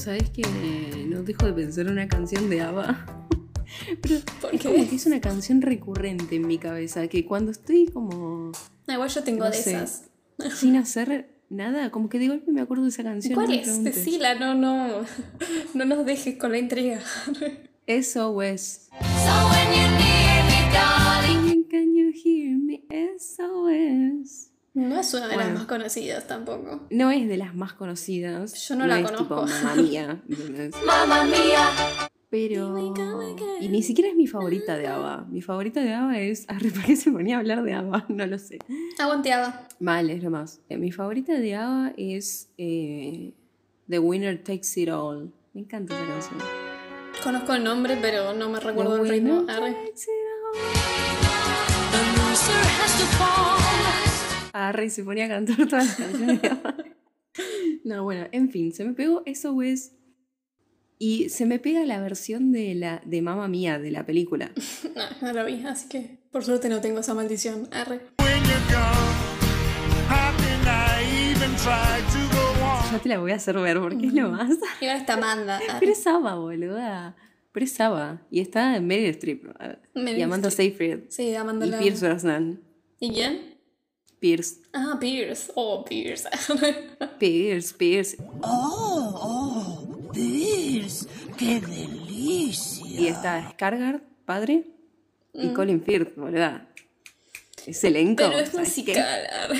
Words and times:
¿Sabes 0.00 0.30
que 0.30 0.42
no 1.08 1.22
dejo 1.22 1.44
de 1.46 1.52
pensar 1.52 1.86
en 1.86 1.92
una 1.92 2.08
canción 2.08 2.48
de 2.48 2.62
ABBA? 2.62 3.26
Pero 4.02 4.16
¿Por 4.40 4.54
es 4.54 4.60
qué? 4.62 4.68
como 4.72 4.88
que 4.88 4.96
es 4.96 5.06
una 5.06 5.20
canción 5.20 5.60
recurrente 5.60 6.36
en 6.36 6.46
mi 6.46 6.56
cabeza, 6.58 7.06
que 7.08 7.26
cuando 7.26 7.50
estoy 7.52 7.86
como 7.86 8.50
Ah, 8.88 8.94
igual 8.94 9.10
yo 9.10 9.22
tengo 9.22 9.44
No 9.44 9.50
de 9.50 9.56
sé. 9.56 9.74
esas. 9.76 10.04
sin 10.56 10.76
hacer 10.76 11.28
nada, 11.50 11.90
como 11.90 12.08
que 12.08 12.18
de 12.18 12.28
golpe 12.28 12.50
me 12.50 12.62
acuerdo 12.62 12.84
de 12.84 12.88
esa 12.88 13.02
canción. 13.02 13.34
¿Cuál 13.34 13.48
no 13.48 13.54
es? 13.54 13.84
Decila, 13.84 14.34
no, 14.36 14.54
no. 14.54 15.02
No 15.74 15.84
nos 15.84 16.06
dejes 16.06 16.36
con 16.36 16.52
la 16.52 16.58
intriga. 16.58 17.00
SOS. 17.86 18.88
So 18.90 19.99
No 24.80 24.98
es 25.00 25.12
una 25.14 25.28
de 25.28 25.36
las 25.36 25.52
más 25.52 25.66
conocidas 25.66 26.26
tampoco. 26.26 26.80
No 26.90 27.10
es 27.10 27.28
de 27.28 27.36
las 27.36 27.54
más 27.54 27.74
conocidas. 27.74 28.54
Yo 28.66 28.76
no 28.76 28.86
la 28.86 28.98
es 29.00 29.04
conozco. 29.10 29.44
Tipo, 29.44 29.46
mamá 29.46 29.74
mía. 29.76 30.22
Mamma 30.86 31.24
mia. 31.24 31.68
Pero. 32.30 32.94
Y 33.60 33.68
ni 33.68 33.82
siquiera 33.82 34.08
es 34.08 34.16
mi 34.16 34.26
favorita 34.26 34.76
de 34.78 34.86
ABBA. 34.86 35.26
Mi 35.30 35.42
favorita 35.42 35.80
de 35.82 35.92
ABBA 35.92 36.20
es. 36.20 36.44
Arre, 36.48 36.70
¿Por 36.70 36.84
qué 36.84 36.96
se 36.96 37.10
ponía 37.10 37.36
a 37.36 37.40
hablar 37.40 37.62
de 37.62 37.74
ABBA? 37.74 38.06
No 38.08 38.26
lo 38.26 38.38
sé. 38.38 38.58
Aguanteaba. 38.98 39.66
Mal, 39.80 40.08
es 40.10 40.22
lo 40.22 40.30
más. 40.30 40.60
Eh, 40.68 40.78
mi 40.78 40.92
favorita 40.92 41.34
de 41.34 41.54
ABBA 41.56 41.92
es. 41.96 42.48
eh, 42.56 43.32
The 43.88 43.98
Winner 43.98 44.38
Takes 44.42 44.68
It 44.80 44.88
All. 44.90 45.32
Me 45.52 45.62
encanta 45.62 45.94
esa 45.94 46.06
canción. 46.06 46.38
Conozco 47.24 47.52
el 47.54 47.64
nombre, 47.64 47.98
pero 48.00 48.32
no 48.32 48.48
me 48.48 48.60
recuerdo 48.60 48.96
el 49.02 49.08
ritmo. 49.08 49.44
Arre. 49.48 49.72
takes 49.72 50.02
it 50.04 50.08
all. 50.54 50.79
Arre, 54.52 54.86
y 54.86 54.90
se 54.90 55.04
ponía 55.04 55.26
a 55.26 55.28
cantar 55.28 55.56
todas 55.68 55.86
las 55.86 55.96
canciones. 55.96 56.40
No, 57.84 58.02
bueno, 58.04 58.26
en 58.32 58.50
fin, 58.50 58.72
se 58.72 58.84
me 58.84 58.92
pegó 58.92 59.22
eso, 59.24 59.60
es. 59.62 59.92
Y 60.98 61.30
se 61.30 61.46
me 61.46 61.58
pega 61.58 61.84
la 61.86 61.98
versión 62.00 62.52
de 62.52 62.74
la 62.74 63.00
de 63.06 63.22
Mamma 63.22 63.48
Mía 63.48 63.78
de 63.78 63.90
la 63.90 64.04
película. 64.04 64.50
No, 64.94 65.02
no 65.28 65.32
lo 65.32 65.46
vi, 65.46 65.64
así 65.64 65.88
que 65.88 66.18
por 66.30 66.44
suerte 66.44 66.68
no 66.68 66.80
tengo 66.82 67.00
esa 67.00 67.14
maldición. 67.14 67.68
Arre. 67.72 68.00
When 68.18 68.42
you're 68.42 68.60
gone, 68.68 70.10
how 70.10 70.36
can 70.36 70.66
I 70.66 71.30
even 71.32 71.50
try 71.56 72.02
to 72.12 72.36
go 72.36 72.64
on? 72.66 72.92
Ya 72.92 72.98
te 73.02 73.08
la 73.08 73.18
voy 73.18 73.30
a 73.32 73.36
hacer 73.36 73.56
ver 73.58 73.80
porque 73.80 74.08
es 74.08 74.12
lo 74.12 74.30
más. 74.30 74.50
Y 74.80 74.84
ahora 74.86 74.98
está 74.98 75.14
Amanda. 75.14 75.56
Arre. 75.68 75.76
Pero 75.80 75.92
es 75.92 76.06
ABBA, 76.06 76.34
boluda. 76.34 77.16
Pero 77.52 77.64
es 77.64 77.80
ABBA. 77.80 78.26
Y 78.30 78.40
está 78.40 78.78
Meryl 78.80 79.06
Streep. 79.10 79.44
Y 79.94 80.00
Meryl 80.00 80.24
Amanda 80.24 80.50
Seyfried. 80.50 81.04
Sí, 81.08 81.34
Amanda 81.34 81.64
Y 81.66 81.70
la- 81.70 81.78
Pierce 81.78 82.06
Brosnan. 82.06 82.60
¿Y 82.98 83.12
quién? 83.12 83.49
Pierce. 84.20 84.58
Ah, 84.72 84.98
Pierce. 85.00 85.50
Oh, 85.54 85.84
Pierce. 85.84 86.28
Pierce, 87.18 87.72
Pierce. 87.74 88.16
Oh, 88.42 89.18
oh, 89.22 90.10
Pierce, 90.12 91.06
qué 91.38 91.60
delicia. 91.60 93.00
Y 93.00 93.06
está 93.08 93.50
Skargard, 93.52 94.02
padre. 94.26 94.64
Y 95.32 95.48
Colin 95.54 95.82
Firth, 95.82 96.16
boluda. 96.16 96.68
Es 97.66 97.82
elenco. 97.84 98.24
Pero 98.24 98.38
es 98.38 98.54
musical. 98.54 99.26
arre. 99.32 99.58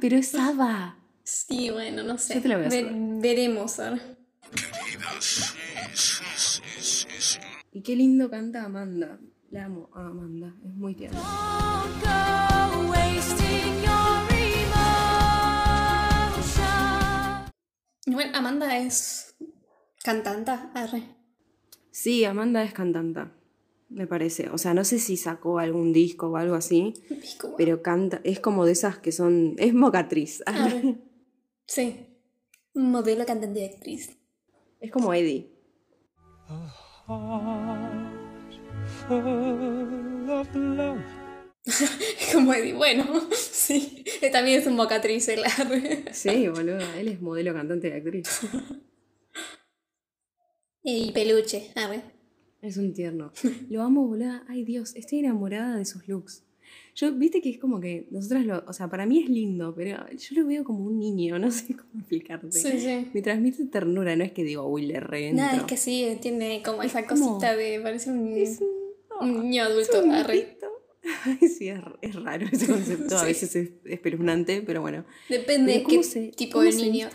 Pero 0.00 0.16
es 0.16 0.34
ABBA. 0.34 0.98
Sí, 1.22 1.70
bueno, 1.70 2.02
no 2.02 2.18
sé. 2.18 2.34
Yo 2.34 2.42
te 2.42 2.48
la 2.48 2.56
voy 2.56 2.64
a 2.64 2.68
hacer. 2.68 2.84
Ve- 2.86 2.92
veremos. 3.20 3.78
arre. 3.78 4.00
Y 7.72 7.82
qué 7.82 7.96
lindo 7.96 8.30
canta 8.30 8.64
Amanda. 8.64 9.18
La 9.54 9.66
amo 9.66 9.88
a 9.94 10.00
Amanda. 10.08 10.52
Es 10.66 10.74
muy 10.74 10.96
tierna. 10.96 11.20
Bueno, 18.04 18.32
Amanda 18.36 18.76
es 18.78 19.36
cantanta. 20.02 20.72
Arre. 20.74 21.04
Sí, 21.92 22.24
Amanda 22.24 22.64
es 22.64 22.72
cantanta. 22.72 23.32
Me 23.90 24.08
parece. 24.08 24.50
O 24.50 24.58
sea, 24.58 24.74
no 24.74 24.82
sé 24.82 24.98
si 24.98 25.16
sacó 25.16 25.60
algún 25.60 25.92
disco 25.92 26.30
o 26.30 26.36
algo 26.36 26.56
así. 26.56 26.92
Disco. 27.08 27.54
Pero 27.56 27.80
canta. 27.80 28.20
Es 28.24 28.40
como 28.40 28.66
de 28.66 28.72
esas 28.72 28.98
que 28.98 29.12
son. 29.12 29.54
Es 29.58 29.72
mocatriz. 29.72 30.42
Arre. 30.46 30.98
Sí. 31.66 32.08
Modelo, 32.74 33.24
cantante 33.24 33.60
y 33.60 33.64
actriz. 33.66 34.18
Es 34.80 34.90
como 34.90 35.14
Eddie. 35.14 35.48
Full 39.08 40.30
of 40.30 40.54
love. 40.54 41.00
Como 42.32 42.52
Eddie. 42.52 42.74
Bueno, 42.74 43.04
sí. 43.32 44.04
Él 44.22 44.30
También 44.30 44.60
es 44.60 44.66
un 44.66 44.76
mocatriz 44.76 45.28
el 45.28 45.44
arre. 45.44 46.04
Sí, 46.12 46.48
boludo. 46.48 46.78
Él 46.98 47.08
es 47.08 47.20
modelo, 47.20 47.52
cantante 47.54 47.88
y 47.88 47.92
actriz. 47.92 48.40
Y 50.86 51.12
peluche. 51.12 51.70
Arre. 51.76 52.02
Es 52.60 52.76
un 52.76 52.92
tierno. 52.92 53.32
Lo 53.70 53.80
amo, 53.80 54.06
boluda. 54.06 54.44
Ay, 54.48 54.64
Dios. 54.64 54.94
Estoy 54.96 55.20
enamorada 55.20 55.76
de 55.78 55.86
sus 55.86 56.06
looks. 56.08 56.44
Yo, 56.94 57.10
viste 57.12 57.40
que 57.40 57.48
es 57.48 57.58
como 57.58 57.80
que 57.80 58.06
nosotras 58.10 58.44
lo. 58.44 58.62
O 58.66 58.72
sea, 58.74 58.88
para 58.90 59.06
mí 59.06 59.22
es 59.22 59.30
lindo, 59.30 59.74
pero 59.74 60.04
yo 60.10 60.42
lo 60.42 60.46
veo 60.46 60.62
como 60.62 60.84
un 60.84 60.98
niño. 60.98 61.38
No 61.38 61.50
sé 61.50 61.74
cómo 61.74 61.88
explicarte. 62.00 62.52
Sí, 62.52 62.80
sí. 62.80 63.08
Me 63.14 63.22
transmite 63.22 63.64
ternura. 63.64 64.14
No 64.14 64.24
es 64.24 64.32
que 64.32 64.44
digo, 64.44 64.68
uy, 64.68 64.84
le 64.84 65.00
reentro. 65.00 65.42
Nada, 65.46 65.56
es 65.56 65.62
que 65.64 65.78
sí, 65.78 66.18
tiene 66.20 66.62
como 66.62 66.82
esa 66.82 67.06
como- 67.06 67.38
cosita 67.38 67.56
de. 67.56 67.80
Parece 67.80 68.10
un, 68.10 68.36
Es 68.36 68.60
un, 68.60 68.68
un 69.20 69.40
niño 69.50 69.64
adulto. 69.64 70.02
sí, 71.40 71.68
es, 71.68 71.80
es 72.00 72.14
raro 72.14 72.46
ese 72.50 72.66
concepto. 72.66 73.18
A 73.18 73.24
veces 73.24 73.54
es 73.56 73.70
espeluznante, 73.84 74.62
pero 74.62 74.80
bueno. 74.80 75.04
Depende 75.28 75.72
de 75.72 75.78
qué 75.78 75.84
¿cómo 75.84 76.02
se- 76.02 76.28
tipo 76.28 76.60
de 76.60 76.72
niño. 76.72 77.08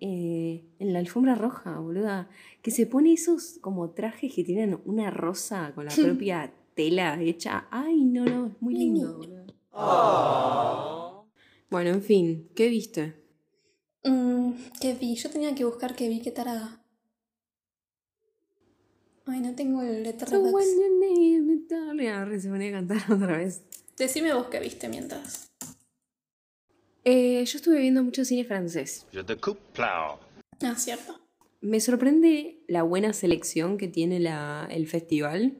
eh, 0.00 0.64
en 0.78 0.92
la 0.92 0.98
alfombra 1.00 1.34
roja, 1.34 1.78
boluda. 1.80 2.28
Que 2.62 2.70
se 2.70 2.86
pone 2.86 3.12
esos 3.12 3.58
como 3.60 3.90
trajes 3.90 4.32
que 4.34 4.44
tienen 4.44 4.78
una 4.84 5.10
rosa 5.10 5.72
con 5.74 5.86
la 5.86 5.92
propia 6.04 6.52
tela 6.74 7.20
hecha. 7.20 7.66
Ay, 7.70 8.04
no, 8.04 8.24
no, 8.24 8.46
es 8.46 8.62
muy 8.62 8.74
lindo, 8.74 9.16
boluda. 9.16 9.46
Bueno, 11.70 11.90
en 11.90 12.02
fin, 12.02 12.48
¿qué 12.54 12.68
viste? 12.68 13.14
Mm, 14.04 14.52
¿Qué 14.80 14.94
vi? 14.94 15.14
Yo 15.16 15.30
tenía 15.30 15.54
que 15.54 15.64
buscar 15.64 15.94
qué 15.96 16.08
vi, 16.08 16.20
qué 16.20 16.30
tarada. 16.30 16.81
Ay, 19.26 19.40
no 19.40 19.54
tengo 19.54 19.82
el 19.82 20.02
darling. 21.68 22.08
Arre, 22.08 22.40
se 22.40 22.48
ponía 22.48 22.68
a 22.68 22.72
cantar 22.72 22.98
otra 23.12 23.36
vez. 23.38 23.62
Decime 23.96 24.32
vos 24.34 24.46
qué 24.48 24.60
viste 24.60 24.88
mientras. 24.88 25.48
Eh, 27.04 27.44
yo 27.44 27.58
estuve 27.58 27.78
viendo 27.80 28.02
mucho 28.02 28.24
cine 28.24 28.44
francés. 28.44 29.06
Je 29.12 29.22
te 29.24 29.36
coupe 29.36 29.60
plow. 29.74 30.18
Ah, 30.62 30.74
cierto. 30.76 31.20
Me 31.60 31.80
sorprende 31.80 32.62
la 32.68 32.82
buena 32.82 33.12
selección 33.12 33.76
que 33.78 33.88
tiene 33.88 34.18
la- 34.20 34.66
el 34.70 34.86
festival, 34.88 35.58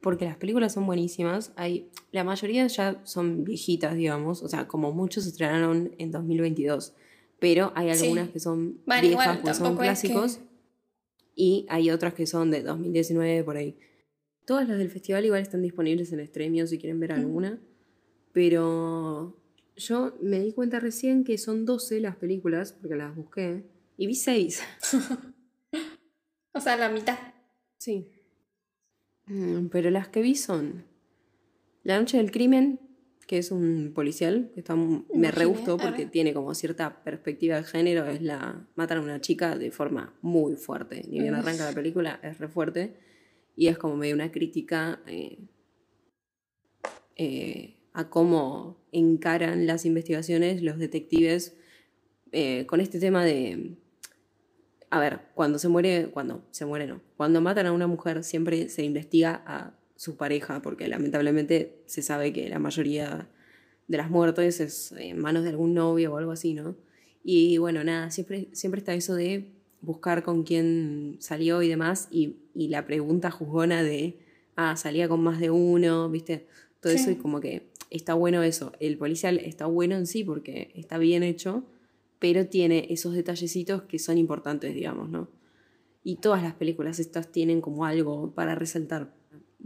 porque 0.00 0.24
las 0.24 0.36
películas 0.36 0.72
son 0.74 0.86
buenísimas. 0.86 1.52
Hay, 1.56 1.90
la 2.12 2.24
mayoría 2.24 2.66
ya 2.66 3.00
son 3.04 3.44
viejitas, 3.44 3.94
digamos, 3.94 4.42
o 4.42 4.48
sea, 4.48 4.66
como 4.68 4.92
muchos 4.92 5.24
se 5.24 5.30
estrenaron 5.30 5.94
en 5.98 6.10
2022, 6.10 6.94
pero 7.38 7.72
hay 7.74 7.94
Sí. 7.94 8.04
algunas 8.04 8.28
que 8.30 8.40
son 8.40 8.80
Bueno, 8.86 9.02
viejas, 9.02 9.24
igual, 9.26 9.40
pues 9.42 9.56
son 9.56 9.64
tampoco 9.66 9.84
es 9.84 10.00
que- 10.00 10.08
clásicos, 10.08 10.40
y 11.34 11.66
hay 11.68 11.90
otras 11.90 12.14
que 12.14 12.26
son 12.26 12.50
de 12.50 12.62
2019 12.62 13.44
por 13.44 13.56
ahí. 13.56 13.76
Todas 14.44 14.68
las 14.68 14.78
del 14.78 14.90
festival 14.90 15.24
igual 15.24 15.42
están 15.42 15.62
disponibles 15.62 16.12
en 16.12 16.26
Stremio 16.26 16.66
si 16.66 16.78
quieren 16.78 17.00
ver 17.00 17.12
alguna, 17.12 17.60
pero 18.32 19.36
yo 19.76 20.16
me 20.20 20.40
di 20.40 20.52
cuenta 20.52 20.80
recién 20.80 21.24
que 21.24 21.38
son 21.38 21.64
12 21.64 22.00
las 22.00 22.16
películas, 22.16 22.72
porque 22.72 22.96
las 22.96 23.14
busqué, 23.14 23.64
y 23.96 24.06
vi 24.06 24.14
6. 24.14 24.62
O 26.56 26.60
sea, 26.60 26.76
la 26.76 26.88
mitad. 26.88 27.18
Sí. 27.78 28.06
Mm, 29.26 29.66
Pero 29.66 29.90
las 29.90 30.06
que 30.08 30.22
vi 30.22 30.36
son 30.36 30.84
La 31.82 31.98
Noche 31.98 32.16
del 32.16 32.30
Crimen, 32.30 32.78
que 33.26 33.38
es 33.38 33.50
un 33.50 33.92
policial, 33.94 34.50
que 34.54 34.60
está, 34.60 34.74
me 34.76 35.30
re 35.30 35.44
gustó 35.44 35.76
porque 35.76 36.02
arre. 36.02 36.10
tiene 36.10 36.34
como 36.34 36.54
cierta 36.54 37.02
perspectiva 37.02 37.56
de 37.56 37.64
género, 37.64 38.06
es 38.06 38.22
la 38.22 38.66
matan 38.74 38.98
a 38.98 39.00
una 39.00 39.20
chica 39.20 39.56
de 39.56 39.70
forma 39.70 40.14
muy 40.22 40.56
fuerte, 40.56 41.04
ni 41.08 41.20
bien 41.20 41.34
arranca 41.34 41.64
la 41.64 41.72
película, 41.72 42.20
es 42.22 42.38
re 42.38 42.48
fuerte, 42.48 42.96
y 43.56 43.68
es 43.68 43.78
como 43.78 43.96
medio 43.96 44.14
una 44.14 44.30
crítica 44.30 45.00
eh, 45.06 45.38
eh, 47.16 47.76
a 47.92 48.10
cómo 48.10 48.84
encaran 48.92 49.66
las 49.66 49.84
investigaciones 49.84 50.62
los 50.62 50.78
detectives 50.78 51.56
eh, 52.32 52.66
con 52.66 52.80
este 52.80 52.98
tema 52.98 53.24
de 53.24 53.76
a 54.90 55.00
ver, 55.00 55.22
cuando 55.34 55.58
se 55.58 55.68
muere, 55.68 56.10
cuando 56.12 56.44
se 56.52 56.66
muere 56.66 56.86
no, 56.86 57.00
cuando 57.16 57.40
matan 57.40 57.66
a 57.66 57.72
una 57.72 57.88
mujer 57.88 58.22
siempre 58.22 58.68
se 58.68 58.84
investiga 58.84 59.42
a 59.44 59.74
su 59.96 60.16
pareja, 60.16 60.60
porque 60.62 60.88
lamentablemente 60.88 61.82
se 61.86 62.02
sabe 62.02 62.32
que 62.32 62.48
la 62.48 62.58
mayoría 62.58 63.28
de 63.86 63.96
las 63.96 64.10
muertes 64.10 64.60
es 64.60 64.92
en 64.92 65.18
manos 65.18 65.42
de 65.44 65.50
algún 65.50 65.74
novio 65.74 66.12
o 66.14 66.16
algo 66.16 66.32
así, 66.32 66.54
¿no? 66.54 66.76
Y 67.22 67.58
bueno, 67.58 67.84
nada, 67.84 68.10
siempre, 68.10 68.48
siempre 68.52 68.80
está 68.80 68.94
eso 68.94 69.14
de 69.14 69.52
buscar 69.80 70.22
con 70.22 70.42
quién 70.44 71.16
salió 71.20 71.62
y 71.62 71.68
demás, 71.68 72.08
y, 72.10 72.36
y 72.54 72.68
la 72.68 72.86
pregunta 72.86 73.30
juzgona 73.30 73.82
de, 73.82 74.18
ah, 74.56 74.76
salía 74.76 75.08
con 75.08 75.22
más 75.22 75.38
de 75.40 75.50
uno, 75.50 76.08
¿viste? 76.10 76.46
Todo 76.80 76.92
Sí. 76.92 76.98
eso 76.98 77.10
y 77.10 77.16
como 77.16 77.40
que 77.40 77.68
está 77.90 78.14
bueno 78.14 78.42
eso. 78.42 78.72
El 78.80 78.98
policial 78.98 79.38
está 79.38 79.66
bueno 79.66 79.96
en 79.96 80.06
sí 80.06 80.24
porque 80.24 80.70
está 80.74 80.98
bien 80.98 81.22
hecho, 81.22 81.64
pero 82.18 82.46
tiene 82.46 82.86
esos 82.90 83.14
detallecitos 83.14 83.82
que 83.82 83.98
son 83.98 84.16
importantes, 84.18 84.74
digamos, 84.74 85.08
¿no? 85.10 85.28
Y 86.02 86.16
todas 86.16 86.42
las 86.42 86.54
películas 86.54 86.98
estas 86.98 87.30
tienen 87.32 87.60
como 87.60 87.84
algo 87.86 88.32
para 88.34 88.54
resaltar. 88.54 89.14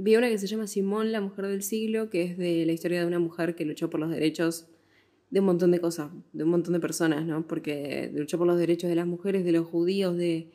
Vi 0.01 0.15
una 0.15 0.29
que 0.29 0.39
se 0.39 0.47
llama 0.47 0.69
Simón, 0.69 1.11
la 1.11 1.21
mujer 1.21 1.49
del 1.49 1.65
siglo, 1.65 2.09
que 2.09 2.23
es 2.23 2.39
de 2.39 2.65
la 2.65 2.71
historia 2.73 3.01
de 3.01 3.07
una 3.07 3.19
mujer 3.19 3.57
que 3.57 3.65
luchó 3.65 3.91
por 3.91 3.99
los 3.99 4.11
derechos 4.11 4.69
de 5.31 5.41
un 5.41 5.47
montón 5.47 5.73
de 5.73 5.81
cosas, 5.81 6.13
de 6.33 6.45
un 6.45 6.51
montón 6.51 6.73
de 6.73 6.79
personas, 6.79 7.27
¿no? 7.27 7.45
Porque 7.49 8.09
luchó 8.15 8.39
por 8.39 8.47
los 8.47 8.59
derechos 8.59 8.89
de 8.89 8.95
las 8.95 9.09
mujeres, 9.09 9.45
de 9.45 9.51
los 9.51 9.67
judíos, 9.67 10.17
de, 10.17 10.53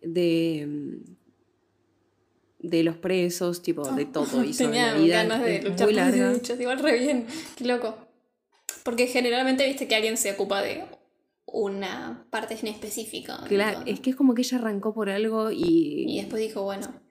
de, 0.00 0.66
mm, 0.68 2.68
de 2.68 2.84
los 2.84 2.96
presos, 2.96 3.62
tipo, 3.62 3.82
de 3.94 4.04
todo. 4.04 4.24
Y 4.44 4.54
sobre 4.54 4.70
Tenía 4.70 4.92
la 4.94 5.00
vida. 5.00 5.22
ganas 5.24 5.44
de 5.44 5.62
luchar 5.62 5.88
por 5.88 5.96
los 5.96 6.12
derechos. 6.12 6.60
Igual 6.60 6.78
re 6.78 6.98
bien. 7.00 7.26
Qué 7.56 7.64
loco. 7.64 7.96
Porque 8.84 9.08
generalmente 9.08 9.66
viste 9.66 9.88
que 9.88 9.96
alguien 9.96 10.16
se 10.16 10.30
ocupa 10.30 10.62
de 10.62 10.84
una 11.46 12.28
parte 12.30 12.56
en 12.60 12.68
específico. 12.68 13.32
Claro, 13.48 13.80
es 13.86 13.98
que 13.98 14.10
es 14.10 14.16
como 14.16 14.34
que 14.34 14.42
ella 14.42 14.58
arrancó 14.58 14.94
por 14.94 15.10
algo 15.10 15.50
y, 15.50 16.04
Y 16.06 16.18
después 16.18 16.40
dijo, 16.40 16.62
bueno. 16.62 17.02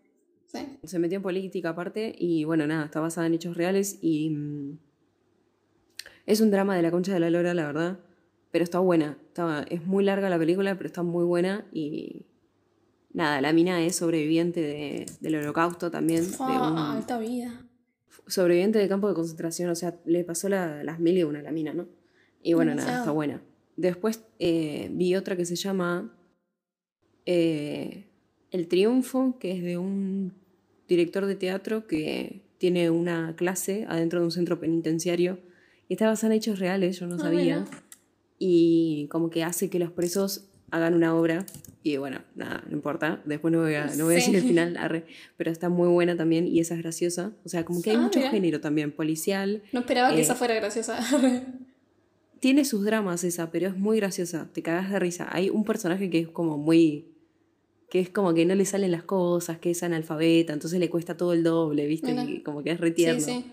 Sí. 0.54 0.78
se 0.84 1.00
metió 1.00 1.16
en 1.18 1.24
política 1.24 1.70
aparte 1.70 2.16
y 2.18 2.44
bueno, 2.44 2.68
nada, 2.68 2.86
está 2.86 3.00
basada 3.00 3.26
en 3.28 3.34
hechos 3.34 3.58
reales 3.58 3.98
y 4.02 4.30
mm, 4.30 4.78
es 6.26 6.42
un 6.42 6.52
drama 6.52 6.76
de 6.76 6.82
la 6.84 6.92
concha 6.92 7.14
de 7.14 7.20
la 7.20 7.30
lora, 7.30 7.54
la 7.54 7.66
verdad, 7.66 8.00
pero 8.52 8.64
está 8.64 8.80
buena. 8.80 9.18
Está, 9.28 9.64
es 9.70 9.86
muy 9.86 10.04
larga 10.04 10.30
la 10.30 10.38
película, 10.38 10.76
pero 10.76 10.88
está 10.88 11.02
muy 11.04 11.26
buena 11.26 11.66
y 11.74 12.28
nada, 13.14 13.42
la 13.42 13.52
mina 13.52 13.84
es 13.84 13.96
sobreviviente 13.96 14.62
de- 14.62 15.06
del 15.22 15.36
holocausto 15.36 15.90
también, 15.92 16.24
de 16.30 16.38
un 16.38 16.78
alta 16.78 17.18
vida. 17.20 17.66
sobreviviente 18.28 18.80
de 18.80 18.88
campo 18.88 19.08
de 19.10 19.16
concentración, 19.16 19.70
o 19.72 19.76
sea, 19.76 20.00
le 20.06 20.24
pasó 20.24 20.48
la- 20.50 20.84
las 20.84 21.00
mil 21.00 21.18
y 21.18 21.24
una 21.24 21.40
a 21.40 21.44
la 21.44 21.52
mina, 21.52 21.74
¿no? 21.74 21.88
Y 22.44 22.54
bueno, 22.54 22.74
nada, 22.76 23.00
está 23.00 23.12
buena. 23.12 23.42
Después 23.76 24.24
eh, 24.40 24.90
vi 24.94 25.16
otra 25.16 25.36
que 25.36 25.46
se 25.46 25.56
llama 25.56 26.16
eh, 27.26 28.08
El 28.52 28.68
Triunfo, 28.68 29.38
que 29.40 29.52
es 29.54 29.64
de 29.64 29.78
un 29.78 30.34
director 30.88 31.25
de 31.25 31.35
teatro 31.35 31.88
que 31.88 32.41
tiene 32.57 32.89
una 32.89 33.35
clase 33.35 33.85
adentro 33.89 34.19
de 34.19 34.25
un 34.25 34.31
centro 34.31 34.59
penitenciario 34.59 35.39
y 35.89 35.94
está 35.94 36.07
basada 36.07 36.33
en 36.33 36.38
hechos 36.39 36.59
reales, 36.59 37.00
yo 37.00 37.07
no 37.07 37.15
Ah, 37.15 37.19
sabía. 37.19 37.65
Y 38.39 39.07
como 39.09 39.30
que 39.30 39.44
hace 39.44 39.69
que 39.69 39.80
los 39.80 39.91
presos 39.91 40.45
hagan 40.71 40.94
una 40.95 41.15
obra. 41.15 41.45
Y 41.83 41.97
bueno, 41.97 42.21
nada, 42.35 42.63
no 42.68 42.74
importa. 42.75 43.21
Después 43.25 43.51
no 43.51 43.62
voy 43.62 43.75
a, 43.75 43.88
no 43.95 44.06
voy 44.06 44.15
a 44.15 44.19
Sí. 44.19 44.31
decir 44.31 44.35
el 44.44 44.47
final, 44.50 44.77
arre, 44.77 45.06
pero 45.38 45.51
está 45.51 45.69
muy 45.69 45.88
buena 45.89 46.15
también 46.18 46.47
y 46.47 46.59
esa 46.59 46.74
es 46.75 46.81
graciosa. 46.81 47.33
O 47.45 47.50
sea, 47.50 47.63
como 47.65 47.81
que 47.81 47.91
hay 47.91 47.97
Ah, 47.97 48.01
mucho 48.01 48.19
mira. 48.19 48.31
género 48.31 48.62
también, 48.62 48.91
policial. 48.91 49.62
No 49.71 49.81
esperaba 49.81 50.12
que 50.12 50.19
Eh, 50.19 50.21
esa 50.21 50.35
fuera 50.35 50.56
graciosa. 50.56 51.00
Tiene 52.39 52.65
sus 52.65 52.83
dramas 52.83 53.24
esa, 53.24 53.51
pero 53.51 53.68
es 53.69 53.77
muy 53.77 53.97
graciosa. 53.97 54.50
Te 54.51 54.62
cagas 54.62 54.91
de 54.91 55.00
risa. 55.00 55.27
Hay 55.31 55.50
un 55.50 55.63
personaje 55.63 56.09
que 56.09 56.19
es 56.19 56.27
como 56.27 56.57
muy. 56.57 57.12
Que 57.94 58.00
es 58.00 58.10
como 58.10 58.34
que 58.34 58.44
no 58.44 58.56
le 58.56 58.66
salen 58.66 58.90
las 58.90 59.04
cosas, 59.04 59.60
que 59.60 59.69
es 59.69 59.84
analfabeta, 59.84 60.51
entonces 60.51 60.80
le 60.80 60.90
cuesta 60.90 61.16
todo 61.16 61.31
el 61.34 61.44
doble, 61.44 61.86
¿viste? 61.86 62.12
Y 62.28 62.40
como 62.42 62.63
que 62.63 62.72
es 62.72 62.80
re 62.80 62.92
sí, 62.98 63.19
sí. 63.22 63.45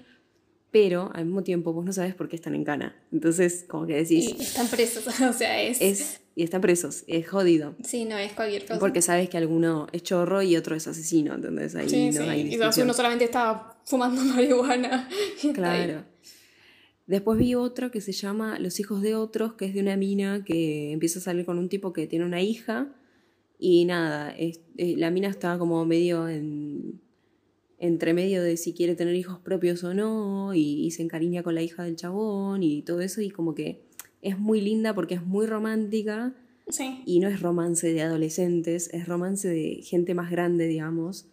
Pero 0.71 1.11
al 1.13 1.27
mismo 1.27 1.43
tiempo 1.43 1.75
vos 1.75 1.85
no 1.85 1.93
sabes 1.93 2.15
por 2.15 2.27
qué 2.31 2.37
están 2.37 2.55
en 2.55 2.65
cana. 2.65 2.97
Entonces, 3.13 3.67
como 3.69 3.87
que 3.87 3.93
Y 4.01 4.03
decís. 4.03 4.31
están 4.41 4.67
presos. 4.69 5.05
O 5.29 5.33
sea, 5.35 5.61
es. 5.61 5.83
Es, 5.83 6.21
y 6.35 6.43
están 6.43 6.63
presos, 6.63 7.05
es 7.07 7.29
jodido. 7.29 7.75
Sí, 7.85 8.07
no 8.07 8.17
es 8.17 8.33
cualquier 8.33 8.63
cosa. 8.65 8.79
Porque 8.81 9.03
sabes 9.03 9.29
que 9.29 9.37
alguno 9.37 9.89
es 9.93 10.05
chorro 10.05 10.41
y 10.41 10.57
otro 10.57 10.75
es 10.75 10.87
asesino, 10.89 11.35
entonces 11.35 11.75
ahí 11.75 11.91
Sí, 11.91 12.11
no 12.19 12.23
hay 12.31 12.45
discusión. 12.45 12.87
uno 12.87 12.95
solamente 12.95 13.25
estaba 13.27 13.79
fumando 13.85 14.23
marihuana. 14.35 15.07
y. 15.43 15.53
Claro. 15.53 16.05
Después 17.07 17.39
vi 17.39 17.55
otro 17.57 17.91
que 17.91 18.01
se 18.01 18.13
llama 18.13 18.59
Los 18.59 18.81
hijos 18.81 19.03
de 19.03 19.17
otros, 19.17 19.53
que 19.53 19.67
es 19.67 19.75
de 19.75 19.81
una 19.81 19.97
mina 19.99 20.45
que 20.47 20.93
empieza 20.93 21.19
a 21.19 21.23
salir 21.23 21.45
con 21.45 21.59
un 21.59 21.69
tipo 21.69 21.93
que 21.93 22.07
tiene 22.07 22.25
una 22.25 22.41
hija 22.41 22.89
y 23.61 23.85
nada, 23.85 24.31
es- 24.37 24.61
eh, 24.79 24.95
la 24.97 25.11
mina 25.11 25.29
está 25.29 25.59
como 25.59 25.85
medio 25.85 26.29
en 26.29 27.01
entre 27.83 28.13
medio 28.13 28.43
de 28.43 28.57
si 28.59 28.75
quiere 28.75 28.95
tener 28.95 29.15
hijos 29.15 29.39
propios 29.39 29.83
o 29.85 29.95
no 29.95 30.53
y, 30.55 30.85
y 30.85 30.91
se 30.91 31.03
encariña 31.03 31.43
con 31.43 31.55
la 31.55 31.63
hija 31.63 31.83
del 31.85 31.97
chabón 31.97 32.63
y 32.63 32.83
todo 32.83 33.01
eso 33.01 33.23
y 33.23 33.31
como 33.31 33.55
que 33.55 33.85
es 34.21 34.39
muy 34.39 34.61
linda 34.61 34.95
porque 34.95 35.15
es 35.15 35.25
muy 35.25 35.47
romántica 35.47 36.35
Sí. 36.69 37.03
y 37.07 37.19
no 37.21 37.29
es 37.29 37.41
romance 37.41 37.93
de 37.93 38.03
adolescentes, 38.03 38.91
es 38.93 39.09
romance 39.09 39.49
de 39.49 39.81
gente 39.83 40.15
más 40.15 40.31
grande, 40.31 40.67
digamos, 40.69 41.25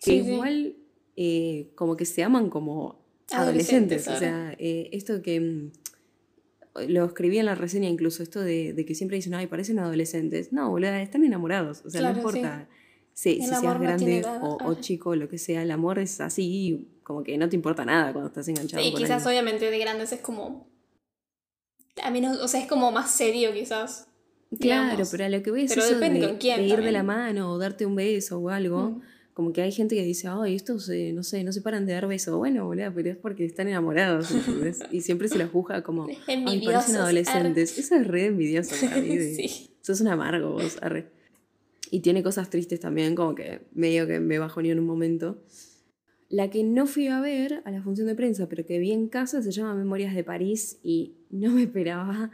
que 0.00 0.12
Sí, 0.12 0.22
sí. 0.24 0.32
igual 0.32 0.76
eh, 1.16 1.70
como 1.74 1.96
que 1.96 2.04
se 2.04 2.22
aman 2.22 2.48
como 2.50 3.02
Adolescentes, 3.32 4.06
adolescentes. 4.06 4.08
O 4.08 4.16
sea, 4.18 4.54
eh, 4.58 4.88
esto 4.92 5.20
que 5.22 5.40
mm, 5.40 5.70
lo 6.86 7.04
escribí 7.04 7.38
en 7.38 7.46
la 7.46 7.54
reseña 7.54 7.88
incluso, 7.88 8.22
esto 8.22 8.40
de, 8.40 8.72
de 8.72 8.84
que 8.84 8.94
siempre 8.94 9.16
dicen, 9.16 9.34
ay, 9.34 9.46
parecen 9.46 9.78
adolescentes. 9.78 10.52
No, 10.52 10.70
boludo, 10.70 10.94
están 10.94 11.24
enamorados. 11.24 11.82
O 11.84 11.90
sea, 11.90 12.00
Claro, 12.00 12.14
no 12.14 12.20
importa 12.20 12.68
si, 13.18 13.42
seas 13.42 13.62
no 13.64 13.78
grande 13.80 14.24
o, 14.42 14.58
o 14.64 14.74
chico, 14.74 15.16
lo 15.16 15.28
que 15.28 15.38
sea, 15.38 15.62
el 15.62 15.72
amor 15.72 15.98
es 15.98 16.20
así, 16.20 16.88
como 17.02 17.24
que 17.24 17.36
no 17.36 17.48
te 17.48 17.56
importa 17.56 17.84
nada 17.84 18.12
cuando 18.12 18.28
estás 18.28 18.46
enganchado. 18.46 18.80
Y 18.80 18.92
con 18.92 19.02
quizás 19.02 19.26
obviamente 19.26 19.70
de 19.70 19.78
grandes 19.78 20.12
es 20.12 20.20
como. 20.20 20.68
A 22.00 22.12
menos, 22.12 22.38
o 22.38 22.46
sea, 22.46 22.60
es 22.60 22.68
como 22.68 22.92
más 22.92 23.10
serio 23.10 23.52
quizás. 23.52 24.06
Claro, 24.60 24.84
digamos. 24.84 25.10
pero 25.10 25.24
a 25.24 25.28
lo 25.30 25.42
que 25.42 25.50
voy 25.50 25.62
es 25.64 25.70
Pero 25.70 25.82
eso 25.82 25.94
depende 25.94 26.20
de, 26.20 26.28
con 26.28 26.36
quién 26.36 26.58
de 26.58 26.62
ir 26.62 26.68
de 26.68 26.74
también. 26.76 26.92
la 26.94 27.02
mano 27.02 27.50
o 27.50 27.58
darte 27.58 27.86
un 27.86 27.96
beso 27.96 28.38
o 28.38 28.50
algo. 28.50 28.90
Mm. 28.90 29.02
Como 29.38 29.52
que 29.52 29.62
hay 29.62 29.70
gente 29.70 29.94
que 29.94 30.02
dice, 30.02 30.26
ay, 30.28 30.56
estos, 30.56 30.88
eh, 30.88 31.12
no 31.14 31.22
sé, 31.22 31.44
no 31.44 31.52
se 31.52 31.60
paran 31.62 31.86
de 31.86 31.92
dar 31.92 32.08
besos. 32.08 32.36
Bueno, 32.36 32.66
boludo, 32.66 32.90
pero 32.92 33.10
es 33.10 33.16
porque 33.16 33.44
están 33.44 33.68
enamorados, 33.68 34.32
¿entendés? 34.32 34.80
Y 34.90 35.02
siempre 35.02 35.28
se 35.28 35.38
los 35.38 35.48
juzga 35.52 35.84
como, 35.84 36.08
ay, 36.26 36.60
parecen 36.64 36.96
adolescentes. 36.96 37.78
Eso 37.78 37.94
es 37.94 38.04
re 38.08 38.24
envidioso 38.26 38.74
para 38.84 39.00
mí. 39.00 39.16
de- 39.16 39.34
Sí. 39.36 39.70
Sos 39.80 40.00
un 40.00 40.08
amargo 40.08 40.50
vos, 40.54 40.78
arre. 40.82 41.06
Y 41.92 42.00
tiene 42.00 42.24
cosas 42.24 42.50
tristes 42.50 42.80
también, 42.80 43.14
como 43.14 43.36
que 43.36 43.60
medio 43.74 44.08
que 44.08 44.18
me 44.18 44.40
bajoneó 44.40 44.72
en 44.72 44.80
un 44.80 44.86
momento. 44.86 45.40
La 46.28 46.50
que 46.50 46.64
no 46.64 46.88
fui 46.88 47.06
a 47.06 47.20
ver 47.20 47.62
a 47.64 47.70
la 47.70 47.80
función 47.80 48.08
de 48.08 48.16
prensa, 48.16 48.48
pero 48.48 48.66
que 48.66 48.80
vi 48.80 48.90
en 48.90 49.06
casa, 49.06 49.40
se 49.40 49.52
llama 49.52 49.76
Memorias 49.76 50.16
de 50.16 50.24
París 50.24 50.80
y 50.82 51.14
no 51.30 51.52
me 51.52 51.62
esperaba 51.62 52.32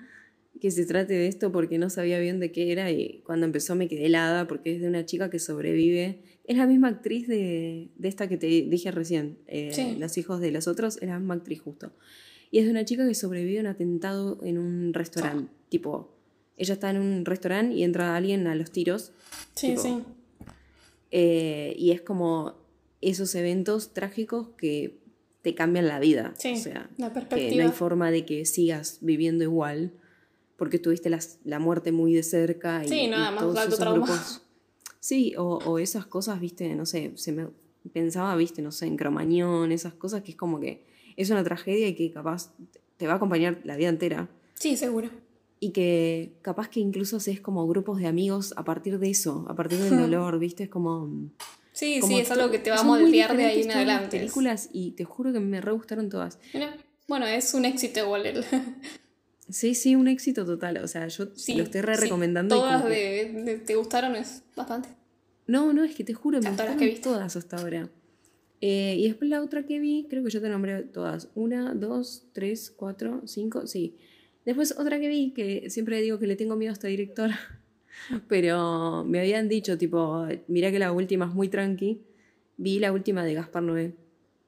que 0.60 0.70
se 0.70 0.86
trate 0.86 1.12
de 1.14 1.26
esto 1.26 1.50
porque 1.52 1.78
no 1.78 1.90
sabía 1.90 2.18
bien 2.18 2.40
de 2.40 2.50
qué 2.52 2.72
era 2.72 2.90
y 2.90 3.20
cuando 3.26 3.44
empezó 3.46 3.74
me 3.74 3.88
quedé 3.88 4.06
helada 4.06 4.46
porque 4.46 4.74
es 4.74 4.80
de 4.80 4.88
una 4.88 5.04
chica 5.04 5.28
que 5.30 5.38
sobrevive. 5.38 6.20
Es 6.46 6.56
la 6.56 6.66
misma 6.66 6.88
actriz 6.88 7.26
de, 7.26 7.88
de 7.96 8.08
esta 8.08 8.28
que 8.28 8.36
te 8.36 8.46
dije 8.46 8.90
recién, 8.90 9.38
eh, 9.46 9.70
Sí. 9.72 9.96
Los 9.98 10.16
hijos 10.18 10.40
de 10.40 10.50
los 10.50 10.68
otros, 10.68 10.98
es 11.00 11.08
la 11.08 11.18
misma 11.18 11.34
actriz 11.34 11.60
justo. 11.60 11.92
Y 12.50 12.58
es 12.58 12.66
de 12.66 12.70
una 12.70 12.84
chica 12.84 13.06
que 13.06 13.14
sobrevive 13.14 13.58
a 13.58 13.60
un 13.62 13.66
atentado 13.66 14.38
en 14.44 14.58
un 14.58 14.94
restaurante. 14.94 15.50
Tipo, 15.70 16.14
ella 16.56 16.74
está 16.74 16.90
en 16.90 16.98
un 16.98 17.24
restaurante 17.24 17.74
y 17.74 17.82
entra 17.82 18.14
alguien 18.14 18.46
a 18.46 18.54
los 18.54 18.70
tiros. 18.70 19.12
Sí, 19.54 19.68
Tipo, 19.70 19.82
sí. 19.82 20.02
eh, 21.10 21.74
y 21.78 21.90
es 21.90 22.00
como 22.02 22.54
esos 23.00 23.34
eventos 23.34 23.92
trágicos 23.92 24.48
que 24.56 24.98
te 25.42 25.54
cambian 25.54 25.88
la 25.88 25.98
vida. 26.00 26.32
Sí, 26.38 26.52
o 26.54 26.56
sea, 26.56 26.90
la 26.96 27.08
que 27.08 27.14
no 27.20 27.28
perspectiva. 27.28 27.64
hay 27.64 27.70
forma 27.70 28.10
de 28.10 28.24
que 28.24 28.44
sigas 28.46 28.98
viviendo 29.02 29.44
igual 29.44 29.92
porque 30.56 30.78
tuviste 30.78 31.10
las- 31.10 31.38
la 31.44 31.58
muerte 31.58 31.92
muy 31.92 32.14
de 32.14 32.22
cerca 32.22 32.84
y, 32.84 32.88
Sí, 32.88 33.06
nada 33.08 33.30
y 33.30 33.34
más 33.34 33.40
todos 33.40 33.58
esos 33.66 33.78
trauma. 33.78 34.06
grupos. 34.06 34.42
Sí, 35.00 35.34
o, 35.36 35.58
o 35.58 35.78
esas 35.78 36.06
cosas, 36.06 36.40
viste, 36.40 36.74
no 36.74 36.86
sé, 36.86 37.12
se 37.16 37.32
me 37.32 37.48
pensaba, 37.92 38.34
viste, 38.36 38.62
no 38.62 38.72
sé, 38.72 38.86
en 38.86 38.96
Cromañón, 38.96 39.72
esas 39.72 39.92
cosas 39.94 40.22
que 40.22 40.30
es 40.32 40.36
como 40.36 40.60
que 40.60 40.86
es 41.16 41.28
una 41.30 41.44
tragedia 41.44 41.86
y 41.88 41.94
que 41.94 42.10
capaz 42.10 42.52
te 42.96 43.06
va 43.06 43.14
a 43.14 43.16
acompañar 43.16 43.60
la 43.64 43.76
vida 43.76 43.88
entera. 43.90 44.28
Sí, 44.54 44.76
seguro. 44.76 45.10
Y 45.60 45.70
que 45.72 46.32
capaz 46.42 46.68
que 46.68 46.80
incluso 46.80 47.16
haces 47.18 47.40
como 47.40 47.66
grupos 47.66 47.98
de 47.98 48.06
amigos 48.06 48.54
a 48.56 48.64
partir 48.64 48.98
de 48.98 49.10
eso, 49.10 49.44
a 49.48 49.54
partir 49.54 49.78
del 49.78 49.96
dolor, 50.10 50.38
viste, 50.38 50.64
es 50.64 50.68
como... 50.70 51.10
Sí, 51.72 51.98
como 52.00 52.14
sí, 52.16 52.22
es 52.22 52.30
algo 52.30 52.50
que 52.52 52.58
te 52.60 52.70
va 52.70 52.78
a 52.78 52.82
moldear 52.84 53.36
de 53.36 53.44
ahí 53.44 53.62
en 53.62 53.72
adelante. 53.72 54.16
películas 54.18 54.70
y 54.72 54.92
te 54.92 55.04
juro 55.04 55.32
que 55.32 55.40
me 55.40 55.60
re 55.60 55.72
gustaron 55.72 56.08
todas. 56.08 56.38
Mira, 56.54 56.76
bueno, 57.08 57.26
es 57.26 57.52
un 57.52 57.64
éxito 57.64 58.00
igual 58.00 58.24
el. 58.26 58.44
Sí, 59.48 59.74
sí, 59.74 59.94
un 59.94 60.08
éxito 60.08 60.44
total. 60.46 60.78
O 60.78 60.88
sea, 60.88 61.06
yo 61.08 61.26
Sí, 61.34 61.54
lo 61.54 61.64
estoy 61.64 61.80
re 61.82 61.96
sí, 61.96 62.02
recomendando. 62.02 62.56
y 62.56 62.58
Todas 62.58 62.84
de, 62.84 63.42
de- 63.44 63.58
te 63.58 63.74
gustaron 63.76 64.16
es 64.16 64.42
bastante. 64.56 64.88
No, 65.46 65.72
no, 65.72 65.84
es 65.84 65.94
que 65.94 66.04
te 66.04 66.14
juro, 66.14 66.40
me 66.40 66.48
gustaron 66.48 66.78
que 66.78 66.88
todas 67.02 67.36
hasta 67.36 67.58
ahora. 67.58 67.90
Eh, 68.62 68.96
y 68.98 69.06
después 69.08 69.28
la 69.28 69.42
otra 69.42 69.66
que 69.66 69.78
vi, 69.78 70.06
creo 70.08 70.24
que 70.24 70.30
yo 70.30 70.40
te 70.40 70.48
nombré 70.48 70.82
todas. 70.84 71.28
Una, 71.34 71.74
dos, 71.74 72.26
tres, 72.32 72.70
cuatro, 72.74 73.20
cinco, 73.26 73.66
sí. 73.66 73.96
Después 74.46 74.74
otra 74.78 74.98
que 75.00 75.08
vi, 75.08 75.32
que 75.34 75.68
siempre 75.68 76.00
digo 76.00 76.18
que 76.18 76.26
le 76.26 76.36
tengo 76.36 76.56
miedo 76.56 76.70
a 76.70 76.74
esta 76.74 76.88
directora, 76.88 77.38
pero 78.28 79.04
me 79.04 79.20
habían 79.20 79.48
dicho, 79.48 79.76
tipo, 79.76 80.26
mira 80.48 80.70
que 80.70 80.78
la 80.78 80.92
última 80.92 81.26
es 81.26 81.34
muy 81.34 81.48
tranqui. 81.48 82.00
Vi 82.56 82.78
la 82.78 82.92
última 82.92 83.24
de 83.24 83.34
Gaspar 83.34 83.62
Noé, 83.62 83.94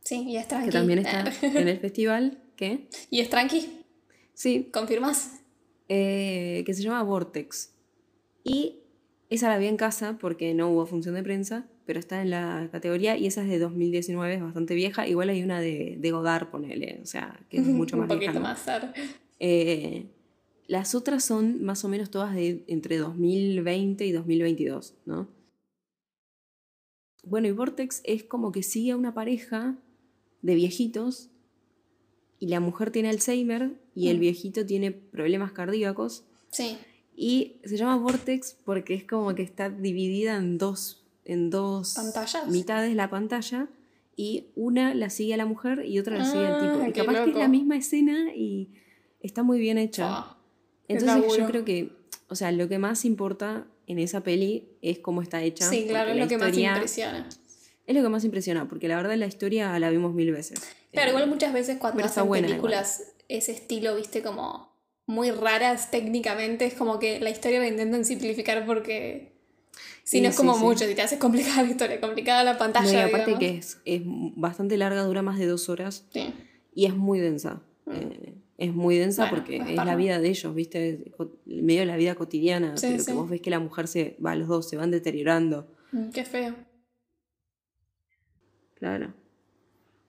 Sí, 0.02 0.22
y 0.28 0.36
es 0.36 0.46
tranqui. 0.48 0.66
que 0.70 0.72
también 0.72 1.00
está 1.00 1.24
en 1.42 1.68
el 1.68 1.78
festival. 1.78 2.38
¿Qué? 2.56 2.88
y 3.10 3.20
es 3.20 3.28
tranqui, 3.28 3.75
Sí, 4.37 4.69
¿confirmas? 4.71 5.40
eh, 5.88 6.62
que 6.66 6.75
se 6.75 6.83
llama 6.83 7.02
Vortex. 7.02 7.73
Y 8.45 8.81
esa 9.31 9.49
la 9.49 9.59
vi 9.59 9.66
en 9.66 9.76
casa 9.76 10.19
porque 10.21 10.55
no 10.55 10.71
hubo 10.71 10.87
función 10.87 11.14
de 11.14 11.23
prensa, 11.23 11.66
pero 11.85 11.99
está 11.99 12.23
en 12.23 12.31
la 12.31 12.69
categoría 12.73 13.16
y 13.16 13.26
esa 13.26 13.43
es 13.43 13.49
de 13.49 13.59
2019, 13.59 14.35
es 14.35 14.43
bastante 14.43 14.75
vieja. 14.75 15.07
Igual 15.07 15.31
hay 15.31 15.43
una 15.43 15.61
de, 15.61 15.97
de 15.99 16.11
Godard, 16.11 16.50
ponele, 16.50 17.00
o 17.02 17.07
sea, 17.07 17.40
que 17.49 17.59
es 17.59 17.66
mucho 17.66 17.97
más 17.97 18.11
Un 18.11 18.19
poquito 18.19 18.40
más 18.40 18.64
tarde. 18.64 18.93
Eh, 19.38 20.07
las 20.66 20.95
otras 20.95 21.25
son 21.25 21.62
más 21.64 21.85
o 21.85 21.88
menos 21.88 22.11
todas 22.11 22.35
de 22.35 22.64
entre 22.66 22.99
2020 22.99 24.05
y 24.05 24.12
2022, 24.12 24.95
¿no? 25.05 25.28
Bueno, 27.23 27.49
y 27.49 27.52
Vortex 27.52 28.02
es 28.05 28.23
como 28.23 28.52
que 28.52 28.62
sigue 28.62 28.93
a 28.93 28.97
una 28.97 29.12
pareja 29.14 29.76
de 30.43 30.55
viejitos 30.55 31.31
y 32.38 32.49
la 32.49 32.61
mujer 32.61 32.93
tiene 32.93 33.09
Alzheimer 33.09 33.73
y 33.96 34.06
Mm. 34.06 34.10
el 34.10 34.18
viejito 34.20 34.64
tiene 34.64 34.92
problemas 34.92 35.50
cardíacos. 35.50 36.22
Sí. 36.50 36.78
Y 37.16 37.56
se 37.64 37.76
llama 37.76 37.96
Vortex 37.96 38.56
porque 38.64 38.94
es 38.94 39.02
como 39.04 39.34
que 39.34 39.42
está 39.42 39.70
dividida 39.70 40.36
en 40.36 40.58
dos, 40.58 41.02
en 41.24 41.50
dos 41.50 41.94
¿Pantallas? 41.94 42.46
mitades 42.48 42.94
la 42.94 43.08
pantalla 43.10 43.68
y 44.16 44.48
una 44.54 44.94
la 44.94 45.10
sigue 45.10 45.34
a 45.34 45.36
la 45.38 45.46
mujer 45.46 45.84
y 45.86 45.98
otra 45.98 46.18
la 46.18 46.24
sigue 46.24 46.46
al 46.46 46.60
tipo. 46.60 46.82
Ah, 46.84 46.88
Y 46.88 46.92
qué 46.92 47.00
capaz 47.00 47.24
que 47.24 47.30
es 47.30 47.36
la 47.36 47.48
misma 47.48 47.76
escena 47.76 48.34
y 48.34 48.68
está 49.20 49.42
muy 49.42 49.58
bien 49.58 49.78
hecha. 49.78 50.06
Ah, 50.08 50.36
Entonces 50.88 51.36
yo 51.38 51.46
creo 51.46 51.64
que, 51.64 51.90
o 52.28 52.34
sea, 52.36 52.52
lo 52.52 52.68
que 52.68 52.78
más 52.78 53.04
importa 53.04 53.66
en 53.86 53.98
esa 53.98 54.22
peli 54.22 54.68
es 54.82 54.98
cómo 54.98 55.22
está 55.22 55.42
hecha. 55.42 55.68
Sí, 55.68 55.86
claro, 55.88 56.10
es 56.10 56.16
lo 56.18 56.28
que 56.28 56.38
más 56.38 56.56
impresiona. 56.56 57.28
Es 57.86 57.94
lo 57.94 58.02
que 58.02 58.08
más 58.08 58.24
impresiona, 58.24 58.68
porque 58.68 58.88
la 58.88 58.96
verdad 58.96 59.16
la 59.16 59.26
historia 59.26 59.78
la 59.78 59.90
vimos 59.90 60.12
mil 60.12 60.32
veces. 60.32 60.60
Claro, 60.92 61.08
Eh, 61.08 61.12
igual 61.12 61.28
muchas 61.28 61.52
veces 61.52 61.78
cuando 61.78 62.04
hacen 62.04 62.28
películas 62.28 63.04
ese 63.28 63.52
estilo, 63.52 63.97
viste, 63.97 64.23
como 64.23 64.75
muy 65.06 65.30
raras 65.30 65.90
técnicamente, 65.90 66.66
es 66.66 66.75
como 66.75 66.99
que 66.99 67.21
la 67.21 67.30
historia 67.30 67.61
la 67.61 67.68
intentan 67.68 68.04
simplificar 68.04 68.66
porque 68.66 69.33
si 70.02 70.18
Sí, 70.18 70.21
no 70.23 70.28
es 70.30 70.37
como 70.37 70.54
sí. 70.54 70.61
mucho, 70.64 70.85
si 70.87 70.95
te 70.95 71.02
haces 71.02 71.18
complicada 71.18 71.62
la 71.62 71.71
historia, 71.71 72.00
complicada 72.00 72.42
la 72.45 72.52
no, 72.54 72.59
pantalla. 72.59 72.92
y 72.92 73.09
aparte 73.09 73.35
digamos. 73.37 73.38
que 73.38 73.59
es, 73.59 73.78
es 73.85 74.02
bastante 74.04 74.76
larga, 74.76 75.02
dura 75.02 75.23
más 75.23 75.38
de 75.38 75.47
dos 75.47 75.68
horas 75.68 76.06
y 76.75 76.87
es 76.87 76.95
muy 76.97 77.21
densa. 77.21 77.62
Eh, 77.92 78.35
es 78.59 78.75
muy 78.75 78.97
densa 78.97 79.26
Mm. 79.26 79.30
Bueno, 79.30 79.45
porque 79.45 79.56
es 79.73 79.76
la 79.76 79.97
vida 79.97 80.18
de 80.18 80.28
ellos, 80.28 80.54
¿viste? 80.54 81.12
Medio 81.45 81.80
de 81.80 81.87
la 81.87 81.97
vida 81.97 82.14
cotidiana. 82.14 82.75
Pero 82.80 83.04
que 83.04 83.12
vos 83.12 83.28
ves 83.28 83.40
que 83.40 83.50
la 83.50 83.59
mujer 83.61 83.87
se 83.87 84.16
va, 84.25 84.35
los 84.35 84.49
dos 84.49 84.68
se 84.68 84.76
van 84.76 84.90
deteriorando. 84.90 85.68
Mm, 85.92 86.09
Qué 86.11 86.25
feo. 86.25 86.54
Claro. 88.75 89.12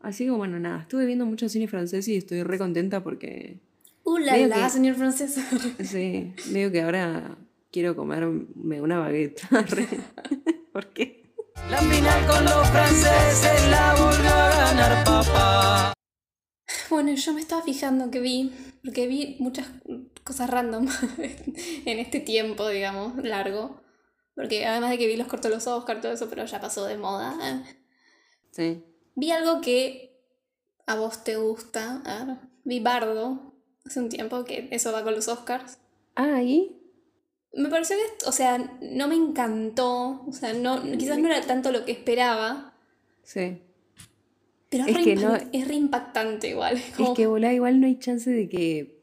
Así 0.07 0.23
que 0.23 0.31
bueno, 0.31 0.57
nada, 0.57 0.83
estuve 0.83 1.05
viendo 1.05 1.25
mucho 1.25 1.49
cine 1.49 1.67
francés 1.67 2.07
y 2.07 2.15
estoy 2.15 2.41
re 2.43 2.57
contenta 2.57 3.03
porque 3.03 3.59
Uh, 4.05 4.17
la, 4.19 4.31
Medio 4.31 4.47
la, 4.47 4.63
que- 4.63 4.69
señor 4.69 4.95
francés. 4.95 5.35
Sí, 5.83 6.33
digo 6.53 6.71
que 6.71 6.81
ahora 6.81 7.37
quiero 7.73 7.93
comerme 7.93 8.81
una 8.81 8.99
baguette. 8.99 9.41
¿Por 10.71 10.87
qué? 10.93 11.33
La 11.69 11.79
final 11.79 12.25
con 12.25 12.45
los 12.45 12.69
franceses 12.69 13.69
la 13.69 13.95
volvió 13.95 14.29
a 14.29 14.49
ganar 14.49 15.03
papá. 15.03 15.93
Bueno, 16.89 17.13
yo 17.13 17.33
me 17.33 17.41
estaba 17.41 17.61
fijando 17.63 18.09
que 18.09 18.21
vi, 18.21 18.53
porque 18.81 19.07
vi 19.07 19.35
muchas 19.39 19.67
cosas 20.23 20.49
random 20.49 20.87
en 21.85 21.99
este 21.99 22.21
tiempo, 22.21 22.69
digamos, 22.69 23.21
largo. 23.25 23.81
Porque 24.35 24.65
además 24.65 24.91
de 24.91 24.99
que 24.99 25.07
vi 25.07 25.17
los 25.17 25.27
cortos 25.27 25.49
de 25.51 25.55
los 25.57 25.67
Oscar, 25.67 25.99
todo 25.99 26.13
eso, 26.13 26.29
pero 26.29 26.45
ya 26.45 26.61
pasó 26.61 26.85
de 26.85 26.95
moda. 26.97 27.35
Sí. 28.51 28.83
Vi 29.17 29.31
algo 29.31 29.61
que 29.61 30.15
a 30.85 30.95
vos 30.95 31.23
te 31.23 31.37
gusta. 31.37 32.01
A 32.05 32.23
ver, 32.23 32.37
vi 32.63 32.79
Bardo 32.79 33.53
hace 33.83 33.99
un 33.99 34.09
tiempo, 34.09 34.45
que 34.45 34.67
eso 34.71 34.91
va 34.91 35.03
con 35.03 35.15
los 35.15 35.27
Oscars. 35.27 35.79
Ah, 36.15 36.43
¿y? 36.43 36.77
Me 37.53 37.67
pareció 37.69 37.95
que, 37.97 38.25
o 38.27 38.31
sea, 38.31 38.57
no 38.81 39.07
me 39.07 39.15
encantó. 39.15 40.23
O 40.27 40.31
sea, 40.33 40.53
no, 40.53 40.81
quizás 40.97 41.17
no 41.17 41.27
era 41.27 41.41
tanto 41.41 41.71
lo 41.71 41.83
que 41.83 41.93
esperaba. 41.93 42.73
Sí. 43.23 43.61
Pero 44.69 44.85
es, 44.85 44.97
que 45.03 45.15
no- 45.15 45.35
es 45.51 45.67
re 45.67 45.73
impactante 45.75 46.49
igual. 46.49 46.79
Como- 46.95 47.09
Es 47.09 47.15
que 47.15 47.25
volá, 47.25 47.53
igual 47.53 47.79
no 47.81 47.87
hay 47.87 47.97
chance 47.97 48.29
de 48.29 48.47
que 48.47 48.96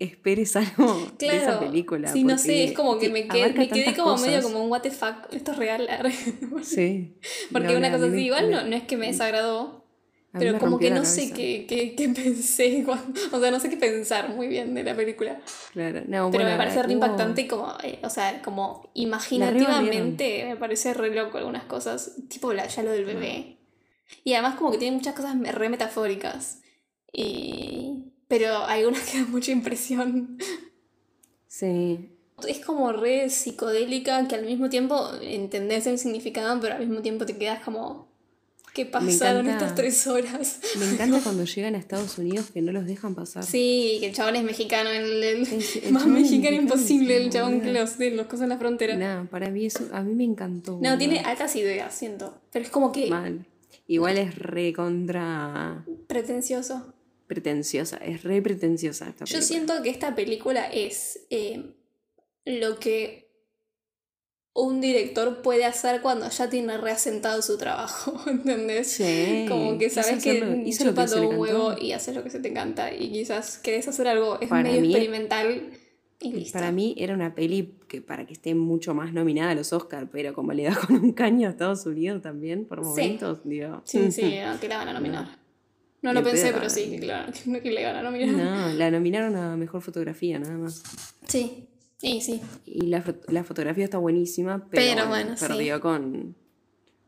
esperes 0.00 0.56
algo 0.56 1.12
de 1.18 1.26
esa 1.36 1.44
Claro, 1.44 1.60
película. 1.60 2.12
Sí, 2.12 2.24
no 2.24 2.38
sé, 2.38 2.64
es 2.64 2.72
como 2.72 2.98
que 2.98 3.08
me, 3.10 3.24
me 3.26 3.68
quedé 3.68 3.94
como 3.94 4.16
medio 4.16 4.38
cosas. 4.38 4.44
como 4.44 4.64
un 4.64 4.70
what 4.70 4.80
the 4.82 4.90
fuck, 4.90 5.32
esto 5.32 5.52
es 5.52 5.58
real. 5.58 5.88
arre. 5.88 6.12
Sí. 6.62 7.14
Porque 7.52 7.72
No, 7.72 7.78
una 7.78 7.92
cosa 7.92 8.06
así, 8.06 8.24
igual 8.24 8.50
no, 8.50 8.64
no 8.64 8.74
es 8.76 8.82
que 8.84 8.96
me 8.96 9.06
desagradó, 9.08 9.84
pero 10.32 10.58
como 10.58 10.78
que 10.78 10.90
no 10.90 11.04
sé 11.04 11.32
qué, 11.32 11.66
qué, 11.68 11.94
qué 11.96 12.08
pensé, 12.22 12.84
o 13.32 13.40
sea, 13.40 13.50
no 13.50 13.60
sé 13.60 13.68
qué 13.68 13.76
pensar 13.76 14.28
muy 14.30 14.46
bien 14.48 14.74
de 14.74 14.84
la 14.84 14.94
película. 14.94 15.40
Claro. 15.72 16.00
No, 16.06 16.30
Pero 16.30 16.44
bueno, 16.44 16.50
me 16.50 16.56
parece 16.56 16.82
re 16.82 16.92
impactante 16.92 17.42
y 17.42 17.46
como, 17.48 17.72
eh, 17.82 17.98
o 18.02 18.10
sea, 18.10 18.40
como 18.42 18.90
imaginativamente 18.94 20.44
me 20.46 20.56
parece 20.56 20.94
re 20.94 21.14
loco 21.14 21.38
algunas 21.38 21.64
cosas, 21.64 22.12
tipo 22.28 22.52
la, 22.52 22.66
ya 22.66 22.82
lo 22.82 22.90
del 22.92 23.04
bebé. 23.04 23.58
Y 24.24 24.32
además 24.34 24.54
como 24.56 24.70
que 24.72 24.78
tiene 24.78 24.96
muchas 24.96 25.14
cosas 25.14 25.36
re 25.40 25.68
metafóricas. 25.68 26.60
Y... 27.12 28.06
Pero 28.30 28.56
algunas 28.64 29.00
que 29.10 29.18
dan 29.18 29.30
mucha 29.30 29.50
impresión. 29.52 30.38
Sí. 31.48 32.10
Es 32.48 32.64
como 32.64 32.90
re 32.92 33.28
psicodélica 33.28 34.26
que 34.28 34.34
al 34.36 34.46
mismo 34.46 34.70
tiempo 34.70 35.10
entendés 35.20 35.86
el 35.86 35.98
significado, 35.98 36.58
pero 36.60 36.74
al 36.76 36.80
mismo 36.86 37.02
tiempo 37.02 37.26
te 37.26 37.36
quedas 37.36 37.62
como... 37.62 38.08
¿Qué 38.72 38.86
pasaron 38.86 39.46
encanta- 39.46 39.64
estas 39.64 39.74
tres 39.74 40.06
horas? 40.06 40.60
Me 40.78 40.88
encanta 40.92 41.18
cuando 41.24 41.44
llegan 41.44 41.74
a 41.74 41.78
Estados 41.78 42.16
Unidos 42.18 42.50
que 42.54 42.62
no 42.62 42.70
los 42.70 42.86
dejan 42.86 43.16
pasar. 43.16 43.42
Sí, 43.44 43.96
que 43.98 44.06
el 44.06 44.14
chabón 44.14 44.36
es 44.36 44.44
mexicano, 44.44 44.88
el, 44.90 45.22
el- 45.24 45.42
Es- 45.42 45.76
el 45.84 45.92
más 45.92 46.06
mexicano 46.06 46.54
imposible, 46.56 47.16
el 47.16 47.30
chabón 47.30 47.60
que 47.60 47.72
los, 47.72 47.98
los 47.98 48.26
cosas 48.26 48.42
en 48.42 48.48
la 48.50 48.58
frontera. 48.58 48.96
Nada, 48.96 49.24
para 49.28 49.50
mí 49.50 49.66
eso, 49.66 49.88
a 49.92 50.02
mí 50.02 50.14
me 50.14 50.22
encantó. 50.22 50.78
No, 50.80 50.96
tiene 50.96 51.18
altas 51.18 51.56
ideas, 51.56 51.92
siento. 51.92 52.40
Pero 52.52 52.64
es 52.64 52.70
como 52.70 52.92
que 52.92 53.08
Mal. 53.10 53.44
Igual 53.88 54.18
es 54.18 54.36
re 54.36 54.72
contra 54.72 55.84
pretencioso. 56.06 56.94
Pretenciosa, 57.30 57.96
es 57.98 58.22
re 58.24 58.42
pretenciosa 58.42 59.08
esta 59.08 59.24
Yo 59.24 59.34
película. 59.38 59.42
siento 59.46 59.82
que 59.82 59.88
esta 59.90 60.14
película 60.14 60.66
es 60.66 61.20
eh, 61.30 61.72
lo 62.44 62.78
que 62.78 63.30
un 64.52 64.80
director 64.80 65.42
puede 65.42 65.64
hacer 65.64 66.02
cuando 66.02 66.28
ya 66.28 66.50
tiene 66.50 66.76
reasentado 66.76 67.40
su 67.40 67.56
trabajo, 67.56 68.20
¿entendés? 68.28 68.88
Sí, 68.88 69.46
Como 69.48 69.78
que 69.78 69.88
sabes 69.90 70.22
que 70.22 70.62
hizo 70.66 70.84
chupa 70.84 71.06
todo 71.06 71.28
un 71.28 71.36
huevo 71.38 71.74
y 71.80 71.92
haces 71.92 72.14
lo 72.16 72.24
que 72.24 72.30
se 72.30 72.40
te 72.40 72.48
encanta 72.48 72.92
y 72.92 73.12
quizás 73.12 73.58
querés 73.58 73.86
hacer 73.88 74.08
algo, 74.08 74.40
es 74.40 74.48
Para 74.48 74.64
medio 74.64 74.80
mí- 74.82 74.88
experimental 74.88 75.70
y 76.22 76.32
listo. 76.34 76.58
Para 76.58 76.70
mí 76.70 76.94
era 76.98 77.14
una 77.14 77.34
peli 77.34 77.78
que 77.88 78.02
para 78.02 78.26
que 78.26 78.34
esté 78.34 78.54
mucho 78.54 78.92
más 78.92 79.14
nominada 79.14 79.52
a 79.52 79.54
los 79.54 79.72
Oscars, 79.72 80.06
pero 80.12 80.34
como 80.34 80.52
le 80.52 80.64
da 80.64 80.74
con 80.86 80.96
un 80.96 81.12
caño 81.12 81.46
a 81.48 81.52
Estados 81.52 81.86
Unidos 81.86 82.20
también, 82.20 82.66
por 82.66 82.80
Sí. 82.80 82.84
momentos, 82.88 83.38
digo. 83.44 83.80
Sí, 83.86 84.10
sí, 84.12 84.22
no, 84.44 84.60
que 84.60 84.68
la 84.68 84.76
van 84.78 84.88
a 84.88 84.92
nominar. 84.92 85.39
No 86.02 86.12
lo 86.12 86.22
pensé, 86.22 86.52
pero 86.52 86.70
sí, 86.70 86.96
claro, 87.00 87.32
que, 87.44 87.60
que 87.62 87.70
le 87.70 87.84
van 87.84 87.96
a 87.96 88.02
nominar. 88.02 88.34
No, 88.34 88.72
la 88.74 88.90
nominaron 88.90 89.36
a 89.36 89.56
mejor 89.56 89.82
fotografía 89.82 90.38
nada 90.38 90.56
más. 90.56 90.82
Sí, 91.28 91.68
sí, 91.98 92.20
sí. 92.20 92.40
Y 92.64 92.86
la, 92.86 93.04
fo- 93.04 93.20
la 93.28 93.44
fotografía 93.44 93.84
está 93.84 93.98
buenísima, 93.98 94.66
pero, 94.70 94.94
Pero 94.94 95.08
bueno, 95.08 95.36
sí. 95.36 95.44
perdió 95.46 95.80
con 95.80 96.34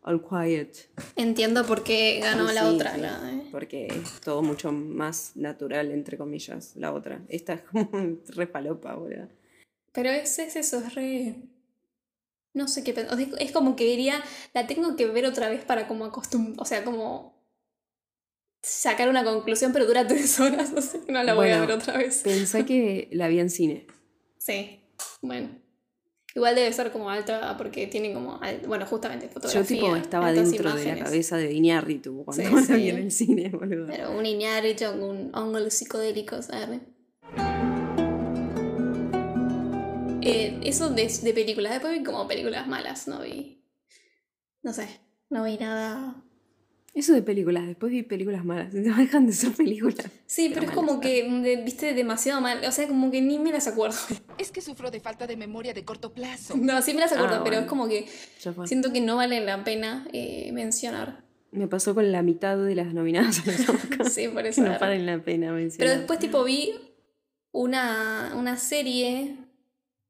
All 0.02 0.22
Quiet. 0.22 0.90
Entiendo 1.16 1.64
por 1.64 1.82
qué 1.84 2.20
ganó 2.22 2.48
Sí, 2.48 2.54
la 2.54 2.60
sí, 2.62 2.74
otra. 2.74 2.94
sí, 2.94 3.00
la 3.00 3.20
de- 3.20 3.42
Porque 3.50 3.86
es 3.86 4.20
todo 4.20 4.42
mucho 4.42 4.72
más 4.72 5.32
natural, 5.36 5.90
entre 5.90 6.18
comillas, 6.18 6.76
la 6.76 6.92
otra. 6.92 7.22
Esta 7.28 7.54
es 7.54 7.62
como 7.62 7.88
re 8.28 8.46
palopa, 8.46 8.94
boludo. 8.94 9.28
Pero 9.92 10.10
es, 10.10 10.38
es 10.38 10.56
eso, 10.56 10.78
es 10.78 10.94
re... 10.94 11.36
No 12.54 12.68
sé 12.68 12.84
qué 12.84 12.92
pensar. 12.92 13.18
Es 13.40 13.52
como 13.52 13.76
que 13.76 13.84
diría, 13.84 14.22
la 14.52 14.66
tengo 14.66 14.94
que 14.96 15.06
ver 15.06 15.24
otra 15.24 15.48
vez 15.48 15.64
para 15.64 15.88
como 15.88 16.04
acostumbrarme, 16.04 16.60
o 16.60 16.64
sea, 16.66 16.84
como 16.84 17.31
sacar 18.62 19.08
una 19.08 19.24
conclusión, 19.24 19.72
pero 19.72 19.86
dura 19.86 20.06
tres 20.08 20.38
horas, 20.40 20.72
o 20.76 20.80
sea, 20.80 21.00
que 21.00 21.12
no 21.12 21.22
la 21.22 21.34
voy 21.34 21.50
a 21.50 21.60
ver 21.60 21.72
otra 21.72 21.96
vez. 21.98 22.22
Pensá 22.22 22.64
que 22.64 23.08
la 23.12 23.28
vi 23.28 23.40
en 23.40 23.50
cine. 23.50 23.86
Sí, 24.38 24.80
bueno. 25.20 25.60
Igual 26.34 26.54
debe 26.54 26.72
ser 26.72 26.90
como 26.92 27.10
alta, 27.10 27.56
porque 27.58 27.86
tiene 27.88 28.14
como, 28.14 28.40
bueno, 28.66 28.86
justamente 28.86 29.28
fotografía. 29.28 29.60
Yo 29.60 29.66
tipo 29.66 29.94
estaba 29.96 30.32
dentro 30.32 30.72
de 30.74 30.84
la 30.86 31.04
cabeza 31.04 31.36
de 31.36 31.52
Iñárritu 31.52 32.24
cuando 32.24 32.42
Sí, 32.42 32.54
la 32.54 32.62
sí. 32.62 32.72
vi 32.72 32.88
en 32.88 32.96
el 32.96 33.10
cine, 33.12 33.50
boludo. 33.50 33.86
Pero 33.88 34.16
un 34.16 34.24
Iñárritu 34.24 34.86
con 34.86 35.02
un 35.02 35.34
hongo 35.34 35.68
psicodélico, 35.68 36.40
¿sabes? 36.40 36.80
Eh, 40.22 40.60
eso 40.64 40.88
de, 40.88 41.06
de 41.22 41.34
películas. 41.34 41.72
Después 41.72 41.98
vi 41.98 42.04
como 42.04 42.26
películas 42.26 42.66
malas, 42.66 43.08
no 43.08 43.20
vi. 43.20 43.62
No 44.62 44.72
sé, 44.72 44.88
no 45.28 45.44
vi 45.44 45.58
nada. 45.58 46.22
Eso 46.94 47.14
de 47.14 47.22
películas, 47.22 47.66
después 47.66 47.90
vi 47.90 48.02
películas 48.02 48.44
malas. 48.44 48.74
No 48.74 48.96
dejan 48.96 49.26
de 49.26 49.32
ser 49.32 49.52
películas. 49.52 49.96
Sí, 50.26 50.48
pero, 50.52 50.62
es 50.62 50.66
malas, 50.68 50.74
como 50.74 51.00
que 51.00 51.22
de- 51.22 51.62
viste 51.64 51.94
demasiado 51.94 52.40
mal. 52.40 52.62
O 52.66 52.72
sea, 52.72 52.86
como 52.86 53.10
que 53.10 53.22
ni 53.22 53.38
me 53.38 53.50
las 53.52 53.66
acuerdo. 53.66 53.96
Es 54.38 54.50
que 54.50 54.60
sufro 54.60 54.90
de 54.90 55.00
falta 55.00 55.26
de 55.26 55.36
memoria 55.36 55.72
de 55.72 55.84
corto 55.84 56.12
plazo. 56.12 56.54
No, 56.56 56.82
sí 56.82 56.92
me 56.94 57.00
las 57.00 57.12
acuerdo, 57.12 57.36
Ah, 57.36 57.44
pero 57.44 57.56
bueno. 57.56 57.60
es 57.62 57.68
como 57.68 57.88
que 57.88 58.06
siento 58.66 58.92
que 58.92 59.00
no 59.00 59.16
vale 59.16 59.40
la 59.40 59.62
pena 59.64 60.06
eh, 60.12 60.50
mencionar. 60.52 61.22
Me 61.50 61.68
pasó 61.68 61.94
con 61.94 62.10
la 62.12 62.22
mitad 62.22 62.56
de 62.56 62.74
las 62.74 62.92
nominadas. 62.94 63.42
Sí, 64.10 64.28
por 64.28 64.42
que 64.42 64.48
eso. 64.48 64.62
no 64.62 64.78
valen 64.78 65.04
la 65.06 65.18
pena 65.22 65.52
mencionar. 65.52 65.86
Pero 65.86 65.98
después, 65.98 66.18
tipo, 66.18 66.42
vi 66.44 66.72
una, 67.52 68.32
una 68.36 68.56
serie 68.56 69.36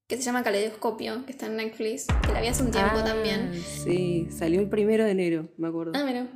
que 0.08 0.16
se 0.16 0.22
llama 0.22 0.42
Caleidoscopio, 0.42 1.24
que 1.26 1.32
está 1.32 1.46
en 1.46 1.56
Netflix, 1.56 2.06
que 2.26 2.32
la 2.32 2.40
vi 2.40 2.46
hace 2.48 2.62
un 2.62 2.70
tiempo 2.70 2.96
Ah, 2.98 3.04
también. 3.04 3.50
Sí, 3.84 4.28
salió 4.30 4.60
el 4.60 4.68
primero 4.68 5.04
de 5.04 5.10
enero, 5.10 5.48
me 5.56 5.68
acuerdo. 5.68 5.92
Ah, 5.94 6.04
mira. 6.04 6.26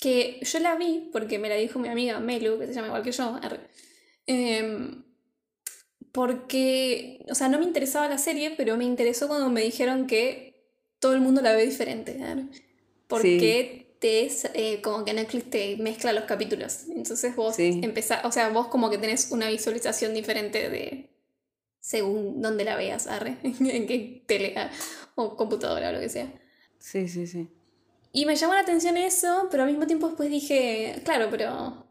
Que 0.00 0.40
yo 0.42 0.58
la 0.60 0.76
vi 0.76 1.10
porque 1.12 1.38
me 1.38 1.48
la 1.48 1.56
dijo 1.56 1.78
mi 1.78 1.88
amiga 1.88 2.18
Melu, 2.20 2.58
que 2.58 2.66
se 2.66 2.72
llama 2.74 2.88
igual 2.88 3.02
que 3.02 3.12
yo. 3.12 3.38
arre. 3.42 3.60
Em, 4.26 5.02
porque, 6.12 7.24
o 7.30 7.34
sea, 7.34 7.48
no 7.48 7.58
me 7.58 7.64
interesaba 7.64 8.08
la 8.08 8.18
serie, 8.18 8.52
pero 8.56 8.76
me 8.76 8.84
interesó 8.84 9.28
cuando 9.28 9.48
me 9.50 9.62
dijeron 9.62 10.06
que 10.06 10.64
todo 10.98 11.12
el 11.12 11.20
mundo 11.20 11.40
la 11.42 11.52
ve 11.52 11.64
diferente. 11.66 12.22
arre. 12.22 12.44
porque 13.06 13.96
te 13.98 14.24
es 14.24 14.48
eh, 14.54 14.80
como 14.82 15.04
que 15.04 15.12
Netflix 15.12 15.50
te 15.50 15.76
mezcla 15.76 16.12
los 16.12 16.24
capítulos. 16.24 16.84
Entonces 16.88 17.36
vos 17.36 17.56
Sí. 17.56 17.80
empezás, 17.82 18.24
o 18.24 18.32
sea, 18.32 18.48
vos 18.48 18.68
como 18.68 18.88
que 18.88 18.96
tenés 18.98 19.30
una 19.30 19.48
visualización 19.50 20.14
diferente 20.14 20.70
de 20.70 21.10
según 21.80 22.40
dónde 22.40 22.64
la 22.64 22.76
veas, 22.76 23.06
arre, 23.06 23.36
en 23.42 23.86
qué 23.86 24.22
tele 24.26 24.54
o 25.16 25.36
computadora 25.36 25.90
o 25.90 25.92
lo 25.92 26.00
que 26.00 26.08
sea. 26.08 26.32
Sí, 26.78 27.08
sí, 27.08 27.26
sí. 27.26 27.48
Y 28.12 28.26
me 28.26 28.36
llamó 28.36 28.54
la 28.54 28.60
atención 28.60 28.96
eso, 28.96 29.48
pero 29.50 29.62
al 29.62 29.68
mismo 29.70 29.86
tiempo 29.86 30.08
después 30.08 30.30
dije, 30.30 31.00
claro, 31.04 31.28
pero 31.30 31.86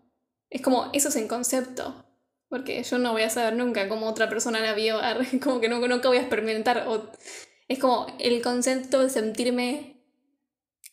es 0.49 0.61
como, 0.61 0.89
eso 0.93 1.09
es 1.09 1.15
en 1.15 1.27
concepto. 1.27 2.05
Porque 2.49 2.81
yo 2.83 2.97
no 2.97 3.11
voy 3.13 3.21
a 3.21 3.29
saber 3.29 3.55
nunca 3.55 3.87
cómo 3.87 4.07
otra 4.07 4.27
persona 4.27 4.59
la 4.59 4.73
vio, 4.73 4.99
como 5.43 5.61
que 5.61 5.69
no- 5.69 5.79
nunca 5.87 6.07
voy 6.09 6.17
a 6.17 6.21
experimentar. 6.21 6.85
O, 6.87 7.09
es 7.67 7.79
como 7.79 8.07
el 8.19 8.41
concepto 8.41 9.03
de 9.03 9.09
sentirme 9.09 9.95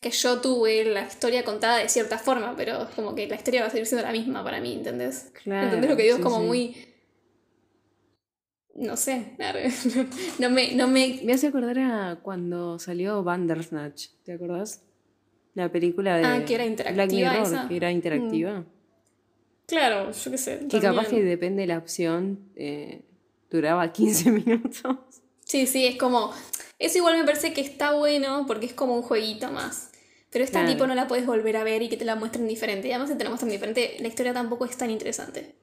que 0.00 0.11
yo 0.11 0.40
tuve 0.40 0.85
la 0.85 1.06
historia 1.06 1.42
contada 1.45 1.78
de 1.78 1.88
cierta 1.88 2.18
forma, 2.18 2.54
pero 2.56 2.83
es 2.83 2.95
como 2.95 3.14
que 3.14 3.26
la 3.26 3.35
historia 3.37 3.62
va 3.62 3.68
a 3.68 3.71
seguir 3.71 3.87
siendo 3.87 4.06
la 4.06 4.12
misma 4.12 4.45
para 4.45 4.61
mí, 4.61 4.75
¿entendés? 4.75 5.33
Claro, 5.42 5.64
¿Entendés 5.64 5.90
lo 5.90 5.97
que 5.97 6.02
digo? 6.04 6.16
sí, 6.16 6.21
es 6.21 6.25
como 6.25 6.40
sí. 6.40 6.47
muy... 6.47 6.76
No 8.75 8.97
sé, 8.99 9.35
no 10.38 10.50
me... 10.50 10.73
No 10.75 10.87
me 10.87 11.21
Me 11.25 11.33
hace 11.33 11.47
acordar 11.47 11.78
a 11.78 12.21
cuando 12.23 12.78
salió 12.78 13.25
Bandersnatch, 13.25 14.09
¿te 14.23 14.35
acordás? 14.35 14.83
La 15.56 15.70
película 15.72 16.16
de 16.18 16.25
Ah, 16.25 16.44
que 16.46 16.54
era 16.54 16.64
Black 16.64 16.70
interactiva 17.10 17.30
Mirror, 17.32 17.46
esa. 17.46 17.64
Mm. 17.64 17.68
que 17.68 17.76
era 17.76 17.90
interactiva. 17.90 18.64
claro, 19.66 20.12
yo 20.12 20.30
qué 20.30 20.38
sé. 20.38 20.60
Que 20.70 20.80
capaz 20.80 21.08
que 21.08 21.22
depende 21.22 21.62
de 21.62 21.66
la 21.66 21.78
opción, 21.78 22.38
eh, 22.56 23.02
duraba 23.50 23.92
15 23.92 24.30
minutos. 24.46 24.96
Sí, 25.44 25.66
sí, 25.66 25.84
es 25.86 25.96
como. 25.96 26.32
Eso 26.78 26.98
igual 26.98 27.16
me 27.18 27.25
parece 27.25 27.52
que 27.52 27.60
está 27.62 27.94
bueno 27.94 28.44
porque 28.46 28.66
es 28.66 28.75
como 28.75 28.94
un 28.94 29.02
jueguito 29.02 29.50
más. 29.50 29.90
Pero 30.30 30.44
esta 30.44 30.60
Claro. 30.60 30.75
tipo 30.75 30.86
no 30.86 30.94
la 30.94 31.08
puedes 31.08 31.25
volver 31.25 31.56
a 31.56 31.64
ver 31.64 31.80
y 31.82 31.88
que 31.88 31.96
te 31.96 32.04
la 32.04 32.16
muestren 32.16 32.46
diferente. 32.46 32.88
Y 32.88 32.90
además, 32.92 33.08
si 33.10 33.16
te 33.16 33.25
la 33.25 33.30
muestran 33.30 33.50
diferente, 33.50 33.96
la 34.00 34.08
historia 34.08 34.34
tampoco 34.34 34.66
es 34.66 34.76
tan 34.76 34.90
interesante. 34.90 35.54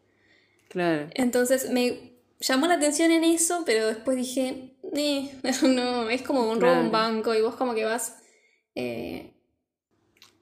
Claro. 0.70 1.08
Entonces 1.14 1.70
me 1.70 2.14
llamó 2.40 2.66
la 2.66 2.76
atención 2.76 3.12
en 3.12 3.24
eso, 3.24 3.62
pero 3.66 3.86
después 3.88 4.18
dije, 4.18 4.74
eh, 4.96 5.30
no, 5.68 6.10
es 6.10 6.24
como 6.24 6.50
un 6.50 6.60
robo 6.60 6.74
a 6.74 6.80
un 6.80 6.90
Claro. 6.90 7.12
banco 7.14 7.36
y 7.36 7.42
vos 7.42 7.56
como 7.56 7.76
que 7.76 7.86
vas. 7.86 8.18
eh, 8.76 9.33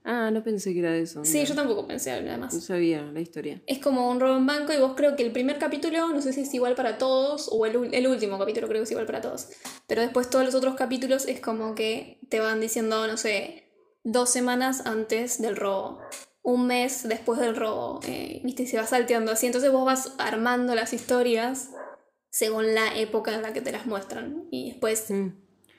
Ah, 0.03 0.31
no 0.31 0.43
pensé 0.43 0.73
que 0.73 0.79
era 0.79 0.91
de 0.91 1.01
eso. 1.01 1.23
Sí, 1.23 1.45
yo 1.45 1.53
tampoco 1.53 1.85
pensé 1.87 2.19
No 2.21 2.29
además. 2.29 2.63
sabía 2.63 3.03
la 3.03 3.19
historia. 3.19 3.61
Es 3.67 3.79
como 3.79 4.09
un 4.09 4.19
robo 4.19 4.35
en 4.37 4.47
banco 4.47 4.73
y 4.73 4.77
vos 4.79 4.93
creo 4.95 5.15
que 5.15 5.23
el 5.23 5.31
primer 5.31 5.59
capítulo, 5.59 6.07
no 6.09 6.21
sé 6.21 6.33
si 6.33 6.41
es 6.41 6.53
igual 6.53 6.73
para 6.75 6.97
todos, 6.97 7.49
o 7.51 7.65
el, 7.65 7.93
el 7.93 8.07
último 8.07 8.39
capítulo 8.39 8.67
creo 8.67 8.79
que 8.79 8.85
es 8.85 8.91
igual 8.91 9.05
para 9.05 9.21
todos. 9.21 9.49
Pero 9.87 10.01
después 10.01 10.29
todos 10.29 10.43
los 10.45 10.55
otros 10.55 10.75
capítulos 10.75 11.27
es 11.27 11.39
como 11.39 11.75
que 11.75 12.19
te 12.29 12.39
van 12.39 12.59
diciendo, 12.59 13.05
no 13.07 13.15
sé, 13.17 13.71
dos 14.03 14.29
semanas 14.31 14.85
antes 14.87 15.39
del 15.39 15.55
robo, 15.55 15.99
un 16.41 16.65
mes 16.65 17.07
después 17.07 17.39
del 17.39 17.55
robo, 17.55 17.99
eh, 18.07 18.41
viste, 18.43 18.63
y 18.63 18.67
se 18.67 18.77
va 18.77 18.87
salteando 18.87 19.31
así. 19.31 19.45
Entonces 19.45 19.71
vos 19.71 19.85
vas 19.85 20.15
armando 20.17 20.73
las 20.73 20.93
historias 20.93 21.69
según 22.31 22.73
la 22.73 22.97
época 22.97 23.35
en 23.35 23.43
la 23.43 23.53
que 23.53 23.61
te 23.61 23.71
las 23.71 23.85
muestran. 23.85 24.47
Y 24.49 24.71
después 24.71 25.11
Mm. 25.11 25.27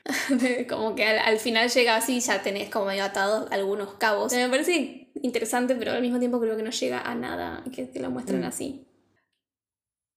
como 0.69 0.95
que 0.95 1.05
al, 1.05 1.19
al 1.19 1.39
final 1.39 1.69
llega 1.69 1.95
así 1.95 2.17
y 2.17 2.19
ya 2.19 2.41
tenés 2.41 2.69
como 2.69 2.85
medio 2.87 3.03
atados 3.05 3.49
algunos 3.51 3.93
cabos. 3.95 4.33
Me 4.33 4.49
parece 4.49 5.09
interesante, 5.21 5.75
pero 5.75 5.91
al 5.91 6.01
mismo 6.01 6.19
tiempo 6.19 6.39
creo 6.39 6.57
que 6.57 6.63
no 6.63 6.71
llega 6.71 7.01
a 7.01 7.15
nada 7.15 7.63
que 7.73 7.85
te 7.85 7.99
lo 7.99 8.09
muestren 8.11 8.41
Mm. 8.41 8.45
así. 8.45 8.85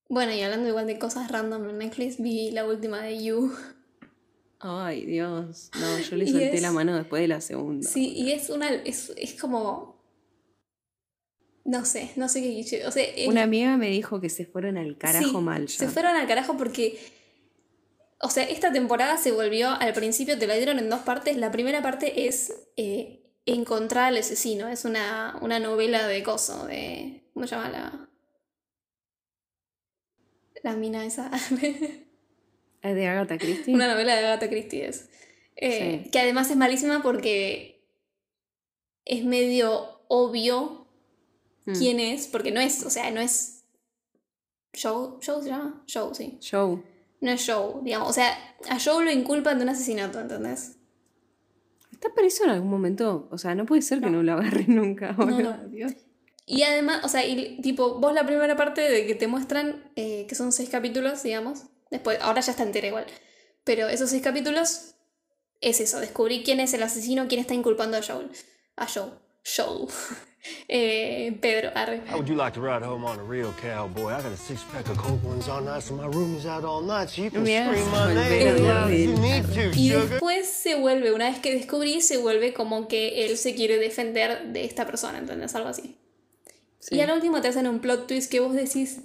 Bueno, 0.09 0.33
y 0.33 0.40
hablando 0.42 0.68
igual 0.68 0.87
de 0.87 0.99
cosas 0.99 1.31
random 1.31 1.68
en 1.70 1.79
Netflix, 1.79 2.20
vi 2.20 2.51
la 2.53 2.64
última 2.66 3.01
de 3.03 3.22
You. 3.22 3.53
Ay, 4.61 5.05
Dios. 5.05 5.70
No, 5.81 5.99
yo 5.99 6.16
le 6.16 6.27
solté 6.31 6.55
es- 6.57 6.62
la 6.62 6.72
mano 6.72 6.94
después 6.96 7.20
de 7.22 7.29
la 7.29 7.40
segunda. 7.40 7.88
Sí, 7.88 8.12
y 8.16 8.33
es 8.33 8.49
una. 8.51 8.72
Es, 8.72 9.12
es 9.16 9.35
como. 9.40 9.96
No 11.64 11.85
sé, 11.85 12.12
no 12.14 12.29
sé 12.29 12.40
qué. 12.42 12.87
O 12.87 12.90
sea, 12.92 13.03
el- 13.05 13.29
Una 13.29 13.42
amiga 13.42 13.77
me 13.77 13.88
dijo 13.90 14.20
que 14.20 14.29
se 14.31 14.46
fueron 14.46 14.79
al 14.79 14.96
carajo 14.96 15.29
Sí, 15.29 15.37
mal 15.38 15.66
ya. 15.66 15.79
Se 15.79 15.88
fueron 15.88 16.14
al 16.16 16.27
carajo 16.29 16.57
porque. 16.57 16.99
O 18.20 18.31
sea, 18.31 18.44
esta 18.44 18.72
temporada 18.72 19.18
se 19.18 19.33
volvió. 19.33 19.70
Al 19.70 19.92
principio 19.92 20.38
te 20.38 20.46
la 20.46 20.55
dieron 20.55 20.79
en 20.79 20.88
dos 20.88 21.00
partes. 21.00 21.37
La 21.37 21.50
primera 21.50 21.83
parte 21.83 22.26
es 22.26 22.52
eh, 22.76 23.22
encontrar 23.44 24.05
al 24.07 24.16
asesino. 24.16 24.68
Es 24.68 24.85
una, 24.85 25.37
una 25.42 25.59
novela 25.59 26.07
de 26.09 26.22
coso. 26.22 26.66
De. 26.66 27.24
¿Cómo 27.35 27.46
se 27.46 27.55
llama 27.57 27.68
la.? 27.70 28.09
La 30.62 30.74
mina 30.74 31.05
esa. 31.05 31.31
¿Es 32.83 32.94
de 32.94 33.07
Agatha 33.07 33.38
Christie? 33.38 33.74
una 33.74 33.88
novela 33.92 34.14
de 34.16 34.24
Agatha 34.26 34.48
Christie 34.48 34.87
es. 34.88 35.09
Eh, 35.57 36.02
Sí. 36.05 36.11
Que 36.11 36.20
además 36.20 36.50
es 36.50 36.57
malísima 36.57 37.02
porque. 37.02 37.85
Es 39.05 39.24
medio 39.24 40.00
obvio 40.09 40.85
Mm. 41.66 41.72
quién 41.79 42.00
es. 42.00 42.29
Porque 42.29 42.52
no 42.52 42.61
es. 42.61 42.85
O 42.85 42.90
sea, 42.90 43.11
no 43.11 43.20
es. 43.20 43.64
Joe. 44.81 45.18
¿Joe 45.24 45.42
se 45.42 45.48
llama? 45.48 45.85
Joe, 45.92 46.14
sí. 46.14 46.38
Show. 46.40 46.83
No 47.20 47.31
es 47.31 47.46
Joe, 47.46 47.83
digamos. 47.83 48.11
O 48.11 48.12
sea, 48.12 48.37
a 48.68 48.79
Joe 48.79 49.05
lo 49.05 49.11
inculpan 49.11 49.59
de 49.59 49.64
un 49.64 49.70
asesinato, 49.70 50.20
¿entendés? 50.20 50.76
¿Está 51.92 52.12
preso 52.14 52.44
en 52.44 52.50
algún 52.50 52.70
momento? 52.70 53.29
O 53.31 53.38
sea, 53.38 53.55
no 53.55 53.64
puede 53.64 53.83
ser 53.83 54.00
que 54.00 54.11
no 54.11 54.22
lo 54.22 54.35
agarren 54.35 54.66
nunca. 54.76 55.12
no. 55.12 55.57
Dios. 55.68 55.92
Y 56.46 56.62
además, 56.62 57.05
o 57.05 57.09
sea, 57.09 57.26
y, 57.26 57.61
tipo, 57.61 57.98
vos 57.98 58.14
la 58.14 58.24
primera 58.24 58.55
parte 58.55 58.81
de 58.81 59.07
que 59.07 59.16
te 59.16 59.26
muestran, 59.26 59.90
eh, 59.96 60.26
que 60.29 60.35
son 60.37 60.52
seis 60.52 60.68
capítulos, 60.68 61.22
digamos. 61.22 61.64
Después, 61.90 62.18
ahora 62.20 62.40
ya 62.40 62.52
está 62.52 62.62
entera 62.62 62.87
igual. 62.87 63.07
Pero 63.64 63.88
esos 63.88 64.11
seis 64.11 64.22
capítulos 64.22 64.94
es 65.61 65.81
eso, 65.81 65.98
descubrir 65.98 66.44
quién 66.44 66.61
es 66.61 66.72
el 66.74 66.83
asesino, 66.83 67.26
quién 67.26 67.40
está 67.40 67.55
inculpando 67.55 67.96
a 67.96 68.02
Joel. 68.02 68.31
A 68.76 68.87
Joe. 68.87 69.11
Joel. 69.44 69.88
eh, 70.69 71.37
Pedro, 71.41 71.71
arre. 71.75 72.03
How 72.09 72.17
would 72.19 72.29
you 72.29 72.35
like 72.37 72.53
to 72.55 72.61
ride 72.61 72.83
home 72.83 73.05
on 73.05 73.19
a 73.19 73.23
real 73.23 73.53
cowboy? 73.61 74.13
I 74.13 74.23
got 74.23 74.33
a 74.33 74.37
six 74.37 74.63
pack 74.73 74.89
of 74.89 74.97
cold 74.99 75.23
ones 75.25 75.49
all 75.49 75.61
night, 75.63 75.83
so 75.83 75.95
my 75.95 76.07
room 76.07 76.37
is 76.37 76.47
out 76.47 76.65
all 76.65 76.83
night, 76.83 77.09
so 77.09 77.23
you 77.23 77.31
can 77.31 77.43
Me 77.43 77.57
scream 77.57 77.91
my 77.91 78.15
name 78.15 78.57
de 78.57 79.03
if 79.03 79.09
you 79.09 79.17
need 79.17 79.45
to, 79.55 79.79
Y 79.79 79.91
sugar. 79.91 80.09
después 80.09 80.47
se 80.47 80.75
vuelve, 80.77 81.13
una 81.13 81.31
vez 81.31 81.39
que 81.41 81.53
descubrí, 81.55 82.01
se 82.01 82.17
vuelve 82.19 82.53
como 82.53 82.89
que 82.89 83.25
él 83.27 83.37
se 83.37 83.55
quiere 83.55 83.79
defender 83.79 84.53
de 84.53 84.65
esta 84.65 84.87
persona, 84.87 85.19
¿entendés? 85.19 85.55
Algo 85.55 85.69
así. 85.69 85.97
Sí. 86.79 86.97
Y 86.97 87.01
al 87.01 87.11
último 87.11 87.41
te 87.41 87.49
hacen 87.49 87.67
un 87.67 87.81
plot 87.81 88.07
twist 88.07 88.31
que 88.31 88.41
vos 88.41 88.55
decís, 88.55 88.99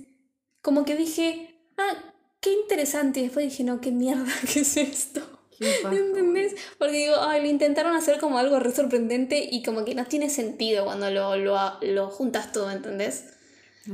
como 0.61 0.85
que 0.85 0.95
dije, 0.95 1.55
ah, 1.77 1.93
qué 2.39 2.51
interesante. 2.53 3.19
Y 3.19 3.23
después 3.23 3.45
dije, 3.49 3.63
no, 3.63 3.81
qué 3.81 3.91
mierda, 3.91 4.31
¿qué 4.53 4.59
es 4.61 4.77
esto? 4.77 5.21
¿Entendés? 5.61 6.55
Porque 6.77 6.97
digo, 6.97 7.15
ay, 7.19 7.41
lo 7.41 7.47
intentaron 7.49 7.95
hacer 7.95 8.19
como 8.19 8.37
algo 8.37 8.59
re 8.59 8.71
sorprendente 8.71 9.47
y 9.51 9.61
como 9.63 9.85
que 9.85 9.93
no 9.95 10.05
tiene 10.05 10.29
sentido 10.29 10.85
cuando 10.85 11.09
lo, 11.11 11.35
lo, 11.37 11.57
lo 11.81 12.09
juntas 12.09 12.51
todo, 12.51 12.71
¿entendés? 12.71 13.25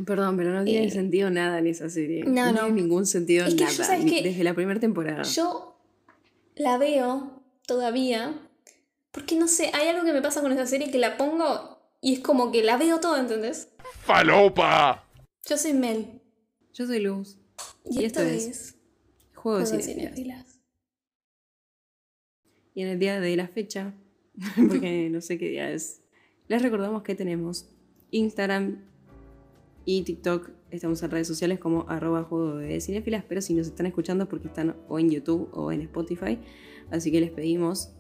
Perdón, 0.06 0.36
pero 0.38 0.52
no 0.52 0.64
tiene 0.64 0.88
Eh, 0.88 0.92
sentido 0.92 1.30
nada 1.30 1.60
en 1.60 1.68
esa 1.68 1.90
serie. 1.90 2.24
no, 2.26 2.52
no. 2.52 2.64
tiene 2.66 2.82
ningún 2.82 3.06
sentido 3.06 3.46
Es 3.46 3.54
que 3.56 3.60
yo, 3.60 3.66
nada. 3.66 3.84
¿sabes 3.86 4.04
ni- 4.06 4.12
qué? 4.12 4.22
Desde 4.24 4.44
la 4.44 4.54
primera 4.54 4.80
temporada. 4.80 5.24
Yo 5.24 5.78
la 6.56 6.78
veo 6.78 7.42
todavía 7.66 8.38
porque 9.12 9.36
no 9.36 9.48
sé, 9.48 9.72
hay 9.74 9.88
algo 9.88 10.04
que 10.06 10.14
me 10.14 10.22
pasa 10.22 10.42
con 10.42 10.52
esa 10.52 10.66
serie 10.68 10.92
que 10.92 10.98
la 11.00 11.18
pongo 11.18 11.80
y 12.02 12.14
es 12.14 12.20
como 12.20 12.52
que 12.52 12.64
la 12.64 12.78
veo 12.78 13.00
todo, 13.00 13.18
¿entendés? 13.18 13.70
Falopa! 14.04 15.04
Yo 15.50 15.58
soy 15.58 15.74
Mel 15.74 16.22
Yo 16.74 16.86
soy 16.86 17.00
Luz. 17.00 17.38
y, 17.86 18.02
Y 18.02 18.06
esto 18.06 18.22
esto 18.22 18.32
es, 18.34 18.46
es 18.48 18.76
Juego 19.36 19.60
de 19.60 19.66
Juego 19.66 19.78
de 19.78 19.84
Cinefilas. 19.84 20.46
Cinéfilas. 22.78 22.78
Y 22.78 22.82
en 22.84 22.88
el 22.90 23.00
día 23.00 23.20
de 23.20 23.36
la 23.36 23.48
fecha, 23.48 23.94
porque 24.56 25.10
no 25.10 25.22
sé 25.22 25.38
qué 25.38 25.50
día 25.50 25.72
es, 25.72 26.02
les 26.48 26.62
recordamos 26.62 27.02
que 27.02 27.16
tenemos 27.16 27.68
Instagram 28.12 28.78
y 29.86 30.04
TikTok. 30.04 30.52
Estamos 30.70 31.02
en 31.02 31.12
redes 31.12 31.28
sociales 31.28 31.60
como 31.60 31.86
arroba 31.88 32.24
juego 32.24 32.58
de 32.58 32.80
cinefilas, 32.82 33.24
pero 33.28 33.42
si 33.42 33.54
nos 33.54 33.68
están 33.68 33.86
escuchando 33.86 34.26
es 34.26 34.30
porque 34.30 34.48
están 34.48 34.76
o 34.90 35.00
en 35.00 35.10
YouTube 35.10 35.50
o 35.54 35.72
en 35.72 35.82
Spotify. 35.82 36.38
Así 36.92 37.12
que 37.12 37.20
les 37.20 37.32
pedimos, 37.32 37.94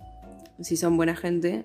si 0.62 0.78
son 0.78 0.96
buena 0.96 1.16
gente, 1.16 1.63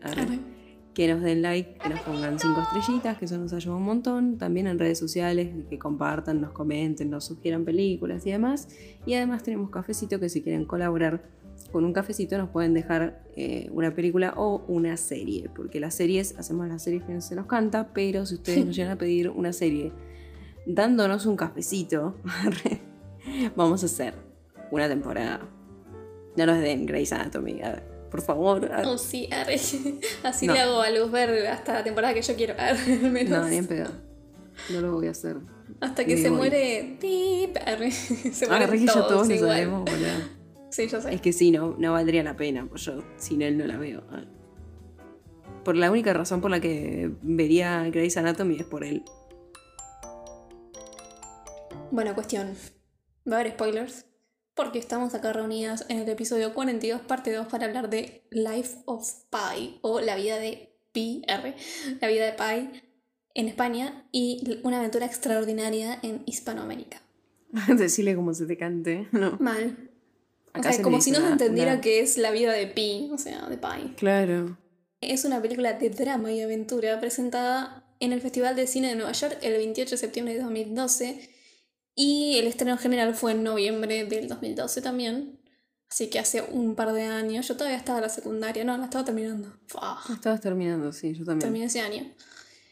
que 0.94 1.08
nos 1.08 1.22
den 1.22 1.42
like, 1.42 1.78
que 1.78 1.88
nos 1.88 2.00
pongan 2.00 2.38
cinco 2.38 2.60
estrellitas, 2.60 3.18
que 3.18 3.24
eso 3.24 3.38
nos 3.38 3.52
ayuda 3.52 3.76
un 3.76 3.84
montón. 3.84 4.38
También 4.38 4.66
en 4.66 4.78
redes 4.78 4.98
sociales, 4.98 5.50
que 5.68 5.78
compartan, 5.78 6.40
nos 6.40 6.52
comenten, 6.52 7.10
nos 7.10 7.24
sugieran 7.24 7.64
películas 7.64 8.26
y 8.26 8.30
demás. 8.30 8.68
Y 9.06 9.14
además 9.14 9.42
tenemos 9.42 9.70
cafecito 9.70 10.20
que 10.20 10.28
si 10.28 10.42
quieren 10.42 10.64
colaborar 10.64 11.22
con 11.72 11.84
un 11.84 11.92
cafecito 11.92 12.36
nos 12.38 12.50
pueden 12.50 12.74
dejar 12.74 13.22
eh, 13.34 13.68
una 13.72 13.94
película 13.94 14.34
o 14.36 14.62
una 14.68 14.96
serie. 14.96 15.48
Porque 15.54 15.80
las 15.80 15.94
series, 15.94 16.38
hacemos 16.38 16.68
las 16.68 16.82
series 16.82 17.02
que 17.04 17.20
se 17.20 17.34
nos 17.34 17.46
canta, 17.46 17.92
pero 17.94 18.26
si 18.26 18.34
ustedes 18.36 18.64
nos 18.66 18.76
llegan 18.76 18.92
a 18.92 18.96
pedir 18.98 19.30
una 19.30 19.52
serie 19.52 19.92
dándonos 20.66 21.26
un 21.26 21.36
cafecito, 21.36 22.14
vamos 23.56 23.82
a 23.82 23.86
hacer 23.86 24.14
una 24.70 24.88
temporada. 24.88 25.40
No 26.36 26.46
nos 26.46 26.60
den 26.60 26.86
Grey's 26.86 27.12
Anatomy, 27.12 27.60
a 27.62 27.70
ver, 27.72 27.82
por 28.10 28.22
favor. 28.22 28.70
Oh, 28.86 28.96
sí, 28.96 29.28
arre. 29.32 29.56
Así 30.22 30.46
No. 30.46 30.54
le 30.54 30.60
hago 30.60 30.80
a 30.80 30.90
Luz 30.90 31.10
ver 31.10 31.46
hasta 31.48 31.74
la 31.74 31.84
temporada 31.84 32.14
que 32.14 32.22
yo 32.22 32.34
quiero. 32.36 32.54
arre, 32.58 33.00
al 33.02 33.10
menos. 33.10 33.38
No, 33.42 33.48
ni 33.48 33.56
en 33.56 33.66
pedo. 33.66 33.90
No 34.70 34.80
lo 34.80 34.92
voy 34.92 35.08
a 35.08 35.10
hacer. 35.10 35.36
Hasta 35.80 36.04
que 36.04 36.16
se 36.16 36.28
voy. 36.28 36.38
muere. 36.38 36.98
Arre. 37.66 37.90
Se 37.90 38.46
Arre 38.46 38.78
que 38.78 38.86
ya 38.86 38.92
todos, 38.92 39.28
igual. 39.30 39.50
sabemos. 39.50 39.84
Sí, 40.72 40.88
yo 40.88 41.02
sé. 41.02 41.14
Es 41.14 41.20
que 41.20 41.34
sí, 41.34 41.50
no, 41.50 41.76
no 41.78 41.92
valdría 41.92 42.22
la 42.22 42.34
pena, 42.34 42.66
pues 42.66 42.86
yo 42.86 43.04
sin 43.18 43.42
él 43.42 43.58
no 43.58 43.66
la 43.66 43.76
veo. 43.76 44.02
Ah. 44.10 44.24
por 45.64 45.76
la 45.76 45.90
única 45.90 46.12
razón 46.14 46.40
por 46.40 46.50
la 46.50 46.60
que 46.60 47.12
vería 47.20 47.84
Grey's 47.90 48.16
Anatomy 48.16 48.56
es 48.56 48.64
por 48.64 48.82
él. 48.82 49.04
Buena 51.90 52.14
cuestión. 52.14 52.54
Va 53.30 53.36
a 53.36 53.40
haber 53.40 53.52
spoilers. 53.52 54.06
Porque 54.54 54.78
estamos 54.78 55.14
acá 55.14 55.32
reunidas 55.32 55.84
en 55.88 55.98
el 55.98 56.08
episodio 56.08 56.54
42, 56.54 57.02
parte 57.02 57.32
2, 57.32 57.46
para 57.48 57.66
hablar 57.66 57.90
de 57.90 58.26
Life 58.30 58.78
of 58.86 59.06
Pi, 59.30 59.78
o 59.82 60.00
La 60.00 60.16
vida 60.16 60.38
de 60.38 60.74
Pi, 60.92 61.22
R, 61.26 61.54
La 62.00 62.08
vida 62.08 62.24
de 62.26 62.32
Pi 62.32 62.82
en 63.34 63.48
España 63.48 64.08
y 64.10 64.60
Una 64.62 64.78
aventura 64.78 65.04
extraordinaria 65.04 65.98
en 66.02 66.22
Hispanoamérica. 66.24 67.02
Decirle 67.68 68.14
como 68.14 68.32
se 68.32 68.46
te 68.46 68.56
cante, 68.56 69.08
¿no? 69.12 69.36
Mal. 69.38 69.91
O 70.54 70.58
Acá 70.58 70.68
sea, 70.70 70.72
se 70.78 70.82
como 70.82 71.00
si 71.00 71.10
no 71.10 71.18
se 71.20 71.28
entendiera 71.28 71.72
una- 71.72 71.80
que 71.80 72.00
es 72.00 72.18
la 72.18 72.30
vida 72.30 72.52
de 72.52 72.66
Pi, 72.66 73.10
o 73.12 73.18
sea, 73.18 73.46
de 73.48 73.56
Pi. 73.56 73.94
Claro. 73.96 74.58
Es 75.00 75.24
una 75.24 75.40
película 75.40 75.72
de 75.74 75.90
drama 75.90 76.30
y 76.32 76.40
aventura 76.42 77.00
presentada 77.00 77.84
en 78.00 78.12
el 78.12 78.20
Festival 78.20 78.54
de 78.56 78.66
Cine 78.66 78.88
de 78.88 78.94
Nueva 78.96 79.12
York 79.12 79.38
el 79.42 79.54
28 79.54 79.92
de 79.92 79.96
septiembre 79.96 80.34
de 80.34 80.40
2012 80.42 81.30
y 81.94 82.36
el 82.38 82.46
estreno 82.46 82.76
general 82.78 83.14
fue 83.14 83.32
en 83.32 83.42
noviembre 83.42 84.04
del 84.04 84.28
2012 84.28 84.82
también. 84.82 85.38
Así 85.90 86.08
que 86.08 86.18
hace 86.18 86.40
un 86.42 86.74
par 86.74 86.92
de 86.92 87.02
años. 87.02 87.46
Yo 87.48 87.56
todavía 87.56 87.76
estaba 87.76 87.98
en 87.98 88.02
la 88.02 88.08
secundaria, 88.08 88.64
no, 88.64 88.76
la 88.78 88.84
estaba 88.84 89.04
terminando. 89.04 89.52
Fua, 89.66 89.98
Estabas 90.12 90.40
terminando, 90.40 90.92
sí, 90.92 91.12
yo 91.14 91.24
también. 91.24 91.40
terminé 91.40 91.64
ese 91.66 91.80
año. 91.80 92.10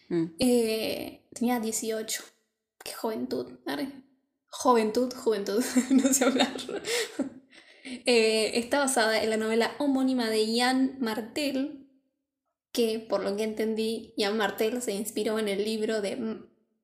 Mm. 0.08 0.24
Eh, 0.38 1.26
tenía 1.34 1.60
18. 1.60 2.22
Qué 2.82 2.92
juventud. 2.94 3.58
arre. 3.66 3.90
Juventud, 4.50 5.12
juventud. 5.14 5.62
no 5.90 6.12
sé 6.14 6.24
hablar. 6.24 6.50
Eh, 7.84 8.52
está 8.58 8.78
basada 8.78 9.22
en 9.22 9.30
la 9.30 9.36
novela 9.36 9.72
homónima 9.78 10.28
de 10.28 10.46
Jan 10.58 10.96
Martel, 11.00 11.86
que 12.72 12.98
por 13.00 13.22
lo 13.24 13.36
que 13.36 13.44
entendí, 13.44 14.12
Jan 14.18 14.36
Martel 14.36 14.80
se 14.82 14.92
inspiró 14.92 15.38
en 15.38 15.48
el 15.48 15.64
libro 15.64 16.00
de, 16.02 16.38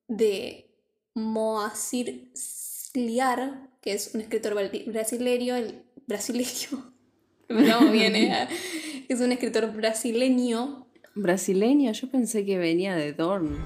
de 0.07 0.71
Moacir 1.13 2.31
Sliar, 2.35 3.69
que 3.81 3.93
es 3.93 4.11
un 4.15 4.21
escritor 4.21 4.53
bra- 4.55 4.85
brasileño. 4.85 5.55
El, 5.55 5.83
brasileño. 6.07 6.93
No, 7.49 7.91
viene. 7.91 8.47
Es 9.07 9.21
un 9.21 9.31
escritor 9.31 9.71
brasileño 9.71 10.85
Brasileña, 11.15 11.93
yo 11.93 12.09
pensé 12.11 12.45
que 12.45 12.57
venía 12.57 12.93
de 12.97 13.13
Dorn. 13.13 13.57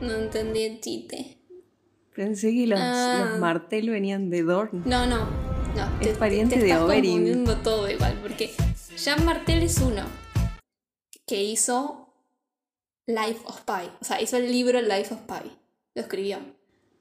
No 0.00 0.12
entendí 0.14 0.62
el 0.62 0.80
chiste. 0.80 1.38
Pensé 2.14 2.52
que 2.54 2.68
los, 2.68 2.78
Ah. 2.80 3.26
los 3.30 3.40
Martel 3.40 3.90
venían 3.90 4.30
de 4.30 4.42
Dorn. 4.44 4.84
No, 4.86 5.06
no. 5.06 5.26
No 5.76 6.00
Es 6.00 6.16
pariente 6.18 6.56
de 6.58 6.66
estás 6.68 6.82
Oberyn. 6.82 7.12
confundiendo 7.12 7.56
todo 7.58 7.90
igual, 7.90 8.18
porque 8.22 8.54
Jean 8.96 9.24
Martel 9.24 9.62
es 9.62 9.78
uno 9.78 10.04
que 11.26 11.42
hizo 11.42 12.08
Life 13.06 13.40
of 13.44 13.60
Pi. 13.62 13.90
O 14.00 14.04
sea, 14.04 14.20
hizo 14.20 14.36
el 14.36 14.50
libro 14.50 14.80
Life 14.80 15.14
of 15.14 15.20
Pi. 15.22 15.50
Lo 15.94 16.02
escribió. 16.02 16.38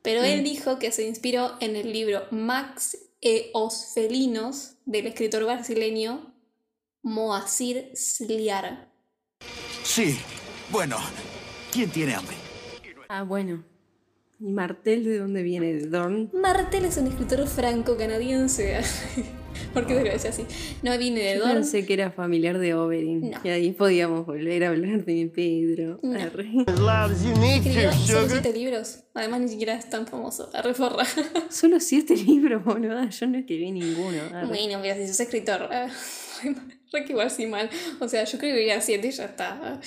Pero 0.01 0.23
él 0.23 0.43
dijo 0.43 0.77
que 0.77 0.91
se 0.91 1.07
inspiró 1.07 1.55
en 1.61 1.75
el 1.75 1.91
libro 1.91 2.27
Max 2.31 2.97
e 3.21 3.49
os 3.53 3.93
Felinos 3.93 4.73
del 4.85 5.07
escritor 5.07 5.43
brasileño 5.45 6.33
Moacir 7.01 7.91
Sliar. 7.95 8.87
Sí. 9.83 10.19
Bueno, 10.69 10.97
¿quién 11.71 11.89
tiene 11.89 12.13
hambre? 12.15 12.35
Ah, 13.09 13.23
bueno. 13.23 13.63
¿Y 14.39 14.51
Martel 14.51 15.05
de 15.05 15.17
dónde 15.17 15.43
viene? 15.43 15.73
¿De 15.73 15.87
Dorn? 15.87 16.29
Martel 16.33 16.85
es 16.85 16.97
un 16.97 17.07
escritor 17.07 17.47
franco-canadiense. 17.47 18.81
¿Por 19.73 19.87
qué 19.87 19.95
se 19.95 20.03
lo 20.03 20.11
decía 20.11 20.29
así? 20.31 20.45
No 20.83 20.97
viene 20.97 21.21
de 21.21 21.35
Yo 21.35 21.39
Dorn. 21.45 21.53
pensé 21.53 21.85
que 21.85 21.93
era 21.93 22.11
familiar 22.11 22.57
de 22.59 22.73
Oberyn. 22.73 23.31
No. 23.31 23.39
Y 23.43 23.47
ahí 23.49 23.71
podíamos 23.71 24.25
volver 24.25 24.65
a 24.65 24.69
hablar 24.69 25.05
de 25.05 25.31
Pedro. 25.33 25.99
No. 26.03 26.19
Arre. 26.19 26.49
Escribió 27.55 27.91
solo 27.93 28.27
siete 28.29 28.51
libros. 28.51 29.03
Además, 29.13 29.39
ni 29.41 29.47
siquiera 29.47 29.75
es 29.75 29.89
tan 29.89 30.05
famoso. 30.05 30.49
Reforra. 30.61 31.05
Solo 31.49 31.79
siete 31.79 32.17
libros, 32.17 32.63
boluda. 32.65 33.09
Yo 33.09 33.27
no 33.27 33.37
escribí 33.37 33.71
ninguno. 33.71 34.21
Arre. 34.33 34.47
bueno, 34.47 34.79
mira, 34.79 34.95
si 34.97 35.07
sos 35.07 35.19
escritor. 35.21 35.69
eh, 35.71 35.87
Re 36.91 37.05
que 37.05 37.13
igual 37.13 37.31
sí 37.31 37.47
mal. 37.47 37.69
O 38.01 38.09
sea, 38.09 38.25
yo 38.25 38.35
escribiría 38.35 38.81
siete 38.81 39.07
y 39.07 39.11
ya 39.11 39.25
está. 39.25 39.79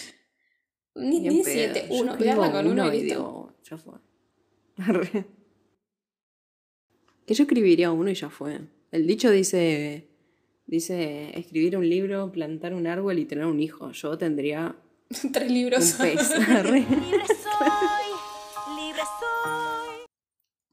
Ni, 0.94 1.20
ni 1.20 1.44
siete, 1.44 1.87
Yo 1.90 1.96
uno. 2.00 2.16
Pegarla 2.16 2.50
con 2.50 2.66
uno 2.66 2.87
y 2.92 2.96
y 2.96 3.02
listo. 3.02 3.14
digo, 3.18 3.56
ya 3.68 3.76
fue. 3.76 3.94
Que 7.26 7.34
yo 7.34 7.42
escribiría 7.44 7.92
uno 7.92 8.10
y 8.10 8.14
ya 8.14 8.30
fue. 8.30 8.60
El 8.90 9.06
dicho 9.06 9.30
dice. 9.30 10.08
Dice 10.66 11.38
escribir 11.38 11.76
un 11.78 11.88
libro, 11.88 12.30
plantar 12.32 12.74
un 12.74 12.86
árbol 12.86 13.18
y 13.18 13.24
tener 13.24 13.46
un 13.46 13.58
hijo. 13.60 13.90
Yo 13.92 14.16
tendría 14.18 14.76
Tres 15.32 15.48
un 15.48 15.54
libros. 15.54 15.92
pez. 16.00 16.30
Libre 16.38 17.24
soy, 17.26 18.10
libre 18.76 19.02
soy. 19.20 20.06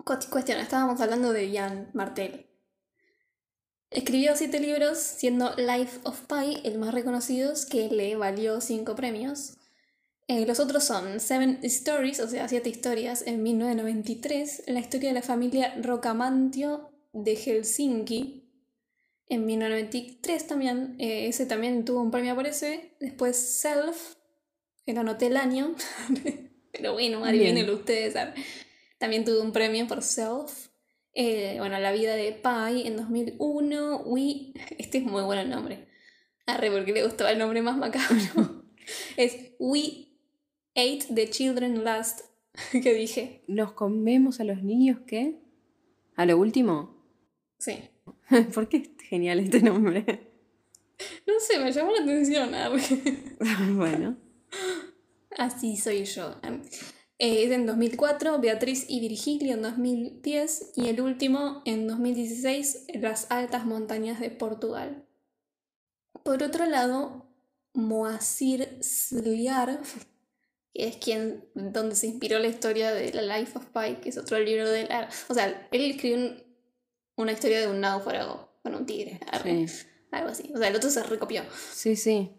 Cu- 0.03 0.29
Cuestión, 0.29 0.59
estábamos 0.59 0.99
hablando 1.01 1.31
de 1.33 1.49
Jan 1.51 1.89
Martel. 1.93 2.45
Escribió 3.89 4.35
siete 4.35 4.59
libros, 4.59 4.97
siendo 4.97 5.53
Life 5.55 5.99
of 6.03 6.19
Pi 6.27 6.57
el 6.65 6.77
más 6.77 6.93
reconocido, 6.93 7.53
que 7.71 7.87
le 7.89 8.17
valió 8.17 8.59
cinco 8.59 8.95
premios. 8.95 9.57
Eh, 10.27 10.45
los 10.45 10.59
otros 10.59 10.83
son 10.83 11.19
Seven 11.19 11.59
Stories, 11.61 12.19
o 12.19 12.27
sea, 12.27 12.47
siete 12.47 12.69
historias, 12.69 13.23
en 13.27 13.43
1993, 13.43 14.63
la 14.67 14.79
historia 14.79 15.09
de 15.09 15.15
la 15.15 15.21
familia 15.21 15.75
Rocamantio 15.81 16.89
de 17.13 17.35
Helsinki, 17.35 18.45
en 19.27 19.45
1993 19.45 20.47
también, 20.47 20.95
eh, 20.99 21.27
ese 21.27 21.45
también 21.45 21.83
tuvo 21.83 22.01
un 22.01 22.11
premio 22.11 22.35
por 22.35 22.45
ese. 22.45 22.95
Después 22.99 23.35
Self, 23.35 24.15
que 24.85 24.93
no 24.93 25.01
anoté 25.01 25.27
el 25.27 25.37
año, 25.37 25.75
pero 26.71 26.93
bueno, 26.93 27.25
adivínenlo 27.25 27.73
ustedes. 27.73 28.15
También 28.99 29.25
tuvo 29.25 29.41
un 29.41 29.51
premio 29.51 29.87
por 29.87 30.03
Self. 30.03 30.69
Eh, 31.13 31.55
bueno, 31.59 31.79
La 31.79 31.91
vida 31.91 32.15
de 32.15 32.33
Pi 32.33 32.87
en 32.87 32.97
2001. 32.97 34.01
We... 34.05 34.53
Este 34.77 34.99
es 34.99 35.03
muy 35.03 35.23
bueno 35.23 35.41
el 35.41 35.49
nombre. 35.49 35.87
Arre, 36.45 36.69
porque 36.69 36.93
le 36.93 37.03
gustaba 37.03 37.31
el 37.31 37.39
nombre 37.39 37.61
más 37.63 37.77
macabro. 37.77 38.63
es 39.17 39.53
We 39.57 40.14
Ate 40.75 41.05
the 41.13 41.29
Children 41.29 41.83
Last. 41.83 42.21
que 42.71 42.93
dije. 42.93 43.43
¿Nos 43.47 43.71
comemos 43.71 44.39
a 44.39 44.43
los 44.43 44.61
niños 44.61 44.99
qué? 45.07 45.39
¿A 46.15 46.25
lo 46.25 46.37
último? 46.37 46.95
Sí. 47.57 47.79
¿Por 48.53 48.67
qué 48.67 48.77
es 48.77 48.89
genial 49.07 49.39
este 49.39 49.61
nombre? 49.61 50.31
No 51.25 51.33
sé, 51.39 51.59
me 51.59 51.71
llamó 51.71 51.91
la 51.91 52.03
atención. 52.03 52.53
arre. 52.53 52.81
bueno. 53.73 54.17
Así 55.37 55.77
soy 55.77 56.05
yo. 56.05 56.35
Eh, 57.17 57.43
es 57.43 57.51
en 57.51 57.65
2004, 57.65 58.39
Beatriz 58.39 58.85
y 58.87 58.99
Virgilio 58.99 59.53
en 59.53 59.61
2010 59.61 60.73
y 60.75 60.87
el 60.87 61.01
último 61.01 61.61
en 61.65 61.87
2016, 61.87 62.87
Las 62.95 63.31
altas 63.31 63.65
montañas 63.65 64.19
de 64.19 64.29
Portugal. 64.29 65.05
Por 66.23 66.43
otro 66.43 66.65
lado, 66.65 67.25
Moacir 67.73 68.77
Sliar, 68.81 69.81
que 70.75 70.87
es 70.87 70.97
quien, 70.97 71.45
donde 71.55 71.95
se 71.95 72.07
inspiró 72.07 72.37
la 72.39 72.47
historia 72.47 72.91
de 72.93 73.13
La 73.13 73.37
Life 73.39 73.57
of 73.57 73.65
Pi, 73.67 73.95
que 74.01 74.09
es 74.09 74.17
otro 74.17 74.37
libro 74.39 74.69
de 74.69 74.83
la... 74.85 75.09
O 75.29 75.33
sea, 75.33 75.67
él 75.71 75.91
escribió 75.91 76.17
un- 76.17 76.43
una 77.17 77.31
historia 77.31 77.61
de 77.61 77.67
un 77.67 77.79
náufrago 77.79 78.59
con 78.61 78.75
un 78.75 78.85
tigre, 78.85 79.19
Sí. 79.41 79.65
algo 80.11 80.29
así. 80.29 80.51
O 80.53 80.57
sea, 80.57 80.67
el 80.67 80.75
otro 80.75 80.89
se 80.89 81.01
recopió. 81.03 81.43
Sí, 81.73 81.95
sí. 81.95 82.31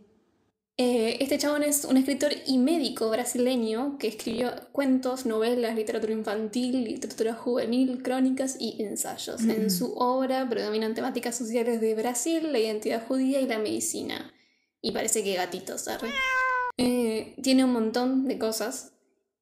Eh, 0.79 1.16
este 1.20 1.38
chabón 1.38 1.62
es 1.62 1.87
un 1.87 1.96
escritor 1.96 2.33
y 2.46 2.59
médico 2.59 3.09
brasileño 3.09 3.96
que 3.99 4.09
escribió 4.09 4.53
cuentos, 4.72 5.25
novelas, 5.25 5.75
literatura 5.75 6.12
infantil, 6.12 6.85
literatura 6.85 7.33
juvenil, 7.33 8.03
crónicas 8.03 8.57
y 8.61 8.83
ensayos. 8.83 9.40
En 9.44 9.70
su 9.70 9.94
obra 9.94 10.46
predominan 10.51 10.94
temáticas 10.94 11.35
sociales 11.38 11.81
de 11.81 11.94
Brasil, 11.94 12.53
la 12.53 12.59
identidad 12.59 13.07
judía 13.07 13.40
y 13.40 13.46
la 13.46 13.59
medicina. 13.59 14.35
Y 14.83 14.92
parece 14.92 15.25
que 15.25 15.33
gatitos, 15.35 15.88
arre. 15.88 16.11
Eh, 16.79 17.35
tiene 17.43 17.65
un 17.65 17.73
montón 17.73 18.29
de 18.29 18.39
cosas 18.39 18.93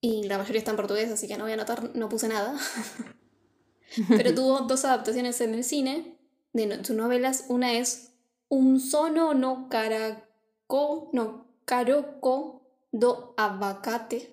y 0.01 0.25
la 0.25 0.39
mayoría 0.39 0.59
está 0.59 0.71
en 0.71 0.77
portugués, 0.77 1.11
así 1.11 1.27
que 1.27 1.37
no 1.37 1.45
voy 1.45 1.53
a 1.53 1.55
anotar, 1.55 1.95
no 1.97 2.09
puse 2.09 2.29
nada. 2.29 2.57
Pero 4.09 4.35
tuvo 4.35 4.61
dos 4.61 4.85
adaptaciones 4.85 5.41
en 5.41 5.55
el 5.55 5.65
cine 5.65 6.19
de 6.53 6.67
no- 6.67 6.85
sus 6.85 6.97
novelas. 6.97 7.45
Una 7.49 7.73
es 7.75 8.13
Un 8.49 8.79
sono 8.81 9.35
no 9.35 9.69
caraco, 9.69 11.11
no 11.13 11.47
caroco 11.65 12.63
do 12.93 13.35
abacate. 13.37 14.31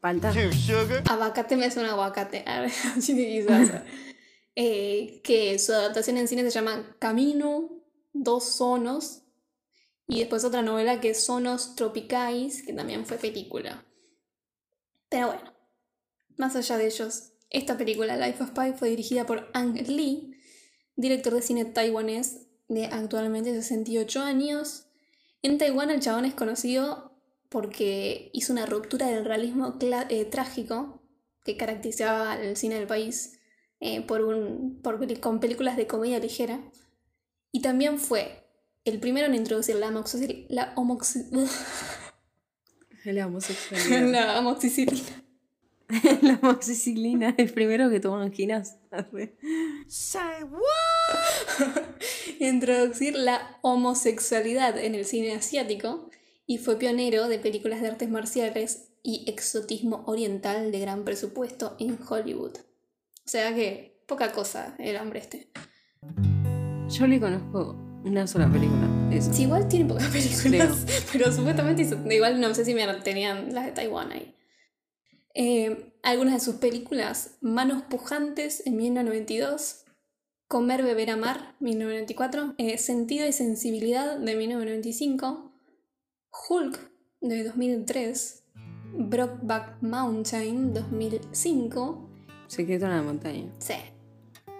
Falta. 0.00 0.32
Abacate 1.08 1.56
me 1.56 1.66
hace 1.66 1.78
un 1.80 1.86
aguacate. 1.86 2.42
A 2.46 2.62
ver. 2.62 2.72
Eh, 4.56 5.20
que 5.22 5.58
su 5.58 5.72
adaptación 5.72 6.18
en 6.18 6.26
cine 6.28 6.42
se 6.42 6.50
llama 6.50 6.96
Camino, 6.98 7.70
dos 8.12 8.44
sonos. 8.44 9.19
Y 10.10 10.18
después 10.18 10.44
otra 10.44 10.60
novela 10.60 11.00
que 11.00 11.10
es 11.10 11.22
Sonos 11.24 11.76
Tropicais, 11.76 12.62
que 12.62 12.72
también 12.72 13.06
fue 13.06 13.16
película. 13.16 13.86
Pero 15.08 15.28
bueno, 15.28 15.54
más 16.36 16.56
allá 16.56 16.78
de 16.78 16.86
ellos, 16.86 17.34
esta 17.48 17.78
película, 17.78 18.16
Life 18.16 18.42
of 18.42 18.50
Pi, 18.50 18.72
fue 18.76 18.90
dirigida 18.90 19.24
por 19.24 19.48
Ang 19.54 19.76
Lee, 19.86 20.34
director 20.96 21.32
de 21.32 21.42
cine 21.42 21.64
taiwanés 21.64 22.48
de 22.66 22.86
actualmente 22.86 23.54
68 23.54 24.20
años. 24.20 24.88
En 25.42 25.58
Taiwán 25.58 25.90
el 25.90 26.00
chabón 26.00 26.24
es 26.24 26.34
conocido 26.34 27.16
porque 27.48 28.30
hizo 28.32 28.52
una 28.52 28.66
ruptura 28.66 29.06
del 29.06 29.24
realismo 29.24 29.78
eh, 29.80 30.24
trágico 30.24 31.02
que 31.44 31.56
caracterizaba 31.56 32.32
al 32.32 32.56
cine 32.56 32.74
del 32.74 32.88
país 32.88 33.38
eh, 33.78 34.02
por 34.02 34.24
un, 34.24 34.82
con 35.20 35.38
películas 35.38 35.76
de 35.76 35.86
comedia 35.86 36.18
ligera. 36.18 36.60
Y 37.52 37.62
también 37.62 37.98
fue 38.00 38.49
el 38.84 38.98
primero 39.00 39.26
en 39.26 39.34
introducir 39.34 39.76
la, 39.76 39.88
amoxicil- 39.90 40.46
la, 40.48 40.74
homoxi- 40.74 41.28
La 43.04 43.26
homosexualidad. 43.26 44.10
la 44.10 44.38
amoxicilina. 44.38 45.24
la 46.22 46.34
amoxicilina, 46.42 47.34
el 47.36 47.52
primero 47.52 47.90
que 47.90 47.98
toma 48.00 48.22
anginas. 48.22 48.76
Say 49.88 50.42
what? 50.44 51.68
introducir 52.38 53.16
la 53.16 53.58
homosexualidad 53.62 54.78
en 54.78 54.94
el 54.94 55.04
cine 55.04 55.34
asiático 55.34 56.08
y 56.46 56.58
fue 56.58 56.76
pionero 56.78 57.28
de 57.28 57.38
películas 57.38 57.80
de 57.82 57.88
artes 57.88 58.08
marciales 58.08 58.88
y 59.02 59.24
exotismo 59.28 60.04
oriental 60.06 60.70
de 60.72 60.78
gran 60.80 61.04
presupuesto 61.04 61.76
en 61.78 61.98
Hollywood. 62.08 62.56
O 62.56 63.28
sea 63.28 63.54
que 63.54 64.02
poca 64.06 64.32
cosa 64.32 64.74
el 64.78 64.96
hombre 64.96 65.20
este. 65.20 65.50
Yo 66.88 67.06
le 67.06 67.20
conozco 67.20 67.76
una 68.04 68.26
sola 68.26 68.50
película. 68.50 68.88
eso. 69.12 69.32
Sí, 69.32 69.42
igual 69.42 69.68
tiene 69.68 69.86
pocas 69.86 70.08
películas, 70.08 70.86
pero 71.12 71.32
supuestamente 71.32 71.82
hizo- 71.82 71.98
igual 72.10 72.40
no 72.40 72.54
sé 72.54 72.64
si 72.64 72.74
me 72.74 72.86
tenían 73.02 73.52
las 73.54 73.66
de 73.66 73.72
Taiwán 73.72 74.12
ahí. 74.12 74.34
Eh, 75.34 75.92
algunas 76.02 76.34
de 76.34 76.40
sus 76.40 76.56
películas, 76.56 77.36
Manos 77.40 77.82
Pujantes 77.82 78.66
en 78.66 78.76
1992, 78.76 79.84
Comer, 80.48 80.82
Beber, 80.82 81.10
Amar, 81.10 81.54
1994, 81.60 82.54
eh, 82.58 82.78
Sentido 82.78 83.26
y 83.28 83.32
Sensibilidad 83.32 84.18
de 84.18 84.34
1995, 84.34 85.52
Hulk 86.48 86.90
de 87.20 87.44
2003, 87.44 88.44
Brokeback 88.94 89.80
Mountain 89.82 90.72
2005, 90.74 92.08
Secreto 92.48 92.86
en 92.86 92.90
la 92.90 93.02
montaña. 93.02 93.52
sí. 93.58 93.74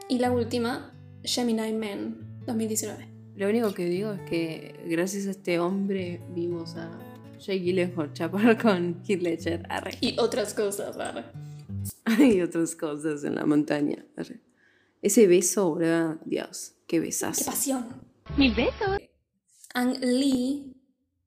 Y 0.08 0.18
la 0.18 0.32
última, 0.32 0.92
Gemini 1.22 1.72
Man 1.72 2.42
2019. 2.46 3.08
Lo 3.40 3.48
único 3.48 3.72
que 3.72 3.86
digo 3.86 4.12
es 4.12 4.20
que 4.28 4.74
gracias 4.84 5.26
a 5.26 5.30
este 5.30 5.58
hombre 5.58 6.20
vimos 6.34 6.76
a 6.76 6.90
Jake 7.38 7.60
Gyllenhaal 7.60 8.12
chapar 8.12 8.58
con 8.62 9.02
Heath 9.08 9.22
Ledger. 9.22 9.66
Arre. 9.70 9.92
Y 10.02 10.20
otras 10.20 10.52
cosas, 10.52 10.94
¿verdad? 10.94 11.32
Hay 12.04 12.42
otras 12.42 12.76
cosas 12.76 13.24
en 13.24 13.36
la 13.36 13.46
montaña. 13.46 14.04
Arre. 14.14 14.42
Ese 15.00 15.26
beso, 15.26 15.74
¿verdad? 15.74 16.18
Dios, 16.26 16.74
qué 16.86 16.98
¡Qué 16.98 17.00
besazo. 17.00 17.46
pasión! 17.46 17.86
Mi 18.36 18.50
beso. 18.50 18.98
Ang 19.72 19.96
Lee 20.02 20.76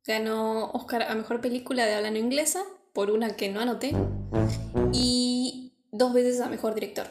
ganó 0.06 0.70
Oscar 0.70 1.02
a 1.10 1.16
Mejor 1.16 1.42
Película 1.42 1.84
de 1.88 1.96
habla 1.96 2.12
no 2.12 2.20
inglesa 2.20 2.64
por 2.94 3.10
una 3.10 3.36
que 3.36 3.52
no 3.52 3.60
anoté 3.60 3.92
y 4.94 5.74
dos 5.92 6.14
veces 6.14 6.42
a 6.42 6.48
Mejor 6.48 6.76
Director. 6.76 7.08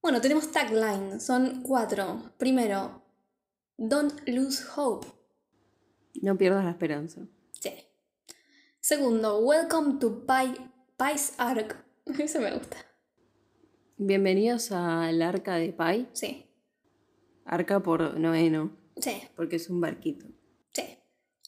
Bueno, 0.00 0.22
tenemos 0.22 0.50
tagline, 0.52 1.20
son 1.20 1.60
cuatro. 1.60 2.32
Primero, 2.38 3.03
Don't 3.78 4.12
lose 4.26 4.62
hope. 4.76 5.06
No 6.22 6.36
pierdas 6.38 6.64
la 6.64 6.70
esperanza. 6.70 7.26
Sí. 7.52 7.70
Segundo, 8.80 9.38
Welcome 9.40 9.98
to 9.98 10.24
Pi 10.26 10.54
Pi's 10.96 11.34
Ark. 11.38 11.84
Eso 12.18 12.40
me 12.40 12.52
gusta. 12.56 12.76
Bienvenidos 13.96 14.72
al 14.72 15.22
Arca 15.22 15.56
de 15.56 15.72
Pai. 15.72 16.08
Sí, 16.12 16.46
Arca 17.44 17.80
por 17.82 18.18
Noé, 18.18 18.50
¿no? 18.50 18.76
sí, 18.96 19.22
Porque 19.36 19.56
es 19.56 19.68
un 19.70 19.80
barquito. 19.80 20.26
sí. 20.72 20.82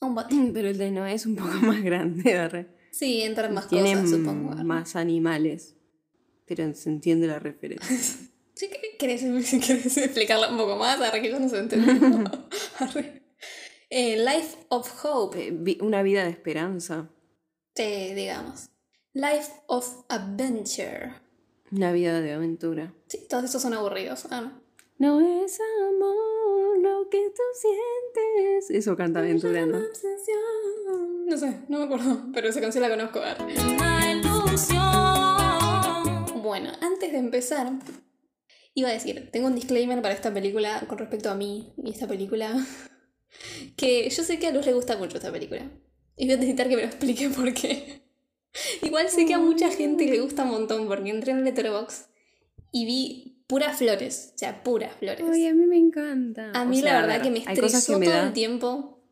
Un 0.00 0.14
bote. 0.14 0.34
Pero 0.54 0.68
el 0.68 0.78
de 0.78 0.90
Noé 0.90 1.14
es 1.14 1.26
un 1.26 1.36
poco 1.36 1.48
más 1.62 1.82
grande, 1.82 2.34
arre. 2.36 2.68
Sí, 2.92 3.22
entran 3.22 3.52
más 3.54 3.68
Tiene 3.68 3.94
cosas, 3.94 4.10
supongo. 4.10 4.54
más 4.64 4.96
animales. 4.96 5.76
Pero 6.46 6.72
se 6.74 6.88
entiende 6.90 7.26
la 7.26 7.38
referencia. 7.38 7.96
Sí, 8.56 8.68
¿qué- 8.68 8.96
¿querés, 8.98 9.20
querés 9.66 9.96
explicarla 9.98 10.48
un 10.50 10.56
poco 10.56 10.76
más? 10.76 10.98
Arre 11.02 11.20
que 11.22 11.30
yo 11.30 11.38
no 11.38 11.48
se 11.48 11.58
entendió. 11.58 11.92
Eh, 13.90 14.16
Life 14.18 14.56
of 14.70 15.04
Hope, 15.04 15.48
Eh, 15.48 15.78
Una 15.80 16.02
vida 16.02 16.24
de 16.24 16.30
esperanza. 16.30 17.08
eh, 17.76 18.14
digamos. 18.14 18.70
Life 19.12 19.52
of 19.66 20.04
Adventure. 20.08 21.12
Una 21.70 21.92
vida 21.92 22.20
de 22.20 22.32
aventura. 22.32 22.92
Sí, 23.08 23.26
todos 23.28 23.44
esos 23.44 23.60
son 23.62 23.74
aburridos. 23.74 24.26
Ah, 24.30 24.40
no. 24.40 24.66
No 24.98 25.20
es 25.44 25.58
amor 25.88 26.78
lo 26.78 27.08
que 27.10 27.18
tú 27.30 27.42
sientes. 27.60 28.70
Eso 28.70 28.96
canta 28.96 29.18
aventura, 29.20 29.66
¿no? 29.66 29.78
No 31.26 31.36
sé, 31.36 31.60
no 31.68 31.78
me 31.80 31.84
acuerdo, 31.84 32.22
pero 32.32 32.48
esa 32.48 32.60
canción 32.62 32.80
la 32.82 32.88
conozco. 32.88 33.20
Una 33.20 34.12
ilusión. 34.12 34.82
Bueno, 36.42 36.72
antes 36.80 37.12
de 37.12 37.18
empezar, 37.18 37.70
iba 38.76 38.90
a 38.90 38.92
decir, 38.92 39.30
tengo 39.32 39.46
un 39.46 39.54
disclaimer 39.54 40.02
para 40.02 40.14
esta 40.14 40.32
película 40.32 40.84
con 40.86 40.98
respecto 40.98 41.30
a 41.30 41.34
mí 41.34 41.72
y 41.82 41.90
esta 41.90 42.06
película. 42.06 42.54
Que 43.76 44.08
yo 44.08 44.22
sé 44.22 44.38
que 44.38 44.46
a 44.46 44.50
Luz 44.50 44.64
le 44.64 44.72
gusta 44.72 44.96
mucho 44.96 45.18
esta 45.18 45.30
película. 45.30 45.70
Y 46.16 46.24
voy 46.24 46.34
a 46.34 46.36
necesitar 46.36 46.70
que 46.70 46.76
me 46.76 46.82
lo 46.82 46.88
explique 46.88 47.28
por 47.36 47.52
qué. 47.52 48.00
Igual 48.80 49.10
sé 49.10 49.26
que 49.26 49.34
a 49.34 49.38
mucha 49.38 49.70
gente 49.70 50.06
le 50.06 50.20
gusta 50.20 50.44
un 50.44 50.52
montón 50.52 50.88
porque 50.88 51.10
entré 51.10 51.32
en 51.32 51.44
Letterboxd 51.44 52.06
y 52.72 52.86
vi 52.86 53.44
puras 53.46 53.76
flores. 53.76 54.32
O 54.34 54.38
sea, 54.38 54.62
puras 54.62 54.94
flores. 54.96 55.22
Ay, 55.30 55.46
a 55.46 55.54
mí 55.54 55.66
me 55.66 55.76
encanta. 55.76 56.50
A 56.52 56.62
O 56.62 56.66
mí 56.66 56.80
sea, 56.80 56.94
la 56.94 57.00
verdad 57.02 57.14
ver, 57.16 57.22
que 57.24 57.30
me 57.30 57.38
estresó 57.40 57.92
que 57.94 57.98
me 57.98 58.06
todo 58.06 58.22
el 58.22 58.32
tiempo, 58.32 59.02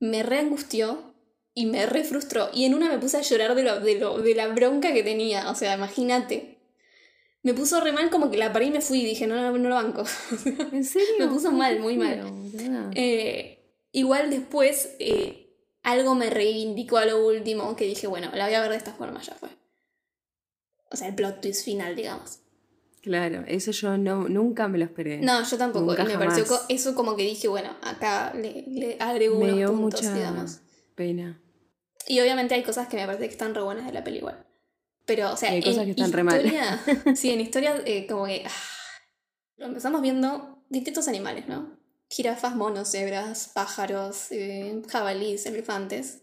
me 0.00 0.22
reangustió 0.22 1.14
y 1.52 1.66
me 1.66 1.84
re 1.84 2.04
frustró. 2.04 2.48
Y 2.54 2.64
en 2.64 2.72
una 2.72 2.88
me 2.88 2.98
puse 2.98 3.18
a 3.18 3.22
llorar 3.22 3.54
de, 3.54 3.62
lo, 3.62 3.80
de, 3.80 3.98
lo, 3.98 4.22
de 4.22 4.34
la 4.34 4.48
bronca 4.48 4.94
que 4.94 5.02
tenía. 5.02 5.50
O 5.50 5.54
sea, 5.54 5.74
imagínate. 5.74 6.55
Me 7.46 7.54
puso 7.54 7.80
re 7.80 7.92
mal 7.92 8.10
como 8.10 8.28
que 8.28 8.36
la 8.38 8.52
paré 8.52 8.66
y 8.66 8.70
me 8.72 8.80
fui 8.80 9.02
y 9.02 9.04
dije, 9.04 9.28
no, 9.28 9.36
no, 9.36 9.56
no 9.56 9.68
lo 9.68 9.74
banco. 9.76 10.02
¿En 10.72 10.84
serio? 10.84 11.14
Me 11.20 11.28
puso 11.28 11.52
mal, 11.52 11.78
muy 11.78 11.96
mal. 11.96 12.24
Eh, 12.92 13.64
igual 13.92 14.30
después 14.30 14.96
eh, 14.98 15.56
algo 15.84 16.16
me 16.16 16.28
reivindicó 16.28 16.96
a 16.96 17.04
lo 17.04 17.24
último 17.24 17.76
que 17.76 17.84
dije, 17.84 18.08
bueno, 18.08 18.32
la 18.34 18.46
voy 18.46 18.54
a 18.54 18.60
ver 18.62 18.72
de 18.72 18.76
esta 18.78 18.94
forma, 18.94 19.22
ya 19.22 19.34
fue. 19.34 19.48
O 20.90 20.96
sea, 20.96 21.06
el 21.06 21.14
plot 21.14 21.40
twist 21.40 21.64
final, 21.64 21.94
digamos. 21.94 22.40
Claro, 23.00 23.44
eso 23.46 23.70
yo 23.70 23.96
no, 23.96 24.28
nunca 24.28 24.66
me 24.66 24.78
lo 24.78 24.84
esperé. 24.84 25.20
No, 25.20 25.44
yo 25.48 25.56
tampoco. 25.56 25.86
Nunca 25.86 26.02
me 26.02 26.18
pareció 26.18 26.44
jamás. 26.46 26.66
eso 26.68 26.96
como 26.96 27.14
que 27.14 27.22
dije, 27.22 27.46
bueno, 27.46 27.76
acá 27.82 28.34
le, 28.34 28.64
le 28.66 28.96
agrego 28.98 29.38
me 29.38 29.44
unos 29.44 29.56
dio 29.56 29.68
puntos, 29.68 30.02
mucha 30.02 30.12
digamos. 30.12 30.62
pena. 30.96 31.40
Y 32.08 32.18
obviamente 32.18 32.56
hay 32.56 32.64
cosas 32.64 32.88
que 32.88 32.96
me 32.96 33.06
parece 33.06 33.26
que 33.26 33.30
están 33.32 33.54
re 33.54 33.62
buenas 33.62 33.86
de 33.86 33.92
la 33.92 34.02
peli 34.02 34.18
igual. 34.18 34.45
Pero, 35.06 35.32
o 35.32 35.36
sea, 35.36 35.52
hay 35.52 35.62
cosas 35.62 35.78
en 35.78 35.84
que 35.86 35.90
están 35.92 36.12
re 36.12 36.24
mal. 36.24 36.44
historia, 36.44 36.82
sí, 37.16 37.30
en 37.30 37.40
historia 37.40 37.80
eh, 37.84 38.06
como 38.06 38.26
que... 38.26 38.42
ah, 38.44 38.50
lo 39.56 39.66
empezamos 39.66 40.02
viendo 40.02 40.64
distintos 40.68 41.08
animales, 41.08 41.46
¿no? 41.48 41.78
Jirafas, 42.10 42.54
monos, 42.54 42.90
cebras, 42.90 43.50
pájaros, 43.54 44.30
eh, 44.32 44.82
jabalíes, 44.88 45.46
elefantes. 45.46 46.22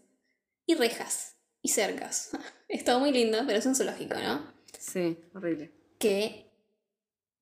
Y 0.66 0.74
rejas. 0.74 1.36
Y 1.62 1.70
cercas. 1.70 2.30
Es 2.66 2.82
todo 2.82 2.98
muy 2.98 3.12
lindo, 3.12 3.38
pero 3.46 3.58
es 3.58 3.66
un 3.66 3.76
zoológico, 3.76 4.14
¿no? 4.14 4.52
Sí, 4.78 5.16
horrible. 5.34 5.70
que 5.98 6.43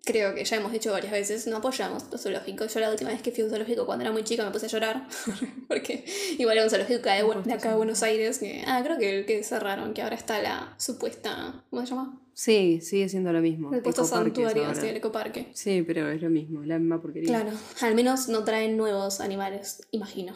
creo 0.05 0.35
que 0.35 0.45
ya 0.45 0.57
hemos 0.57 0.73
dicho 0.73 0.91
varias 0.91 1.13
veces, 1.13 1.47
no 1.47 1.59
apoyamos 1.59 2.05
los 2.11 2.21
zoológicos. 2.21 2.75
Yo 2.75 2.81
la 2.81 2.91
última 2.91 3.11
vez 3.11 3.23
que 3.23 3.31
fui 3.31 3.43
a 3.43 3.45
un 3.45 3.51
zoológico 3.51 3.87
cuando 3.87 4.03
era 4.03 4.13
muy 4.13 4.25
chica 4.25 4.45
me 4.45 4.51
puse 4.51 4.67
a 4.67 4.69
llorar, 4.69 5.07
porque 5.69 6.05
igual 6.39 6.57
era 6.57 6.65
un 6.65 6.71
zoológico 6.71 7.03
de, 7.03 7.53
acá 7.53 7.71
de 7.71 7.77
Buenos 7.77 8.03
Aires, 8.03 8.39
que, 8.39 8.65
ah, 8.67 8.81
creo 8.85 8.99
que 8.99 9.19
el 9.19 9.27
que 9.27 9.43
cerraron, 9.45 9.95
que 9.95 10.03
ahora 10.03 10.17
está 10.17 10.43
la 10.43 10.75
supuesta, 10.79 11.65
¿cómo 11.71 11.83
se 11.83 11.89
llama? 11.89 12.21
Sí, 12.35 12.81
sigue 12.81 13.09
siendo 13.09 13.33
lo 13.33 13.41
mismo. 13.41 13.73
El 13.73 13.83
puesto 13.83 14.05
santuario, 14.05 14.75
sí, 14.75 14.87
el 14.87 14.97
ecoparque. 14.97 15.49
Sí, 15.53 15.83
pero 15.87 16.11
es 16.11 16.21
lo 16.23 16.31
mismo, 16.31 16.65
la 16.65 16.79
misma 16.79 17.01
porquería. 17.01 17.29
Claro, 17.29 17.57
al 17.83 17.95
menos 17.95 18.29
no 18.29 18.43
traen 18.45 18.77
nuevos 18.77 19.21
animales, 19.21 19.87
imagino. 19.91 20.35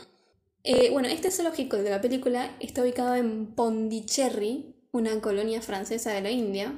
Eh, 0.62 0.90
bueno, 0.90 1.09
este 1.09 1.31
zoológico 1.31 1.76
de 1.76 1.90
la 1.90 2.00
película 2.00 2.55
está 2.61 2.83
ubicado 2.83 3.14
en 3.14 3.46
Pondicherry, 3.46 4.74
una 4.92 5.20
colonia 5.20 5.62
francesa 5.62 6.12
de 6.12 6.20
la 6.20 6.31
India. 6.31 6.74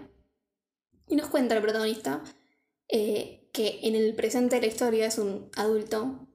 Y 1.10 1.16
nos 1.16 1.28
cuenta 1.28 1.56
el 1.56 1.62
protagonista 1.62 2.22
eh, 2.88 3.48
que 3.52 3.80
en 3.82 3.94
el 3.94 4.14
presente 4.14 4.56
de 4.56 4.62
la 4.62 4.68
historia 4.68 5.06
es 5.06 5.18
un 5.18 5.50
adulto, 5.56 6.28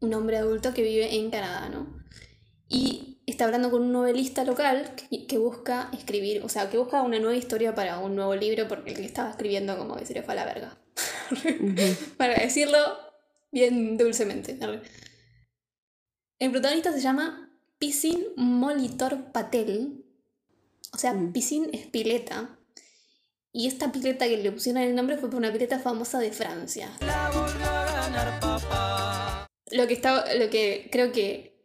un 0.00 0.14
hombre 0.14 0.36
adulto 0.36 0.74
que 0.74 0.82
vive 0.82 1.14
en 1.16 1.30
Canadá, 1.30 1.68
¿no? 1.68 2.04
Y 2.68 3.22
está 3.26 3.44
hablando 3.44 3.70
con 3.70 3.82
un 3.82 3.92
novelista 3.92 4.44
local 4.44 4.94
que, 4.94 5.26
que 5.26 5.38
busca 5.38 5.90
escribir, 5.92 6.42
o 6.42 6.48
sea, 6.48 6.70
que 6.70 6.78
busca 6.78 7.02
una 7.02 7.18
nueva 7.18 7.36
historia 7.36 7.74
para 7.74 7.98
un 7.98 8.16
nuevo 8.16 8.34
libro 8.34 8.68
porque 8.68 8.90
el 8.90 8.96
que 8.96 9.04
estaba 9.04 9.30
escribiendo 9.30 9.76
como 9.78 9.96
que 9.96 10.06
se 10.06 10.14
le 10.14 10.22
fue 10.22 10.34
a 10.34 10.36
la 10.36 10.44
verga. 10.44 10.78
para 12.16 12.34
decirlo 12.34 12.78
bien 13.50 13.96
dulcemente. 13.96 14.58
El 16.38 16.50
protagonista 16.50 16.92
se 16.92 17.00
llama 17.00 17.58
Pisin 17.78 18.26
Molitor 18.36 19.32
Patel. 19.32 20.04
O 20.92 20.98
sea, 20.98 21.12
Mm. 21.12 21.32
Pisin 21.32 21.70
es 21.72 21.86
pileta. 21.86 22.55
Y 23.56 23.68
esta 23.68 23.90
pileta 23.90 24.28
que 24.28 24.36
le 24.36 24.52
pusieron 24.52 24.82
el 24.82 24.94
nombre 24.94 25.16
fue 25.16 25.30
por 25.30 25.38
una 25.38 25.50
pileta 25.50 25.78
famosa 25.78 26.18
de 26.18 26.30
Francia. 26.30 26.90
Lo 29.70 29.86
que 29.86 29.94
está, 29.94 30.34
lo 30.34 30.50
que 30.50 30.90
creo 30.92 31.10
que 31.10 31.56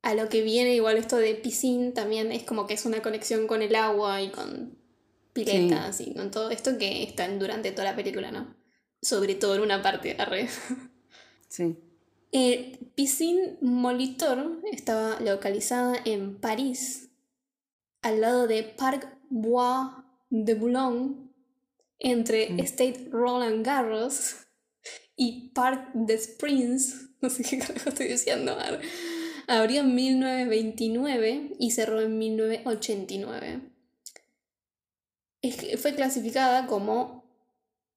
a 0.00 0.14
lo 0.14 0.30
que 0.30 0.40
viene 0.40 0.74
igual 0.74 0.96
esto 0.96 1.18
de 1.18 1.34
piscine 1.34 1.92
también 1.92 2.32
es 2.32 2.44
como 2.44 2.66
que 2.66 2.72
es 2.72 2.86
una 2.86 3.02
conexión 3.02 3.46
con 3.46 3.60
el 3.60 3.74
agua 3.74 4.22
y 4.22 4.30
con 4.30 4.78
piletas 5.34 6.00
y 6.00 6.14
con 6.14 6.30
todo 6.30 6.48
esto 6.48 6.78
que 6.78 7.02
están 7.02 7.38
durante 7.38 7.72
toda 7.72 7.90
la 7.90 7.96
película, 7.96 8.30
¿no? 8.30 8.56
Sobre 9.02 9.34
todo 9.34 9.56
en 9.56 9.60
una 9.60 9.82
parte, 9.82 10.16
arre. 10.18 10.48
Sí. 11.48 11.76
Eh, 12.32 12.78
Piscine 12.94 13.58
Molitor 13.60 14.62
estaba 14.72 15.20
localizada 15.20 15.94
en 16.06 16.40
París, 16.40 17.10
al 18.00 18.22
lado 18.22 18.46
de 18.46 18.62
Parc 18.62 19.06
Bois 19.28 19.90
de 20.30 20.54
Boulogne, 20.54 21.23
entre 21.98 22.50
Mm. 22.50 22.60
State 22.60 23.08
Roland 23.10 23.64
Garros 23.64 24.36
y 25.16 25.50
Parc 25.50 25.92
des 25.94 26.28
Princes, 26.38 27.10
no 27.20 27.30
sé 27.30 27.42
qué 27.42 27.58
carajo 27.58 27.88
estoy 27.88 28.08
diciendo, 28.08 28.56
abrió 29.46 29.80
en 29.80 29.94
1929 29.94 31.56
y 31.58 31.70
cerró 31.70 32.00
en 32.00 32.18
1989. 32.18 33.70
Es 35.42 35.56
que 35.56 35.76
fue 35.76 35.94
clasificada 35.94 36.66
como 36.66 37.24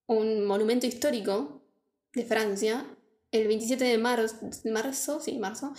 un 0.07 0.45
monumento 0.45 0.85
histórico 0.85 1.61
de 2.13 2.25
Francia 2.25 2.85
el 3.31 3.47
27 3.47 3.83
de 3.83 3.97
marzo, 3.97 4.49
marzo, 4.65 5.19
sí, 5.19 5.37
marzo 5.37 5.73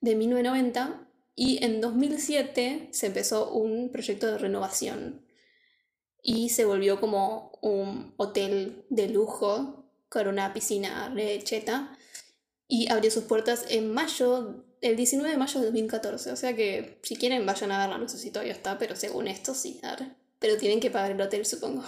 de 0.00 0.14
1990 0.14 1.08
y 1.34 1.64
en 1.64 1.80
2007 1.80 2.88
se 2.92 3.06
empezó 3.06 3.52
un 3.52 3.90
proyecto 3.90 4.26
de 4.26 4.38
renovación 4.38 5.27
y 6.28 6.50
se 6.50 6.66
volvió 6.66 7.00
como 7.00 7.58
un 7.62 8.12
hotel 8.18 8.84
de 8.90 9.08
lujo 9.08 9.86
con 10.10 10.28
una 10.28 10.52
piscina 10.52 11.08
de 11.08 11.42
cheta 11.42 11.96
y 12.68 12.92
abrió 12.92 13.10
sus 13.10 13.24
puertas 13.24 13.64
en 13.70 13.94
mayo, 13.94 14.62
el 14.82 14.94
19 14.94 15.30
de 15.30 15.38
mayo 15.38 15.58
de 15.58 15.66
2014. 15.66 16.30
O 16.32 16.36
sea 16.36 16.54
que 16.54 16.98
si 17.02 17.16
quieren 17.16 17.46
vayan 17.46 17.72
a 17.72 17.78
verla, 17.78 17.96
no 17.96 18.10
sé 18.10 18.18
si 18.18 18.30
todavía 18.30 18.52
está, 18.52 18.76
pero 18.76 18.94
según 18.94 19.26
esto 19.26 19.54
sí, 19.54 19.80
pero 20.38 20.58
tienen 20.58 20.80
que 20.80 20.90
pagar 20.90 21.12
el 21.12 21.20
hotel 21.22 21.46
supongo. 21.46 21.82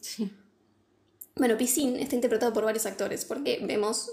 Sí. 0.00 0.32
Bueno, 1.36 1.58
Piscine 1.58 2.00
está 2.00 2.14
interpretado 2.14 2.54
por 2.54 2.64
varios 2.64 2.86
actores, 2.86 3.26
porque 3.26 3.60
vemos, 3.62 4.10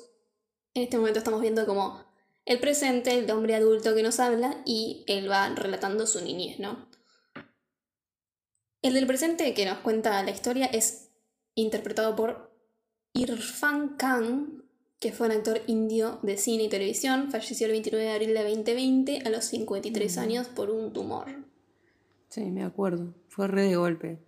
en 0.73 0.83
este 0.83 0.97
momento 0.97 1.19
estamos 1.19 1.39
viendo 1.39 1.65
como 1.65 2.03
el 2.45 2.59
presente, 2.59 3.17
el 3.17 3.31
hombre 3.31 3.55
adulto 3.55 3.95
que 3.95 4.03
nos 4.03 4.19
habla, 4.19 4.61
y 4.65 5.05
él 5.07 5.31
va 5.31 5.47
relatando 5.55 6.05
su 6.07 6.19
niñez, 6.19 6.59
¿no? 6.59 6.88
El 8.81 8.93
del 8.93 9.07
presente 9.07 9.53
que 9.53 9.65
nos 9.65 9.79
cuenta 9.79 10.23
la 10.23 10.31
historia 10.31 10.65
es 10.65 11.11
interpretado 11.55 12.15
por 12.15 12.51
Irfan 13.13 13.97
Khan, 13.97 14.63
que 14.99 15.11
fue 15.11 15.27
un 15.27 15.33
actor 15.33 15.61
indio 15.67 16.19
de 16.23 16.37
cine 16.37 16.63
y 16.63 16.69
televisión, 16.69 17.29
falleció 17.29 17.65
el 17.67 17.73
29 17.73 18.05
de 18.05 18.11
abril 18.11 18.33
de 18.33 18.43
2020 18.43 19.23
a 19.25 19.29
los 19.29 19.45
53 19.45 20.17
años 20.17 20.47
por 20.47 20.69
un 20.69 20.93
tumor. 20.93 21.27
Sí, 22.29 22.45
me 22.51 22.63
acuerdo. 22.63 23.13
Fue 23.27 23.47
re 23.47 23.63
de 23.63 23.75
golpe. 23.75 24.19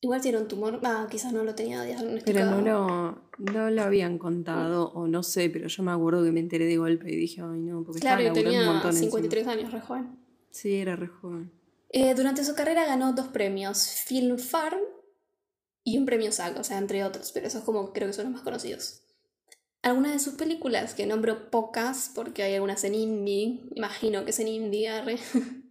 Igual 0.00 0.22
si 0.22 0.28
era 0.28 0.38
un 0.38 0.48
tumor, 0.48 0.80
ah, 0.84 1.06
quizás 1.10 1.32
no 1.32 1.42
lo 1.42 1.54
tenía 1.54 1.82
diagnosticado. 1.82 2.24
Pero 2.24 2.50
no 2.50 2.60
lo, 2.60 3.52
no 3.52 3.70
lo 3.70 3.82
habían 3.82 4.18
contado, 4.18 4.90
o 4.92 5.06
no 5.06 5.22
sé, 5.22 5.50
pero 5.50 5.68
yo 5.68 5.82
me 5.82 5.90
acuerdo 5.90 6.22
que 6.24 6.32
me 6.32 6.40
enteré 6.40 6.66
de 6.66 6.76
golpe 6.76 7.10
y 7.12 7.16
dije, 7.16 7.42
ay 7.42 7.60
no, 7.60 7.82
porque 7.82 8.00
Claro, 8.00 8.20
estaba 8.20 8.34
laburando 8.34 8.50
tenía 8.50 8.60
un 8.60 8.74
montón 8.74 8.90
encima. 8.92 9.10
53 9.10 9.46
años, 9.48 9.72
re 9.72 9.80
joven. 9.80 10.18
Sí, 10.50 10.76
era 10.76 10.96
re 10.96 11.08
joven. 11.08 11.50
Eh, 11.90 12.14
durante 12.14 12.44
su 12.44 12.54
carrera 12.54 12.84
ganó 12.84 13.12
dos 13.12 13.28
premios, 13.28 13.88
Filmfare 14.06 14.78
y 15.84 15.98
un 15.98 16.06
premio 16.06 16.32
SAG, 16.32 16.58
o 16.58 16.64
sea, 16.64 16.78
entre 16.78 17.04
otros, 17.04 17.30
pero 17.32 17.46
esos 17.46 17.64
como 17.64 17.92
creo 17.92 18.08
que 18.08 18.14
son 18.14 18.24
los 18.26 18.34
más 18.34 18.42
conocidos. 18.42 19.02
Algunas 19.82 20.12
de 20.12 20.18
sus 20.18 20.34
películas, 20.34 20.94
que 20.94 21.06
nombro 21.06 21.50
pocas, 21.50 22.10
porque 22.14 22.42
hay 22.42 22.54
algunas 22.54 22.82
en 22.82 22.94
indie, 22.94 23.60
imagino 23.74 24.24
que 24.24 24.30
es 24.30 24.40
en 24.40 24.48
indie, 24.48 24.88
arre. 24.88 25.18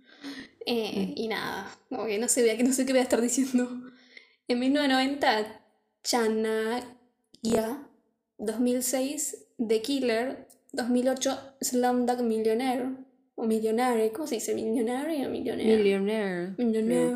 Eh, 0.67 1.13
Y 1.15 1.28
nada, 1.28 1.69
como 1.89 2.08
que 2.08 2.17
no 2.17 2.28
sé, 2.28 2.63
no 2.63 2.73
sé 2.73 2.88
qué 2.88 2.93
voy 2.93 2.99
a 2.99 3.04
estar 3.04 3.21
diciendo. 3.21 3.69
En 4.47 4.60
1990, 4.60 5.62
Chanaya, 6.04 7.88
2006, 8.39 9.45
The 9.60 9.82
Killer, 9.84 10.47
2008, 10.71 11.56
Slumdog 11.62 12.23
Millionaire, 12.23 12.95
o 13.36 13.45
Millionaire, 13.45 14.12
¿cómo 14.12 14.28
se 14.28 14.36
dice? 14.36 14.56
¿Millionaire 14.56 15.26
o 15.28 15.30
Millionaire? 15.30 15.78
Millionaire. 15.78 16.54
Millionaire. 16.58 17.15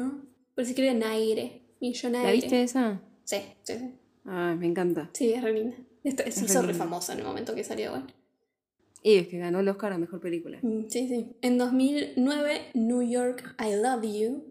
Pero 0.56 0.66
se 0.66 0.72
escribe 0.72 0.94
Naire. 0.94 1.62
Millonaire. 1.80 2.28
¿La 2.28 2.34
viste 2.34 2.62
esa? 2.64 3.02
Sí, 3.24 3.38
sí, 3.64 3.74
sí. 3.78 3.92
Ah, 4.26 4.56
me 4.60 4.68
encanta. 4.68 5.10
Sí, 5.14 5.32
es 5.34 5.42
re 5.42 5.54
linda. 5.54 5.76
Se 6.04 6.28
Es 6.30 6.42
hizo 6.42 6.62
re 6.62 6.74
famosa 6.74 7.14
en 7.14 7.20
el 7.20 7.26
momento 7.26 7.56
que 7.56 7.64
salió, 7.64 7.92
bueno. 7.92 8.08
Y 9.02 9.16
es 9.16 9.28
que 9.30 9.38
ganó 9.38 9.62
el 9.62 9.68
Oscar 9.70 9.94
a 9.94 9.98
Mejor 9.98 10.20
Película. 10.20 10.60
Mm, 10.62 10.88
Sí, 10.90 11.08
sí. 11.08 11.28
En 11.42 11.58
2009, 11.58 12.72
New 12.74 13.02
York, 13.02 13.56
I 13.60 13.76
Love 13.82 14.04
You. 14.04 14.44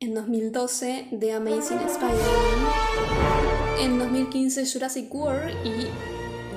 En 0.00 0.14
2012, 0.14 1.08
The 1.18 1.32
Amazing 1.32 1.78
Spider-Man. 1.78 2.68
En 3.80 3.98
2015, 3.98 4.64
Jurassic 4.66 5.14
World. 5.14 5.54
Y 5.66 5.88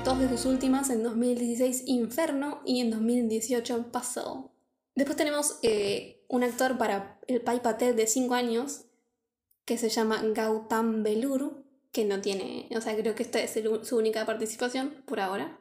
dos 0.06 0.20
de 0.20 0.30
sus 0.30 0.46
últimas, 0.46 0.90
en 0.92 1.04
2016, 1.04 1.84
Inferno. 1.88 2.62
Y 2.64 2.80
en 2.82 2.92
2018, 2.92 3.92
Puzzle. 3.92 4.50
Después 4.96 5.18
tenemos 5.18 5.60
eh, 5.64 6.24
un 6.30 6.44
actor 6.44 6.78
para 6.78 7.20
el 7.28 7.42
Pai 7.42 7.62
Patel 7.62 7.96
de 7.96 8.08
5 8.08 8.34
años, 8.36 8.86
que 9.66 9.78
se 9.78 9.90
llama 9.90 10.22
Gautam 10.24 11.04
Belur, 11.04 11.66
que 11.92 12.06
no 12.06 12.22
tiene, 12.22 12.70
o 12.76 12.82
sea, 12.82 12.96
creo 12.96 13.16
que 13.16 13.24
esta 13.24 13.40
es 13.42 13.58
su 13.84 13.98
única 13.98 14.26
participación 14.26 15.04
por 15.06 15.20
ahora. 15.20 15.60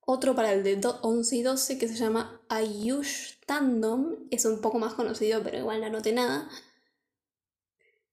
Otro 0.00 0.34
para 0.34 0.52
el 0.52 0.62
de 0.64 0.76
do- 0.76 0.98
11 1.02 1.36
y 1.36 1.42
12 1.42 1.78
que 1.78 1.86
se 1.88 1.94
llama 1.94 2.40
Ayush 2.48 3.34
Tandon, 3.46 4.26
es 4.30 4.44
un 4.46 4.60
poco 4.60 4.78
más 4.78 4.94
conocido, 4.94 5.42
pero 5.42 5.58
igual 5.58 5.80
no 5.82 5.90
noté 5.90 6.12
nada. 6.12 6.48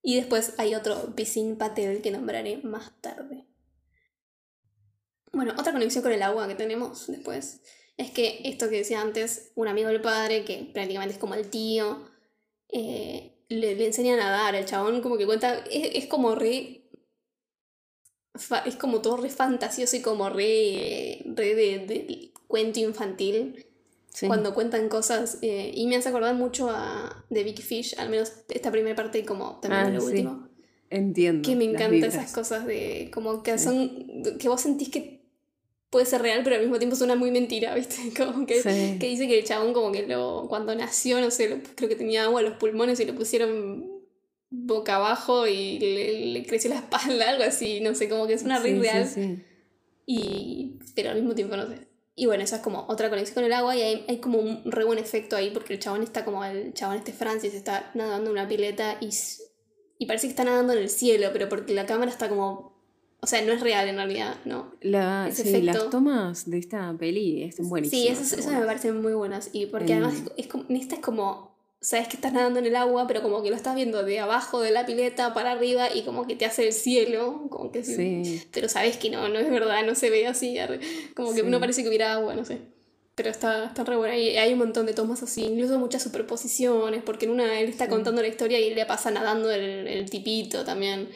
Y 0.02 0.18
después 0.18 0.54
hay 0.58 0.76
otro 0.76 1.16
Pisin 1.16 1.58
Patel 1.58 2.02
que 2.02 2.12
nombraré 2.12 2.58
más 2.58 2.92
tarde. 3.02 3.48
Bueno, 5.36 5.54
otra 5.58 5.72
conexión 5.74 6.02
con 6.04 6.14
el 6.14 6.24
agua 6.24 6.48
que 6.48 6.56
tenemos 6.56 7.08
después 7.08 7.62
es 7.98 8.12
que 8.12 8.42
esto 8.46 8.70
que 8.70 8.78
decía 8.78 9.02
antes, 9.02 9.52
un 9.56 9.68
amigo 9.68 9.90
del 9.90 10.02
padre, 10.02 10.44
que 10.46 10.70
prácticamente 10.74 11.14
es 11.14 11.20
como 11.20 11.34
el 11.36 11.50
tío, 11.50 12.10
eh, 12.70 13.32
le, 13.50 13.76
le 13.76 13.86
enseña 13.86 14.16
a 14.16 14.18
nadar. 14.18 14.56
El 14.56 14.66
chabón 14.66 15.02
como 15.02 15.18
que 15.18 15.26
cuenta, 15.26 15.60
es, 15.70 15.96
es 15.96 16.06
como 16.08 16.36
re... 16.36 16.90
fa- 18.36 18.64
es 18.66 18.76
como 18.76 19.02
todo 19.02 19.18
re 19.18 19.30
fantasioso 19.30 19.96
y 19.96 20.02
como 20.02 20.30
re, 20.30 21.22
re 21.26 21.56
de, 21.56 21.80
de 21.86 22.34
cuento 22.48 22.80
infantil. 22.80 23.66
Sí. 24.10 24.28
Cuando 24.28 24.54
cuentan 24.54 24.88
cosas, 24.88 25.40
eh, 25.42 25.72
y 25.76 25.88
me 25.88 25.98
hace 25.98 26.08
acordar 26.08 26.36
mucho 26.36 26.70
a 26.70 27.26
The 27.30 27.44
Big 27.44 27.62
Fish, 27.62 27.96
al 28.00 28.10
menos 28.10 28.32
esta 28.48 28.72
primera 28.72 28.96
parte 28.96 29.20
y 29.20 29.24
como 29.24 29.60
también 29.60 29.84
Ah, 29.88 29.90
lo 29.90 30.00
sí. 30.00 30.08
último. 30.08 30.48
Entiendo. 30.90 31.46
Que 31.50 31.56
me 31.58 31.66
encantan 31.66 32.04
esas 32.04 32.32
cosas 32.32 32.66
de 32.66 33.10
como 33.14 33.44
que 33.44 33.58
son 33.58 34.24
que 34.40 34.48
vos 34.48 34.62
sentís 34.62 34.90
que 34.90 35.25
puede 35.90 36.06
ser 36.06 36.22
real, 36.22 36.42
pero 36.44 36.56
al 36.58 36.62
mismo 36.64 36.78
tiempo 36.78 36.96
suena 36.96 37.16
muy 37.16 37.32
mentira, 37.32 37.74
¿viste? 37.76 38.12
Como 38.18 38.46
que, 38.46 38.62
Sí. 38.62 38.98
que 39.00 39.08
dice 39.08 39.28
que 39.28 39.40
el 39.40 39.46
chabón 39.46 39.74
como 39.74 39.92
que 39.92 40.06
lo 40.08 40.46
cuando 40.50 40.76
nació, 40.76 41.20
no 41.22 41.32
sé, 41.32 41.50
lo- 41.50 41.58
creo 41.76 41.90
que 41.90 41.96
tenía 41.96 42.24
agua 42.26 42.42
en 42.42 42.50
los 42.50 42.58
pulmones 42.58 43.00
y 43.00 43.06
lo 43.06 43.16
pusieron 43.16 43.94
boca 44.50 44.96
abajo 44.98 45.48
y 45.48 45.80
le, 45.80 46.26
le 46.28 46.46
creció 46.46 46.70
la 46.70 46.78
espalda, 46.80 47.30
algo 47.30 47.44
así, 47.44 47.80
no 47.82 47.94
sé, 47.96 48.08
como 48.10 48.28
que 48.28 48.34
es 48.34 48.44
una 48.44 48.62
Sí, 48.62 48.74
real, 48.76 49.08
sí. 49.08 49.44
y 50.06 50.80
pero 50.96 51.10
al 51.10 51.16
mismo 51.18 51.36
tiempo 51.36 51.56
no 51.58 51.68
sé. 51.68 51.88
Y 52.18 52.28
bueno, 52.28 52.44
esa 52.46 52.58
es 52.58 52.62
como 52.62 52.86
otra 52.88 53.10
conexión 53.10 53.36
con 53.36 53.44
el 53.44 53.52
agua 53.52 53.76
y 53.76 53.82
hay, 53.82 54.06
hay 54.08 54.18
como 54.20 54.40
un 54.40 54.62
re 54.72 54.86
buen 54.86 55.00
efecto 55.00 55.36
ahí 55.36 55.50
porque 55.52 55.74
el 55.74 55.80
chabón 55.80 56.02
está 56.02 56.24
como 56.24 56.46
el 56.46 56.74
chabón 56.74 56.96
este 56.98 57.12
Francis 57.12 57.54
está 57.54 57.92
nadando 57.94 58.30
en 58.30 58.38
una 58.38 58.48
pileta 58.48 58.98
y, 59.02 59.10
y 60.00 60.06
parece 60.06 60.28
que 60.28 60.32
está 60.32 60.46
nadando 60.46 60.72
en 60.72 60.80
el 60.80 60.90
cielo, 60.90 61.30
pero 61.34 61.50
porque 61.50 61.74
la 61.74 61.86
cámara 61.86 62.10
está 62.10 62.30
como... 62.30 62.75
O 63.22 63.28
sea, 63.28 63.42
no 63.42 63.54
es 63.54 63.62
real 63.62 63.88
en 63.88 63.96
realidad, 63.96 64.36
¿no? 64.46 64.72
La- 64.82 65.28
Ese 65.30 65.44
sí, 65.44 65.50
efecto. 65.50 65.66
las 65.66 65.90
tomas 65.90 66.50
de 66.50 66.60
esta 66.60 66.94
peli 66.98 67.44
están 67.44 67.68
buenísimas. 67.70 68.02
Sí, 68.04 68.08
esas, 68.12 68.34
esas 68.40 68.60
me 68.60 68.66
parecen 68.66 69.02
muy 69.02 69.14
buenas. 69.14 69.50
Y 69.52 69.66
porque 69.68 69.94
El- 69.94 70.04
además 70.04 70.22
es, 70.38 70.46
es 70.46 70.48
como, 70.48 70.66
esta 70.70 70.96
es 70.96 71.02
como, 71.02 71.56
sabes 71.82 72.08
que 72.08 72.18
estás 72.18 72.34
nadando 72.34 72.60
en 72.60 72.68
el 72.68 72.76
agua, 72.76 73.08
pero 73.08 73.24
como 73.24 73.42
que 73.42 73.50
lo 73.50 73.56
estás 73.56 73.74
viendo 73.76 74.04
de 74.04 74.20
abajo 74.20 74.62
de 74.62 74.70
la 74.72 74.86
pileta 74.86 75.34
para 75.34 75.54
arriba 75.54 75.88
y 75.94 76.04
como 76.04 76.28
que 76.28 76.36
te 76.36 76.46
hace 76.46 76.68
el 76.68 76.74
cielo, 76.74 77.48
como 77.50 77.72
que 77.72 77.84
sí. 77.84 78.26
Sí. 78.26 78.44
Pero 78.52 78.70
sabes 78.70 78.98
que 78.98 79.10
no, 79.10 79.28
no 79.30 79.40
es 79.40 79.50
verdad, 79.50 79.84
no 79.86 79.96
se 79.96 80.10
ve 80.12 80.28
así, 80.28 80.58
como 81.16 81.34
que 81.34 81.42
Sí. 81.42 81.48
no 81.48 81.60
parece 81.60 81.82
que 81.82 81.90
hubiera 81.90 82.14
agua, 82.14 82.36
no 82.36 82.46
sé. 82.46 82.60
Pero 83.16 83.30
está, 83.30 83.66
está 83.68 83.84
re 83.86 83.96
buena 83.96 84.18
y 84.18 84.36
hay 84.38 84.52
un 84.54 84.60
montón 84.60 84.86
de 84.86 84.94
tomas 84.94 85.24
así, 85.24 85.46
incluso 85.46 85.80
muchas 85.80 86.04
superposiciones, 86.04 87.02
porque 87.02 87.26
en 87.26 87.32
una 87.32 87.60
él 87.62 87.70
está 87.70 87.88
contando 87.88 88.22
la 88.22 88.28
historia 88.28 88.60
y 88.60 88.74
le 88.76 88.86
pasa 88.86 89.10
nadando 89.10 89.50
el, 89.52 89.88
el 89.88 90.10
tipito 90.10 90.64
también. 90.66 91.08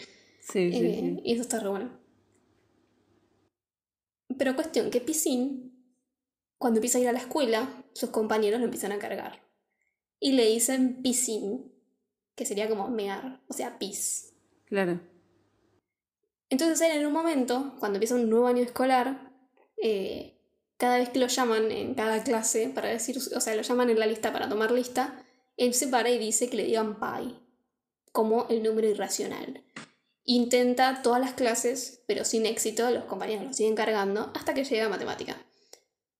Sí, 0.51 0.71
sí, 0.71 0.77
Eh, 0.77 0.95
sí. 0.99 1.21
Y 1.23 1.33
eso 1.33 1.41
está 1.41 1.59
re 1.59 1.69
bueno. 1.69 1.99
Pero 4.37 4.55
cuestión 4.55 4.89
que 4.89 5.01
Piscine, 5.01 5.71
cuando 6.57 6.77
empieza 6.77 6.97
a 6.97 7.01
ir 7.01 7.09
a 7.09 7.13
la 7.13 7.19
escuela, 7.19 7.83
sus 7.93 8.09
compañeros 8.09 8.59
lo 8.59 8.65
empiezan 8.65 8.91
a 8.91 8.99
cargar. 8.99 9.41
Y 10.19 10.33
le 10.33 10.45
dicen 10.45 11.01
Piscine, 11.01 11.63
que 12.35 12.45
sería 12.45 12.69
como 12.69 12.87
mear, 12.89 13.41
o 13.47 13.53
sea, 13.53 13.77
pis. 13.77 14.33
Claro. 14.65 14.99
Entonces 16.49 16.81
él 16.81 16.97
en 16.97 17.05
un 17.05 17.13
momento, 17.13 17.75
cuando 17.79 17.97
empieza 17.97 18.15
un 18.15 18.29
nuevo 18.29 18.47
año 18.47 18.63
escolar, 18.63 19.31
eh, 19.81 20.39
cada 20.77 20.97
vez 20.97 21.09
que 21.09 21.19
lo 21.19 21.27
llaman 21.27 21.71
en 21.71 21.93
cada 21.93 22.23
clase 22.23 22.69
para 22.73 22.89
decir, 22.89 23.17
o 23.17 23.41
sea, 23.41 23.55
lo 23.55 23.61
llaman 23.61 23.89
en 23.89 23.99
la 23.99 24.07
lista 24.07 24.31
para 24.31 24.49
tomar 24.49 24.71
lista, 24.71 25.25
él 25.57 25.73
se 25.73 25.87
para 25.87 26.09
y 26.09 26.17
dice 26.17 26.49
que 26.49 26.57
le 26.57 26.63
digan 26.63 26.99
pi, 26.99 27.37
como 28.11 28.47
el 28.49 28.63
número 28.63 28.87
irracional. 28.87 29.61
Intenta 30.25 31.01
todas 31.01 31.19
las 31.19 31.33
clases, 31.33 32.01
pero 32.07 32.23
sin 32.23 32.45
éxito, 32.45 32.89
los 32.91 33.05
compañeros 33.05 33.45
lo 33.45 33.53
siguen 33.53 33.75
cargando 33.75 34.31
hasta 34.35 34.53
que 34.53 34.63
llega 34.63 34.85
a 34.85 34.89
matemática. 34.89 35.37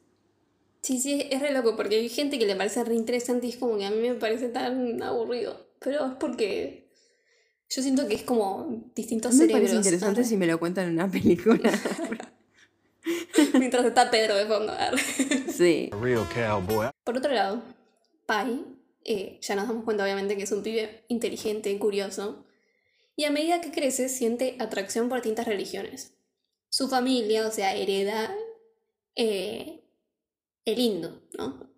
Sí, 0.83 1.01
sí, 1.01 1.26
es 1.31 1.41
re 1.41 1.53
loco 1.53 1.76
porque 1.76 1.97
hay 1.97 2.09
gente 2.09 2.39
que 2.39 2.47
le 2.47 2.57
parece 2.57 2.83
re 2.85 2.95
interesante 2.95 3.47
y 3.47 3.51
es 3.51 3.57
como 3.57 3.76
que 3.76 3.85
a 3.85 3.91
mí 3.91 3.99
me 3.99 4.14
parece 4.14 4.49
tan 4.49 5.03
aburrido. 5.03 5.68
Pero 5.81 6.07
es 6.07 6.14
porque 6.14 6.89
yo 7.68 7.83
siento 7.83 8.09
que 8.09 8.14
es 8.14 8.22
como 8.22 8.91
distintos 8.95 9.35
me 9.35 9.41
cerebros. 9.41 9.61
parece 9.61 9.76
interesante 9.76 10.24
si 10.24 10.37
me 10.37 10.47
lo 10.47 10.59
cuentan 10.59 10.87
en 10.87 10.95
una 10.95 11.11
película. 11.11 11.70
Mientras 13.59 13.85
está 13.85 14.11
Pedro 14.11 14.37
de 14.37 14.47
fondo. 14.47 14.72
sí. 15.53 15.91
A 15.93 15.97
real 15.97 16.26
cowboy. 16.35 16.89
Por 17.05 17.16
otro 17.16 17.33
lado, 17.33 17.62
Pai, 18.26 18.64
eh, 19.05 19.39
ya 19.41 19.55
nos 19.57 19.68
damos 19.68 19.85
cuenta 19.85 20.05
obviamente 20.05 20.37
que 20.37 20.45
es 20.45 20.53
un 20.53 20.62
pibe 20.62 21.05
inteligente, 21.09 21.76
curioso, 21.79 22.45
y 23.19 23.25
a 23.25 23.33
medida 23.33 23.61
que 23.61 23.73
crece 23.73 24.09
siente 24.09 24.55
atracción 24.61 25.09
por 25.09 25.19
distintas 25.19 25.49
religiones. 25.49 26.14
Su 26.71 26.89
familia, 26.89 27.49
o 27.49 27.51
sea, 27.51 27.75
hereda 27.75 28.33
eh, 29.16 29.81
el 30.64 30.79
hindú, 30.79 31.21
¿no? 31.37 31.69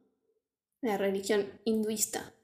La 0.82 0.98
religión 0.98 1.46
hinduista. 1.64 2.34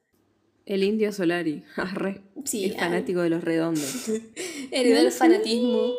El 0.65 0.83
indio 0.83 1.13
Solari. 1.13 1.63
Arre. 1.77 2.23
Sí, 2.47 2.65
es 2.65 2.77
ah. 2.77 2.87
fanático 2.87 3.21
de 3.21 3.29
los 3.29 3.45
redondos. 3.45 4.09
Heredó 4.71 5.01
el 5.01 5.13
fanatismo. 5.13 5.93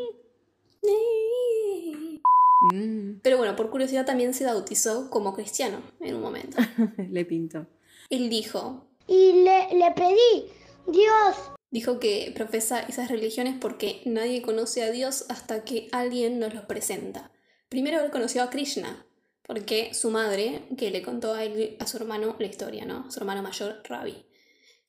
Mm, 2.73 3.19
Pero 3.21 3.37
bueno, 3.37 3.55
por 3.55 3.69
curiosidad 3.69 4.07
también 4.07 4.33
se 4.33 4.43
bautizó 4.43 5.11
como 5.11 5.35
cristiano 5.35 5.83
en 5.99 6.15
un 6.15 6.21
momento. 6.23 6.57
le 7.11 7.25
pinto. 7.25 7.67
Él 8.09 8.27
dijo, 8.31 8.87
Y 9.05 9.43
le, 9.43 9.77
le 9.77 9.91
pedí, 9.91 10.51
Dios, 10.87 11.51
dijo 11.69 11.99
que 11.99 12.31
profesa 12.35 12.79
esas 12.79 13.09
religiones 13.09 13.55
porque 13.59 14.01
nadie 14.05 14.41
conoce 14.41 14.83
a 14.83 14.91
Dios 14.91 15.25
hasta 15.29 15.63
que 15.63 15.87
alguien 15.91 16.39
nos 16.39 16.53
los 16.53 16.65
presenta. 16.65 17.31
Primero 17.69 18.01
él 18.01 18.11
conoció 18.11 18.43
a 18.43 18.49
Krishna, 18.49 19.05
porque 19.43 19.93
su 19.93 20.09
madre, 20.09 20.63
que 20.77 20.91
le 20.91 21.01
contó 21.01 21.33
a, 21.33 21.43
él- 21.43 21.75
a 21.79 21.87
su 21.87 21.97
hermano 21.97 22.35
la 22.39 22.47
historia, 22.47 22.85
¿no? 22.85 23.11
Su 23.11 23.19
hermano 23.19 23.41
mayor, 23.41 23.81
Ravi. 23.83 24.25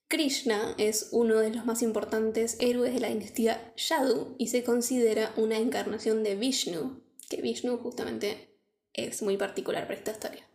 Krishna 0.08 0.74
es 0.78 1.10
uno 1.12 1.38
de 1.38 1.50
los 1.50 1.66
más 1.66 1.82
importantes 1.82 2.56
héroes 2.60 2.94
de 2.94 3.00
la 3.00 3.08
dinastía 3.08 3.74
Yadu 3.76 4.36
y 4.38 4.48
se 4.48 4.64
considera 4.64 5.32
una 5.36 5.58
encarnación 5.58 6.22
de 6.22 6.34
Vishnu, 6.34 7.02
que 7.28 7.42
Vishnu 7.42 7.76
justamente 7.76 8.56
es 8.94 9.20
muy 9.22 9.36
particular 9.36 9.86
para 9.86 9.98
esta 9.98 10.12
historia. 10.12 10.48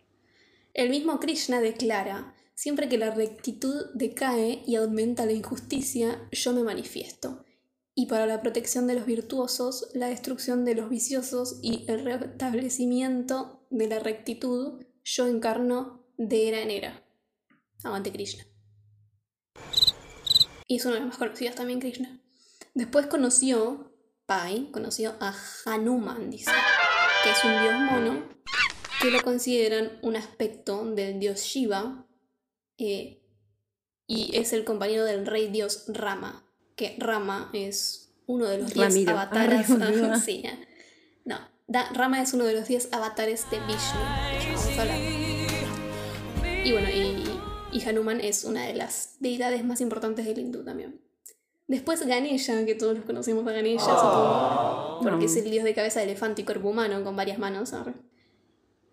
El 0.74 0.90
mismo 0.90 1.20
Krishna 1.20 1.62
declara, 1.62 2.34
siempre 2.56 2.90
que 2.90 2.98
la 2.98 3.12
rectitud 3.12 3.88
decae 3.94 4.64
y 4.66 4.76
aumenta 4.76 5.26
la 5.26 5.32
injusticia, 5.34 6.28
yo 6.32 6.54
me 6.54 6.64
manifiesto. 6.64 7.44
Y 7.96 8.08
para 8.08 8.26
la 8.26 8.42
protección 8.42 8.88
de 8.88 8.96
los 8.96 9.06
virtuosos, 9.06 9.90
la 9.94 10.08
destrucción 10.08 10.66
de 10.66 10.76
los 10.76 10.90
viciosos 10.90 11.60
y 11.62 11.86
el 11.88 12.04
restablecimiento 12.04 13.66
de 13.70 13.88
la 13.88 14.00
rectitud, 14.00 14.84
yo 15.04 15.28
encarno 15.28 16.04
de 16.18 16.48
era 16.48 16.62
en 16.62 16.72
era. 16.72 17.04
Aguante 17.84 18.12
Krishna. 18.12 18.46
Y 20.68 20.78
es 20.78 20.86
uno 20.86 20.96
de 20.96 21.02
los 21.02 21.10
más 21.10 21.18
conocidos 21.18 21.56
también, 21.56 21.80
Krishna. 21.80 22.20
Después 22.74 23.06
conoció, 23.06 23.92
Pai, 24.26 24.72
conoció 24.72 25.16
a 25.20 25.36
Hanuman, 25.66 26.32
dice, 26.32 26.52
que 27.24 27.30
es 27.30 27.44
un 27.44 27.62
dios 27.62 27.76
mono, 27.92 28.28
que 29.02 29.12
lo 29.12 29.22
consideran 29.22 30.00
un 30.02 30.16
aspecto 30.16 30.84
del 30.86 31.20
dios 31.20 31.42
Shiva, 31.42 32.08
eh, 32.78 33.22
y 34.08 34.36
es 34.38 34.54
el 34.54 34.64
compañero 34.66 35.06
del 35.06 35.26
rey 35.26 35.48
dios 35.50 35.86
Rama, 35.88 36.46
que 36.76 36.96
Rama 37.00 37.50
es 37.54 38.14
uno 38.26 38.46
de 38.48 38.58
los 38.60 38.74
diez 38.74 38.88
Ramiro. 38.88 39.12
avatares. 39.12 39.70
Arre, 39.70 39.92
boluda. 39.96 40.20
sí, 40.20 40.42
ya. 40.44 40.58
No, 41.26 41.38
Da- 41.68 41.90
Rama 41.94 42.22
es 42.22 42.34
uno 42.34 42.44
de 42.46 42.54
los 42.54 42.68
diez 42.68 42.90
avatares 42.92 43.50
de 43.50 43.60
Vishnu, 43.60 44.00
que 44.40 44.46
ya 44.46 44.56
vamos 44.56 44.78
a 44.78 44.82
hablar. 44.82 45.00
Y 46.66 46.72
bueno, 46.72 46.90
y, 46.90 47.78
y 47.78 47.82
Hanuman 47.88 48.20
es 48.22 48.44
una 48.44 48.66
de 48.68 48.74
las 48.74 49.16
deidades 49.20 49.64
más 49.66 49.82
importantes 49.82 50.26
del 50.26 50.40
hindú 50.40 50.64
también. 50.64 51.00
Después 51.68 52.06
Ganesha, 52.06 52.66
que 52.66 52.76
todos 52.76 52.96
los 52.98 53.06
conocemos 53.06 53.48
a 53.48 53.52
Ganesha, 53.54 53.86
supongo, 53.86 55.00
porque 55.02 55.26
es 55.26 55.36
el 55.38 55.50
dios 55.50 55.64
de 55.64 55.74
cabeza 55.74 56.00
de 56.00 56.06
elefante 56.06 56.42
y 56.42 56.46
cuerpo 56.46 56.70
humano 56.70 57.04
con 57.04 57.16
varias 57.16 57.40
manos. 57.40 57.74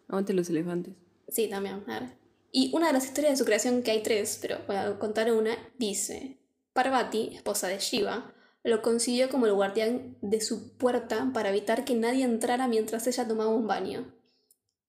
Aguante 0.09 0.33
los 0.33 0.49
elefantes. 0.51 0.95
Sí, 1.29 1.49
también. 1.49 1.83
arre. 1.89 2.17
Y 2.53 2.75
una 2.75 2.89
de 2.89 2.93
las 2.93 3.05
historias 3.05 3.33
de 3.33 3.37
su 3.37 3.45
creación, 3.45 3.83
que 3.83 3.93
hay 3.93 4.03
tres, 4.03 4.39
pero 4.41 4.59
voy 4.67 4.77
a 4.77 4.99
contar 4.99 5.31
una, 5.33 5.57
dice, 5.79 6.39
Parvati, 6.73 7.35
esposa 7.35 7.69
de 7.69 7.79
Shiva, 7.79 8.35
lo 8.63 8.83
consiguió 8.83 9.29
como 9.29 9.47
el 9.47 9.55
guardián 9.55 10.17
de 10.21 10.41
su 10.41 10.77
puerta 10.77 11.31
para 11.33 11.51
evitar 11.51 11.85
que 11.85 11.95
nadie 11.95 12.25
entrara 12.25 12.69
mientras 12.69 13.07
ella 13.07 13.27
tomaba 13.27 13.51
un 13.51 13.67
baño. 13.67 14.13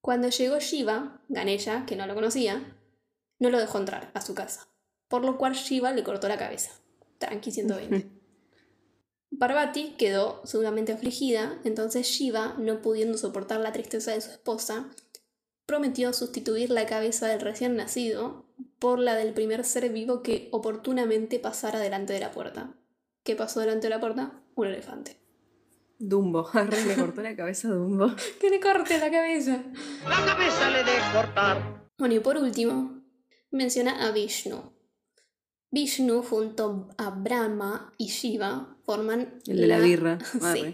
Cuando 0.02 0.30
llegó 0.30 0.60
Shiva, 0.60 1.22
Ganesha, 1.30 1.86
que 1.86 1.96
no 1.96 2.08
lo 2.08 2.16
conocía, 2.16 2.78
no 3.40 3.50
lo 3.50 3.60
dejó 3.60 3.78
entrar 3.78 4.12
a 4.14 4.22
su 4.22 4.34
casa, 4.34 4.68
por 5.08 5.24
lo 5.24 5.38
cual 5.38 5.54
Shiva 5.54 5.92
le 5.92 6.04
cortó 6.04 6.28
la 6.28 6.38
cabeza. 6.38 6.72
Tranqui 7.20 7.52
120. 7.52 8.10
Parvati 9.40 9.96
quedó 9.98 10.42
sumamente 10.46 10.92
afligida, 10.92 11.60
entonces 11.64 12.08
Shiva, 12.08 12.56
no 12.58 12.82
pudiendo 12.82 13.18
soportar 13.18 13.62
la 13.62 13.72
tristeza 13.72 14.12
de 14.12 14.22
su 14.22 14.32
esposa, 14.32 14.90
prometió 15.72 16.12
sustituir 16.12 16.70
la 16.70 16.86
cabeza 16.86 17.28
del 17.28 17.40
recién 17.40 17.78
nacido 17.78 18.44
por 18.78 19.00
la 19.00 19.16
del 19.16 19.34
primer 19.34 19.64
ser 19.64 19.90
vivo 19.90 20.22
que 20.22 20.50
oportunamente 20.52 21.40
pasara 21.40 21.80
delante 21.80 22.12
de 22.12 22.20
la 22.20 22.32
puerta. 22.32 22.74
¿Qué 23.24 23.38
pasó 23.38 23.62
delante 23.62 23.88
de 23.88 23.92
la 23.92 24.02
puerta? 24.02 24.34
Un 24.56 24.68
elefante. 24.68 25.16
Dumbo. 25.98 26.50
Le 26.88 26.96
cortó 26.96 27.22
la 27.22 27.38
cabeza 27.38 27.70
a 27.70 27.72
Dumbo. 27.72 28.14
¡Que 28.42 28.50
le 28.50 28.60
corte 28.60 29.00
la 29.00 29.10
cabeza! 29.10 29.64
La 30.04 30.26
cabeza 30.26 30.70
le 30.72 30.80
de 30.80 30.92
cortar. 31.14 31.88
Bueno, 31.98 32.16
y 32.16 32.20
por 32.20 32.36
último, 32.36 33.02
menciona 33.50 34.06
a 34.06 34.12
Vishnu. 34.12 34.74
Vishnu 35.70 36.22
junto 36.22 36.90
a 36.98 37.12
Brahma 37.12 37.94
y 37.98 38.08
Shiva 38.08 38.76
forman 38.84 39.40
El 39.48 39.62
de 39.62 39.68
la 39.68 39.80
birra. 39.80 40.18
Sí. 40.54 40.74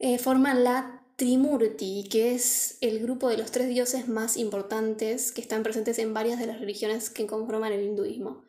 Eh, 0.00 0.18
forman 0.18 0.64
la 0.64 0.97
Trimurti, 1.18 2.06
que 2.08 2.32
es 2.32 2.78
el 2.80 3.00
grupo 3.00 3.28
de 3.28 3.36
los 3.36 3.50
tres 3.50 3.68
dioses 3.68 4.06
más 4.06 4.36
importantes 4.36 5.32
que 5.32 5.40
están 5.40 5.64
presentes 5.64 5.98
en 5.98 6.14
varias 6.14 6.38
de 6.38 6.46
las 6.46 6.60
religiones 6.60 7.10
que 7.10 7.26
conforman 7.26 7.72
el 7.72 7.82
hinduismo. 7.82 8.44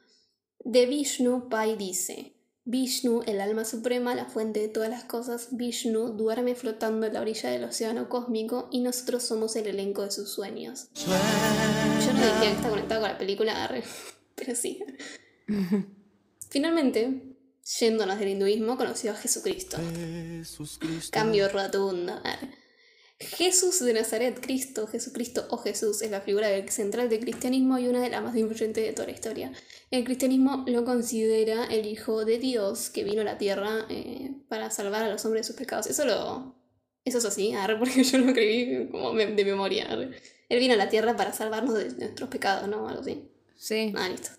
De 0.63 0.85
Vishnu, 0.85 1.49
Pai 1.49 1.75
dice, 1.77 2.35
Vishnu, 2.65 3.23
el 3.25 3.41
alma 3.41 3.65
suprema, 3.65 4.13
la 4.13 4.25
fuente 4.25 4.59
de 4.59 4.67
todas 4.67 4.91
las 4.91 5.03
cosas, 5.03 5.47
Vishnu 5.57 6.09
duerme 6.09 6.53
flotando 6.53 7.07
en 7.07 7.13
la 7.15 7.21
orilla 7.21 7.49
del 7.49 7.63
océano 7.63 8.07
cósmico 8.07 8.69
y 8.71 8.81
nosotros 8.81 9.23
somos 9.23 9.55
el 9.55 9.65
elenco 9.65 10.03
de 10.03 10.11
sus 10.11 10.29
sueños. 10.29 10.89
Yo 10.93 12.13
no 12.13 12.19
diría 12.19 12.39
que 12.39 12.51
está 12.51 12.69
conectado 12.69 13.01
con 13.01 13.09
la 13.09 13.17
película, 13.17 13.83
pero 14.35 14.55
sí. 14.55 14.83
Finalmente, 16.51 17.28
yéndonos 17.79 18.19
del 18.19 18.29
hinduismo, 18.29 18.77
conoció 18.77 19.11
a 19.11 19.15
Jesucristo. 19.15 19.77
Cambio 21.11 21.49
rotundo. 21.49 22.21
Jesús 23.21 23.79
de 23.81 23.91
Nazaret, 23.93 24.39
Cristo, 24.39 24.87
Jesucristo 24.87 25.45
o 25.49 25.57
Jesús 25.57 26.01
es 26.01 26.09
la 26.09 26.21
figura 26.21 26.47
central 26.69 27.09
del 27.09 27.19
cristianismo 27.19 27.77
y 27.77 27.87
una 27.89 27.99
de 28.01 28.09
las 28.09 28.23
más 28.23 28.33
influyentes 28.37 28.81
de 28.81 28.93
toda 28.93 29.07
la 29.07 29.13
historia. 29.13 29.51
El 29.91 30.05
cristianismo 30.05 30.63
lo 30.67 30.85
considera 30.85 31.65
el 31.65 31.85
Hijo 31.85 32.23
de 32.23 32.39
Dios 32.39 32.89
que 32.89 33.03
vino 33.03 33.21
a 33.21 33.25
la 33.25 33.37
tierra 33.37 33.85
eh, 33.89 34.31
para 34.47 34.71
salvar 34.71 35.03
a 35.03 35.09
los 35.09 35.25
hombres 35.25 35.45
de 35.45 35.47
sus 35.47 35.57
pecados. 35.57 35.87
Eso 35.87 36.05
lo. 36.05 36.55
Eso 37.03 37.17
es 37.17 37.25
así, 37.25 37.53
porque 37.79 38.03
yo 38.03 38.17
lo 38.19 38.27
escribí 38.27 38.87
como 38.89 39.11
me- 39.11 39.25
de 39.27 39.43
memoria. 39.45 39.91
arre. 39.91 40.11
Él 40.47 40.59
vino 40.59 40.73
a 40.75 40.77
la 40.77 40.87
tierra 40.87 41.15
para 41.17 41.33
salvarnos 41.33 41.75
de 41.75 41.89
nuestros 41.95 42.29
pecados, 42.29 42.69
¿no? 42.69 42.87
Algo 42.87 43.01
así. 43.01 43.29
Sí. 43.57 43.93
Ah, 43.97 44.07
listo. 44.07 44.29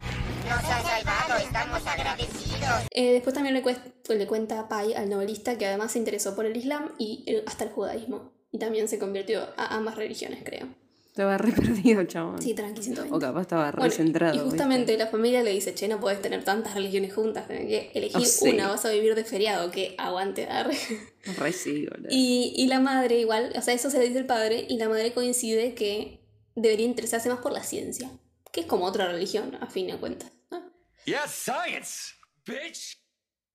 Nos 0.00 0.62
ha 0.62 0.82
salvado, 0.82 1.42
estamos 1.42 1.86
agradecidos. 1.86 2.35
Eh, 2.90 3.12
después 3.12 3.34
también 3.34 3.54
le, 3.54 4.26
cuenta 4.26 4.60
a 4.60 4.68
Pai, 4.68 4.94
al 4.94 5.08
novelista, 5.08 5.56
que 5.58 5.66
además 5.66 5.92
se 5.92 5.98
interesó 5.98 6.34
por 6.34 6.46
el 6.46 6.56
Islam 6.56 6.92
y 6.98 7.24
el- 7.26 7.42
hasta 7.46 7.64
el 7.64 7.70
judaísmo. 7.70 8.32
Y 8.52 8.58
también 8.58 8.88
se 8.88 8.98
convirtió 8.98 9.40
a 9.56 9.76
ambas 9.76 9.96
religiones, 9.96 10.42
creo. 10.44 10.66
Estaba 11.06 11.38
re 11.38 11.50
perdido, 11.52 12.04
chabón. 12.04 12.42
Sí, 12.42 12.52
tranqui, 12.54 12.82
120. 12.82 13.16
O 13.16 13.18
capaz 13.18 13.40
estaba 13.42 13.70
re 13.70 13.78
Bueno, 13.78 13.94
centrado. 13.94 14.34
y 14.34 14.38
¿viste? 14.38 14.50
justamente 14.50 14.96
la 14.98 15.06
familia 15.06 15.42
le 15.42 15.50
dice, 15.50 15.74
che, 15.74 15.88
no 15.88 15.98
podés 15.98 16.20
tener 16.20 16.44
tantas 16.44 16.74
religiones 16.74 17.14
juntas, 17.14 17.48
tenés 17.48 17.66
que 17.68 17.90
elegir 17.94 18.20
Oh, 18.20 18.24
sí. 18.24 18.50
una, 18.50 18.68
vas 18.68 18.84
a 18.84 18.90
vivir 18.90 19.14
de 19.14 19.24
feriado, 19.24 19.70
que 19.70 19.94
aguante 19.98 20.44
dar. 20.46 20.70
Re 21.38 21.52
sí, 21.52 21.86
boludo. 21.86 22.08
y, 22.10 22.52
y 22.56 22.66
la 22.66 22.80
madre 22.80 23.18
igual, 23.18 23.52
o 23.56 23.62
sea, 23.62 23.72
eso 23.72 23.88
se 23.90 23.98
le 23.98 24.06
dice 24.08 24.18
el 24.18 24.26
padre, 24.26 24.66
y 24.68 24.76
la 24.76 24.88
madre 24.90 25.12
coincide 25.14 25.74
que 25.74 26.20
debería 26.54 26.84
interesarse 26.86 27.28
más 27.30 27.38
por 27.40 27.52
la 27.52 27.62
ciencia, 27.62 28.10
que 28.52 28.60
es 28.60 28.66
como 28.66 28.84
otra 28.84 29.08
religión, 29.10 29.56
a 29.60 29.66
fin 29.68 29.86
de 29.86 29.96
cuentas. 29.96 30.30
¿no? 30.50 30.62
Yes, 31.06 31.30
science. 31.30 32.12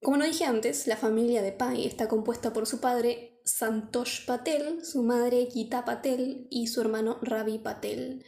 Como 0.02 0.18
no 0.18 0.26
dije 0.26 0.46
antes, 0.46 0.88
la 0.88 0.98
familia 0.98 1.42
de 1.42 1.52
Pai 1.52 1.86
está 1.86 2.08
compuesta 2.08 2.54
por 2.54 2.66
su 2.68 2.80
padre 2.80 3.40
Santosh 3.46 4.26
Patel, 4.26 4.84
su 4.84 5.04
madre 5.04 5.48
Gita 5.52 5.86
Patel 5.86 6.48
y 6.50 6.68
su 6.68 6.82
hermano 6.82 7.20
Ravi 7.22 7.60
Patel. 7.60 8.26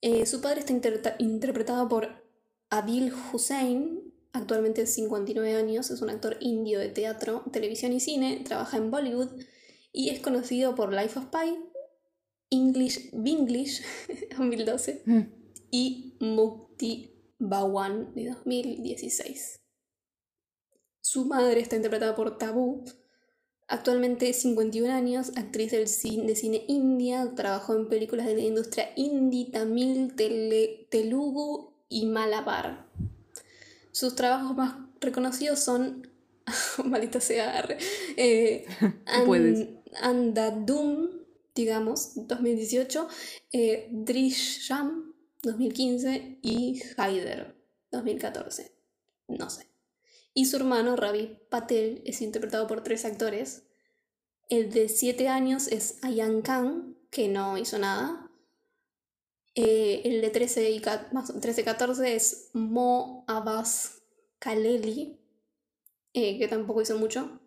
Eh, 0.00 0.24
su 0.26 0.40
padre 0.40 0.60
está 0.60 0.72
interpreta- 0.72 1.16
interpretado 1.18 1.88
por 1.88 2.08
Adil 2.70 3.12
Hussein, 3.32 4.14
actualmente 4.32 4.82
de 4.82 4.86
59 4.86 5.54
años, 5.56 5.90
es 5.90 6.00
un 6.02 6.10
actor 6.10 6.36
indio 6.40 6.78
de 6.78 6.88
teatro, 6.88 7.44
televisión 7.52 7.92
y 7.92 8.00
cine, 8.00 8.42
trabaja 8.44 8.76
en 8.76 8.90
Bollywood 8.90 9.30
y 9.92 10.10
es 10.10 10.20
conocido 10.20 10.74
por 10.76 10.92
Life 10.94 11.18
of 11.18 11.26
Pi, 11.26 11.56
English 12.50 13.10
Binglish 13.12 13.82
2012 14.38 15.02
Mm. 15.06 15.20
y 15.72 16.16
Mukti 16.20 17.10
Bawan 17.38 18.14
de 18.14 18.28
2016. 18.30 19.59
Su 21.00 21.24
madre 21.26 21.60
está 21.60 21.76
interpretada 21.76 22.14
por 22.14 22.38
Taboo, 22.38 22.84
actualmente 23.68 24.32
51 24.32 24.92
años, 24.92 25.32
actriz 25.36 25.70
del 25.72 25.88
cine, 25.88 26.26
de 26.26 26.36
cine 26.36 26.64
india, 26.68 27.32
trabajó 27.34 27.74
en 27.74 27.88
películas 27.88 28.26
de 28.26 28.34
la 28.34 28.40
industria 28.42 28.90
hindi, 28.96 29.46
tamil, 29.50 30.14
tele- 30.14 30.86
telugu 30.90 31.72
y 31.88 32.06
malabar. 32.06 32.86
Sus 33.92 34.14
trabajos 34.14 34.56
más 34.56 34.76
reconocidos 35.00 35.60
son, 35.60 36.08
maldita 36.84 37.20
sea, 37.20 37.66
eh, 38.16 38.66
An- 39.06 39.26
Puedes. 39.26 39.68
Andadum, 40.02 41.08
digamos, 41.54 42.12
2018, 42.14 43.08
eh, 43.52 43.88
Drishyam, 43.90 45.14
2015 45.42 46.38
y 46.42 46.80
Haider, 46.96 47.56
2014. 47.90 48.72
No 49.28 49.48
sé. 49.50 49.69
Y 50.34 50.46
su 50.46 50.56
hermano, 50.56 50.96
Ravi 50.96 51.38
Patel, 51.48 52.02
es 52.06 52.22
interpretado 52.22 52.66
por 52.66 52.82
tres 52.82 53.04
actores. 53.04 53.64
El 54.48 54.70
de 54.72 54.88
7 54.88 55.28
años 55.28 55.68
es 55.68 55.98
Ayan 56.02 56.42
Khan, 56.42 56.96
que 57.10 57.28
no 57.28 57.58
hizo 57.58 57.78
nada. 57.78 58.30
Eh, 59.54 60.02
el 60.04 60.20
de 60.20 60.30
13 60.30 60.70
y 60.70 60.80
ca- 60.80 61.08
más- 61.12 61.32
13-14 61.40 62.14
es 62.14 62.50
Mo 62.52 63.24
Abbas 63.26 64.02
Kaleli, 64.38 65.18
eh, 66.14 66.38
que 66.38 66.48
tampoco 66.48 66.82
hizo 66.82 66.96
mucho. 66.98 67.40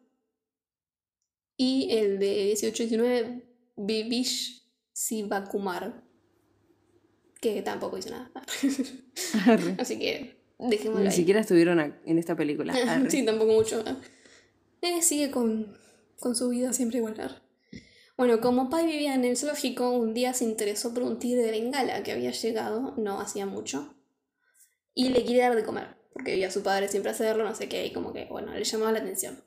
Y 1.55 1.87
el 1.91 2.19
de 2.19 2.45
18-19, 2.55 3.43
Bibish 3.77 4.63
Sivakumar, 4.91 6.03
que 7.39 7.61
tampoco 7.61 7.97
hizo 7.97 8.09
nada. 8.09 8.31
Así 9.79 9.97
que 9.99 10.42
dejémoslo 10.69 11.01
Ni 11.03 11.09
ahí. 11.09 11.15
siquiera 11.15 11.39
estuvieron 11.41 11.79
a- 11.79 11.97
en 12.05 12.17
esta 12.19 12.35
película. 12.35 12.73
Sí, 13.09 13.25
tampoco 13.25 13.53
mucho. 13.53 13.83
Eh, 14.81 15.01
sigue 15.01 15.31
con, 15.31 15.77
con 16.19 16.35
su 16.35 16.49
vida 16.49 16.73
siempre 16.73 16.97
igual. 16.99 17.41
Bueno, 18.17 18.41
como 18.41 18.69
Pai 18.69 18.85
vivía 18.85 19.15
en 19.15 19.25
el 19.25 19.37
zoológico, 19.37 19.89
un 19.91 20.13
día 20.13 20.33
se 20.33 20.43
interesó 20.43 20.93
por 20.93 21.03
un 21.03 21.17
tigre 21.19 21.41
de 21.41 21.51
Bengala 21.51 22.03
que 22.03 22.11
había 22.11 22.31
llegado, 22.31 22.93
no 22.97 23.19
hacía 23.19 23.45
mucho, 23.45 23.95
y 24.93 25.09
le 25.09 25.23
quiere 25.25 25.41
dar 25.41 25.55
de 25.55 25.63
comer, 25.63 25.95
porque 26.13 26.31
veía 26.33 26.47
a 26.49 26.51
su 26.51 26.61
padre 26.61 26.87
siempre 26.89 27.11
hacerlo, 27.11 27.43
no 27.43 27.55
sé 27.55 27.67
qué, 27.69 27.85
y 27.87 27.91
como 27.91 28.13
que, 28.13 28.25
bueno, 28.25 28.53
le 28.53 28.63
llamaba 28.63 28.91
la 28.91 28.99
atención. 28.99 29.43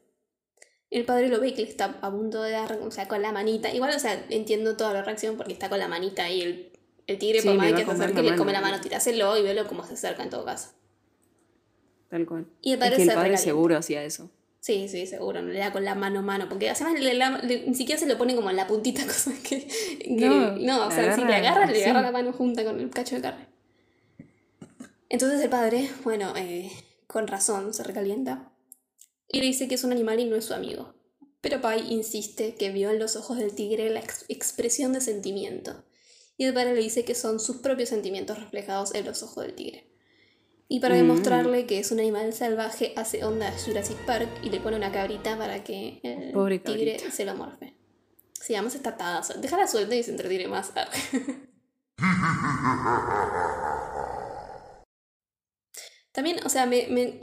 El 0.91 1.05
padre 1.05 1.29
lo 1.29 1.41
ve 1.41 1.55
que 1.55 1.63
le 1.63 1.69
está 1.69 1.99
a 2.01 2.11
punto 2.11 2.43
de 2.43 2.53
dar, 2.53 2.79
o 2.83 2.91
sea, 2.91 3.07
con 3.07 3.23
la 3.23 3.31
manita. 3.33 3.73
Igual, 3.75 3.95
o 3.95 3.99
sea, 4.01 4.25
entiendo 4.31 4.77
toda 4.77 4.93
la 4.93 5.03
reacción 5.03 5.37
porque 5.37 5.53
está 5.53 5.69
con 5.69 5.79
la 5.79 5.87
manita 5.89 6.29
y 6.31 6.43
el, 6.43 6.73
el 7.07 7.19
tigre, 7.19 7.41
Sí, 7.43 7.49
por 7.49 7.57
más 7.57 7.73
que 7.73 7.85
se 7.85 7.91
acerque, 7.91 8.23
le 8.23 8.37
come 8.37 8.53
la 8.53 8.61
mano. 8.61 8.73
mano, 8.73 8.83
tiráselo 8.83 9.37
y 9.37 9.43
velo 9.43 9.67
cómo 9.69 9.85
se 9.87 9.95
acerca 9.95 10.23
en 10.25 10.31
todo 10.31 10.45
caso. 10.45 10.71
Tal 12.09 12.27
cual. 12.27 12.47
Y 12.63 12.71
el 12.73 12.75
es 12.75 12.81
padre 12.81 12.97
que 12.97 13.03
el 13.03 13.09
padre 13.15 13.37
seguro 13.39 13.77
hacía 13.77 14.05
eso. 14.05 14.31
Sí, 14.61 14.89
sí, 14.89 15.07
seguro, 15.07 15.43
no 15.43 15.49
le 15.49 15.59
da 15.61 15.73
con 15.73 15.85
la 15.85 15.95
mano 15.95 16.23
mano, 16.23 16.49
porque 16.49 16.69
además 16.71 17.01
le- 17.01 17.15
la- 17.15 17.39
le- 17.39 17.67
ni 17.69 17.75
siquiera 17.75 18.01
se 18.01 18.07
lo 18.07 18.19
pone 18.19 18.35
como 18.35 18.51
en 18.51 18.57
la 18.57 18.67
puntita, 18.67 19.03
cosa 19.07 19.33
que... 19.43 19.67
que- 19.67 20.17
No, 20.29 20.53
no, 20.57 20.87
o 20.87 20.91
sea, 20.91 21.15
si 21.15 21.25
le 21.25 21.35
agarra 21.35 21.67
le 21.67 21.85
agarra 21.85 22.03
la 22.03 22.11
mano 22.13 22.33
junta 22.33 22.65
con 22.65 22.81
el 22.81 22.91
cacho 22.91 23.15
de 23.17 23.23
carne. 23.23 23.47
Entonces 25.09 25.41
el 25.41 25.51
padre, 25.51 25.89
bueno, 26.05 26.33
eh, 26.37 26.71
con 27.07 27.29
razón 27.29 27.73
se 27.75 27.83
recalienta 27.85 28.51
y 29.29 29.39
le 29.41 29.47
dice 29.47 29.69
que 29.69 29.77
es 29.77 29.85
un 29.85 29.93
animal 29.93 30.19
y 30.21 30.25
no 30.25 30.37
es 30.37 30.45
su 30.47 30.55
amigo. 30.55 30.95
Pero 31.41 31.61
Pai 31.61 31.93
insiste 31.93 32.55
que 32.57 32.71
vio 32.71 32.91
en 32.91 32.99
los 32.99 33.15
ojos 33.15 33.39
del 33.39 33.55
tigre 33.55 33.89
la 33.91 34.01
ex- 34.01 34.25
expresión 34.29 34.93
de 34.93 35.01
sentimiento. 35.01 35.85
Y 36.37 36.45
el 36.45 36.55
padre 36.55 36.75
le 36.75 36.81
dice 36.81 37.05
que 37.05 37.15
son 37.15 37.39
sus 37.39 37.59
propios 37.59 37.89
sentimientos 37.91 38.39
reflejados 38.41 38.95
en 38.95 39.05
los 39.07 39.23
ojos 39.23 39.45
del 39.45 39.55
tigre. 39.55 39.87
Y 40.69 40.81
para 40.81 40.95
Mm. 40.95 40.99
demostrarle 40.99 41.67
que 41.67 41.79
es 41.79 41.93
un 41.93 42.01
animal 42.01 42.33
salvaje, 42.33 42.93
hace 42.97 43.25
onda 43.25 43.49
a 43.49 43.53
Jurassic 43.59 43.97
Park 44.05 44.29
y 44.43 44.51
le 44.51 44.61
pone 44.61 44.77
una 44.77 44.91
cabrita 44.91 45.39
para 45.39 45.63
que 45.63 46.01
el 46.03 46.33
Pobre 46.33 46.59
tigre 46.59 46.97
cabrita. 46.97 47.15
se 47.17 47.25
lo 47.25 47.35
morfe. 47.37 47.75
Sí, 48.33 48.55
además 48.55 48.75
está 48.75 48.91
atada. 48.91 49.23
Déjala 49.39 49.67
suelta 49.69 49.95
y 49.95 50.03
se 50.03 50.11
entretiene 50.11 50.49
más. 50.49 50.73
También, 56.13 56.39
o 56.45 56.49
sea, 56.49 56.67
me, 56.67 56.87
me, 56.89 57.21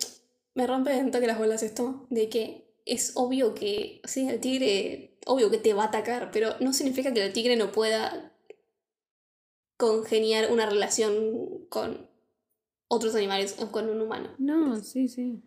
me 0.54 0.68
rompe 0.68 0.96
un 0.98 1.12
toque 1.12 1.28
las 1.28 1.38
bolas 1.40 1.64
esto, 1.64 2.06
de 2.10 2.30
que 2.30 2.74
es 2.86 3.14
obvio 3.16 3.56
que, 3.56 4.02
sí, 4.06 4.28
el 4.30 4.40
tigre, 4.40 5.18
obvio 5.26 5.50
que 5.50 5.58
te 5.58 5.74
va 5.74 5.84
a 5.84 5.88
atacar, 5.88 6.30
pero 6.32 6.56
no 6.60 6.74
significa 6.74 7.14
que 7.14 7.24
el 7.26 7.34
tigre 7.34 7.56
no 7.56 7.72
pueda 7.72 8.32
congeniar 9.78 10.52
una 10.52 10.66
relación 10.68 11.66
con 11.70 12.10
otros 12.94 13.16
animales 13.16 13.56
o 13.60 13.72
con 13.72 13.90
un 13.90 14.02
humano. 14.02 14.30
No, 14.38 14.76
sí, 14.82 15.08
sí. 15.08 15.42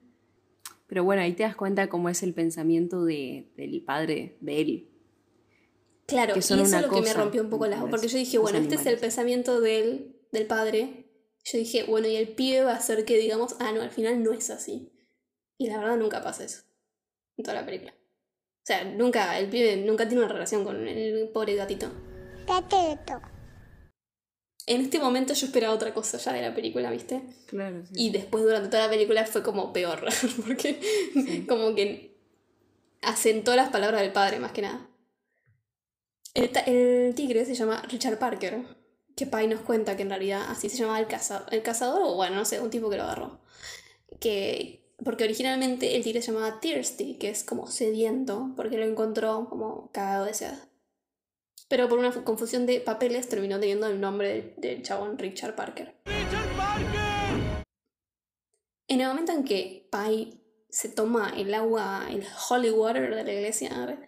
Pero 0.86 1.04
bueno, 1.04 1.22
ahí 1.22 1.32
te 1.32 1.42
das 1.42 1.56
cuenta 1.56 1.88
cómo 1.88 2.08
es 2.08 2.22
el 2.22 2.34
pensamiento 2.34 3.04
de, 3.04 3.52
del 3.56 3.82
padre 3.82 4.36
de 4.40 4.60
él. 4.60 4.90
Claro, 6.06 6.34
que 6.34 6.38
y 6.38 6.40
eso 6.40 6.54
una 6.54 6.62
es 6.62 6.70
lo 6.70 6.88
que 6.88 7.00
me 7.00 7.08
cosa, 7.08 7.14
rompió 7.14 7.42
un 7.42 7.50
poco 7.50 7.66
las 7.66 7.82
porque 7.84 8.06
yo 8.06 8.18
dije, 8.18 8.38
bueno, 8.38 8.58
este 8.58 8.76
es 8.76 8.86
el 8.86 8.98
pensamiento 8.98 9.60
del, 9.60 10.16
del 10.30 10.46
padre. 10.46 11.10
Yo 11.44 11.58
dije, 11.58 11.84
bueno, 11.84 12.06
y 12.06 12.16
el 12.16 12.28
pibe 12.28 12.62
va 12.62 12.72
a 12.72 12.76
hacer 12.76 13.04
que 13.04 13.18
digamos, 13.18 13.56
ah, 13.58 13.72
no, 13.72 13.82
al 13.82 13.90
final 13.90 14.22
no 14.22 14.32
es 14.32 14.50
así. 14.50 14.92
Y 15.58 15.68
la 15.68 15.78
verdad 15.78 15.96
nunca 15.96 16.22
pasa 16.22 16.44
eso. 16.44 16.62
En 17.36 17.44
toda 17.44 17.60
la 17.60 17.66
película. 17.66 17.92
O 17.92 18.66
sea, 18.66 18.84
nunca, 18.84 19.38
el 19.38 19.48
pibe 19.48 19.76
nunca 19.78 20.08
tiene 20.08 20.24
una 20.24 20.32
relación 20.32 20.64
con 20.64 20.86
el 20.86 21.28
pobre 21.30 21.54
gatito. 21.54 21.90
Gatito. 22.46 23.35
En 24.66 24.80
este 24.80 24.98
momento 24.98 25.32
yo 25.34 25.46
esperaba 25.46 25.74
otra 25.74 25.94
cosa 25.94 26.18
ya 26.18 26.32
de 26.32 26.42
la 26.42 26.54
película, 26.54 26.90
¿viste? 26.90 27.22
Claro, 27.46 27.84
sí. 27.86 27.92
Y 27.94 28.10
después 28.10 28.42
durante 28.44 28.68
toda 28.68 28.84
la 28.84 28.90
película 28.90 29.24
fue 29.24 29.42
como 29.42 29.72
peor, 29.72 30.04
porque 30.46 30.80
como 31.48 31.74
que 31.74 32.16
asentó 33.02 33.54
las 33.56 33.70
palabras 33.70 34.02
del 34.02 34.12
padre 34.12 34.40
más 34.40 34.52
que 34.52 34.62
nada. 34.62 34.88
El, 36.34 36.50
el 36.66 37.14
tigre 37.14 37.44
se 37.44 37.54
llama 37.54 37.82
Richard 37.88 38.18
Parker, 38.18 38.62
que 39.16 39.26
Pai 39.26 39.48
nos 39.48 39.60
cuenta 39.60 39.96
que 39.96 40.02
en 40.02 40.10
realidad 40.10 40.42
así 40.48 40.68
se 40.68 40.76
llamaba 40.76 41.00
el, 41.00 41.06
caza- 41.08 41.46
el 41.50 41.62
cazador, 41.62 42.02
o 42.02 42.14
bueno, 42.14 42.36
no 42.36 42.44
sé, 42.44 42.60
un 42.60 42.70
tipo 42.70 42.90
que 42.90 42.96
lo 42.96 43.04
agarró. 43.04 43.40
Que, 44.20 44.84
porque 45.04 45.24
originalmente 45.24 45.96
el 45.96 46.04
tigre 46.04 46.22
se 46.22 46.32
llamaba 46.32 46.60
Thirsty, 46.60 47.14
que 47.16 47.30
es 47.30 47.44
como 47.44 47.66
sediento, 47.68 48.52
porque 48.56 48.78
lo 48.78 48.84
encontró 48.84 49.48
como 49.48 49.90
cagado 49.92 50.26
de 50.26 50.34
sed. 50.34 50.54
Pero 51.68 51.88
por 51.88 51.98
una 51.98 52.12
fu- 52.12 52.22
confusión 52.24 52.64
de 52.66 52.80
papeles 52.80 53.28
terminó 53.28 53.58
teniendo 53.58 53.86
el 53.88 54.00
nombre 54.00 54.28
del, 54.28 54.54
del 54.56 54.82
chabón 54.82 55.18
Richard 55.18 55.54
Parker. 55.56 55.94
En 58.88 59.00
el 59.00 59.08
momento 59.08 59.32
en 59.32 59.44
que 59.44 59.88
Pai 59.90 60.40
se 60.68 60.88
toma 60.88 61.32
el 61.36 61.52
agua, 61.54 62.06
el 62.10 62.24
holy 62.48 62.70
water 62.70 63.14
de 63.14 63.24
la 63.24 63.32
iglesia, 63.32 63.98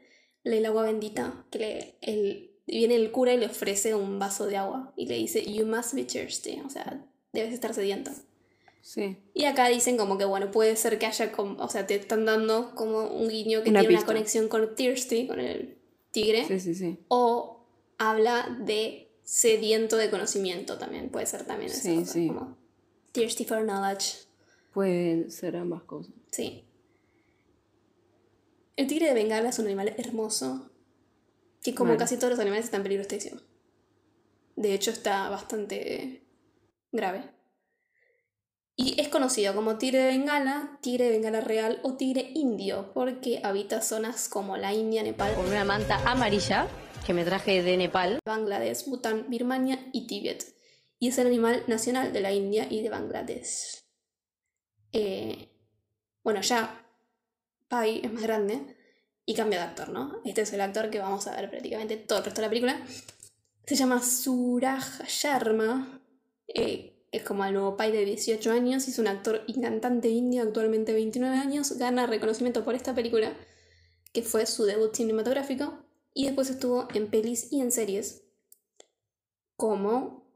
el 0.45 0.67
agua 0.67 0.85
bendita, 0.85 1.45
que 1.51 1.59
le, 1.59 1.95
el, 2.01 2.53
viene 2.67 2.95
el 2.95 3.11
cura 3.11 3.35
y 3.35 3.39
le 3.39 3.47
ofrece 3.47 3.95
un 3.95 4.19
vaso 4.19 4.47
de 4.47 4.57
agua 4.57 4.93
y 4.97 5.07
le 5.07 5.17
dice, 5.17 5.45
You 5.51 5.67
must 5.67 5.95
be 5.95 6.05
thirsty, 6.05 6.61
o 6.65 6.71
sea, 6.71 7.05
debes 7.33 7.53
estar 7.53 7.75
sediento. 7.75 8.13
Sí. 8.83 9.19
Y 9.35 9.45
acá 9.45 9.69
dicen 9.69 9.97
como 9.97 10.17
que, 10.17 10.25
bueno, 10.25 10.51
puede 10.51 10.77
ser 10.77 10.99
que 10.99 11.07
haya, 11.07 11.33
como, 11.33 11.63
o 11.63 11.69
sea, 11.69 11.87
te 11.87 11.97
están 11.97 12.25
dando 12.25 12.75
como 12.77 13.03
un 13.09 13.29
guiño 13.29 13.63
que 13.65 13.71
Una 13.71 13.81
tiene 13.81 13.97
pista. 13.97 14.05
una 14.05 14.15
conexión 14.15 14.49
con 14.49 14.75
Thirsty, 14.77 15.27
con 15.27 15.41
el 15.41 15.78
tigre, 16.23 16.45
Sí, 16.47 16.61
sí, 16.61 16.75
sí. 16.75 16.99
o 17.09 17.66
habla 17.99 18.59
de 18.64 19.11
sediento 19.23 19.97
de 19.97 20.11
conocimiento 20.11 20.79
también, 20.79 21.11
puede 21.11 21.27
ser 21.27 21.45
también 21.45 21.71
eso, 21.71 22.05
Sí, 22.05 22.29
como 22.29 22.57
thirsty 23.12 23.45
for 23.45 23.62
knowledge. 23.64 24.27
Pueden 24.73 25.31
ser 25.31 25.57
ambas 25.57 25.83
cosas. 25.83 26.14
Sí. 26.31 26.64
El 28.77 28.87
tigre 28.87 29.07
de 29.09 29.14
Bengala 29.14 29.49
es 29.49 29.59
un 29.59 29.66
animal 29.66 29.93
hermoso 29.97 30.71
que 31.62 31.75
como 31.75 31.97
casi 31.97 32.16
todos 32.16 32.31
los 32.31 32.39
animales 32.39 32.66
está 32.66 32.77
en 32.77 32.85
peligro 32.85 33.05
de 33.07 33.14
extinción. 33.16 33.43
De 34.57 34.75
hecho 34.75 34.91
está 34.91 35.29
bastante 35.31 36.23
grave. 36.93 37.31
Y 38.81 39.01
es 39.01 39.09
conocido 39.09 39.57
como 39.57 39.76
tigre 39.76 39.99
de 39.99 40.07
Bengala, 40.07 40.79
tigre 40.81 41.07
de 41.07 41.11
Bengala 41.11 41.41
real 41.41 41.81
o 41.83 41.95
tigre 41.95 42.31
indio 42.37 42.93
porque 42.95 43.41
habita 43.43 43.83
zonas 43.83 44.29
como 44.29 44.57
la 44.57 44.72
India, 44.72 45.03
Nepal, 45.03 45.35
Con 45.35 45.47
una 45.47 45.64
manta 45.64 46.01
amarilla 46.09 46.68
que 47.05 47.12
me 47.12 47.24
traje 47.24 47.61
de 47.64 47.76
Nepal. 47.76 48.20
Bangladesh, 48.24 48.85
Bután, 48.87 49.29
Birmania 49.29 49.81
y 49.93 50.07
Tíbet. 50.07 50.55
Y 51.01 51.09
es 51.09 51.18
el 51.18 51.26
animal 51.26 51.64
nacional 51.66 52.12
de 52.12 52.20
la 52.20 52.31
India 52.31 52.68
y 52.70 52.83
de 52.83 52.89
Bangladesh. 52.89 53.83
Eh, 54.93 55.49
bueno, 56.22 56.41
ya 56.41 56.87
Pai 57.66 58.01
es 58.05 58.12
más 58.12 58.22
grande 58.22 58.76
y 59.26 59.35
cambia 59.35 59.59
de 59.59 59.64
actor, 59.64 59.89
¿no? 59.89 60.20
Este 60.24 60.43
es 60.43 60.53
el 60.53 60.61
actor 60.61 60.89
que 60.89 61.01
vamos 61.01 61.26
a 61.26 61.35
ver 61.35 61.51
prácticamente 61.51 61.97
todo 61.97 62.20
el 62.20 62.26
resto 62.26 62.41
de 62.41 62.47
la 62.47 62.51
película. 62.51 62.81
Se 63.66 63.74
llama 63.74 64.01
Suraj 64.01 65.03
Sharma. 65.09 66.01
eh, 66.47 66.95
es 67.11 67.23
como 67.23 67.45
el 67.45 67.55
nuevo 67.55 67.77
Pai 67.77 67.91
de 67.93 68.05
18 68.05 68.51
años 68.53 68.87
y 68.87 68.91
es 68.91 68.99
un 68.99 69.09
actor 69.09 69.43
y 69.47 69.61
cantante 69.61 70.09
indio, 70.09 70.43
actualmente 70.43 70.93
29 70.93 71.37
años. 71.37 71.73
Gana 71.79 72.07
reconocimiento 72.07 72.65
por 72.65 72.75
esta 72.75 72.95
película, 72.95 73.33
que 74.13 74.23
fue 74.23 74.45
su 74.47 74.65
debut 74.65 74.95
cinematográfico. 74.95 75.85
Y 76.15 76.27
después 76.27 76.51
estuvo 76.51 76.89
en 76.95 77.09
pelis 77.09 77.53
y 77.53 77.61
en 77.61 77.71
series, 77.73 78.23
como 79.57 80.27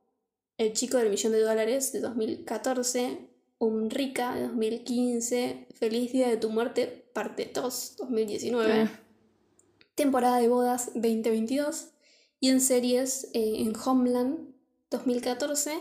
El 0.59 0.75
chico 0.75 0.99
del 0.99 1.11
millón 1.11 1.33
de 1.33 1.41
dólares 1.41 1.93
de 1.93 2.01
2014, 2.01 3.29
Umrika 3.59 4.35
de 4.35 4.43
2015, 4.43 5.67
Feliz 5.75 6.13
día 6.13 6.29
de 6.29 6.37
tu 6.37 6.51
muerte, 6.51 7.09
parte 7.13 7.51
2, 7.53 7.97
2019, 7.99 8.73
Ah. 8.73 9.01
temporada 9.95 10.39
de 10.39 10.49
bodas 10.49 10.93
2022, 10.95 11.89
y 12.39 12.51
en 12.51 12.61
series 12.61 13.25
eh, 13.33 13.55
en 13.61 13.73
Homeland 13.85 14.55
2014, 14.91 15.81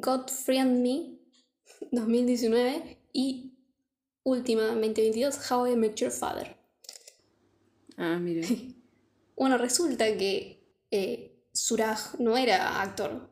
God 0.00 0.28
Friend 0.28 0.80
Me 0.82 1.18
2019 1.92 2.98
y 3.12 3.52
última 4.24 4.62
2022, 4.64 5.50
How 5.50 5.66
I 5.68 5.76
Met 5.76 5.94
Your 5.96 6.10
Father. 6.10 6.56
Ah, 7.96 8.18
mire. 8.18 8.42
Bueno, 9.36 9.58
resulta 9.58 10.16
que 10.16 10.64
eh, 10.92 11.44
Suraj 11.52 12.20
no 12.20 12.36
era 12.36 12.80
actor. 12.80 13.30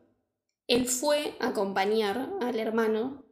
Él 0.67 0.85
fue 0.85 1.33
a 1.39 1.47
acompañar 1.47 2.29
al 2.41 2.59
hermano 2.59 3.23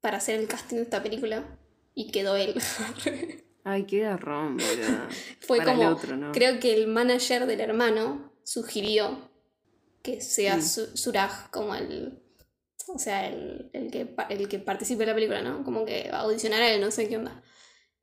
para 0.00 0.16
hacer 0.16 0.40
el 0.40 0.48
casting 0.48 0.76
de 0.78 0.82
esta 0.82 1.04
película 1.04 1.56
y 1.94 2.10
quedó 2.10 2.34
él. 2.34 2.54
Ay, 3.64 3.84
qué 3.84 4.00
garrón, 4.00 4.58
fue 5.40 5.58
Para 5.58 5.70
como, 5.72 5.82
el 5.86 5.92
otro, 5.92 6.16
¿no? 6.16 6.32
creo 6.32 6.58
que 6.58 6.74
el 6.74 6.88
manager 6.88 7.46
del 7.46 7.60
hermano 7.60 8.32
sugirió 8.42 9.30
que 10.02 10.20
sea. 10.20 10.60
Su- 10.60 10.96
Suraj 10.96 11.50
como 11.52 11.76
el, 11.76 12.19
o 12.94 12.98
sea, 12.98 13.28
el, 13.28 13.70
el 13.72 13.90
que, 13.90 14.08
el 14.30 14.48
que 14.48 14.58
participe 14.58 15.02
en 15.04 15.08
la 15.08 15.14
película, 15.14 15.42
¿no? 15.42 15.64
Como 15.64 15.84
que 15.84 16.08
audicionar 16.12 16.62
a 16.62 16.70
él, 16.72 16.80
no 16.80 16.90
sé 16.90 17.08
qué 17.08 17.16
onda. 17.16 17.42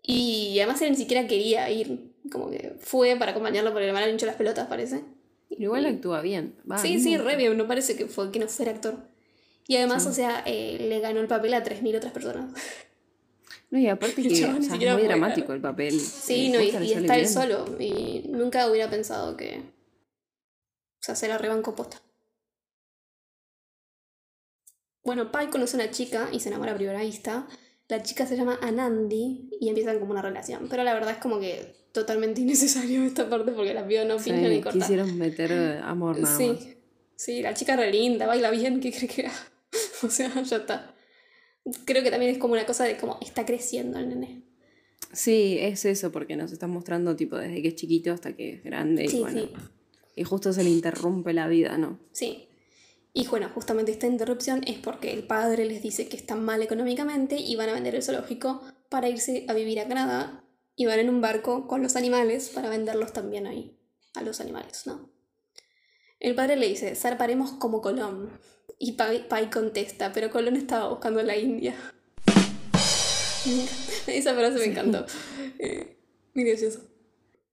Y 0.02 0.58
además 0.60 0.82
él 0.82 0.92
ni 0.92 0.98
siquiera 0.98 1.28
quería 1.28 1.70
ir, 1.70 2.14
como 2.32 2.50
que 2.50 2.76
fue 2.80 3.16
para 3.18 3.32
acompañarlo 3.32 3.72
porque 3.72 3.84
el 3.84 3.90
hermano 3.90 4.06
le 4.06 4.14
hinchó 4.14 4.26
las 4.26 4.36
pelotas, 4.36 4.68
parece. 4.68 5.04
Igual 5.50 5.86
actúa 5.86 6.22
bien. 6.22 6.56
Va, 6.70 6.78
Sí, 6.78 7.00
sí, 7.00 7.18
re 7.18 7.36
bien, 7.36 7.58
no 7.58 7.68
parece 7.68 7.96
que 7.96 8.08
fue 8.08 8.32
que 8.32 8.40
no 8.40 8.48
fuera 8.48 8.72
actor. 8.72 8.96
Y 9.68 9.76
además, 9.76 10.04
Sí. 10.04 10.10
o 10.10 10.14
sea, 10.14 10.44
eh, 10.46 10.78
le 10.80 11.00
ganó 11.00 11.20
el 11.20 11.28
papel 11.28 11.54
a 11.54 11.64
3.000 11.64 11.98
otras 11.98 12.14
personas. 12.14 12.54
No, 13.70 13.80
y 13.80 13.88
aparte 13.90 14.22
que 14.22 14.30
o 14.30 14.36
sea, 14.36 14.58
es 14.58 14.70
muy 14.70 15.04
dramático 15.04 15.52
el 15.54 15.60
papel. 15.62 16.00
Sí, 16.00 16.50
no, 16.50 16.62
y, 16.62 16.70
y 16.70 16.94
está 16.94 17.18
él 17.18 17.28
solo. 17.28 17.66
Y 17.80 18.24
nunca 18.30 18.70
hubiera 18.70 18.90
pensado 18.90 19.36
que. 19.36 19.60
O 19.60 21.02
sea, 21.02 21.16
se 21.16 21.28
la 21.28 21.38
rebancó 21.38 21.76
posta. 21.76 22.02
Bueno, 25.08 25.32
Pai 25.32 25.50
conoce 25.50 25.78
a 25.78 25.80
una 25.84 25.90
chica 25.90 26.28
y 26.34 26.42
se 26.42 26.50
enamora 26.50 26.74
a 26.74 26.76
primera 26.76 27.02
vista. 27.02 27.48
La 27.88 28.04
chica 28.04 28.26
se 28.28 28.36
llama 28.36 28.60
Anandi 28.62 29.50
y 29.62 29.70
empiezan 29.70 30.00
como 30.00 30.12
una 30.12 30.22
relación. 30.22 30.68
Pero 30.70 30.84
la 30.84 30.94
verdad 30.94 31.12
es 31.12 31.18
como 31.20 31.40
que 31.40 31.74
totalmente 31.94 32.42
innecesario 32.46 33.06
esta 33.06 33.30
parte 33.30 33.54
porque 33.54 33.74
la 33.74 33.88
piba 33.88 34.04
no 34.04 34.20
Sí, 34.20 34.32
pinta 34.32 34.50
ni 34.50 34.60
corta. 34.62 34.78
quisieron 34.78 35.18
meter 35.18 35.80
amor 35.82 36.20
nada 36.20 36.38
más. 36.38 36.60
Sí, 36.60 36.76
sí, 37.16 37.42
la 37.42 37.54
chica 37.54 37.78
re 37.78 37.90
linda, 37.90 38.28
baila 38.28 38.52
bien, 38.52 38.82
¿qué 38.82 38.92
cree 38.92 39.08
que 39.08 39.28
haga? 39.28 39.48
O 40.04 40.10
sea, 40.10 40.30
ya 40.44 40.58
está. 40.58 40.94
Creo 41.86 42.04
que 42.04 42.12
también 42.12 42.34
es 42.34 42.38
como 42.38 42.52
una 42.56 42.66
cosa 42.66 42.84
de 42.84 42.98
como 42.98 43.18
está 43.22 43.46
creciendo 43.46 44.00
el 44.00 44.10
nene. 44.10 44.42
Sí, 45.14 45.58
es 45.58 45.86
eso, 45.86 46.12
porque 46.12 46.36
nos 46.36 46.52
están 46.52 46.70
mostrando 46.72 47.16
tipo 47.16 47.38
desde 47.38 47.62
que 47.62 47.70
es 47.70 47.76
chiquito 47.76 48.12
hasta 48.12 48.36
que 48.36 48.56
es 48.56 48.64
grande 48.66 49.06
y 49.06 49.08
Sí, 49.08 49.20
bueno. 49.22 49.40
sí. 49.44 49.50
Y 50.18 50.24
justo 50.26 50.52
se 50.52 50.66
le 50.66 50.70
interrumpe 50.70 51.32
la 51.32 51.48
vida, 51.48 51.78
¿no? 51.78 51.98
Sí. 52.12 52.44
Y 53.18 53.26
bueno, 53.26 53.50
justamente 53.52 53.92
esta 53.92 54.06
interrupción 54.06 54.62
es 54.68 54.78
porque 54.78 55.12
el 55.12 55.24
padre 55.24 55.66
les 55.66 55.82
dice 55.82 56.08
que 56.08 56.16
están 56.16 56.46
mal 56.46 56.62
económicamente 56.62 57.36
y 57.36 57.56
van 57.56 57.70
a 57.70 57.74
vender 57.74 57.96
el 57.96 58.04
zoológico 58.04 58.62
para 58.90 59.10
irse 59.10 59.44
a 59.48 59.54
vivir 59.56 59.80
a 59.80 59.88
Canadá 59.88 60.44
y 60.76 60.86
van 60.86 61.00
en 61.00 61.10
un 61.10 61.20
barco 61.20 61.68
con 61.68 61.82
los 61.82 61.96
animales 61.96 62.50
para 62.50 62.70
venderlos 62.70 63.14
también 63.14 63.48
ahí, 63.48 63.76
a 64.14 64.22
los 64.22 64.40
animales, 64.40 64.86
¿no? 64.86 65.10
El 66.20 66.36
padre 66.36 66.58
le 66.58 66.68
dice, 66.68 66.96
zarparemos 66.96 67.54
como 67.54 67.82
Colón. 67.82 68.30
Y 68.78 68.92
Pai, 68.92 69.28
Pai 69.28 69.50
contesta, 69.50 70.14
pero 70.14 70.30
Colón 70.30 70.56
estaba 70.56 70.88
buscando 70.88 71.24
la 71.24 71.36
India. 71.36 71.74
Esa 74.06 74.36
frase 74.36 74.60
me 74.60 74.66
encantó. 74.66 75.08
Eh, 75.58 75.98
muy 76.36 76.44
gracioso. 76.44 76.82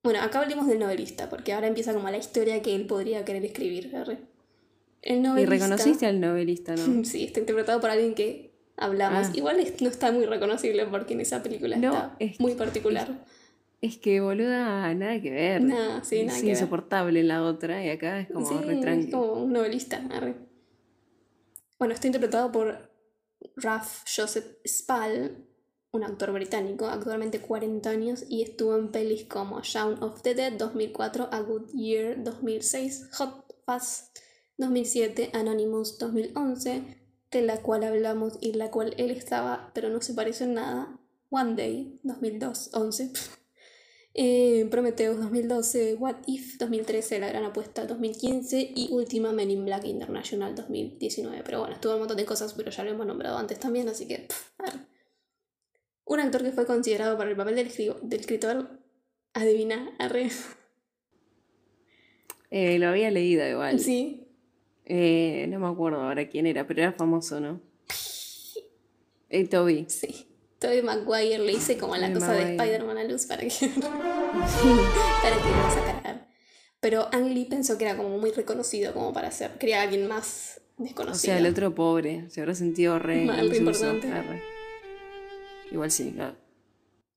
Bueno, 0.03 0.21
acá 0.21 0.43
hablemos 0.43 0.67
del 0.67 0.79
novelista, 0.79 1.31
porque 1.31 1.55
ahora 1.55 1.69
empieza 1.69 1.95
como 1.95 2.11
la 2.11 2.19
historia 2.19 2.61
que 2.61 2.75
él 2.75 2.87
podría 2.87 3.25
querer 3.25 3.47
escribir. 3.47 3.97
arre. 3.97 4.34
El 5.05 5.19
Y 5.19 5.21
novelista. 5.21 5.51
reconociste 5.67 6.07
al 6.07 6.19
novelista, 6.21 6.75
¿no? 6.77 7.05
Sí, 7.05 7.25
está 7.25 7.39
interpretado 7.41 7.81
por 7.81 7.91
alguien 7.91 8.15
que 8.15 8.55
hablamos. 8.77 9.29
Ah. 9.29 9.33
Igual 9.35 9.59
no 9.81 9.89
está 9.89 10.11
muy 10.13 10.25
reconocible 10.27 10.87
porque 10.87 11.13
en 11.15 11.21
esa 11.21 11.43
película 11.43 11.77
No, 11.77 11.93
está 11.93 12.17
es- 12.19 12.41
muy 12.41 12.55
particular. 12.55 13.09
Es 13.83 13.99
que, 13.99 14.23
boluda, 14.23 14.95
nada 14.95 15.21
que 15.21 15.31
ver. 15.31 15.61
Nada, 15.63 16.03
sí, 16.05 16.23
nada 16.25 16.37
es 16.39 16.43
que 16.43 16.49
ver. 16.49 16.57
insoportable 16.57 17.21
en 17.21 17.29
la 17.29 17.43
otra 17.45 17.85
y 17.85 17.91
acá 17.91 18.21
es 18.21 18.29
como 18.31 18.47
Sí, 18.49 18.55
es 18.55 19.11
como 19.11 19.33
un 19.35 19.53
novelista. 19.53 20.03
arre. 20.11 20.37
Bueno, 21.79 21.93
está 21.93 22.07
interpretado 22.07 22.51
por 22.51 22.91
Ralph 23.57 24.05
Joseph 24.17 24.47
Spall, 24.67 25.37
un 25.93 26.03
actor 26.03 26.33
británico, 26.33 26.87
actualmente 26.87 27.41
40 27.41 27.91
años, 27.91 28.25
y 28.29 28.41
estuvo 28.43 28.75
en 28.77 28.89
pelis 28.91 29.25
como 29.25 29.61
Shaun 29.61 30.03
of 30.03 30.23
the 30.23 30.35
Dead 30.35 30.53
2004, 30.55 31.29
A 31.31 31.41
Good 31.41 31.71
Year 31.75 32.23
2006, 32.25 33.11
Hot 33.19 33.45
Fuzz 33.67 34.11
2007, 34.57 35.31
Anonymous 35.33 35.99
2011, 35.99 36.83
de 37.31 37.43
la 37.43 37.63
cual 37.63 37.85
hablamos 37.85 38.39
y 38.41 38.53
la 38.53 38.71
cual 38.71 38.95
él 38.99 39.11
estaba, 39.11 39.73
pero 39.75 39.91
no 39.91 40.01
se 40.01 40.15
parece 40.15 40.45
en 40.45 40.55
nada, 40.55 41.01
One 41.31 41.55
Day 41.57 42.01
2002, 42.03 42.71
11. 42.75 43.13
Eh, 44.17 44.69
Prometheus 44.71 45.19
2012, 45.19 45.97
What 45.97 46.19
If 46.29 46.57
2013, 46.59 47.19
La 47.19 47.27
Gran 47.27 47.43
Apuesta 47.43 47.85
2015 47.85 48.73
y 48.77 48.93
última 48.93 49.33
Men 49.33 49.51
in 49.51 49.65
Black 49.65 49.87
International 49.87 50.55
2019. 50.55 51.43
Pero 51.45 51.59
bueno, 51.59 51.75
estuvo 51.75 51.95
un 51.95 51.99
montón 51.99 52.19
de 52.19 52.25
cosas, 52.25 52.55
pero 52.55 52.71
ya 52.71 52.85
lo 52.85 52.93
hemos 52.93 53.07
nombrado 53.07 53.37
antes 53.39 53.59
también, 53.59 53.89
así 53.89 54.07
que... 54.07 54.19
pff, 54.19 54.61
a 54.61 54.63
ver. 54.63 54.75
Un 56.05 56.21
actor 56.21 56.45
que 56.45 56.53
fue 56.53 56.65
considerado 56.65 57.19
para 57.19 57.29
el 57.29 57.37
papel 57.37 57.57
del, 57.57 57.73
del 58.03 58.21
escritor, 58.21 58.79
adivina, 59.33 59.97
arre. 59.99 60.31
Eh, 62.51 62.79
lo 62.79 62.87
había 62.87 63.11
leído 63.11 63.45
igual. 63.49 63.81
Sí. 63.81 64.24
Eh, 64.87 65.47
no 65.49 65.59
me 65.61 65.67
acuerdo 65.69 66.01
ahora 66.01 66.29
quién 66.29 66.47
era, 66.47 66.67
pero 66.67 66.83
era 66.83 66.93
famoso, 66.93 67.41
¿no? 67.41 67.61
El 69.29 69.49
Toby. 69.49 69.87
Sí. 69.89 70.29
Toby 70.59 70.83
Maguire 70.83 71.39
le 71.39 71.53
hice 71.53 71.77
como 71.77 71.97
la 71.97 72.13
cosa 72.13 72.33
de. 72.33 72.53
Spider-Man 72.57 72.99
a 72.99 73.05
luz 73.05 73.27
para 73.27 73.43
que, 73.43 73.49
para 73.79 75.37
que 75.37 75.49
lo 75.51 75.71
sacara. 75.75 76.29
Pero 76.81 77.09
Ang 77.13 77.33
Lee 77.33 77.47
pensó 77.47 77.79
que 77.79 77.85
era 77.85 77.97
como 77.97 78.19
muy 78.19 78.31
reconocido 78.31 78.93
como 78.93 79.13
para 79.13 79.31
ser. 79.31 79.53
Quería 79.59 79.81
a 79.81 79.83
alguien 79.83 80.07
más 80.07 80.61
O 80.79 80.83
desconocido. 80.85 81.21
sea, 81.35 81.39
el 81.39 81.47
otro 81.47 81.75
pobre. 81.75 82.29
Se 82.31 82.41
habrá 82.41 82.55
sentido 82.55 82.99
re. 82.99 83.25
Mal, 83.25 83.51
re 83.51 83.57
importante. 83.57 84.09
Arre. 84.09 84.43
Igual 85.71 85.91
sí, 85.91 86.13
claro. 86.13 86.37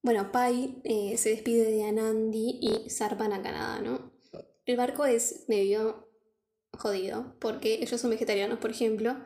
Bueno, 0.01 0.32
Pai 0.32 0.80
eh, 0.84 1.18
se 1.18 1.30
despide 1.32 1.70
de 1.70 1.84
Anandi 1.84 2.59
y 2.61 2.89
zarpan 2.89 3.34
a 3.34 3.41
Canadá, 3.41 3.82
¿no? 3.82 4.13
El 4.65 4.78
barco 4.78 5.05
es 5.05 5.45
medio 5.47 6.07
jodido, 6.78 7.36
porque 7.39 7.75
ellos 7.82 7.99
son 7.99 8.09
vegetarianos, 8.11 8.59
por 8.59 8.71
ejemplo, 8.71 9.17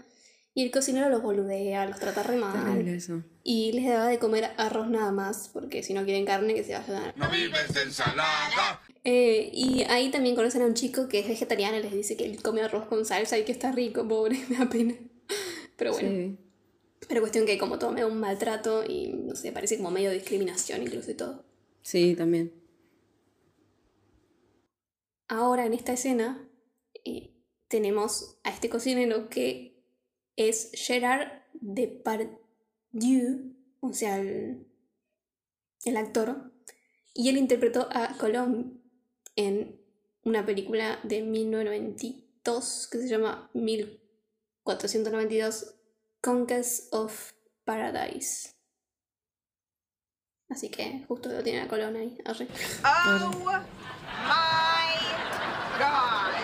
y 0.54 0.64
el 0.64 0.72
cocinero 0.72 1.10
los 1.10 1.22
boludea, 1.22 1.86
los 1.86 1.99
trata 1.99 2.24
re 2.24 2.36
mal, 2.36 2.66
Terrible 2.74 2.95
eso. 2.95 3.24
y 3.43 3.72
les 3.72 3.88
daba 3.88 4.08
de 4.08 4.20
comer 4.20 4.49
arroz 4.58 4.89
nada 4.89 5.12
más, 5.12 5.49
porque 5.54 5.82
si 5.84 5.93
no 5.93 6.04
quieren 6.04 6.26
carne, 6.26 6.54
que 6.54 6.64
se 6.64 6.74
vayan 6.74 6.95
a... 6.95 7.14
No 7.16 7.30
vives 7.30 7.74
de 7.74 7.84
ensalada. 7.84 8.82
Eh, 9.04 9.49
y 9.54 9.84
ahí 9.84 10.12
también 10.12 10.36
conocen 10.36 10.62
a 10.62 10.66
un 10.66 10.74
chico 10.74 11.08
que 11.08 11.20
es 11.20 11.28
vegetariano 11.28 11.78
y 11.78 11.82
les 11.84 11.93
dice 11.93 12.18
que 12.18 12.26
él 12.26 12.41
come 12.41 12.62
arroz 12.62 12.86
con 12.88 13.06
salsa 13.06 13.39
y 13.39 13.45
que 13.45 13.52
está 13.54 13.72
rico, 13.72 14.08
pobre, 14.08 14.39
me 14.49 14.58
da 14.58 14.70
pena. 14.70 14.95
Pero 15.78 15.93
bueno, 15.93 16.10
Sí. 16.10 16.38
pero 17.08 17.22
cuestión 17.22 17.45
que 17.45 17.58
como 17.58 17.80
todo 17.80 17.91
me 17.91 18.02
da 18.02 18.08
un 18.08 18.20
maltrato 18.20 18.84
y 18.88 19.14
no 19.14 19.36
sé, 19.36 19.52
parece 19.52 19.78
como 19.78 19.89
medio 19.89 20.12
discriminación 20.12 20.84
incluso 20.84 21.10
y 21.12 21.16
todo. 21.16 21.45
Sí, 21.82 22.14
también. 22.16 22.54
Ahora 25.28 25.66
en 25.66 25.74
esta 25.74 25.93
escena 25.93 26.45
tenemos 27.72 28.38
a 28.44 28.50
este 28.50 28.70
cocinero 28.70 29.30
que 29.30 29.82
es 30.36 30.72
Gerard 30.74 31.30
Depardieu, 31.54 33.56
o 33.80 33.94
sea, 33.94 34.18
el, 34.18 34.68
el 35.86 35.98
actor, 35.98 36.52
y 37.14 37.30
él 37.30 37.38
interpretó 37.38 37.88
a 37.92 38.18
Colomb 38.18 38.74
en 39.38 39.80
una 40.24 40.46
película 40.46 41.00
de 41.04 41.22
1992 41.22 42.90
que 42.92 42.98
se 42.98 43.08
llama 43.08 43.50
1492 43.54 45.76
Conquest 46.20 46.94
of 46.94 47.32
Paradise. 47.64 48.54
Así 50.50 50.70
que 50.70 51.06
justo 51.08 51.30
lo 51.30 51.42
tiene 51.42 51.62
a 51.62 51.70
Colón 51.70 51.96
ahí. 51.96 52.18
arre. 52.26 52.48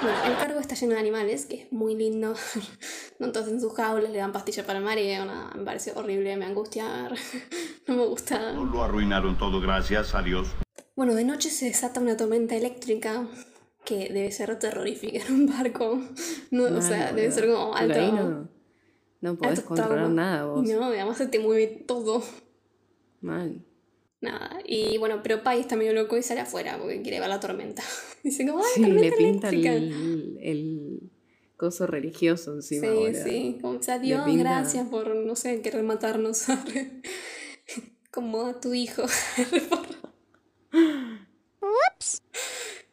Bueno, 0.02 0.18
el 0.26 0.38
cargo 0.38 0.60
está 0.60 0.76
lleno 0.76 0.94
de 0.94 1.00
animales, 1.00 1.46
que 1.46 1.64
es 1.64 1.72
muy 1.72 1.96
lindo. 1.96 2.34
No 3.20 3.32
todos 3.32 3.48
en 3.48 3.60
sus 3.60 3.74
jaulas, 3.74 4.12
le 4.12 4.20
dan 4.20 4.32
pastillas 4.32 4.64
para 4.64 4.78
el 4.78 4.86
mareo, 4.86 5.26
nada, 5.26 5.50
me 5.56 5.64
parece 5.64 5.92
horrible, 5.96 6.38
me 6.38 6.46
angustia, 6.46 7.10
no 7.88 7.96
me 7.96 8.06
gusta. 8.06 8.52
Lo 8.52 8.84
arruinaron 8.84 9.36
todo, 9.40 9.60
gracias 9.60 10.14
a 10.14 10.22
Dios. 10.22 10.50
Bueno, 10.96 11.16
de 11.16 11.24
noche 11.24 11.50
se 11.50 11.66
desata 11.66 12.00
una 12.00 12.16
tormenta 12.16 12.54
eléctrica 12.56 13.26
que 13.84 14.10
debe 14.14 14.32
ser 14.32 14.60
terrorífica 14.60 15.26
en 15.26 15.34
un 15.34 15.48
barco. 15.48 16.00
No, 16.52 16.66
o 16.66 16.70
Mal, 16.70 16.84
sea, 16.84 17.12
debe 17.12 17.32
ser 17.32 17.48
como 17.48 17.74
alto. 17.76 18.00
no, 18.12 18.50
no 19.22 19.36
podés 19.36 19.58
alto 19.58 19.70
controlar 19.70 19.96
trauma. 19.98 20.14
nada 20.14 20.46
vos. 20.46 20.64
No, 20.68 20.84
además 20.84 21.18
se 21.18 21.26
te 21.28 21.40
mueve 21.40 21.66
todo. 21.88 22.22
Mal. 23.22 23.66
Nada. 24.22 24.59
Y 24.65 24.97
bueno, 24.97 25.22
pero 25.22 25.43
Pai 25.43 25.59
está 25.59 25.76
medio 25.76 25.93
loco 25.93 26.18
y 26.18 26.24
sale 26.24 26.39
afuera 26.41 26.78
porque 26.80 27.01
quiere 27.01 27.20
ver 27.20 27.30
la 27.30 27.39
tormenta. 27.39 27.84
Dice 28.24 28.45
como, 28.47 28.59
¡ay, 28.59 28.72
Sí, 28.76 28.82
tormenta 28.82 29.05
le 29.05 29.11
pinta 29.18 29.49
el, 29.49 29.55
eléctrica! 29.63 30.41
el 30.41 30.99
coso 31.55 31.88
religioso 31.88 32.53
encima. 32.53 32.88
Sí, 32.88 32.93
boludo. 32.93 33.24
sí, 33.24 33.57
como, 33.61 33.80
o 33.80 33.84
sea, 33.84 33.99
Dios, 33.99 34.24
pinta- 34.26 34.43
gracias 34.43 34.88
por, 34.88 35.15
no 35.15 35.36
sé, 35.36 35.61
querer 35.61 35.84
matarnos. 35.84 36.45
como 38.11 38.45
a 38.47 38.59
tu 38.59 38.74
hijo. 38.74 39.03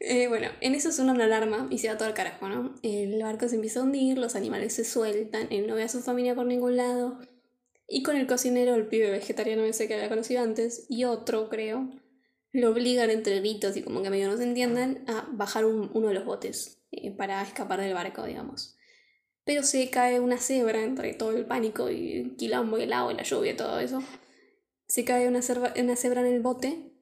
Eh, 0.01 0.29
bueno, 0.29 0.49
en 0.61 0.75
eso 0.75 0.93
suena 0.93 1.13
una 1.13 1.25
alarma 1.25 1.67
y 1.71 1.79
se 1.79 1.89
va 1.89 1.97
todo 1.97 2.09
al 2.09 2.15
carajo, 2.15 2.49
¿no? 2.49 2.75
El 2.83 3.23
barco 3.23 3.49
se 3.49 3.55
empieza 3.55 3.81
a 3.81 3.85
hundir, 3.85 4.19
los 4.19 4.35
animales 4.37 4.75
se 4.75 4.85
sueltan, 4.85 5.47
él 5.51 5.67
no 5.67 5.75
ve 5.77 5.83
a 5.85 5.89
su 5.89 6.01
familia 6.03 6.35
por 6.35 6.45
ningún 6.47 6.77
lado. 6.77 7.19
Y 7.87 8.03
con 8.03 8.17
el 8.17 8.27
cocinero, 8.27 8.75
el 8.75 8.87
pibe 8.89 9.11
vegetariano 9.11 9.63
ese 9.65 9.87
que 9.89 9.95
había 9.95 10.09
conocido 10.09 10.43
antes, 10.43 10.87
y 10.89 11.05
otro, 11.05 11.49
creo, 11.49 11.91
lo 12.53 12.71
obligan 12.71 13.11
entre 13.11 13.41
gritos 13.41 13.77
y 13.77 13.83
como 13.83 14.03
que 14.03 14.11
medio 14.11 14.29
no 14.29 14.37
se 14.37 14.45
entiendan 14.45 15.05
a 15.09 15.29
bajar 15.33 15.65
un- 15.65 15.91
uno 15.93 16.09
de 16.09 16.15
los 16.15 16.25
botes 16.25 16.81
eh, 16.93 17.11
para 17.11 17.43
escapar 17.43 17.81
del 17.81 17.95
barco, 17.95 18.25
digamos. 18.25 18.77
Pero 19.45 19.63
se 19.63 19.91
cae 19.91 20.21
una 20.21 20.39
cebra 20.39 20.83
entre 20.83 21.13
todo 21.15 21.33
el 21.37 21.45
pánico 21.47 21.91
y 21.91 22.13
el 22.19 22.37
quilombo 22.37 22.79
y 22.79 22.83
el 22.85 22.93
agua 22.93 23.13
y 23.13 23.17
la 23.17 23.25
lluvia 23.25 23.53
y 23.53 23.57
todo 23.57 23.79
eso. 23.81 24.03
Se 24.87 25.05
cae 25.05 25.29
una, 25.29 25.41
una 25.77 25.97
cebra 25.97 26.21
en 26.21 26.29
el 26.33 26.41
bote 26.41 26.93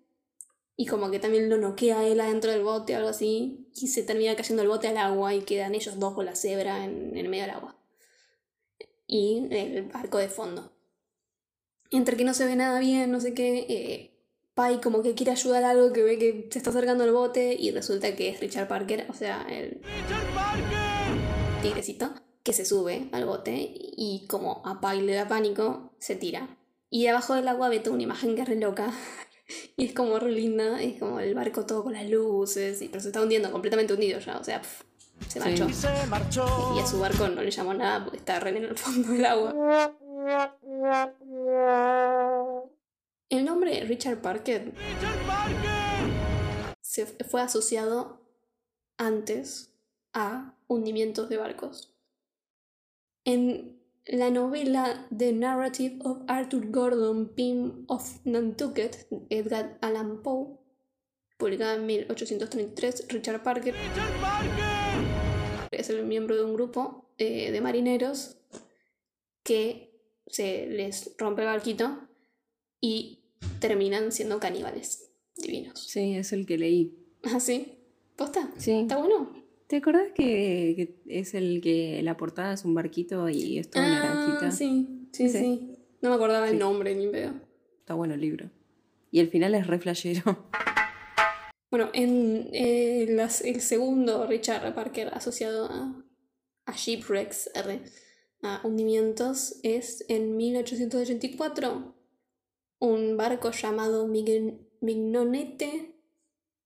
y 0.76 0.86
como 0.86 1.10
que 1.10 1.18
también 1.20 1.48
lo 1.50 1.58
noquea 1.58 2.04
él 2.06 2.20
adentro 2.20 2.50
del 2.50 2.62
bote 2.62 2.94
o 2.94 2.96
algo 2.96 3.10
así. 3.10 3.68
Y 3.74 3.88
se 3.88 4.02
termina 4.02 4.34
cayendo 4.34 4.62
el 4.62 4.68
bote 4.68 4.88
al 4.88 4.96
agua 4.96 5.34
y 5.34 5.42
quedan 5.42 5.74
ellos 5.74 5.98
dos 6.00 6.14
con 6.14 6.24
la 6.24 6.34
cebra 6.34 6.84
en, 6.84 7.16
en 7.16 7.30
medio 7.30 7.42
del 7.44 7.52
agua. 7.54 7.76
Y 9.06 9.46
el 9.50 9.82
barco 9.82 10.18
de 10.18 10.28
fondo. 10.28 10.71
Entre 11.92 12.16
que 12.16 12.24
no 12.24 12.34
se 12.34 12.46
ve 12.46 12.56
nada 12.56 12.80
bien, 12.80 13.10
no 13.10 13.20
sé 13.20 13.34
qué, 13.34 13.66
eh, 13.68 14.12
Pai 14.54 14.80
como 14.80 15.02
que 15.02 15.14
quiere 15.14 15.32
ayudar 15.32 15.64
a 15.64 15.70
algo 15.70 15.92
que 15.92 16.02
ve 16.02 16.18
que 16.18 16.48
se 16.50 16.58
está 16.58 16.70
acercando 16.70 17.04
al 17.04 17.12
bote 17.12 17.54
y 17.58 17.70
resulta 17.70 18.14
que 18.16 18.30
es 18.30 18.40
Richard 18.40 18.68
Parker, 18.68 19.06
o 19.08 19.14
sea, 19.14 19.46
el 19.48 19.80
tigrecito, 21.62 22.12
que 22.42 22.52
se 22.52 22.64
sube 22.64 23.08
al 23.12 23.24
bote 23.24 23.52
y 23.74 24.26
como 24.28 24.62
a 24.66 24.80
Pai 24.80 25.00
le 25.00 25.14
da 25.14 25.28
pánico, 25.28 25.94
se 25.98 26.16
tira. 26.16 26.58
Y 26.90 27.04
debajo 27.04 27.34
del 27.34 27.48
agua 27.48 27.70
ve 27.70 27.80
toda 27.80 27.94
una 27.94 28.02
imagen 28.02 28.34
que 28.34 28.42
es 28.42 28.48
re 28.48 28.56
loca. 28.56 28.92
Y 29.76 29.84
es 29.84 29.92
como 29.92 30.18
re 30.18 30.30
linda, 30.30 30.80
es 30.80 30.98
como 30.98 31.20
el 31.20 31.34
barco 31.34 31.66
todo 31.66 31.82
con 31.82 31.92
las 31.92 32.08
luces, 32.08 32.80
y, 32.80 32.88
pero 32.88 33.02
se 33.02 33.08
está 33.08 33.20
hundiendo, 33.20 33.52
completamente 33.52 33.92
hundido 33.92 34.18
ya, 34.18 34.38
o 34.38 34.44
sea, 34.44 34.62
pf, 34.62 34.84
se 35.28 35.40
marchó. 35.40 35.68
Y 35.68 35.72
se 35.74 36.06
marchó. 36.06 36.74
Y 36.74 36.80
a 36.80 36.86
su 36.86 36.98
barco 36.98 37.28
no 37.28 37.42
le 37.42 37.50
llamó 37.50 37.74
nada 37.74 38.02
porque 38.02 38.16
está 38.16 38.40
re 38.40 38.56
en 38.56 38.64
el 38.64 38.78
fondo 38.78 39.12
del 39.12 39.26
agua. 39.26 39.94
El 43.28 43.44
nombre 43.44 43.84
Richard 43.84 44.20
Parker 44.20 44.72
se 46.80 47.06
fue 47.06 47.40
asociado 47.42 48.20
antes 48.98 49.74
a 50.12 50.54
hundimientos 50.66 51.28
de 51.28 51.36
barcos. 51.38 51.94
En 53.24 53.80
la 54.06 54.30
novela 54.30 55.06
The 55.16 55.32
Narrative 55.32 55.98
of 56.04 56.18
Arthur 56.28 56.70
Gordon 56.70 57.34
Pym 57.34 57.84
of 57.88 58.18
Nantucket, 58.24 59.06
Edgar 59.30 59.78
Allan 59.80 60.22
Poe, 60.22 60.58
publicada 61.38 61.74
en 61.74 61.86
1833, 61.86 63.06
Richard 63.08 63.42
Parker 63.42 63.74
es 65.72 65.90
el 65.90 66.04
miembro 66.04 66.36
de 66.36 66.44
un 66.44 66.54
grupo 66.54 67.12
eh, 67.18 67.50
de 67.50 67.60
marineros 67.60 68.36
que 69.42 69.91
se 70.26 70.66
les 70.66 71.14
rompe 71.18 71.42
el 71.42 71.48
barquito 71.48 72.08
y 72.80 73.20
terminan 73.60 74.12
siendo 74.12 74.38
caníbales 74.40 75.10
divinos. 75.36 75.86
Sí, 75.88 76.14
es 76.16 76.32
el 76.32 76.46
que 76.46 76.58
leí. 76.58 76.98
¿Ah, 77.24 77.40
sí? 77.40 77.78
¿Posta? 78.16 78.50
Sí. 78.58 78.72
¿Está 78.72 78.96
bueno? 78.98 79.32
¿Te 79.66 79.76
acordás 79.76 80.08
que, 80.14 80.74
que 80.76 81.20
es 81.20 81.34
el 81.34 81.60
que 81.62 82.02
la 82.02 82.16
portada 82.16 82.52
es 82.52 82.64
un 82.64 82.74
barquito 82.74 83.28
y 83.28 83.58
es 83.58 83.70
todo 83.70 83.82
naranjita? 83.82 84.48
Ah, 84.48 84.50
sí, 84.52 85.08
sí, 85.12 85.24
Ese. 85.24 85.38
sí. 85.40 85.78
No 86.02 86.10
me 86.10 86.16
acordaba 86.16 86.46
el 86.46 86.52
Sí. 86.54 86.58
nombre 86.58 86.94
ni 86.94 87.06
pedo. 87.08 87.32
Está 87.80 87.94
bueno 87.94 88.14
el 88.14 88.20
libro. 88.20 88.50
Y 89.10 89.20
el 89.20 89.28
final 89.28 89.54
es 89.54 89.66
re 89.66 89.78
flashero. 89.78 90.22
Bueno, 91.70 91.88
en 91.94 92.50
eh, 92.52 93.06
las- 93.08 93.40
el 93.40 93.62
segundo 93.62 94.26
Richard 94.26 94.74
Parker 94.74 95.08
asociado 95.14 95.64
a, 95.72 96.04
a 96.66 96.72
shipwrecks, 96.76 97.50
R, 97.54 97.80
a 98.42 98.60
hundimientos, 98.64 99.56
es 99.62 100.04
en 100.08 100.36
1884. 100.36 101.94
Un 102.80 103.16
barco 103.16 103.50
llamado 103.52 104.06
Mign- 104.08 104.66
Mignonete 104.80 105.94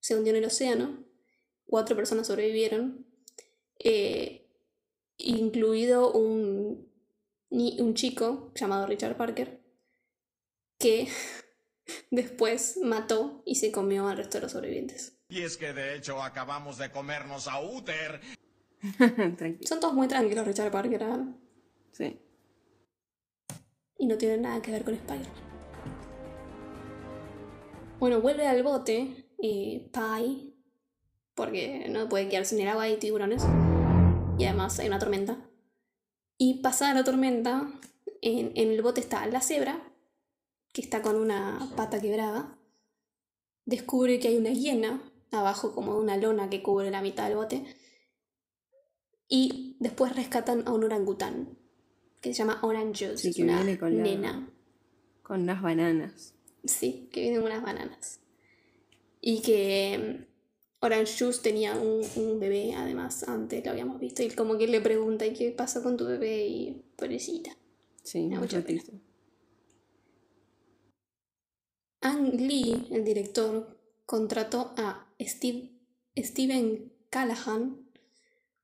se 0.01 0.17
hundió 0.17 0.33
en 0.33 0.39
el 0.39 0.45
océano. 0.47 1.05
Cuatro 1.67 1.97
personas 1.97 2.27
sobrevivieron, 2.29 3.07
eh, 3.79 4.49
incluido 5.19 6.13
un, 6.13 6.89
un 7.51 7.95
chico 7.95 8.53
llamado 8.55 8.87
Richard 8.87 9.17
Parker, 9.17 9.61
que 10.79 11.09
después 12.11 12.79
mató 12.83 13.43
y 13.45 13.57
se 13.57 13.71
comió 13.73 14.09
al 14.09 14.17
resto 14.17 14.39
de 14.39 14.43
los 14.43 14.53
sobrevivientes. 14.53 15.19
Y 15.29 15.43
es 15.43 15.57
que 15.57 15.73
de 15.73 15.97
hecho 15.97 16.23
acabamos 16.23 16.79
de 16.79 16.91
comernos 16.93 17.49
a 17.49 17.61
Uther. 17.61 18.21
Son 19.63 19.81
todos 19.81 19.93
muy 19.95 20.07
tranquilos, 20.07 20.47
Richard 20.47 20.71
Parker, 20.71 21.03
¿ah? 21.03 21.35
Sí. 21.97 22.21
y 23.99 24.05
no 24.07 24.19
tienen 24.19 24.43
nada 24.43 24.61
que 24.61 24.71
ver 24.71 24.85
con 24.85 24.93
Spider. 24.93 25.27
Bueno, 27.99 28.21
vuelve 28.21 28.47
al 28.47 28.63
bote, 28.63 29.27
eh, 29.43 29.89
Pai, 29.95 30.55
porque 31.35 31.89
no 31.89 32.07
puede 32.11 32.29
quedarse 32.29 32.55
en 32.55 32.61
el 32.61 32.69
agua, 32.69 32.83
hay 32.83 32.99
tiburones. 32.99 33.43
Y 34.39 34.45
además 34.45 34.79
hay 34.79 34.89
una 34.89 34.99
tormenta. 34.99 35.39
Y 36.37 36.61
pasada 36.61 36.93
la 36.93 37.05
tormenta, 37.05 37.67
en, 38.21 38.53
en 38.55 38.73
el 38.73 38.83
bote 38.83 39.01
está 39.01 39.27
la 39.27 39.41
cebra, 39.41 39.81
que 40.75 40.83
está 40.83 41.01
con 41.01 41.17
una 41.17 41.71
pata 41.77 41.99
quebrada. 41.99 42.59
Descubre 43.65 44.21
que 44.21 44.29
hay 44.29 44.37
una 44.37 44.51
hiena 44.51 45.01
abajo 45.31 45.75
como 45.75 45.97
una 45.97 46.19
lona 46.19 46.51
que 46.51 46.63
cubre 46.63 46.91
la 46.91 47.01
mitad 47.01 47.27
del 47.29 47.39
bote. 47.39 47.65
Y 49.29 49.79
después 49.81 50.15
rescatan 50.15 50.69
a 50.69 50.73
un 50.73 50.85
orangután, 50.85 51.57
que 52.21 52.33
se 52.33 52.39
llama 52.39 52.59
Orange 52.63 53.07
Juice. 53.09 53.23
Sí, 53.29 53.35
que 53.35 53.43
una 53.45 53.63
viene 53.63 53.79
con 53.79 53.97
la- 53.97 54.03
nena. 54.03 54.53
Con 55.23 55.43
unas 55.43 55.63
bananas. 55.63 56.35
Sí, 56.65 57.09
que 57.13 57.21
vienen 57.21 57.43
unas 57.43 57.63
bananas. 57.63 58.21
Y 59.21 59.43
que 59.43 59.99
mm, 60.21 60.85
Orange 60.85 61.25
Juice 61.25 61.41
tenía 61.43 61.75
un, 61.75 62.03
un 62.17 62.39
bebé, 62.41 62.75
además, 62.75 63.25
antes 63.29 63.65
lo 63.65 63.71
habíamos 63.73 63.99
visto. 64.01 64.23
Y 64.23 64.31
como 64.31 64.57
que 64.59 64.67
le 64.69 64.81
pregunta, 64.81 65.27
¿y 65.27 65.33
qué 65.33 65.51
pasa 65.51 65.83
con 65.83 65.97
tu 65.97 66.05
bebé? 66.07 66.47
Y 66.47 66.83
pobrecita. 66.97 67.57
Sí, 68.03 68.27
muy 68.27 68.39
mucha 68.39 68.63
pena. 68.63 68.83
Ang 72.03 72.35
Lee, 72.41 72.87
el 72.93 73.05
director, 73.05 73.77
contrató 74.05 74.73
a 74.77 75.13
Steve, 75.21 75.73
Steven 76.17 76.93
Callahan 77.11 77.86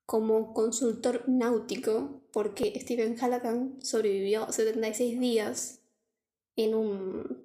como 0.05 0.53
consultor 0.53 1.23
náutico 1.27 2.21
porque 2.31 2.77
Steven 2.79 3.15
Callahan 3.15 3.81
sobrevivió 3.81 4.51
76 4.51 5.19
días 5.19 5.79
en 6.55 6.75
un 6.75 7.43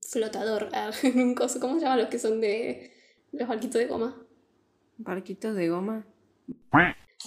flotador, 0.00 0.68
ah, 0.72 0.90
en 1.02 1.18
un 1.20 1.34
coso, 1.34 1.60
¿cómo 1.60 1.76
se 1.76 1.82
llaman 1.82 2.00
los 2.00 2.08
que 2.08 2.18
son 2.18 2.40
de 2.40 2.92
los 3.32 3.48
barquitos 3.48 3.78
de 3.80 3.86
goma? 3.86 4.26
Barquitos 4.98 5.54
de 5.54 5.68
goma. 5.68 6.06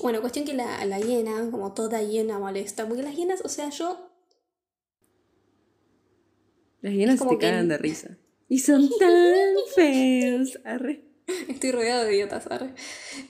Bueno, 0.02 0.22
cuestión 0.22 0.46
que 0.46 0.54
la, 0.54 0.84
la 0.86 1.00
hiena, 1.00 1.50
como 1.52 1.74
toda 1.74 2.02
hiena 2.02 2.40
molesta, 2.40 2.88
porque 2.88 3.04
las 3.04 3.16
hienas, 3.16 3.42
o 3.44 3.50
sea, 3.50 3.70
yo 3.70 4.10
Las 6.82 6.94
hienas 6.94 7.20
te 7.20 7.28
que- 7.28 7.38
cagan 7.38 7.68
de 7.68 7.78
risa. 7.78 8.18
Y 8.48 8.60
son 8.60 8.90
tan 8.98 9.56
feos. 9.76 10.60
Arre. 10.64 11.06
Estoy 11.50 11.72
rodeado 11.72 12.06
de 12.06 12.16
idiotas, 12.16 12.48
arre. 12.50 12.74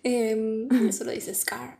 Em, 0.03 0.67
eso 0.89 1.03
lo 1.03 1.11
dice 1.11 1.33
Scar. 1.35 1.79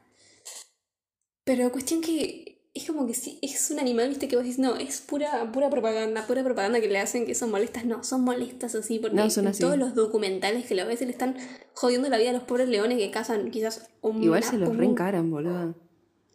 Pero 1.46 1.72
cuestión 1.72 2.02
que 2.02 2.62
es 2.76 2.86
como 2.86 3.08
que 3.08 3.16
sí, 3.16 3.40
es 3.42 3.72
un 3.72 3.80
animal, 3.80 4.10
viste, 4.10 4.28
que 4.28 4.36
vos 4.36 4.46
decís, 4.46 4.60
no, 4.60 4.76
es 4.76 5.02
pura, 5.02 5.52
pura 5.52 5.70
propaganda, 5.70 6.28
pura 6.28 6.44
propaganda 6.44 6.80
que 6.80 6.88
le 6.88 7.00
hacen 7.00 7.26
que 7.26 7.34
son 7.34 7.50
molestas. 7.50 7.86
No, 7.86 8.04
son 8.04 8.24
molestas 8.24 8.76
así, 8.76 9.00
porque 9.00 9.16
No, 9.18 9.30
son 9.30 9.48
así. 9.48 9.62
todos 9.62 9.78
los 9.78 9.96
documentales 9.96 10.66
que 10.68 10.76
lo 10.76 10.86
ves, 10.86 11.02
le 11.02 11.10
están 11.10 11.36
jodiendo 11.74 12.08
la 12.10 12.18
vida 12.18 12.30
a 12.30 12.34
los 12.34 12.44
pobres 12.44 12.70
leones 12.70 12.98
que 13.00 13.10
cazan 13.10 13.50
quizás 13.50 13.90
un 14.02 14.22
Igual 14.24 14.44
se 14.44 14.58
los 14.58 14.70
un- 14.70 14.78
reencaran, 14.78 15.32
boludo. 15.32 15.76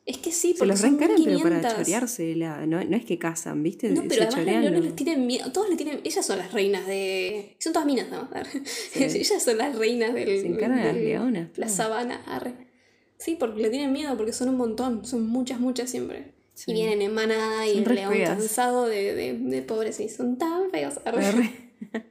Es 0.06 0.18
que 0.18 0.32
sí, 0.32 0.52
Se 0.52 0.58
porque 0.58 0.66
los 0.72 0.80
son 0.80 0.98
reencaran, 0.98 1.16
pero 1.24 1.38
para 1.38 1.54
1500. 1.56 1.86
choreársela. 1.86 2.66
No, 2.66 2.84
no 2.84 2.96
es 2.96 3.04
que 3.06 3.18
cazan, 3.18 3.62
¿viste? 3.62 3.88
No, 3.88 4.02
se 4.02 4.08
pero 4.08 4.22
además 4.24 4.34
chorean. 4.38 4.60
leonas 4.62 4.80
¿no? 4.80 4.84
les 4.86 4.96
tienen 4.96 5.26
miedo. 5.26 5.50
Todos 5.50 5.70
le 5.70 5.76
tienen. 5.76 6.00
Ellas 6.04 6.26
son 6.26 6.38
las 6.38 6.52
reinas 6.52 6.86
de. 6.86 7.56
Son 7.58 7.72
todas 7.72 7.86
minas, 7.86 8.08
¿no? 8.10 8.28
ellas 8.94 9.42
son 9.42 9.56
las 9.56 9.76
reinas 9.78 10.12
del. 10.12 10.40
Se 10.42 10.46
encargan 10.46 10.78
a 10.80 10.84
las 10.84 10.94
del- 10.94 11.04
leonas, 11.04 11.48
La 11.56 11.68
sabana, 11.68 12.22
arre. 12.26 12.52
Sí, 13.16 13.36
porque 13.40 13.62
le 13.62 13.70
tienen 13.70 13.92
miedo, 13.92 14.14
porque 14.16 14.34
son 14.34 14.50
un 14.50 14.56
montón. 14.58 15.06
Son 15.06 15.26
muchas, 15.26 15.58
muchas 15.58 15.88
siempre. 15.88 16.34
Sí. 16.52 16.70
Y 16.70 16.74
vienen 16.74 17.00
en 17.00 17.14
manada 17.14 17.66
y 17.66 17.78
el 17.78 17.84
león 17.94 18.12
feas. 18.12 18.28
cansado 18.30 18.86
de, 18.86 19.14
de, 19.14 19.38
de 19.38 19.62
pobres. 19.62 19.98
Y 20.00 20.08
son 20.10 20.36
tan 20.36 20.70
feos, 20.70 21.00
arre. 21.06 21.24
Arre. 21.24 21.50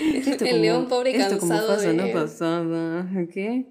El 0.00 0.36
como- 0.38 0.56
león 0.56 0.88
pobre 0.88 1.16
esto 1.16 1.38
como 1.38 1.50
cansado 1.52 1.76
pasa, 1.76 1.88
de. 1.88 1.94
no 1.94 2.12
pasaba. 2.12 3.06
¿Qué? 3.32 3.66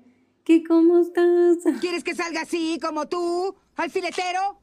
¿Qué 0.46 0.64
cómo 0.64 1.00
estás? 1.00 1.58
¿Quieres 1.82 2.04
que 2.04 2.16
salga 2.16 2.42
así, 2.42 2.80
como 2.82 3.08
tú, 3.08 3.56
alfiletero? 3.76 4.60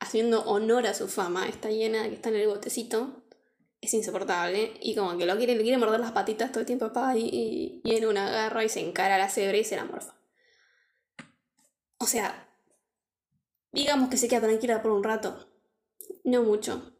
haciendo 0.00 0.42
honor 0.44 0.86
a 0.86 0.94
su 0.94 1.08
fama, 1.08 1.48
está 1.48 1.70
llena 1.70 2.04
que 2.08 2.14
está 2.14 2.28
en 2.28 2.36
el 2.36 2.46
botecito, 2.46 3.24
es 3.80 3.92
insoportable 3.94 4.72
y 4.80 4.94
como 4.94 5.18
que 5.18 5.26
lo 5.26 5.36
quiere, 5.36 5.56
le 5.56 5.62
quiere 5.62 5.76
morder 5.76 5.98
las 5.98 6.12
patitas 6.12 6.50
todo 6.52 6.60
el 6.60 6.66
tiempo 6.66 6.86
papá 6.86 7.16
y, 7.16 7.24
y, 7.24 7.80
y 7.82 7.96
en 7.96 8.06
una 8.06 8.28
agarra 8.28 8.64
y 8.64 8.68
se 8.68 8.78
encara 8.78 9.16
a 9.16 9.18
la 9.18 9.28
cebra 9.28 9.56
y 9.58 9.64
se 9.64 9.74
la 9.74 9.84
morfa. 9.84 10.14
O 11.98 12.06
sea, 12.06 12.48
digamos 13.72 14.08
que 14.08 14.16
se 14.16 14.28
queda 14.28 14.42
tranquila 14.42 14.80
por 14.80 14.92
un 14.92 15.02
rato, 15.02 15.50
no 16.22 16.44
mucho, 16.44 16.92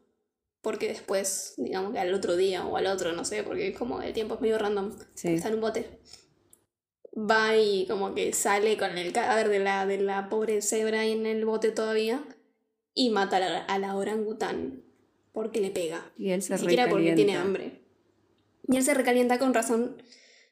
porque 0.61 0.89
después, 0.89 1.53
digamos 1.55 1.93
que 1.93 1.99
al 1.99 2.13
otro 2.13 2.35
día 2.35 2.65
o 2.65 2.75
al 2.75 2.87
otro, 2.87 3.13
no 3.13 3.23
sé, 3.23 3.43
porque 3.43 3.69
es 3.69 3.77
como 3.77 4.01
el 4.01 4.11
tiempo 4.13 4.35
es 4.35 4.41
medio 4.41 4.57
random, 4.59 4.91
Sí. 5.15 5.29
está 5.29 5.47
en 5.47 5.55
un 5.55 5.61
bote. 5.61 6.01
Va 7.19 7.57
y 7.57 7.85
como 7.87 8.13
que 8.13 8.31
sale 8.33 8.77
con 8.77 8.97
el 8.97 9.11
cadáver 9.11 9.49
de 9.49 9.59
la, 9.59 9.85
de 9.85 9.97
la 9.97 10.29
pobre 10.29 10.61
cebra 10.61 11.01
ahí 11.01 11.11
en 11.11 11.25
el 11.25 11.43
bote 11.45 11.71
todavía 11.71 12.23
y 12.93 13.09
mata 13.09 13.37
a 13.37 13.39
la, 13.39 13.57
a 13.59 13.79
la 13.79 13.95
orangután 13.95 14.83
porque 15.33 15.61
le 15.61 15.71
pega. 15.71 16.11
Y 16.17 16.31
él 16.31 16.41
se 16.41 16.53
Ni 16.53 16.59
siquiera 16.59 16.89
porque 16.89 17.13
tiene 17.13 17.35
hambre. 17.35 17.81
Y 18.67 18.77
él 18.77 18.83
se 18.83 18.93
recalienta 18.93 19.39
con 19.39 19.53
razón, 19.53 20.01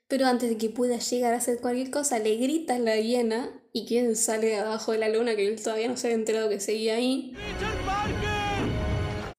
pero 0.07 0.26
antes 0.26 0.49
de 0.49 0.57
que 0.57 0.70
pueda 0.70 0.97
llegar 0.97 1.34
a 1.34 1.38
hacer 1.38 1.59
cualquier 1.59 1.91
cosa, 1.91 2.20
le 2.20 2.36
grita 2.38 2.76
a 2.76 2.80
la 2.80 2.97
hiena 2.97 3.51
y 3.74 3.86
quien 3.86 4.15
sale 4.15 4.47
de 4.47 4.55
abajo 4.55 4.91
de 4.91 4.97
la 4.97 5.09
luna, 5.09 5.36
que 5.36 5.47
él 5.47 5.61
todavía 5.61 5.88
no 5.88 5.97
se 5.97 6.07
había 6.07 6.18
enterado 6.18 6.49
que 6.49 6.59
seguía 6.59 6.95
ahí. 6.95 7.34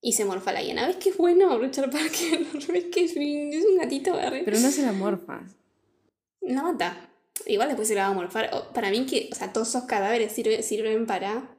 Y 0.01 0.13
se 0.13 0.25
morfa 0.25 0.53
la 0.53 0.63
hiena. 0.63 0.87
¿Ves 0.87 0.97
que 0.97 1.11
es 1.11 1.17
bueno 1.17 1.59
Richard 1.59 1.91
Parker? 1.91 2.47
¿Ves 2.73 2.85
que 2.93 3.05
es, 3.05 3.17
es 3.17 3.65
un 3.65 3.79
gatito? 3.79 4.17
Pero 4.45 4.61
no 4.61 4.71
se 4.71 4.83
la 4.83 4.93
morfas. 4.93 5.57
La 6.41 6.63
mata. 6.63 7.08
Igual 7.47 7.69
después 7.69 7.89
se 7.89 7.95
la 7.95 8.03
va 8.05 8.09
a 8.09 8.15
morfar. 8.15 8.51
O- 8.53 8.73
Para 8.73 8.91
mí 8.91 9.07
que, 9.07 9.29
o 9.33 9.35
sea, 9.35 9.53
todos 9.53 9.69
esos 9.69 9.85
cadáveres 9.85 10.33
sirve- 10.37 10.63
sirven 10.63 11.07
para 11.07 11.57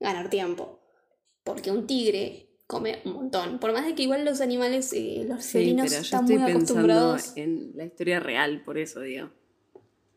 ganar 0.00 0.30
tiempo. 0.30 0.80
Porque 1.44 1.70
un 1.70 1.86
tigre 1.86 2.48
come 2.66 3.00
un 3.04 3.12
montón. 3.12 3.58
Por 3.60 3.72
más 3.72 3.86
de 3.86 3.94
que 3.94 4.02
igual 4.02 4.24
los 4.24 4.40
animales, 4.40 4.92
eh, 4.92 5.24
los 5.28 5.44
Sí, 5.44 5.52
felinos 5.58 5.86
pero 5.86 5.96
yo 5.96 6.02
están 6.02 6.24
estoy 6.24 6.38
muy 6.38 6.50
acostumbrados. 6.50 7.36
en 7.36 7.72
la 7.76 7.84
historia 7.84 8.18
real, 8.20 8.62
por 8.64 8.78
eso 8.78 9.00
digo. 9.00 9.30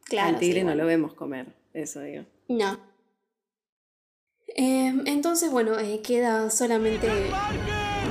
Claro, 0.06 0.30
Al 0.30 0.40
tigre 0.40 0.62
sí, 0.62 0.66
no 0.66 0.74
lo 0.76 0.86
vemos 0.88 1.14
comer, 1.14 1.54
eso 1.74 2.02
digo. 2.02 2.26
No. 2.48 2.80
Eh, 4.56 4.92
entonces, 5.06 5.52
bueno, 5.52 5.78
eh, 5.78 6.02
queda 6.02 6.50
solamente 6.50 7.08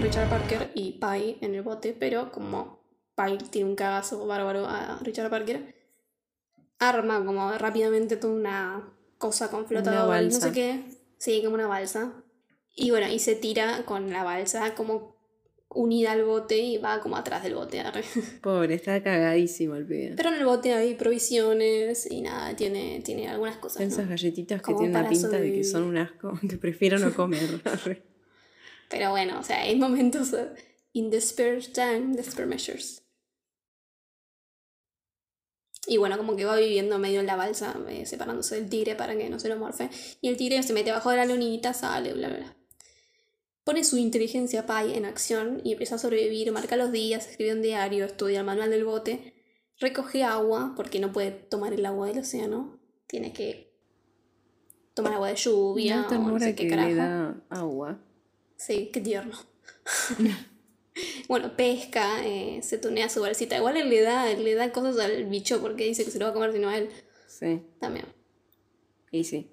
Richard 0.00 0.28
Parker 0.30 0.70
y 0.74 0.92
Pi 0.92 1.38
en 1.40 1.54
el 1.56 1.62
bote, 1.62 1.92
pero 1.98 2.30
como 2.30 2.78
Pi 3.16 3.36
tiene 3.50 3.68
un 3.70 3.74
cagazo 3.76 4.24
bárbaro 4.26 4.66
a 4.66 5.00
Richard 5.02 5.30
Parker, 5.30 5.74
arma 6.78 7.24
como 7.24 7.52
rápidamente 7.52 8.16
toda 8.16 8.34
una 8.34 8.92
cosa 9.18 9.50
con 9.50 9.66
flotador 9.66 10.22
no 10.22 10.30
sé 10.30 10.52
qué. 10.52 10.84
Sí, 11.18 11.42
como 11.42 11.54
una 11.54 11.66
balsa. 11.66 12.12
Y 12.76 12.90
bueno, 12.90 13.08
y 13.08 13.18
se 13.18 13.34
tira 13.34 13.84
con 13.84 14.10
la 14.10 14.22
balsa 14.22 14.74
como 14.74 15.18
unida 15.68 16.12
al 16.12 16.24
bote 16.24 16.58
y 16.58 16.78
va 16.78 17.00
como 17.00 17.16
atrás 17.16 17.42
del 17.42 17.54
bote. 17.54 17.80
arre. 17.80 18.04
Pobre, 18.42 18.74
está 18.74 19.02
cagadísimo 19.02 19.74
el 19.74 19.86
pibe. 19.86 20.14
Pero 20.16 20.30
en 20.30 20.36
el 20.36 20.44
bote 20.44 20.72
hay 20.72 20.94
provisiones 20.94 22.10
y 22.10 22.22
nada, 22.22 22.54
tiene, 22.56 23.00
tiene 23.04 23.28
algunas 23.28 23.56
cosas. 23.56 23.82
¿no? 23.82 23.88
Esas 23.88 24.08
galletitas 24.08 24.62
que 24.62 24.74
tienen 24.74 24.92
la 24.92 25.08
pinta 25.08 25.38
de 25.40 25.52
que 25.52 25.64
son 25.64 25.82
un 25.84 25.96
asco, 25.96 26.38
que 26.48 26.56
prefiero 26.56 26.98
no 26.98 27.12
comer. 27.12 27.60
Arre. 27.64 28.02
Pero 28.88 29.10
bueno, 29.10 29.40
o 29.40 29.42
sea, 29.42 29.62
hay 29.62 29.76
momentos 29.76 30.34
in 30.92 31.10
despair 31.10 31.60
time, 31.72 32.16
despair 32.16 32.46
measures. 32.46 33.02
Y 35.88 35.96
bueno, 35.96 36.18
como 36.18 36.36
que 36.36 36.44
va 36.44 36.56
viviendo 36.56 36.98
medio 36.98 37.20
en 37.20 37.26
la 37.26 37.34
balsa, 37.34 37.74
eh, 37.88 38.04
separándose 38.04 38.56
del 38.56 38.68
tigre 38.68 38.94
para 38.94 39.16
que 39.16 39.30
no 39.30 39.40
se 39.40 39.48
lo 39.48 39.56
morfe. 39.56 39.88
Y 40.20 40.28
el 40.28 40.36
tigre 40.36 40.62
se 40.62 40.74
mete 40.74 40.90
abajo 40.90 41.10
de 41.10 41.16
la 41.16 41.24
lonita, 41.24 41.72
sale, 41.72 42.12
bla, 42.12 42.28
bla, 42.28 42.38
bla. 42.38 42.56
Pone 43.64 43.84
su 43.84 43.96
inteligencia 43.96 44.66
Pi 44.66 44.94
en 44.94 45.06
acción 45.06 45.60
y 45.64 45.72
empieza 45.72 45.94
a 45.94 45.98
sobrevivir, 45.98 46.52
marca 46.52 46.76
los 46.76 46.92
días, 46.92 47.26
escribe 47.26 47.54
un 47.54 47.62
diario, 47.62 48.04
estudia 48.04 48.40
el 48.40 48.46
manual 48.46 48.70
del 48.70 48.84
bote, 48.84 49.34
recoge 49.78 50.24
agua, 50.24 50.74
porque 50.76 51.00
no 51.00 51.12
puede 51.12 51.30
tomar 51.30 51.72
el 51.72 51.84
agua 51.86 52.08
del 52.08 52.18
océano, 52.18 52.78
tiene 53.06 53.32
que 53.32 53.74
tomar 54.94 55.14
agua 55.14 55.28
de 55.28 55.36
lluvia, 55.36 56.06
o 56.10 56.14
no 56.14 56.38
sé 56.38 56.54
qué 56.54 56.64
que 56.64 56.70
carajo. 56.70 56.88
le 56.88 56.94
da 56.94 57.42
agua. 57.48 57.98
Sí, 58.56 58.90
qué 58.92 59.00
tierno. 59.00 59.36
bueno, 61.28 61.56
pesca, 61.56 62.26
eh, 62.26 62.60
se 62.62 62.78
tunea 62.78 63.08
su 63.08 63.20
bolsita. 63.20 63.56
Igual 63.56 63.88
le 63.88 64.00
da, 64.00 64.32
le 64.32 64.54
da 64.54 64.72
cosas 64.72 64.98
al 64.98 65.24
bicho 65.26 65.60
porque 65.60 65.84
dice 65.84 66.04
que 66.04 66.10
se 66.10 66.18
lo 66.18 66.26
va 66.26 66.30
a 66.30 66.34
comer 66.34 66.52
sino 66.52 66.68
a 66.68 66.76
él 66.78 66.88
Sí, 67.26 67.62
también. 67.80 68.06
y 69.12 69.24
sí. 69.24 69.50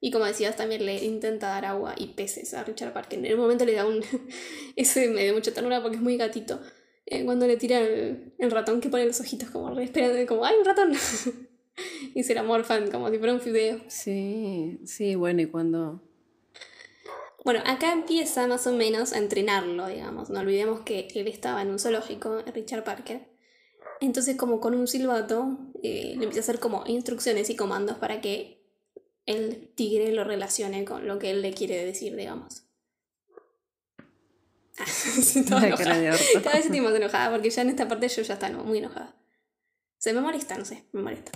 Y 0.00 0.12
como 0.12 0.24
decías, 0.26 0.54
también 0.56 0.86
le 0.86 1.04
intenta 1.04 1.48
dar 1.48 1.64
agua 1.64 1.94
y 1.98 2.08
peces 2.08 2.54
a 2.54 2.62
Richard 2.62 2.92
Parker. 2.92 3.24
En 3.24 3.34
un 3.34 3.40
momento 3.40 3.64
le 3.64 3.72
da 3.72 3.84
un... 3.84 4.00
Ese 4.76 5.08
me 5.08 5.24
dio 5.24 5.34
mucha 5.34 5.52
ternura 5.52 5.82
porque 5.82 5.96
es 5.96 6.02
muy 6.02 6.16
gatito. 6.16 6.60
Eh, 7.06 7.24
cuando 7.24 7.46
le 7.48 7.56
tira 7.56 7.80
el, 7.80 8.32
el 8.38 8.50
ratón 8.50 8.80
que 8.80 8.88
pone 8.90 9.06
los 9.06 9.20
ojitos 9.20 9.50
como 9.50 9.74
re 9.74 9.84
esperando, 9.84 10.24
como 10.26 10.44
¡ay, 10.44 10.54
un 10.56 10.64
ratón! 10.64 10.92
y 12.14 12.22
se 12.22 12.34
la 12.34 12.44
morfan 12.44 12.90
como 12.92 13.10
si 13.10 13.18
fuera 13.18 13.34
un 13.34 13.40
fideo. 13.40 13.80
Sí, 13.88 14.78
sí, 14.84 15.14
bueno, 15.16 15.42
y 15.42 15.46
cuando... 15.46 16.07
Bueno, 17.48 17.62
acá 17.64 17.92
empieza 17.92 18.46
más 18.46 18.66
o 18.66 18.72
menos 18.74 19.14
a 19.14 19.16
entrenarlo, 19.16 19.86
digamos. 19.86 20.28
No 20.28 20.40
olvidemos 20.40 20.80
que 20.80 21.08
él 21.14 21.28
estaba 21.28 21.62
en 21.62 21.70
un 21.70 21.78
zoológico, 21.78 22.42
Richard 22.54 22.84
Parker. 22.84 23.26
Entonces 24.02 24.36
como 24.36 24.60
con 24.60 24.74
un 24.74 24.86
silbato 24.86 25.56
eh, 25.82 26.12
le 26.18 26.24
empieza 26.24 26.40
a 26.40 26.42
hacer 26.42 26.60
como 26.60 26.84
instrucciones 26.86 27.48
y 27.48 27.56
comandos 27.56 27.96
para 27.96 28.20
que 28.20 28.62
el 29.24 29.72
tigre 29.74 30.12
lo 30.12 30.24
relacione 30.24 30.84
con 30.84 31.08
lo 31.08 31.18
que 31.18 31.30
él 31.30 31.40
le 31.40 31.54
quiere 31.54 31.82
decir, 31.86 32.14
digamos. 32.16 32.64
Sí. 34.84 35.42
Cada 35.46 35.62
vez 35.62 36.66
estoy 36.66 36.82
más 36.82 36.94
enojada 36.94 37.30
porque 37.30 37.48
ya 37.48 37.62
en 37.62 37.70
esta 37.70 37.88
parte 37.88 38.08
yo 38.08 38.20
ya 38.20 38.34
está 38.34 38.50
no, 38.50 38.62
muy 38.62 38.76
enojada. 38.76 39.16
Se 39.96 40.12
me 40.12 40.20
molesta, 40.20 40.58
no 40.58 40.66
sé, 40.66 40.84
me 40.92 41.00
molesta. 41.00 41.32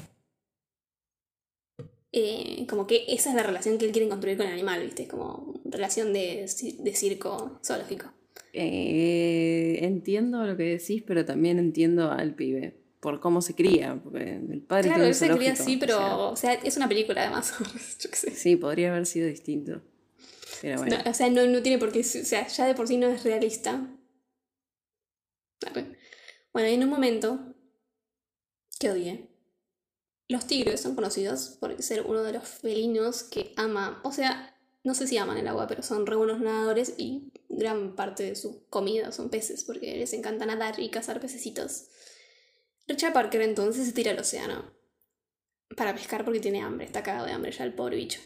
Eh, 2.15 2.67
como 2.69 2.87
que 2.87 3.07
esa 3.09 3.31
es 3.31 3.37
la 3.37 3.43
relación 3.43 3.79
que 3.79 3.87
él 3.87 3.93
quiere 3.93 4.09
construir 4.09 4.37
con 4.37 4.47
el 4.47 4.53
animal, 4.53 4.85
¿viste? 4.85 5.09
Como 5.09 5.61
relación 5.65 6.13
de, 6.13 6.47
de 6.79 6.95
circo 6.95 7.59
zoológico. 7.65 8.13
Eh, 8.53 9.79
entiendo 9.81 10.45
lo 10.45 10.57
que 10.57 10.65
decís, 10.65 11.03
pero 11.07 11.25
también 11.25 11.59
entiendo 11.59 12.11
al 12.11 12.35
pibe. 12.35 12.77
Por 13.01 13.19
cómo 13.19 13.41
se 13.41 13.55
cría. 13.55 13.99
Porque 14.03 14.37
el 14.37 14.61
padre 14.61 14.85
Claro, 14.85 14.97
tiene 14.97 15.09
él 15.09 15.15
se 15.15 15.31
cría 15.31 15.53
así, 15.53 15.77
pero, 15.77 15.99
o 15.99 16.33
o 16.33 16.37
sea, 16.37 16.53
es 16.53 16.77
una 16.77 16.89
película 16.89 17.23
además. 17.23 17.55
Yo 18.01 18.11
qué 18.11 18.17
sé. 18.17 18.31
sea, 18.31 18.37
sí, 18.37 18.57
podría 18.57 18.91
haber 18.91 19.07
sido 19.07 19.27
distinto. 19.27 19.81
Pero 20.61 20.79
bueno. 20.79 20.99
No, 21.03 21.11
o 21.11 21.15
sea, 21.15 21.29
no, 21.31 21.45
no 21.47 21.63
tiene 21.63 21.79
por 21.79 21.91
qué, 21.91 22.01
o 22.01 22.05
sea, 22.05 22.47
ya 22.47 22.67
de 22.67 22.75
por 22.75 22.87
sí 22.87 22.99
no 22.99 23.09
es 23.09 23.25
realista. 23.25 23.89
Bueno, 26.53 26.69
en 26.69 26.83
un 26.83 26.91
momento 26.91 27.55
que 28.79 28.91
odié. 28.91 29.32
Los 30.33 30.47
tigres 30.47 30.81
son 30.81 30.95
conocidos 30.95 31.59
por 31.61 31.83
ser 31.83 32.07
uno 32.07 32.23
de 32.23 32.33
los 32.33 32.49
felinos 32.49 33.23
que 33.23 33.53
ama, 33.59 34.01
o 34.03 34.13
sea, 34.13 34.57
no 34.83 34.95
sé 34.95 35.07
si 35.07 35.19
aman 35.19 35.37
el 35.37 35.47
agua, 35.47 35.67
pero 35.67 35.83
son 35.83 36.07
re 36.07 36.17
buenos 36.17 36.41
nadadores 36.41 36.95
y 36.97 37.31
gran 37.51 37.95
parte 37.95 38.23
de 38.23 38.35
su 38.35 38.67
comida 38.71 39.13
son 39.13 39.29
peces, 39.29 39.63
porque 39.63 39.95
les 39.95 40.15
encanta 40.15 40.47
nadar 40.47 40.81
y 40.81 40.89
cazar 40.89 41.21
pececitos. 41.21 41.89
Richard 42.89 43.13
Parker 43.13 43.43
entonces 43.43 43.85
se 43.85 43.93
tira 43.93 44.13
al 44.13 44.21
océano 44.21 44.73
para 45.77 45.95
pescar 45.95 46.25
porque 46.25 46.41
tiene 46.41 46.63
hambre, 46.63 46.87
está 46.87 47.03
cagado 47.03 47.27
de 47.27 47.33
hambre 47.33 47.53
ya 47.53 47.65
el 47.65 47.75
pobre 47.75 47.97
bicho. 47.97 48.21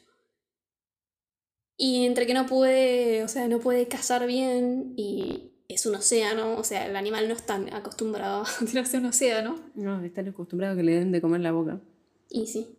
Y 1.77 2.07
entre 2.07 2.25
que 2.25 2.35
no 2.35 2.47
puede, 2.47 3.25
o 3.25 3.29
sea, 3.29 3.49
no 3.49 3.59
puede 3.59 3.89
cazar 3.89 4.29
bien 4.29 4.95
y 4.97 5.57
es 5.69 5.87
un 5.87 5.97
océano, 5.97 6.55
o 6.57 6.63
sea, 6.63 6.87
el 6.87 6.95
animal 6.95 7.27
no 7.27 7.35
está 7.35 7.57
acostumbrado 7.73 8.43
a 8.43 8.65
tirarse 8.65 8.97
a 8.97 9.01
un 9.01 9.07
océano. 9.07 9.57
No, 9.75 10.05
están 10.05 10.29
acostumbrados 10.29 10.75
a 10.75 10.77
que 10.77 10.85
le 10.85 10.95
den 10.95 11.11
de 11.11 11.21
comer 11.21 11.41
la 11.41 11.51
boca. 11.51 11.81
Y 12.29 12.47
sí. 12.47 12.79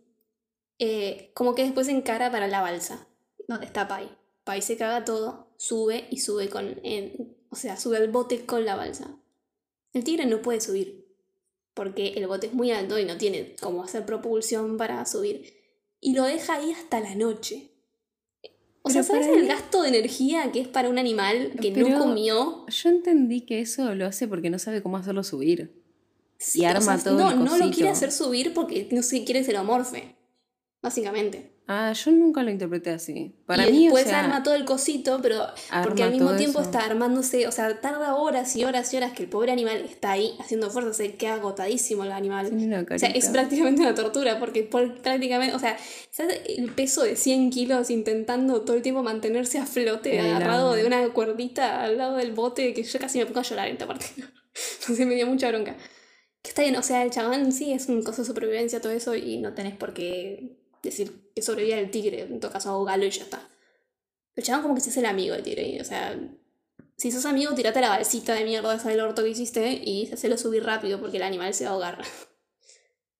Eh, 0.78 1.30
como 1.34 1.54
que 1.54 1.64
después 1.64 1.86
se 1.86 1.92
encara 1.92 2.30
para 2.30 2.46
la 2.46 2.60
balsa, 2.60 3.08
donde 3.46 3.66
está 3.66 3.88
Pai. 3.88 4.08
Pai 4.44 4.62
se 4.62 4.76
caga 4.76 5.04
todo, 5.04 5.48
sube 5.56 6.06
y 6.10 6.20
sube 6.20 6.48
con. 6.48 6.80
o 7.50 7.56
sea, 7.56 7.76
sube 7.76 7.96
al 7.96 8.08
bote 8.08 8.46
con 8.46 8.64
la 8.64 8.76
balsa. 8.76 9.18
El 9.92 10.04
tigre 10.04 10.26
no 10.26 10.42
puede 10.42 10.60
subir, 10.60 11.06
porque 11.74 12.14
el 12.14 12.26
bote 12.26 12.48
es 12.48 12.54
muy 12.54 12.70
alto 12.70 12.98
y 12.98 13.04
no 13.04 13.16
tiene 13.16 13.56
cómo 13.60 13.82
hacer 13.82 14.06
propulsión 14.06 14.76
para 14.76 15.04
subir. 15.06 15.54
Y 16.00 16.14
lo 16.14 16.24
deja 16.24 16.54
ahí 16.54 16.72
hasta 16.72 17.00
la 17.00 17.14
noche. 17.14 17.72
O 18.82 18.90
sea, 18.90 19.02
¿sabes 19.02 19.26
el 19.26 19.46
gasto 19.46 19.82
de 19.82 19.88
energía 19.88 20.50
que 20.52 20.60
es 20.60 20.68
para 20.68 20.88
un 20.88 20.98
animal 20.98 21.52
que 21.60 21.72
no 21.72 21.98
comió? 21.98 22.64
Yo 22.68 22.88
entendí 22.88 23.42
que 23.42 23.60
eso 23.60 23.94
lo 23.94 24.06
hace 24.06 24.28
porque 24.28 24.50
no 24.50 24.58
sabe 24.58 24.82
cómo 24.82 24.96
hacerlo 24.96 25.24
subir. 25.24 25.77
Sí, 26.38 26.62
y 26.62 26.66
o 26.66 26.68
arma 26.68 26.98
sea, 26.98 27.04
todo 27.12 27.18
no, 27.18 27.30
el 27.30 27.44
no 27.44 27.58
lo 27.58 27.70
quiere 27.70 27.90
hacer 27.90 28.12
subir 28.12 28.54
porque 28.54 28.88
no 28.92 29.02
se 29.02 29.24
quiere 29.24 29.42
ser 29.44 29.56
amorfe. 29.56 30.16
Básicamente. 30.80 31.58
Ah, 31.70 31.92
yo 31.92 32.10
nunca 32.12 32.42
lo 32.42 32.50
interpreté 32.50 32.90
así. 32.90 33.34
Para 33.44 33.68
y 33.68 33.72
mí, 33.72 33.84
después 33.84 34.06
o 34.06 34.08
sea, 34.08 34.20
arma 34.20 34.42
todo 34.42 34.54
el 34.54 34.64
cosito, 34.64 35.18
pero 35.20 35.48
porque 35.82 36.02
al 36.02 36.12
mismo 36.12 36.34
tiempo 36.34 36.60
eso. 36.60 36.70
está 36.70 36.86
armándose, 36.86 37.46
o 37.46 37.52
sea, 37.52 37.78
tarda 37.82 38.14
horas 38.14 38.56
y 38.56 38.64
horas 38.64 38.94
y 38.94 38.96
horas 38.96 39.12
que 39.12 39.24
el 39.24 39.28
pobre 39.28 39.52
animal 39.52 39.76
está 39.84 40.12
ahí 40.12 40.34
haciendo 40.40 40.70
fuerza, 40.70 40.94
se 40.94 41.16
queda 41.16 41.34
agotadísimo 41.34 42.04
el 42.04 42.12
animal. 42.12 42.46
O 42.90 42.98
sea, 42.98 43.10
es 43.10 43.28
prácticamente 43.28 43.82
una 43.82 43.94
tortura, 43.94 44.38
porque 44.38 44.62
por- 44.62 45.02
prácticamente, 45.02 45.54
o 45.54 45.58
sea, 45.58 45.76
¿sabes 46.10 46.40
el 46.46 46.70
peso 46.72 47.02
de 47.02 47.16
100 47.16 47.50
kilos 47.50 47.90
intentando 47.90 48.62
todo 48.62 48.74
el 48.76 48.82
tiempo 48.82 49.02
mantenerse 49.02 49.58
a 49.58 49.66
flote, 49.66 50.18
el 50.18 50.24
agarrado 50.24 50.72
de 50.72 50.86
una 50.86 51.06
cuerdita 51.10 51.82
al 51.82 51.98
lado 51.98 52.16
del 52.16 52.32
bote, 52.32 52.72
que 52.72 52.82
yo 52.82 52.98
casi 52.98 53.18
me 53.18 53.26
pongo 53.26 53.40
a 53.40 53.42
llorar 53.42 53.66
en 53.66 53.72
esta 53.74 53.86
parte. 53.86 54.06
sé, 54.54 55.04
me 55.04 55.16
dio 55.16 55.26
mucha 55.26 55.48
bronca. 55.48 55.76
Que 56.42 56.50
está 56.50 56.62
bien, 56.62 56.76
o 56.76 56.82
sea, 56.82 57.02
el 57.02 57.10
chabón 57.10 57.52
sí 57.52 57.72
es 57.72 57.88
un 57.88 58.02
coso 58.02 58.22
de 58.22 58.28
supervivencia, 58.28 58.80
todo 58.80 58.92
eso, 58.92 59.14
y 59.14 59.38
no 59.38 59.54
tenés 59.54 59.76
por 59.76 59.92
qué 59.92 60.56
decir 60.82 61.32
que 61.34 61.42
sobreviva 61.42 61.78
el 61.78 61.90
tigre, 61.90 62.22
en 62.22 62.40
todo 62.40 62.52
caso 62.52 62.70
ahogalo 62.70 63.04
y 63.04 63.10
ya 63.10 63.24
está. 63.24 63.48
El 64.36 64.44
chabón 64.44 64.62
como 64.62 64.74
que 64.74 64.80
se 64.80 64.90
hace 64.90 65.00
el 65.00 65.06
amigo 65.06 65.34
del 65.34 65.42
tigre, 65.42 65.80
o 65.80 65.84
sea, 65.84 66.16
si 66.98 67.12
sos 67.12 67.26
amigo, 67.26 67.54
tirate 67.54 67.80
la 67.80 67.90
balsita 67.90 68.34
de 68.34 68.44
mierda 68.44 68.74
esa 68.74 68.88
del 68.88 69.00
orto 69.00 69.22
que 69.22 69.30
hiciste 69.30 69.80
y 69.84 70.12
hacelo 70.12 70.36
subir 70.36 70.64
rápido 70.64 71.00
porque 71.00 71.18
el 71.18 71.22
animal 71.22 71.54
se 71.54 71.64
va 71.64 71.70
a 71.70 71.72
ahogar. 71.74 72.02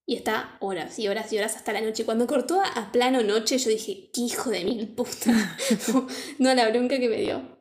Y 0.05 0.17
está 0.17 0.57
horas 0.61 0.99
y 0.99 1.07
horas 1.07 1.33
y 1.33 1.39
horas 1.39 1.55
hasta 1.55 1.73
la 1.73 1.81
noche. 1.81 2.05
Cuando 2.05 2.27
cortó 2.27 2.61
a, 2.61 2.91
plano 2.93 3.23
noche, 3.23 3.59
yo 3.59 3.69
dije, 3.69 4.11
qué 4.13 4.23
hijo 4.23 4.51
de 4.51 4.65
mil 4.65 4.89
puta. 4.89 5.59
no, 5.93 6.09
no, 6.39 6.55
la 6.55 6.69
bronca 6.71 6.99
que 6.99 7.09
me 7.09 7.21
dio. 7.21 7.59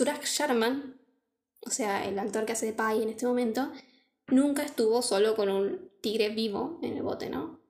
Suraj 0.00 0.24
Sharman, 0.24 0.98
o 1.60 1.68
sea, 1.68 2.08
el 2.08 2.18
actor 2.18 2.46
que 2.46 2.52
hace 2.52 2.64
de 2.64 2.72
Pai 2.72 3.02
en 3.02 3.10
este 3.10 3.26
momento, 3.26 3.70
nunca 4.28 4.62
estuvo 4.62 5.02
solo 5.02 5.36
con 5.36 5.50
un 5.50 5.90
tigre 6.00 6.30
vivo 6.30 6.78
en 6.82 6.96
el 6.96 7.02
bote, 7.02 7.28
¿no? 7.28 7.60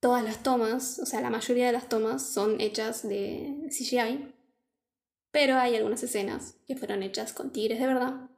Todas 0.00 0.24
las 0.24 0.42
tomas, 0.42 0.98
o 0.98 1.04
sea, 1.04 1.20
la 1.20 1.28
mayoría 1.28 1.66
de 1.66 1.72
las 1.72 1.90
tomas 1.90 2.22
son 2.26 2.62
hechas 2.62 3.06
de 3.06 3.68
CGI, 3.68 4.34
pero 5.30 5.56
hay 5.56 5.76
algunas 5.76 6.02
escenas 6.02 6.56
que 6.66 6.76
fueron 6.76 7.02
hechas 7.02 7.34
con 7.34 7.52
tigres 7.52 7.78
de 7.78 7.88
verdad, 7.88 8.30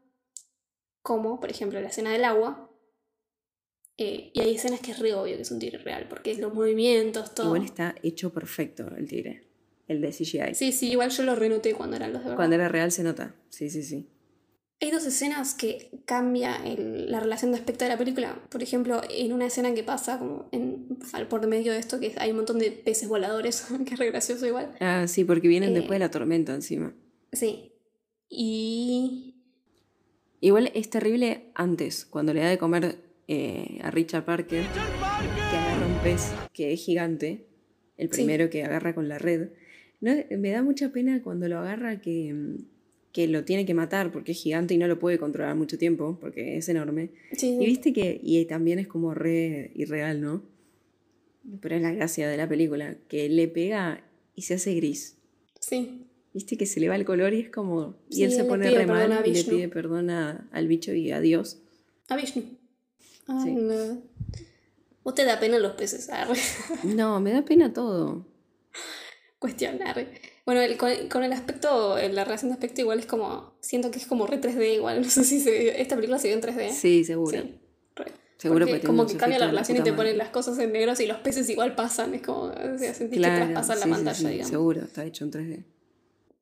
como 1.01 1.39
por 1.39 1.49
ejemplo 1.49 1.81
la 1.81 1.91
escena 1.91 2.11
del 2.11 2.25
agua, 2.25 2.73
eh, 3.99 4.33
y 4.35 4.41
hay 4.41 4.57
escenas 4.57 4.81
que 4.81 4.91
es 4.91 4.99
re 4.99 5.15
obvio 5.15 5.37
que 5.37 5.43
es 5.43 5.51
un 5.53 5.61
tigre 5.61 5.79
real, 5.79 6.09
porque 6.09 6.35
los 6.35 6.53
movimientos, 6.53 7.37
todo. 7.37 7.55
Igual 7.55 7.67
está 7.67 7.95
hecho 8.03 8.33
perfecto 8.33 8.89
el 8.97 9.07
tigre. 9.07 9.50
El 9.91 10.01
de 10.01 10.13
CGI. 10.13 10.55
Sí, 10.55 10.71
sí, 10.71 10.93
igual 10.93 11.11
yo 11.11 11.25
lo 11.25 11.35
renoté 11.35 11.75
cuando 11.75 11.97
eran 11.97 12.13
los 12.13 12.21
de 12.23 12.27
verdad. 12.27 12.37
Cuando 12.37 12.55
era 12.55 12.69
real 12.69 12.93
se 12.93 13.03
nota. 13.03 13.35
Sí, 13.49 13.69
sí, 13.71 13.83
sí. 13.83 14.09
Hay 14.81 14.93
dos 14.93 15.05
escenas 15.05 15.53
que 15.55 15.91
cambia 16.05 16.57
el- 16.65 17.11
la 17.11 17.19
relación 17.19 17.51
de 17.51 17.59
aspecto 17.59 17.85
de 17.85 17.89
la 17.91 17.99
película. 17.99 18.41
Por 18.51 18.63
ejemplo, 18.63 19.01
en 19.11 19.33
una 19.33 19.47
escena 19.47 19.75
que 19.75 19.83
pasa 19.83 20.19
como 20.21 20.49
en, 20.53 20.97
al 21.13 21.27
por 21.27 21.45
medio 21.49 21.73
de 21.73 21.79
esto, 21.81 21.99
que 21.99 22.15
hay 22.19 22.31
un 22.31 22.37
montón 22.37 22.61
de 22.61 22.71
peces 22.71 23.09
voladores, 23.09 23.67
que 23.85 23.95
es 23.95 23.99
re 23.99 24.07
gracioso 24.13 24.47
igual. 24.47 24.71
Ah, 24.79 25.09
sí, 25.09 25.25
porque 25.25 25.49
vienen 25.49 25.71
Eh, 25.71 25.81
después 25.81 25.97
de 25.99 26.05
la 26.07 26.11
tormenta 26.13 26.55
encima. 26.55 26.95
Sí. 27.33 27.73
Y... 28.29 29.35
Igual 30.41 30.71
es 30.75 30.89
terrible 30.89 31.51
antes, 31.55 32.07
cuando 32.07 32.33
le 32.33 32.41
da 32.43 32.49
de 32.49 32.59
comer 32.59 32.97
eh, 33.29 33.81
a 33.83 33.91
Richard 33.91 34.25
Parker, 34.25 34.65
que 35.51 35.57
agarra 35.59 35.87
un 35.87 35.99
pez 36.03 36.31
que 36.55 36.73
es 36.73 36.81
gigante, 36.83 37.47
el 37.99 38.09
Sí. 38.09 38.15
primero 38.23 38.49
que 38.49 38.65
agarra 38.65 38.95
con 38.95 39.09
la 39.09 39.19
red. 39.19 39.51
No, 40.01 40.13
me 40.39 40.51
da 40.51 40.63
mucha 40.63 40.91
pena 40.91 41.23
cuando 41.23 41.47
lo 41.49 41.59
agarra 41.59 42.01
que, 42.01 42.35
que 43.13 43.27
lo 43.29 43.45
tiene 43.45 43.67
que 43.67 43.75
matar 43.75 44.11
porque 44.13 44.33
es 44.33 44.39
gigante 44.43 44.75
y 44.75 44.79
no 44.79 44.89
lo 44.89 44.99
puede 44.99 45.19
controlar 45.19 45.55
mucho 45.57 45.77
tiempo 45.79 46.19
porque 46.21 46.57
es 46.57 46.69
enorme. 46.69 47.11
Sí, 47.37 47.59
Y 47.61 47.67
viste 47.67 47.93
que, 47.93 48.21
y 48.23 48.45
también 48.47 48.79
es 48.79 48.87
como 48.87 49.13
re 49.15 49.73
irreal, 49.75 50.21
¿no? 50.21 50.43
Pero 51.61 51.77
es 51.77 51.83
la 51.83 51.93
gracia 51.93 52.29
de 52.29 52.37
la 52.37 52.49
película, 52.49 52.97
que 53.09 53.29
le 53.29 53.49
pega 53.49 54.03
y 54.35 54.43
se 54.43 54.55
hace 54.55 54.75
gris. 54.75 55.17
sí. 55.59 56.07
Viste 56.33 56.57
que 56.57 56.65
se 56.65 56.79
le 56.79 56.89
va 56.89 56.95
el 56.95 57.05
color 57.05 57.35
y 57.35 57.41
es 57.41 57.51
como. 57.51 57.97
Y 58.09 58.23
él 58.23 58.31
se 58.31 58.45
pone 58.45 58.71
re 58.71 58.87
mal 58.87 59.11
y 59.27 59.33
le 59.33 59.43
pide 59.43 59.69
perdón 59.69 60.11
a- 60.11 60.49
al 60.53 60.69
bicho 60.69 60.95
y 60.95 61.11
a 61.11 61.19
Dios. 61.21 61.59
A 62.09 62.15
Vishnu. 62.15 62.45
Ah, 63.27 63.43
Sí. 63.45 63.51
no. 63.51 64.01
¿Vos 65.03 65.15
te 65.17 65.25
da 65.25 65.41
pena 65.41 65.59
los 65.59 65.73
peces? 65.73 66.09
Arre. 66.09 66.39
No, 66.85 67.19
me 67.19 67.33
da 67.33 67.45
pena 67.45 67.73
todo. 67.73 68.25
Cuestión, 69.41 69.83
arre. 69.83 70.07
Bueno, 70.47 70.61
el- 70.61 70.77
con, 70.77 70.91
con 71.09 71.25
el 71.25 71.33
aspecto, 71.33 71.97
la 71.99 72.25
relación 72.25 72.51
de 72.51 72.55
aspecto 72.55 72.81
igual 72.83 73.01
es 73.01 73.07
como... 73.07 73.55
Siento 73.61 73.91
que 73.91 73.99
es 73.99 74.07
como 74.07 74.27
re 74.29 74.41
3D 74.41 74.75
igual. 74.75 75.01
No 75.03 75.11
sé 75.11 75.25
si 75.25 75.41
se 75.41 75.51
vio- 75.59 75.73
esta 75.73 75.97
película 75.97 76.19
se 76.19 76.29
vio 76.29 76.37
en 76.37 76.43
3D. 76.43 76.71
Sí, 76.73 77.05
seguro. 77.05 77.41
Sí, 77.41 77.55
re. 77.97 78.13
Seguro 78.37 78.67
Porque 78.67 78.75
porque 78.77 78.87
como 78.87 79.07
que 79.07 79.17
cambia 79.17 79.39
la 79.39 79.47
relación 79.49 79.79
y 79.79 79.83
te 79.83 79.93
ponen 79.93 80.17
las 80.19 80.29
cosas 80.29 80.59
en 80.59 80.73
negros 80.73 81.01
y 81.01 81.07
los 81.07 81.19
peces 81.19 81.49
igual 81.51 81.75
pasan. 81.75 82.15
Es 82.15 82.23
como, 82.23 82.43
o 82.45 82.79
sea, 82.79 82.95
sentís 82.95 83.11
que 83.11 83.17
Claro, 83.17 83.47
traspasan 83.53 83.81
la 83.81 83.85
sí, 83.87 83.91
pantalla, 83.91 84.15
sí, 84.15 84.27
digamos. 84.29 84.51
seguro, 84.51 84.81
está 84.83 85.05
hecho 85.05 85.25
en 85.25 85.33
3D. 85.33 85.65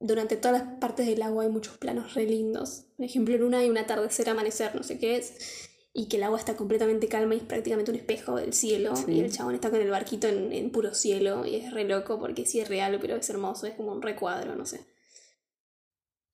Durante 0.00 0.36
todas 0.36 0.62
las 0.62 0.78
partes 0.78 1.06
del 1.06 1.22
agua 1.22 1.42
hay 1.42 1.48
muchos 1.50 1.76
planos 1.76 2.14
re 2.14 2.24
lindos. 2.24 2.84
Por 2.96 3.04
ejemplo, 3.06 3.34
en 3.34 3.42
una 3.42 3.58
hay 3.58 3.68
un 3.70 3.78
atardecer, 3.78 4.28
amanecer, 4.30 4.74
no 4.76 4.84
sé 4.84 4.98
qué 4.98 5.16
es. 5.16 5.67
Y 5.98 6.06
que 6.06 6.16
el 6.16 6.22
agua 6.22 6.38
está 6.38 6.54
completamente 6.54 7.08
calma 7.08 7.34
y 7.34 7.38
es 7.38 7.42
prácticamente 7.42 7.90
un 7.90 7.96
espejo 7.96 8.36
del 8.36 8.52
cielo. 8.52 8.94
Sí. 8.94 9.10
Y 9.10 9.20
el 9.20 9.32
chabón 9.32 9.56
está 9.56 9.68
con 9.68 9.80
el 9.80 9.90
barquito 9.90 10.28
en, 10.28 10.52
en 10.52 10.70
puro 10.70 10.94
cielo. 10.94 11.44
Y 11.44 11.56
es 11.56 11.72
re 11.72 11.82
loco 11.82 12.20
porque 12.20 12.46
sí 12.46 12.60
es 12.60 12.68
real, 12.68 12.96
pero 13.00 13.16
es 13.16 13.28
hermoso. 13.28 13.66
Es 13.66 13.74
como 13.74 13.90
un 13.90 14.00
recuadro, 14.00 14.54
no 14.54 14.64
sé. 14.64 14.86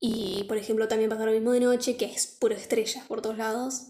Y 0.01 0.45
por 0.49 0.59
ejemplo, 0.59 0.87
también 0.87 1.09
pasa 1.09 1.25
lo 1.25 1.33
mismo 1.33 1.53
de 1.53 1.61
noche, 1.61 1.97
que 1.97 2.05
es 2.05 2.27
puro 2.27 2.55
estrellas 2.55 3.07
por 3.07 3.23
todos 3.23 3.39
lados. 3.39 3.87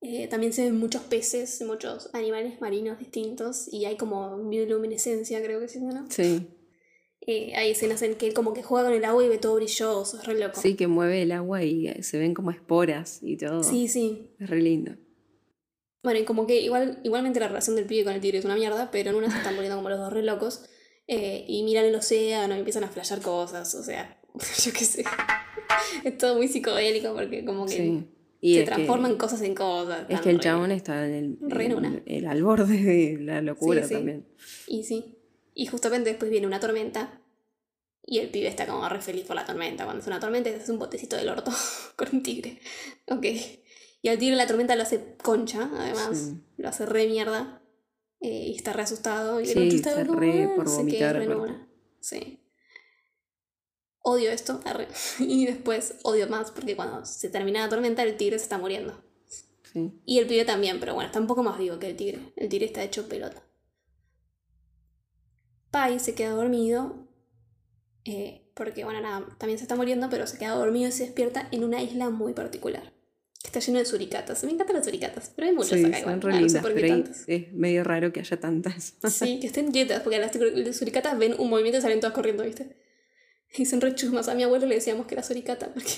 Eh, 0.00 0.28
también 0.28 0.52
se 0.52 0.62
ven 0.62 0.78
muchos 0.78 1.02
peces, 1.02 1.60
muchos 1.62 2.08
animales 2.12 2.60
marinos 2.60 3.00
distintos. 3.00 3.66
Y 3.72 3.86
hay 3.86 3.96
como 3.96 4.38
bioluminescencia, 4.48 5.42
creo 5.42 5.58
que 5.58 5.66
sí, 5.66 5.80
¿no? 5.80 6.06
Sí. 6.10 6.46
Eh, 7.26 7.52
hay 7.54 7.70
escenas 7.70 8.02
en 8.02 8.16
que 8.16 8.26
él 8.26 8.34
como 8.34 8.52
que 8.52 8.62
juega 8.64 8.88
con 8.88 8.96
el 8.96 9.04
agua 9.04 9.24
y 9.24 9.28
ve 9.28 9.38
todo 9.38 9.54
brilloso, 9.54 10.18
es 10.18 10.26
re 10.26 10.38
loco. 10.38 10.60
Sí, 10.60 10.74
que 10.74 10.88
mueve 10.88 11.22
el 11.22 11.30
agua 11.32 11.62
y 11.62 11.86
se 12.02 12.18
ven 12.18 12.34
como 12.34 12.50
esporas 12.50 13.20
y 13.22 13.36
todo. 13.36 13.62
Sí, 13.62 13.86
sí. 13.88 14.30
Es 14.40 14.50
re 14.50 14.60
lindo. 14.60 14.92
Bueno, 16.02 16.18
y 16.18 16.24
como 16.24 16.48
que 16.48 16.60
igual, 16.60 16.98
igualmente 17.04 17.38
la 17.38 17.46
relación 17.46 17.76
del 17.76 17.86
pibe 17.86 18.02
con 18.02 18.12
el 18.14 18.20
tigre 18.20 18.38
es 18.38 18.44
una 18.44 18.56
mierda, 18.56 18.90
pero 18.90 19.10
en 19.10 19.16
una 19.16 19.30
se 19.30 19.36
están 19.38 19.54
poniendo 19.54 19.76
como 19.76 19.88
los 19.88 19.98
dos 20.00 20.12
re 20.12 20.22
locos. 20.22 20.64
eh, 21.08 21.44
y 21.48 21.62
miran 21.64 21.84
el 21.84 21.94
océano 21.96 22.54
y 22.54 22.58
empiezan 22.58 22.84
a 22.84 22.88
flashear 22.88 23.20
cosas, 23.20 23.74
o 23.74 23.82
sea, 23.82 24.20
yo 24.64 24.72
qué 24.72 24.84
sé. 24.84 25.04
Es 26.04 26.16
todo 26.18 26.36
muy 26.36 26.48
psicodélico 26.48 27.12
porque 27.14 27.44
como 27.44 27.66
que 27.66 27.72
Sí. 27.72 28.04
Y 28.40 28.54
se 28.54 28.60
es 28.60 28.68
que- 28.68 28.74
transforman 28.74 29.16
cosas 29.16 29.42
en 29.42 29.54
cosas. 29.54 30.06
Es 30.08 30.20
que 30.20 30.30
el 30.30 30.36
re- 30.38 30.42
chabón 30.42 30.72
está 30.72 31.06
en 31.06 31.14
el, 31.14 31.38
re 31.50 31.66
en 31.66 31.74
una. 31.74 31.88
en 31.88 32.02
el- 32.06 32.26
al 32.26 32.42
borde 32.42 32.76
de 32.82 33.18
la 33.20 33.40
locura 33.42 33.82
Sí, 33.82 33.88
sí. 33.88 33.94
también. 33.94 34.26
Y 34.66 34.82
sí. 34.84 35.16
Y 35.54 35.66
justamente 35.66 36.10
después 36.10 36.30
viene 36.30 36.46
una 36.46 36.60
tormenta. 36.60 37.20
Y 38.04 38.18
el 38.18 38.30
pibe 38.30 38.48
está 38.48 38.66
como 38.66 38.88
re 38.88 39.00
feliz 39.00 39.24
por 39.26 39.36
la 39.36 39.46
tormenta. 39.46 39.84
Cuando 39.84 40.00
es 40.02 40.06
una 40.06 40.18
tormenta, 40.20 40.50
es 40.50 40.68
un 40.68 40.78
botecito 40.78 41.16
del 41.16 41.28
orto 41.28 41.52
con 41.96 42.08
un 42.12 42.22
tigre. 42.22 42.58
Ok. 43.08 43.26
Y 44.04 44.08
al 44.08 44.18
tigre 44.18 44.34
la 44.36 44.46
tormenta 44.46 44.74
lo 44.74 44.82
hace 44.82 45.16
concha, 45.22 45.70
además. 45.74 46.18
Sí. 46.18 46.42
Lo 46.56 46.68
hace 46.68 46.86
re 46.86 47.06
mierda. 47.06 47.62
eh, 48.20 48.46
y 48.48 48.56
está 48.56 48.72
re 48.72 48.82
asustado. 48.82 49.40
Y 49.40 49.44
el 49.44 49.48
Sí, 49.50 49.58
otro 49.66 49.76
está 49.76 49.90
está 50.00 50.14
re 50.14 50.48
por 50.56 50.68
se 50.68 50.84
queda 50.86 51.12
vomitar, 51.12 51.16
re 51.16 51.36
una. 51.36 51.68
Sí. 52.00 52.40
Odio 54.00 54.30
esto. 54.32 54.60
arre. 54.64 54.88
Y 55.20 55.46
después 55.46 55.94
odio 56.02 56.26
más 56.28 56.50
porque 56.50 56.74
cuando 56.74 57.04
se 57.04 57.28
termina 57.28 57.60
la 57.60 57.68
tormenta, 57.68 58.02
el 58.02 58.16
tigre 58.16 58.38
se 58.38 58.44
está 58.44 58.58
muriendo. 58.58 59.00
Sí. 59.72 59.92
Y 60.04 60.18
el 60.18 60.26
pibe 60.26 60.44
también, 60.44 60.80
pero 60.80 60.94
bueno, 60.94 61.06
está 61.06 61.20
un 61.20 61.26
poco 61.28 61.42
más 61.44 61.56
vivo 61.58 61.78
que 61.78 61.86
el 61.86 61.96
tigre. 61.96 62.32
El 62.36 62.48
tigre 62.48 62.66
está 62.66 62.82
hecho 62.82 63.08
pelota. 63.08 63.42
Pai 65.72 65.98
se 65.98 66.14
queda 66.14 66.30
dormido. 66.30 67.08
eh, 68.04 68.38
porque, 68.54 68.84
bueno, 68.84 69.00
nada, 69.00 69.26
también 69.38 69.58
se 69.58 69.64
está 69.64 69.76
muriendo, 69.76 70.10
pero 70.10 70.26
se 70.26 70.36
queda 70.38 70.50
dormido 70.50 70.88
y 70.88 70.92
se 70.92 71.04
despierta 71.04 71.48
en 71.52 71.64
una 71.64 71.82
isla 71.82 72.10
muy 72.10 72.34
particular. 72.34 72.92
Que 73.40 73.46
está 73.48 73.60
lleno 73.60 73.78
de 73.78 73.86
suricatas. 73.86 74.44
Me 74.44 74.52
encantan 74.52 74.76
las 74.76 74.84
suricatas, 74.84 75.32
pero 75.34 75.48
hay 75.48 75.54
muchas 75.54 75.78
Sí, 75.80 75.84
acá 75.86 75.98
igual. 76.00 76.20
son 76.20 76.30
no 76.30 76.36
sé 76.36 76.42
lindas, 76.42 76.62
por 76.62 76.74
qué 76.74 76.80
pero 76.82 76.94
tantas. 76.94 77.24
es 77.26 77.52
medio 77.54 77.82
raro 77.82 78.12
que 78.12 78.20
haya 78.20 78.38
tantas. 78.38 78.94
Sí, 79.08 79.40
que 79.40 79.46
estén 79.48 79.72
quietas, 79.72 80.02
porque 80.02 80.18
las 80.18 80.34
las 80.36 80.76
suricatas 80.76 81.18
ven 81.18 81.34
un 81.38 81.48
movimiento 81.48 81.78
y 81.78 81.80
salen 81.82 82.00
todas 82.00 82.14
corriendo, 82.14 82.44
¿viste? 82.44 82.76
Y 83.56 83.64
son 83.66 83.80
re 83.80 83.94
chusmas. 83.94 84.28
A 84.28 84.34
mi 84.34 84.42
abuelo 84.44 84.66
le 84.66 84.74
decíamos 84.76 85.06
que 85.06 85.14
era 85.14 85.22
suricata, 85.22 85.70
porque. 85.74 85.90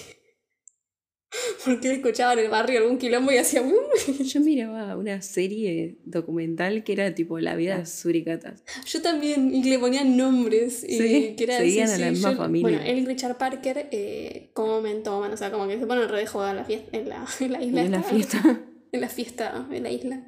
Porque 1.64 1.92
escuchaba 1.92 2.32
en 2.34 2.40
el 2.40 2.48
barrio 2.48 2.80
algún 2.80 2.98
quilombo 2.98 3.32
y 3.32 3.36
hacía. 3.38 3.62
Yo 4.20 4.40
miraba 4.40 4.96
una 4.96 5.20
serie 5.22 5.96
documental 6.04 6.84
que 6.84 6.92
era 6.92 7.14
tipo 7.14 7.38
La 7.40 7.56
vida 7.56 7.78
de 7.78 7.86
suricatas. 7.86 8.62
Yo 8.86 9.02
también, 9.02 9.54
y 9.54 9.62
que 9.62 9.70
le 9.70 9.78
ponían 9.78 10.16
nombres. 10.16 10.84
Y 10.84 10.98
Sí, 10.98 11.34
que 11.36 11.44
era, 11.44 11.58
seguían 11.58 11.88
sí, 11.88 11.94
a 11.94 11.98
la 11.98 12.04
sí, 12.06 12.10
misma 12.12 12.32
yo- 12.32 12.36
familia. 12.38 12.68
Bueno, 12.78 12.84
él 12.84 12.98
y 12.98 13.06
Richard 13.06 13.36
Parker 13.38 13.88
eh, 13.90 14.50
comen, 14.52 15.02
toman, 15.02 15.32
o 15.32 15.36
sea, 15.36 15.50
como 15.50 15.66
que 15.68 15.78
se 15.78 15.86
ponen 15.86 16.08
re 16.08 16.18
de 16.20 16.26
joda 16.26 16.50
en 16.50 16.56
la 16.56 16.64
fiesta, 16.64 16.96
en 16.96 17.08
la, 17.08 17.26
en 17.40 17.52
la 17.52 17.62
isla. 17.62 17.82
En 17.82 17.90
la 17.90 17.98
esta. 17.98 18.10
fiesta. 18.14 18.60
En 18.92 19.00
la 19.00 19.08
fiesta, 19.08 19.66
en 19.72 19.82
la 19.82 19.90
isla. 19.90 20.22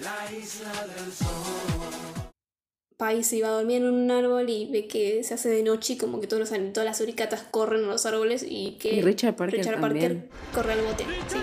La 0.00 0.38
isla 0.38 0.72
del 0.96 1.12
sol. 1.12 2.25
Pai 2.96 3.22
se 3.24 3.36
iba 3.36 3.48
a 3.48 3.52
dormir 3.52 3.76
en 3.78 3.84
un 3.92 4.10
árbol 4.10 4.48
y 4.48 4.70
ve 4.70 4.86
que 4.88 5.22
se 5.22 5.34
hace 5.34 5.50
de 5.50 5.62
noche 5.62 5.94
y 5.94 5.96
como 5.98 6.18
que 6.20 6.26
todos 6.26 6.40
los, 6.50 6.72
todas 6.72 6.86
las 6.86 7.00
uricatas 7.00 7.42
corren 7.42 7.84
a 7.84 7.88
los 7.88 8.06
árboles 8.06 8.44
y 8.48 8.72
que 8.78 8.94
Y 8.94 9.02
Richard 9.02 9.36
Parker 9.36 9.64
también. 9.78 10.28
corre 10.54 10.72
al 10.72 10.80
bote. 10.82 11.04
sí. 11.28 11.38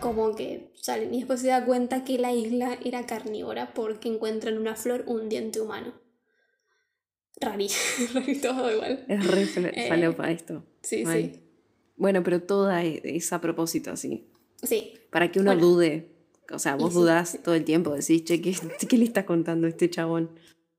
Como 0.00 0.34
que 0.34 0.72
salen 0.80 1.12
y 1.14 1.18
después 1.18 1.40
se 1.42 1.48
da 1.48 1.64
cuenta 1.64 2.04
que 2.04 2.18
la 2.18 2.32
isla 2.32 2.78
era 2.84 3.04
carnívora 3.06 3.74
porque 3.74 4.08
encuentran 4.08 4.54
en 4.54 4.60
una 4.60 4.74
flor 4.76 5.04
un 5.06 5.28
diente 5.28 5.60
humano. 5.60 5.92
Rari, 7.40 7.68
rari 8.14 8.36
todo 8.40 8.70
igual. 8.72 9.04
Es 9.08 9.26
re 9.26 9.42
Eh, 9.74 9.88
falopa 9.88 10.30
esto. 10.30 10.64
sí, 10.82 11.04
Mal. 11.04 11.16
sí. 11.22 11.40
Bueno, 11.96 12.22
pero 12.22 12.42
toda 12.42 12.82
e- 12.84 13.00
es 13.04 13.32
a 13.32 13.40
propósito 13.40 13.90
así. 13.92 14.30
Sí, 14.62 14.94
Para 15.10 15.30
que 15.32 15.40
uno 15.40 15.52
Bueno. 15.54 15.66
dude. 15.66 16.09
O 16.50 16.58
sea, 16.58 16.76
vos 16.76 16.94
dudás 16.94 17.38
todo 17.42 17.54
el 17.54 17.64
tiempo. 17.64 17.94
Decís, 17.94 18.24
che, 18.24 18.40
¿qué, 18.40 18.54
qué 18.88 18.98
le 18.98 19.04
está 19.04 19.26
contando 19.26 19.66
este 19.66 19.90
chabón? 19.90 20.30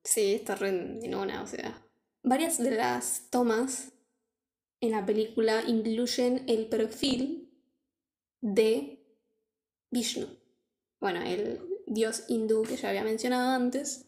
Sí, 0.03 0.33
está 0.33 0.55
re 0.55 0.69
en 0.69 1.15
una, 1.15 1.41
o 1.43 1.47
sea. 1.47 1.85
Varias 2.23 2.57
de 2.57 2.71
las 2.71 3.29
tomas 3.29 3.93
en 4.79 4.91
la 4.91 5.05
película 5.05 5.63
incluyen 5.65 6.43
el 6.47 6.67
perfil 6.67 7.51
de 8.41 8.99
Vishnu. 9.91 10.27
Bueno, 10.99 11.21
el 11.21 11.59
dios 11.87 12.25
hindú 12.27 12.63
que 12.63 12.77
ya 12.77 12.89
había 12.89 13.03
mencionado 13.03 13.51
antes. 13.51 14.07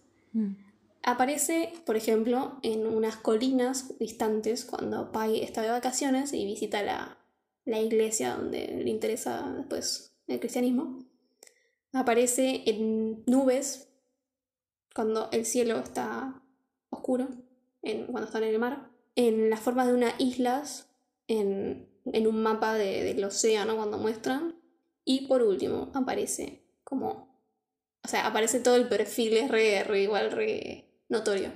Aparece, 1.03 1.73
por 1.85 1.95
ejemplo, 1.95 2.59
en 2.63 2.87
unas 2.87 3.17
colinas 3.17 3.97
distantes 3.99 4.65
cuando 4.65 5.11
Pai 5.11 5.43
está 5.43 5.61
de 5.61 5.69
vacaciones 5.69 6.33
y 6.33 6.45
visita 6.45 6.81
la, 6.81 7.17
la 7.65 7.79
iglesia 7.79 8.35
donde 8.35 8.67
le 8.83 8.89
interesa 8.89 9.53
después 9.57 10.15
el 10.27 10.39
cristianismo. 10.39 10.99
Aparece 11.93 12.63
en 12.65 13.23
nubes 13.27 13.87
cuando 14.95 15.29
el 15.31 15.45
cielo 15.45 15.77
está 15.77 16.41
oscuro, 16.89 17.29
en, 17.83 18.07
cuando 18.07 18.27
están 18.27 18.43
en 18.43 18.49
el 18.49 18.59
mar, 18.59 18.89
en 19.15 19.49
las 19.49 19.59
formas 19.59 19.87
de 19.87 19.93
unas 19.93 20.19
islas, 20.19 20.89
en, 21.27 21.87
en 22.05 22.27
un 22.27 22.41
mapa 22.41 22.73
de- 22.73 23.03
del 23.03 23.23
océano 23.23 23.75
cuando 23.75 23.97
muestran, 23.97 24.55
y 25.05 25.27
por 25.27 25.43
último 25.43 25.91
aparece 25.93 26.63
como, 26.83 27.39
o 28.03 28.07
sea, 28.07 28.25
aparece 28.27 28.59
todo 28.59 28.75
el 28.75 28.87
perfil, 28.87 29.37
es 29.37 29.49
re, 29.51 29.83
re 29.83 30.01
igual, 30.03 30.31
re 30.31 30.85
notorio, 31.09 31.51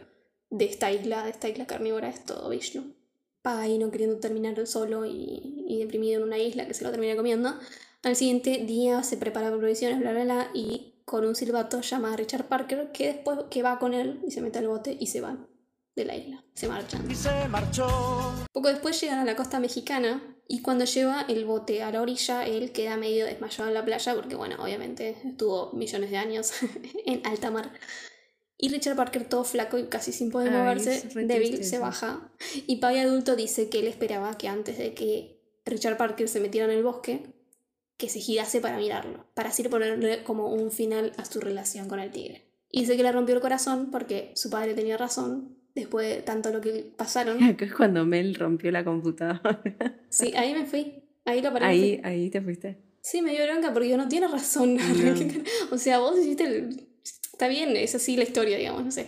de 0.49 0.65
esta 0.65 0.91
isla, 0.91 1.23
de 1.23 1.31
esta 1.31 1.49
isla 1.49 1.65
carnívora, 1.65 2.09
es 2.09 2.23
todo 2.25 2.49
Vishnu. 2.49 2.93
Pai 3.41 3.77
no 3.77 3.91
queriendo 3.91 4.19
terminar 4.19 4.65
solo 4.67 5.05
y, 5.05 5.65
y 5.67 5.79
deprimido 5.79 6.17
en 6.19 6.27
una 6.27 6.37
isla 6.37 6.67
que 6.67 6.73
se 6.73 6.83
lo 6.83 6.91
termina 6.91 7.15
comiendo. 7.15 7.53
Al 8.07 8.15
siguiente 8.15 8.63
día 8.65 9.03
se 9.03 9.17
prepara 9.17 9.47
para 9.47 9.57
provisiones, 9.57 9.99
bla, 9.99 10.13
bla, 10.13 10.23
bla, 10.23 10.51
y 10.53 10.93
con 11.03 11.25
un 11.25 11.35
silbato 11.35 11.81
llama 11.81 12.13
a 12.13 12.15
Richard 12.15 12.47
Parker, 12.47 12.93
que 12.93 13.07
después 13.07 13.37
que 13.49 13.61
va 13.61 13.79
con 13.79 13.93
él 13.93 14.21
y 14.25 14.31
se 14.31 14.39
mete 14.39 14.59
al 14.59 14.69
bote 14.69 14.95
y 14.97 15.07
se 15.07 15.19
van 15.19 15.45
de 15.93 16.05
la 16.05 16.15
isla, 16.15 16.41
se 16.53 16.69
marchan. 16.69 17.05
Y 17.11 17.15
se 17.15 17.49
marchó. 17.49 17.85
Poco 18.53 18.69
después 18.69 19.01
llegan 19.01 19.19
a 19.19 19.25
la 19.25 19.35
costa 19.35 19.59
mexicana 19.59 20.23
y 20.47 20.61
cuando 20.61 20.85
lleva 20.85 21.25
el 21.27 21.43
bote 21.43 21.83
a 21.83 21.91
la 21.91 22.01
orilla, 22.01 22.45
él 22.45 22.71
queda 22.71 22.95
medio 22.95 23.25
desmayado 23.25 23.67
en 23.67 23.73
la 23.73 23.83
playa 23.83 24.15
porque, 24.15 24.35
bueno, 24.35 24.55
obviamente 24.57 25.17
estuvo 25.25 25.73
millones 25.73 26.09
de 26.09 26.15
años 26.15 26.53
en 27.05 27.27
alta 27.27 27.51
mar. 27.51 27.73
Y 28.57 28.69
Richard 28.69 28.95
Parker, 28.95 29.27
todo 29.27 29.43
flaco 29.43 29.77
y 29.77 29.87
casi 29.87 30.13
sin 30.13 30.31
poder 30.31 30.53
Ay, 30.53 30.59
moverse, 30.59 31.09
débil, 31.25 31.61
se 31.65 31.77
baja. 31.77 32.31
Y 32.67 32.77
Pai 32.77 32.99
adulto 32.99 33.35
dice 33.35 33.67
que 33.67 33.79
él 33.79 33.87
esperaba 33.87 34.37
que 34.37 34.47
antes 34.47 34.77
de 34.77 34.93
que 34.93 35.41
Richard 35.65 35.97
Parker 35.97 36.29
se 36.29 36.39
metiera 36.39 36.71
en 36.71 36.77
el 36.77 36.83
bosque, 36.85 37.33
que 37.97 38.09
se 38.09 38.19
girase 38.19 38.61
para 38.61 38.77
mirarlo, 38.77 39.25
para 39.33 39.49
así 39.49 39.63
ponerle 39.63 40.23
como 40.23 40.53
un 40.53 40.71
final 40.71 41.13
a 41.17 41.25
su 41.25 41.39
relación 41.39 41.87
con 41.87 41.99
el 41.99 42.11
tigre. 42.11 42.45
Y 42.71 42.81
dice 42.81 42.95
que 42.95 43.03
le 43.03 43.11
rompió 43.11 43.35
el 43.35 43.41
corazón 43.41 43.89
porque 43.91 44.31
su 44.35 44.49
padre 44.49 44.73
tenía 44.73 44.97
razón, 44.97 45.57
después 45.73 46.07
de 46.07 46.21
tanto 46.21 46.51
lo 46.51 46.61
que 46.61 46.91
pasaron. 46.95 47.37
Es 47.59 47.73
cuando 47.73 48.05
Mel 48.05 48.35
rompió 48.35 48.71
la 48.71 48.83
computadora. 48.83 49.61
Sí, 50.09 50.33
ahí 50.35 50.53
me 50.53 50.65
fui. 50.65 51.03
Ahí 51.25 51.41
lo 51.41 51.51
paré. 51.51 51.65
Ahí, 51.65 52.01
ahí 52.03 52.29
te 52.29 52.41
fuiste. 52.41 52.77
Sí, 53.01 53.21
me 53.21 53.31
dio 53.31 53.45
bronca 53.45 53.73
porque 53.73 53.95
no 53.97 54.07
tiene 54.07 54.27
razón. 54.27 54.77
o 55.71 55.77
sea, 55.77 55.99
vos 55.99 56.17
hiciste 56.19 56.43
el... 56.43 56.87
Está 57.31 57.47
bien, 57.47 57.75
es 57.77 57.95
así 57.95 58.17
la 58.17 58.23
historia, 58.23 58.57
digamos, 58.57 58.83
no 58.83 58.91
sé. 58.91 59.07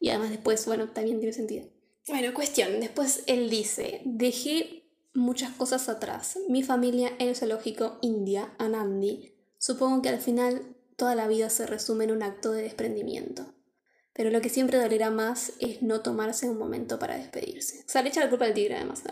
Y 0.00 0.10
además 0.10 0.30
después, 0.30 0.66
bueno, 0.66 0.88
también 0.88 1.18
tiene 1.18 1.32
sentido. 1.32 1.66
Bueno, 2.08 2.34
cuestión. 2.34 2.80
Después 2.80 3.22
él 3.26 3.48
dice, 3.48 4.02
dejé 4.04 4.81
muchas 5.14 5.50
cosas 5.52 5.88
atrás. 5.88 6.38
Mi 6.48 6.62
familia, 6.62 7.12
el 7.18 7.36
zoológico, 7.36 7.98
India, 8.02 8.54
Anandi. 8.58 9.34
Supongo 9.58 10.02
que 10.02 10.08
al 10.08 10.20
final 10.20 10.62
toda 10.96 11.14
la 11.14 11.28
vida 11.28 11.50
se 11.50 11.66
resume 11.66 12.04
en 12.04 12.12
un 12.12 12.22
acto 12.22 12.52
de 12.52 12.62
desprendimiento. 12.62 13.46
Pero 14.14 14.28
lo 14.28 14.42
que 14.42 14.50
siempre 14.50 14.76
dolerá 14.76 15.10
más 15.10 15.54
es 15.58 15.80
no 15.80 16.00
tomarse 16.00 16.48
un 16.48 16.58
momento 16.58 16.98
para 16.98 17.16
despedirse. 17.16 17.78
O 17.80 17.88
sea, 17.88 18.02
le 18.02 18.10
echa 18.10 18.20
la 18.20 18.28
culpa 18.28 18.44
al 18.44 18.52
tigre, 18.52 18.76
además. 18.76 19.02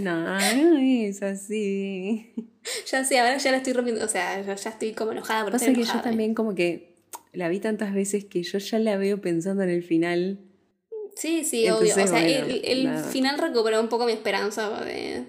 No, 0.00 0.24
no 0.34 0.78
es 0.78 1.22
así. 1.22 2.32
Ya 2.90 3.04
sé, 3.04 3.18
ahora 3.18 3.36
ya 3.36 3.50
la 3.50 3.58
estoy 3.58 3.74
rompiendo. 3.74 4.02
O 4.02 4.08
sea, 4.08 4.40
ya, 4.40 4.54
ya 4.54 4.70
estoy 4.70 4.92
como 4.92 5.12
enojada 5.12 5.42
por 5.42 5.52
Pasa 5.52 5.72
que 5.74 5.84
yo 5.84 6.00
también 6.00 6.34
como 6.34 6.54
que 6.54 6.96
la 7.34 7.50
vi 7.50 7.60
tantas 7.60 7.92
veces 7.92 8.24
que 8.24 8.42
yo 8.42 8.58
ya 8.58 8.78
la 8.78 8.96
veo 8.96 9.20
pensando 9.20 9.62
en 9.62 9.70
el 9.70 9.82
final. 9.82 10.38
Sí, 11.16 11.44
sí, 11.44 11.66
Entonces, 11.66 11.94
obvio. 11.94 12.04
O 12.04 12.08
sea, 12.08 12.20
bueno, 12.20 12.46
el, 12.46 12.64
el 12.64 12.84
nada. 12.84 13.08
final 13.08 13.38
recuperó 13.38 13.80
un 13.80 13.88
poco 13.88 14.04
mi 14.06 14.12
esperanza 14.12 14.68
de... 14.84 15.24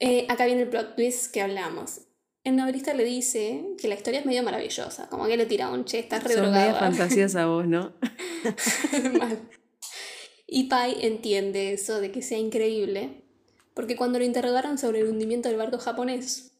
Eh, 0.00 0.26
acá 0.28 0.46
viene 0.46 0.62
el 0.62 0.68
plot 0.68 0.96
twist 0.96 1.32
que 1.32 1.42
hablamos. 1.42 2.00
El 2.44 2.56
novelista 2.56 2.94
le 2.94 3.04
dice 3.04 3.64
que 3.78 3.88
la 3.88 3.94
historia 3.94 4.20
es 4.20 4.26
medio 4.26 4.42
maravillosa. 4.42 5.08
Como 5.08 5.26
que 5.26 5.36
le 5.36 5.46
tira 5.46 5.70
un 5.70 5.84
che, 5.84 5.98
estás 5.98 6.24
re 6.24 6.34
Son 6.34 6.52
fantasiosa 6.74 7.46
vos, 7.46 7.66
¿no? 7.66 7.94
Mal. 9.18 9.48
Y 10.46 10.64
Pai 10.68 10.96
entiende 11.00 11.72
eso 11.72 12.00
de 12.00 12.12
que 12.12 12.22
sea 12.22 12.38
increíble, 12.38 13.24
porque 13.74 13.96
cuando 13.96 14.18
lo 14.20 14.24
interrogaron 14.24 14.78
sobre 14.78 15.00
el 15.00 15.08
hundimiento 15.08 15.48
del 15.48 15.58
barco 15.58 15.78
japonés, 15.78 16.52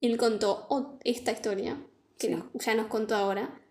él 0.00 0.16
contó 0.16 0.66
oh, 0.70 0.98
esta 1.04 1.30
historia, 1.30 1.80
que 2.18 2.30
nos- 2.30 2.46
ya 2.54 2.74
nos 2.74 2.88
contó 2.88 3.14
ahora, 3.14 3.61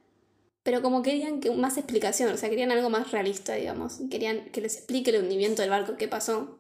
Pero 0.64 0.82
como 0.82 1.02
querían 1.02 1.40
que 1.40 1.52
más 1.52 1.78
explicación, 1.78 2.32
o 2.32 2.38
sea, 2.38 2.50
querían 2.50 2.72
algo 2.72 2.90
más 2.90 3.12
realista, 3.12 3.56
digamos. 3.56 4.00
Querían 4.12 4.52
que 4.52 4.62
les 4.62 4.78
explique 4.78 5.10
el 5.10 5.24
hundimiento 5.24 5.62
del 5.62 5.72
barco, 5.72 5.98
qué 5.98 6.08
pasó. 6.08 6.60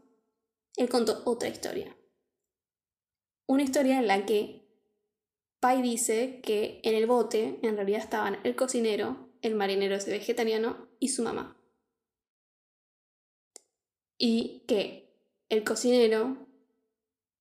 Él 0.75 0.89
contó 0.89 1.21
otra 1.25 1.49
historia. 1.49 1.95
Una 3.45 3.63
historia 3.63 3.99
en 3.99 4.07
la 4.07 4.25
que 4.25 4.61
Pai 5.59 5.81
dice 5.83 6.41
que 6.41 6.81
en 6.83 6.95
el 6.95 7.05
bote 7.05 7.59
en 7.61 7.75
realidad 7.75 7.99
estaban 7.99 8.39
el 8.43 8.55
cocinero, 8.55 9.29
el 9.41 9.53
marinero 9.55 9.95
ese 9.95 10.09
vegetariano 10.09 10.87
y 10.99 11.09
su 11.09 11.21
mamá. 11.21 11.55
Y 14.17 14.63
que 14.67 15.13
el 15.49 15.63
cocinero 15.63 16.47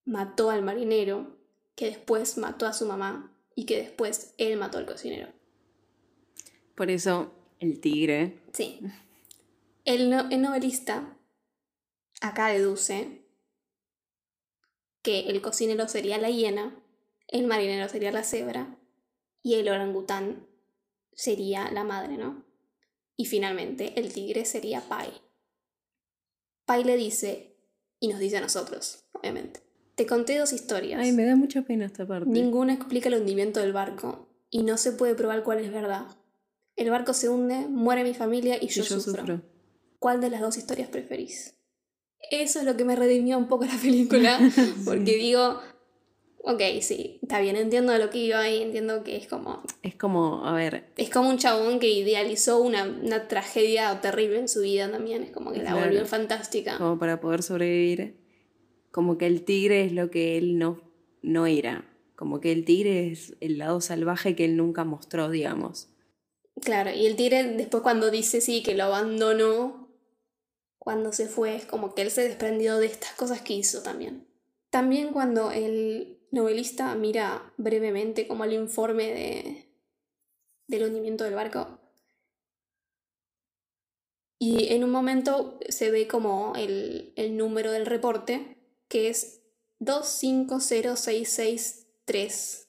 mató 0.05 0.51
al 0.51 0.61
marinero, 0.61 1.39
que 1.75 1.85
después 1.85 2.37
mató 2.37 2.67
a 2.67 2.73
su 2.73 2.85
mamá 2.85 3.35
y 3.55 3.65
que 3.65 3.77
después 3.77 4.35
él 4.37 4.57
mató 4.57 4.77
al 4.77 4.85
cocinero. 4.85 5.40
Por 6.81 6.89
eso 6.89 7.31
el 7.59 7.79
tigre. 7.79 8.39
Sí. 8.53 8.79
El, 9.85 10.09
no- 10.09 10.27
el 10.31 10.41
novelista 10.41 11.15
acá 12.21 12.47
deduce 12.47 13.21
que 15.03 15.27
el 15.29 15.43
cocinero 15.43 15.87
sería 15.87 16.17
la 16.17 16.31
hiena, 16.31 16.75
el 17.27 17.45
marinero 17.45 17.87
sería 17.87 18.11
la 18.11 18.23
cebra 18.23 18.79
y 19.43 19.53
el 19.59 19.69
orangután 19.69 20.47
sería 21.13 21.69
la 21.69 21.83
madre, 21.83 22.17
¿no? 22.17 22.43
Y 23.15 23.25
finalmente 23.25 23.99
el 23.99 24.11
tigre 24.11 24.45
sería 24.45 24.81
Pai. 24.81 25.11
Pai 26.65 26.83
le 26.83 26.95
dice, 26.97 27.57
y 27.99 28.07
nos 28.07 28.17
dice 28.17 28.37
a 28.37 28.41
nosotros, 28.41 29.03
obviamente. 29.11 29.59
Te 29.93 30.07
conté 30.07 30.35
dos 30.39 30.51
historias. 30.51 30.99
Ay, 30.99 31.11
me 31.11 31.25
da 31.25 31.35
mucha 31.35 31.61
pena 31.61 31.85
esta 31.85 32.07
parte. 32.07 32.27
Ninguna 32.27 32.73
explica 32.73 33.07
el 33.09 33.21
hundimiento 33.21 33.59
del 33.59 33.71
barco 33.71 34.27
y 34.49 34.63
no 34.63 34.77
se 34.77 34.93
puede 34.93 35.13
probar 35.13 35.43
cuál 35.43 35.59
es 35.59 35.71
verdad. 35.71 36.07
El 36.75 36.89
barco 36.89 37.13
se 37.13 37.29
hunde, 37.29 37.67
muere 37.67 38.03
mi 38.03 38.13
familia 38.13 38.57
y 38.59 38.65
Y 38.65 38.69
yo, 38.69 38.83
yo 38.83 38.99
sufro. 38.99 39.21
sufro. 39.21 39.41
¿Cuál 39.99 40.21
de 40.21 40.29
las 40.29 40.41
dos 40.41 40.57
historias 40.57 40.89
preferís? 40.89 41.55
Eso 42.31 42.59
es 42.59 42.65
lo 42.65 42.77
que 42.77 42.85
me 42.85 42.95
redimió 42.95 43.37
un 43.37 43.47
poco 43.47 43.65
la 43.65 43.75
película, 43.81 44.39
porque 44.85 45.15
digo, 45.15 45.59
ok, 46.43 46.61
sí, 46.81 47.19
está 47.21 47.39
bien, 47.39 47.55
entiendo 47.55 47.97
lo 47.97 48.09
que 48.09 48.19
iba 48.19 48.49
y 48.49 48.61
entiendo 48.61 49.03
que 49.03 49.17
es 49.17 49.27
como, 49.27 49.63
Es 49.83 49.95
como, 49.95 50.45
a 50.45 50.53
ver, 50.53 50.85
es 50.97 51.09
como 51.09 51.29
un 51.29 51.37
chabón 51.37 51.79
que 51.79 51.89
idealizó 51.91 52.61
una, 52.61 52.83
una 52.85 53.27
tragedia 53.27 53.99
terrible 54.01 54.39
en 54.39 54.47
su 54.47 54.61
vida 54.61 54.89
también, 54.89 55.23
es 55.23 55.31
como 55.31 55.51
que 55.51 55.61
la 55.61 55.75
volvió 55.75 56.05
fantástica. 56.05 56.77
como 56.77 56.97
para 56.97 57.19
poder 57.19 57.43
sobrevivir, 57.43 58.15
como 58.91 59.17
que 59.17 59.25
el 59.27 59.43
tigre 59.43 59.85
es 59.85 59.91
lo 59.93 60.09
que 60.09 60.37
él 60.37 60.57
no, 60.57 60.81
no 61.21 61.45
era. 61.45 61.85
Como 62.15 62.39
que 62.39 62.51
el 62.51 62.65
tigre 62.65 63.11
es 63.11 63.35
el 63.39 63.57
lado 63.57 63.81
salvaje 63.81 64.35
que 64.35 64.45
él 64.45 64.55
nunca 64.55 64.83
mostró, 64.83 65.29
digamos. 65.31 65.90
Claro, 66.59 66.91
y 66.91 67.05
el 67.05 67.15
tigre 67.15 67.43
después 67.43 67.83
cuando 67.83 68.09
dice 68.11 68.41
sí, 68.41 68.61
que 68.63 68.75
lo 68.75 68.83
abandonó, 68.85 69.89
cuando 70.77 71.13
se 71.13 71.27
fue, 71.27 71.55
es 71.55 71.65
como 71.65 71.93
que 71.93 72.01
él 72.01 72.11
se 72.11 72.23
desprendió 72.23 72.77
de 72.77 72.87
estas 72.87 73.13
cosas 73.13 73.41
que 73.41 73.53
hizo 73.53 73.81
también. 73.83 74.27
También 74.69 75.13
cuando 75.13 75.51
el 75.51 76.19
novelista 76.31 76.95
mira 76.95 77.53
brevemente 77.57 78.27
como 78.27 78.43
el 78.45 78.53
informe 78.53 79.13
de, 79.13 79.69
del 80.67 80.83
hundimiento 80.83 81.23
del 81.23 81.35
barco, 81.35 81.77
y 84.39 84.73
en 84.73 84.83
un 84.83 84.89
momento 84.89 85.59
se 85.69 85.91
ve 85.91 86.07
como 86.07 86.53
el, 86.55 87.13
el 87.15 87.37
número 87.37 87.71
del 87.71 87.85
reporte, 87.85 88.57
que 88.87 89.09
es 89.09 89.43
250663, 89.77 92.67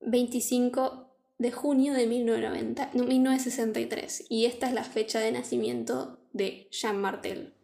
25 0.00 1.09
de 1.40 1.52
junio 1.52 1.94
de 1.94 2.06
1990, 2.06 2.90
no, 2.92 3.04
1963. 3.04 4.26
Y 4.28 4.44
esta 4.44 4.68
es 4.68 4.74
la 4.74 4.84
fecha 4.84 5.20
de 5.20 5.32
nacimiento 5.32 6.18
de 6.34 6.68
Jean 6.70 7.00
Martel. 7.00 7.54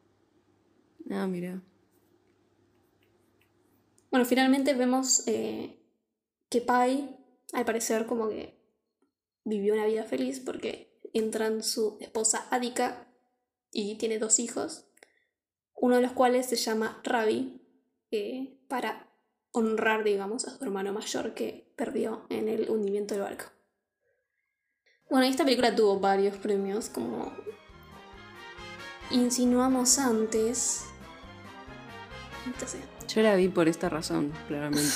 Ah, 1.11 1.27
mira. 1.27 1.63
Bueno, 4.11 4.25
finalmente 4.25 4.73
vemos 4.73 5.29
eh, 5.29 5.79
que 6.49 6.63
Pai, 6.63 7.19
al 7.53 7.67
parecer, 7.67 8.07
como 8.07 8.31
que 8.31 8.59
vivió 9.45 9.75
una 9.75 9.85
vida 9.85 10.05
feliz 10.05 10.41
porque 10.41 10.99
entran 11.13 11.63
su 11.63 11.99
esposa 12.01 12.49
Adika 12.51 13.07
y 13.71 13.97
tiene 13.97 14.19
dos 14.19 14.39
hijos, 14.39 14.87
uno 15.75 15.97
de 15.97 16.03
los 16.03 16.13
cuales 16.13 16.47
se 16.47 16.57
llama 16.57 17.03
Ravi, 17.05 17.61
eh, 18.11 18.59
para 18.69 19.13
honrar, 19.53 20.03
digamos, 20.03 20.49
a 20.49 20.57
su 20.57 20.65
hermano 20.65 20.95
mayor 20.95 21.35
que 21.35 21.71
perdió 21.77 22.25
en 22.31 22.49
el 22.49 22.71
hundimiento 22.71 23.13
del 23.13 23.25
barco. 23.25 23.56
Bueno, 25.09 25.27
esta 25.27 25.45
película 25.45 25.75
tuvo 25.75 26.01
varios 26.01 26.37
premios, 26.37 26.89
como 26.89 27.33
insinuamos 29.11 29.99
antes. 29.99 30.85
Entonces, 32.45 32.81
Yo 33.09 33.23
la 33.23 33.35
vi 33.37 33.49
por 33.49 33.69
esta 33.69 33.89
razón, 33.89 34.33
claramente. 34.49 34.91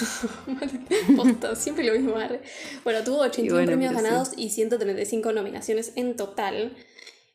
Posta, 1.16 1.55
siempre 1.57 1.85
lo 1.85 1.93
mismo. 1.95 2.16
arre. 2.16 2.43
Bueno, 2.85 3.03
tuvo 3.05 3.20
81 3.20 3.47
Y 3.47 3.51
bueno, 3.53 3.66
premios 3.66 3.93
pero 3.93 4.01
sí. 4.01 4.05
ganados 4.05 4.32
y 4.37 4.51
135 4.51 5.32
nominaciones 5.32 5.93
en 5.97 6.16
total. 6.16 6.77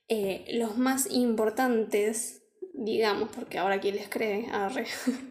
Eh, 0.07 0.45
los 0.53 0.77
más 0.77 1.09
importantes, 1.11 2.43
digamos, 2.73 3.29
porque 3.35 3.57
ahora 3.57 3.79
quién 3.79 3.95
les 3.95 4.07
cree, 4.09 4.47
arre, 4.51 4.85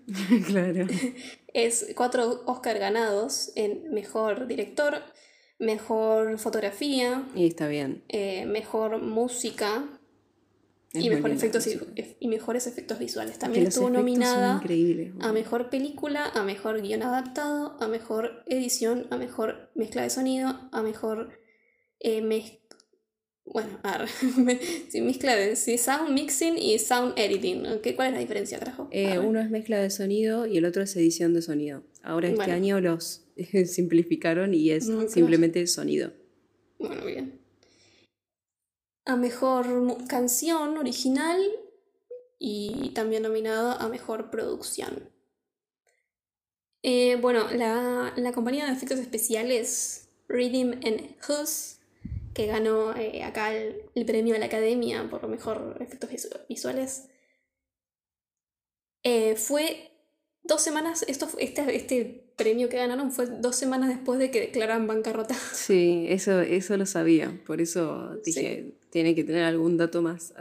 claro. 0.47 0.87
es 1.55 1.87
cuatro 1.95 2.43
Oscar 2.47 2.79
ganados 2.79 3.53
en 3.55 3.91
Mejor 3.93 4.47
Director, 4.49 5.03
Mejor 5.59 6.39
Fotografía, 6.39 7.25
Y 7.35 7.47
está 7.47 7.69
bien. 7.69 8.03
eh, 8.09 8.45
Mejor 8.47 9.01
Música 9.01 9.85
Es 10.93 11.05
y, 11.05 11.11
mejor 11.11 11.31
efectos, 11.31 11.67
música. 11.67 11.87
y 12.21 12.29
mejores 12.29 12.67
efectos 12.67 12.99
visuales. 12.99 13.39
También 13.39 13.67
estuvo 13.67 13.89
nominada 13.91 14.61
a 15.21 15.33
mejor 15.33 15.71
película, 15.71 16.27
a 16.35 16.43
mejor 16.43 16.83
guion 16.83 17.03
adaptado, 17.03 17.77
a 17.81 17.89
mejor 17.89 18.43
edición, 18.47 19.07
a 19.11 19.17
mejor 19.17 19.71
mezcla 19.75 20.03
de 20.03 20.11
sonido, 20.11 20.69
a 20.73 20.83
mejor 20.83 21.31
eh, 22.01 22.21
mez- 22.23 22.59
bueno, 23.47 23.79
ar- 23.83 24.09
sí, 24.89 25.01
mezcla 25.03 25.37
de 25.37 25.55
sí, 25.57 25.79
sound 25.79 26.11
mixing 26.11 26.59
y 26.59 26.79
sound 26.79 27.13
editing. 27.17 27.67
¿ok? 27.67 27.89
¿Cuál 27.95 28.09
es 28.09 28.15
la 28.15 28.21
diferencia, 28.21 28.59
carajo? 28.59 28.89
Eh, 28.91 29.19
uno 29.19 29.41
es 29.41 29.51
mezcla 29.51 29.79
de 29.79 29.91
sonido 29.91 30.47
y 30.47 30.57
el 30.59 30.65
otro 30.65 30.83
es 30.83 30.95
edición 30.97 31.33
de 31.35 31.43
sonido. 31.43 31.83
Ahora 32.03 32.27
este 32.29 32.37
Bueno. 32.37 32.55
año 32.55 32.81
los 32.81 33.24
simplificaron 33.67 34.55
y 34.55 34.71
es 34.71 34.89
No, 34.89 34.97
claro. 34.97 35.11
simplemente 35.11 35.67
sonido. 35.67 36.13
Bueno, 36.79 37.05
bien. 37.05 37.41
A 39.07 39.17
mejor 39.17 39.67
canción 40.09 40.79
original 40.79 41.41
y 42.39 42.91
también 42.95 43.23
nominado 43.23 43.73
a 43.73 43.89
mejor 43.89 44.31
producción. 44.31 45.11
Eh, 46.83 47.17
bueno, 47.17 47.51
la, 47.51 48.13
la 48.17 48.33
compañía 48.33 48.67
de 48.67 48.73
efectos 48.73 48.99
especiales 48.99 50.09
Rhythm 50.29 50.73
and 50.85 51.17
Hus, 51.29 51.79
que 52.35 52.47
ganó 52.47 52.95
eh, 52.97 53.23
acá 53.23 53.55
el, 53.55 53.83
el 53.95 54.05
premio 54.05 54.35
de 54.35 54.41
la 54.41 54.47
Academia 54.47 55.09
por 55.11 55.27
mejor 55.29 55.79
efectos 55.81 56.11
visu- 56.11 56.47
visuales, 56.49 57.09
eh, 59.03 59.37
fue 59.37 59.91
dos 60.45 60.63
semanas, 60.63 61.05
esto, 61.09 61.29
este, 61.39 61.75
este 61.75 62.25
premio 62.37 62.69
que 62.69 62.77
ganaron 62.77 63.11
fue 63.11 63.27
dos 63.27 63.57
semanas 63.57 63.89
después 63.89 64.19
de 64.19 64.31
que 64.31 64.41
declararan 64.41 64.87
bancarrota. 64.87 65.35
Sí, 65.53 66.07
eso, 66.09 66.41
eso 66.41 66.77
lo 66.77 66.87
sabía. 66.87 67.41
Por 67.47 67.61
eso 67.61 68.17
dije, 68.25 68.75
tiene 68.91 69.15
que 69.15 69.25
tener 69.25 69.45
algún 69.45 69.77
dato 69.77 70.03
más. 70.03 70.35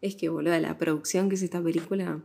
Es 0.00 0.16
que, 0.16 0.28
boludo, 0.28 0.58
la 0.58 0.76
producción 0.76 1.28
que 1.28 1.36
es 1.36 1.42
esta 1.42 1.62
película. 1.62 2.22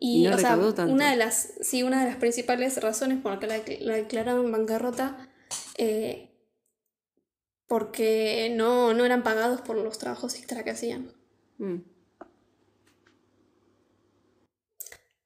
Y, 0.00 0.24
no 0.24 0.36
o 0.36 0.38
sea, 0.38 0.56
tanto. 0.56 0.92
una 0.92 1.10
de 1.10 1.16
las, 1.16 1.54
sí, 1.60 1.82
una 1.82 2.00
de 2.00 2.10
las 2.10 2.16
principales 2.16 2.80
razones 2.80 3.20
por 3.20 3.32
la 3.32 3.40
que 3.40 3.46
la, 3.46 3.62
la 3.80 3.96
declararon 3.96 4.50
bancarrota, 4.52 5.28
eh, 5.76 6.30
porque 7.66 8.52
no, 8.56 8.94
no 8.94 9.04
eran 9.04 9.22
pagados 9.24 9.60
por 9.60 9.76
los 9.76 9.98
trabajos 9.98 10.36
extra 10.36 10.62
que 10.62 10.70
hacían. 10.70 11.12
Mm. 11.58 11.78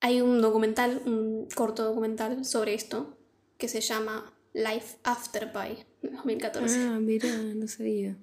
Hay 0.05 0.21
un 0.21 0.43
documental, 0.43 1.01
un 1.07 1.47
corto 1.55 1.85
documental 1.85 2.45
sobre 2.45 2.75
esto, 2.75 3.17
que 3.57 3.69
se 3.69 3.81
llama 3.81 4.35
Life 4.53 4.97
After 5.05 5.53
Pie, 5.53 5.87
de 6.03 6.11
2014. 6.11 6.77
Ah, 6.81 6.99
mira, 7.01 7.29
no 7.29 7.69
sabía. 7.69 8.17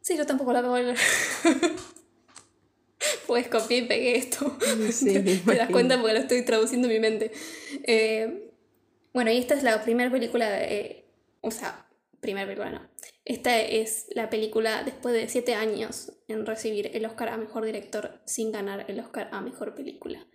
Sí, 0.00 0.16
yo 0.16 0.24
tampoco 0.26 0.52
la 0.52 0.60
acabo 0.60 0.76
de 0.76 0.84
ver. 0.84 0.96
Pues 3.26 3.48
copié 3.48 3.78
y 3.78 3.82
pegué 3.86 4.16
esto. 4.16 4.56
Sí, 4.92 5.14
te, 5.44 5.54
das 5.56 5.70
cuenta 5.70 5.98
porque 6.00 6.14
lo 6.14 6.20
estoy 6.20 6.44
traduciendo 6.44 6.88
en 6.88 6.94
mi 6.94 7.00
mente. 7.00 7.32
Eh, 7.84 8.50
bueno, 9.12 9.30
y 9.30 9.38
esta 9.38 9.54
es 9.54 9.62
la 9.62 9.82
primera 9.82 10.10
película 10.10 10.50
de. 10.50 10.64
eh, 10.64 11.04
o 11.40 11.50
sea, 11.50 11.86
primera 12.20 12.46
película 12.46 12.70
no. 12.70 12.88
Esta 13.24 13.60
es 13.60 14.06
la 14.14 14.30
película 14.30 14.82
después 14.84 15.14
de 15.14 15.28
siete 15.28 15.54
años 15.54 16.12
en 16.28 16.46
recibir 16.46 16.90
el 16.94 17.04
Oscar 17.06 17.30
a 17.30 17.36
mejor 17.36 17.64
director 17.64 18.20
sin 18.24 18.52
ganar 18.52 18.84
el 18.88 19.00
Oscar 19.00 19.28
a 19.32 19.40
mejor 19.40 19.74
película. 19.74 20.26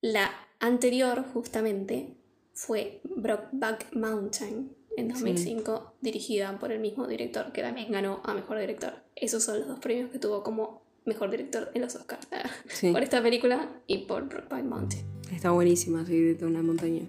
La 0.00 0.30
anterior, 0.60 1.24
justamente, 1.32 2.16
fue 2.52 3.00
Brokeback 3.02 3.96
Mountain 3.96 4.76
en 4.96 5.08
2005, 5.08 5.94
dirigida 6.00 6.56
por 6.60 6.70
el 6.70 6.78
mismo 6.78 7.08
director 7.08 7.50
que 7.52 7.62
también 7.62 7.90
ganó 7.90 8.20
a 8.24 8.32
Mejor 8.32 8.60
Director. 8.60 8.94
Esos 9.16 9.42
son 9.42 9.58
los 9.58 9.68
dos 9.68 9.80
premios 9.80 10.10
que 10.10 10.20
tuvo 10.20 10.44
como 10.44 10.82
Mejor 11.04 11.32
Director 11.32 11.72
en 11.74 11.82
los 11.82 11.96
Oscars. 11.96 12.28
Sí. 12.68 12.92
por 12.92 13.02
esta 13.02 13.20
película 13.20 13.68
y 13.88 13.98
por 13.98 14.28
Brokeback 14.28 14.64
Mountain. 14.64 15.04
Está 15.32 15.50
buenísima, 15.50 16.06
sí, 16.06 16.20
de 16.20 16.34
toda 16.36 16.50
una 16.50 16.62
montaña. 16.62 17.02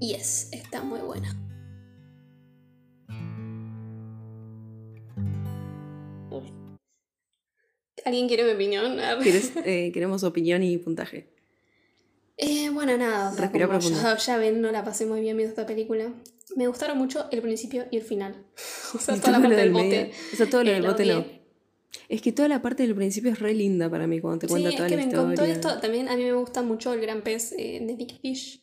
Yes, 0.00 0.48
está 0.52 0.82
muy 0.82 1.00
buena. 1.00 1.38
¿Alguien 8.04 8.26
quiere 8.26 8.42
mi 8.44 8.50
opinión? 8.50 8.98
¿Quieres, 9.22 9.52
eh, 9.64 9.92
queremos 9.92 10.24
opinión 10.24 10.64
y 10.64 10.76
puntaje. 10.78 11.31
Eh, 12.36 12.70
bueno, 12.70 12.96
nada, 12.96 13.30
o 13.30 13.32
sea, 13.32 13.42
Respira 13.42 13.66
como 13.66 13.78
profundo. 13.78 14.16
ya, 14.16 14.36
ven, 14.38 14.60
no 14.60 14.72
la 14.72 14.84
pasé 14.84 15.06
muy 15.06 15.20
bien 15.20 15.36
viendo 15.36 15.50
esta 15.50 15.66
película. 15.66 16.12
Me 16.56 16.66
gustaron 16.66 16.98
mucho 16.98 17.28
el 17.30 17.40
principio 17.42 17.86
y 17.90 17.96
el 17.98 18.02
final. 18.02 18.44
O 18.94 18.98
sea, 18.98 19.16
Y 19.16 19.20
toda 19.20 19.32
la 19.32 19.38
parte 19.40 19.56
del 19.56 19.72
del 19.72 19.72
medio. 19.72 19.84
bote. 20.04 20.12
O 20.32 20.36
sea, 20.36 20.50
todo 20.50 20.64
lo 20.64 20.70
eh, 20.70 20.74
del 20.74 20.82
bote 20.82 21.06
no. 21.06 21.24
Es 22.08 22.20
que 22.22 22.32
toda 22.32 22.48
la 22.48 22.60
parte 22.62 22.82
del 22.82 22.94
principio 22.94 23.30
es 23.32 23.38
re 23.38 23.54
linda 23.54 23.88
para 23.88 24.06
mí 24.06 24.20
cuando 24.20 24.40
te 24.40 24.46
Sí, 24.46 24.50
cuenta 24.52 24.68
es 24.70 24.76
toda 24.76 24.88
que 24.88 24.96
la 24.96 25.02
me 25.02 25.08
historia. 25.08 25.32
encantó 25.32 25.44
esto. 25.68 25.80
También 25.80 26.08
a 26.08 26.16
mí 26.16 26.24
me 26.24 26.32
gusta 26.34 26.62
mucho 26.62 26.92
el 26.92 27.00
gran 27.00 27.22
pez 27.22 27.52
eh, 27.56 27.80
de 27.82 27.96
Big 27.96 28.20
Fish. 28.20 28.62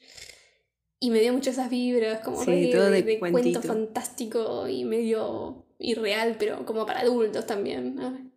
Y 0.99 1.09
me 1.11 1.19
dio 1.21 1.31
muchas 1.33 1.53
esas 1.55 1.69
vibras, 1.69 2.19
como 2.21 2.43
Sí, 2.43 2.51
re 2.51 2.71
todo 2.71 2.89
de 2.91 3.03
de, 3.03 3.19
cuento 3.19 3.61
fantástico 3.61 4.67
y 4.67 4.83
medio 4.83 5.65
irreal, 5.79 6.35
pero 6.37 6.65
como 6.65 6.85
para 6.85 6.99
adultos 7.01 7.45
también. 7.47 7.95
Ay. 7.99 8.29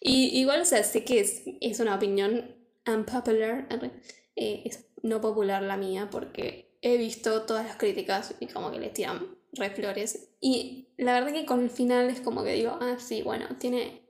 Y 0.00 0.40
igual, 0.40 0.60
o 0.60 0.64
sea, 0.64 0.82
sé 0.84 1.04
que 1.04 1.20
es, 1.20 1.42
es 1.60 1.80
una 1.80 1.94
opinión 1.94 2.54
unpopular, 2.86 3.66
eh, 4.36 4.62
es 4.64 4.86
no 5.02 5.20
popular 5.20 5.62
la 5.62 5.76
mía, 5.76 6.08
porque 6.10 6.76
he 6.80 6.96
visto 6.96 7.42
todas 7.42 7.66
las 7.66 7.76
críticas 7.76 8.34
y 8.40 8.46
como 8.46 8.70
que 8.70 8.78
les 8.80 8.92
tiran 8.92 9.26
re 9.52 9.70
flores. 9.70 10.30
Y 10.40 10.88
la 10.96 11.12
verdad 11.14 11.32
que 11.32 11.46
con 11.46 11.60
el 11.62 11.70
final 11.70 12.08
es 12.10 12.20
como 12.20 12.42
que 12.44 12.54
digo, 12.54 12.76
ah, 12.80 12.96
sí, 12.98 13.22
bueno, 13.22 13.46
tiene. 13.58 14.00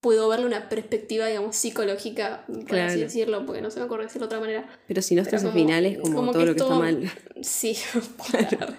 Puedo 0.00 0.30
verle 0.30 0.46
una 0.46 0.70
perspectiva, 0.70 1.26
digamos, 1.26 1.54
psicológica, 1.56 2.46
por 2.66 2.78
así 2.78 3.00
decirlo, 3.00 3.44
porque 3.44 3.60
no 3.60 3.70
se 3.70 3.80
me 3.80 3.84
ocurre 3.84 4.04
decirlo 4.04 4.28
de 4.28 4.34
otra 4.34 4.40
manera. 4.40 4.80
Pero 4.88 5.02
si 5.02 5.14
no 5.14 5.20
estás 5.20 5.44
al 5.44 5.52
final 5.52 5.84
es 5.84 5.98
como, 5.98 6.16
como 6.16 6.32
todo 6.32 6.40
que 6.40 6.46
lo 6.46 6.54
que 6.54 6.62
está 6.62 6.74
mal. 6.74 7.12
Sí, 7.42 7.76
claro. 8.48 8.74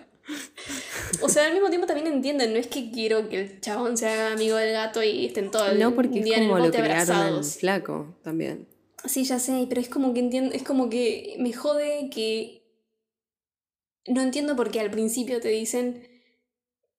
O 1.21 1.29
sea, 1.29 1.45
al 1.45 1.53
mismo 1.53 1.69
tiempo 1.69 1.85
también 1.85 2.07
entienden, 2.07 2.53
no 2.53 2.59
es 2.59 2.65
que 2.65 2.89
quiero 2.89 3.29
que 3.29 3.39
el 3.41 3.61
chabón 3.61 3.97
se 3.97 4.07
haga 4.07 4.33
amigo 4.33 4.57
del 4.57 4.73
gato 4.73 5.03
y 5.03 5.27
estén 5.27 5.51
todo 5.51 5.67
el 5.67 5.77
No, 5.77 5.93
porque 5.93 6.17
es 6.19 6.25
día 6.25 6.37
en 6.37 6.43
el 6.43 6.49
como 6.49 6.59
lo 6.59 6.65
bote 6.65 6.79
al 6.79 6.85
abrazados. 6.85 7.57
flaco 7.57 8.15
también. 8.23 8.67
Sí, 9.05 9.23
ya 9.23 9.39
sé, 9.39 9.65
pero 9.67 9.81
es 9.81 9.89
como 9.89 10.13
que 10.13 10.19
entiendo, 10.19 10.53
es 10.53 10.63
como 10.63 10.89
que 10.89 11.35
me 11.39 11.53
jode 11.53 12.09
que 12.11 12.61
no 14.07 14.21
entiendo 14.21 14.55
por 14.55 14.71
qué 14.71 14.79
al 14.79 14.91
principio 14.91 15.39
te 15.39 15.49
dicen 15.49 16.07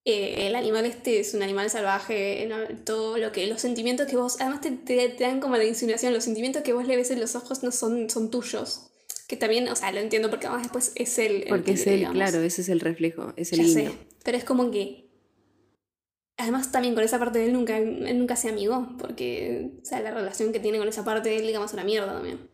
eh, 0.05 0.49
el 0.49 0.57
animal 0.57 0.85
este 0.87 1.20
es 1.20 1.35
un 1.35 1.43
animal 1.43 1.70
salvaje, 1.70 2.47
no, 2.49 2.57
todo 2.85 3.19
lo 3.19 3.31
que, 3.33 3.47
los 3.47 3.61
sentimientos 3.61 4.09
que 4.09 4.16
vos, 4.16 4.41
además 4.41 4.61
te, 4.61 4.73
te- 4.73 5.09
te 5.11 5.24
dan 5.24 5.41
como 5.41 5.57
la 5.57 5.65
insinuación, 5.65 6.12
los 6.12 6.24
sentimientos 6.24 6.62
que 6.62 6.73
vos 6.73 6.87
le 6.87 6.97
ves 6.97 7.11
en 7.12 7.20
los 7.20 7.37
ojos 7.37 7.62
no 7.62 7.70
son, 7.70 8.11
son 8.11 8.31
tuyos. 8.31 8.89
Que 9.29 9.37
también, 9.37 9.69
o 9.69 9.77
sea, 9.77 9.93
lo 9.93 10.01
entiendo 10.01 10.29
porque 10.29 10.47
además 10.47 10.65
después 10.65 10.93
es 10.97 11.19
él. 11.19 11.45
el 11.47 11.49
Porque 11.49 11.73
es 11.73 11.79
tigre, 11.79 11.95
él, 11.95 11.99
digamos. 12.01 12.16
claro, 12.16 12.43
ese 12.43 12.62
es 12.62 12.69
el 12.69 12.81
reflejo, 12.81 13.33
es 13.37 13.53
el 13.53 13.61
Ya 13.61 13.65
guiño. 13.65 13.91
sé, 13.91 13.99
pero 14.24 14.37
es 14.39 14.45
como 14.45 14.70
que. 14.70 15.11
Además, 16.43 16.73
también 16.73 16.94
con 16.94 17.05
esa 17.05 17.20
parte 17.20 17.39
de 17.39 17.47
él 17.47 17.52
nunca, 17.52 17.78
él 17.78 18.19
nunca 18.19 18.35
se 18.35 18.48
amigó, 18.48 18.89
porque, 18.98 19.70
o 19.81 19.85
sea, 19.85 20.01
la 20.01 20.10
relación 20.10 20.52
que 20.52 20.59
tiene 20.59 20.77
con 20.78 20.89
esa 20.89 21.05
parte 21.05 21.28
de 21.28 21.36
él, 21.36 21.47
digamos, 21.47 21.70
es 21.70 21.74
una 21.74 21.85
mierda 21.85 22.14
también. 22.14 22.51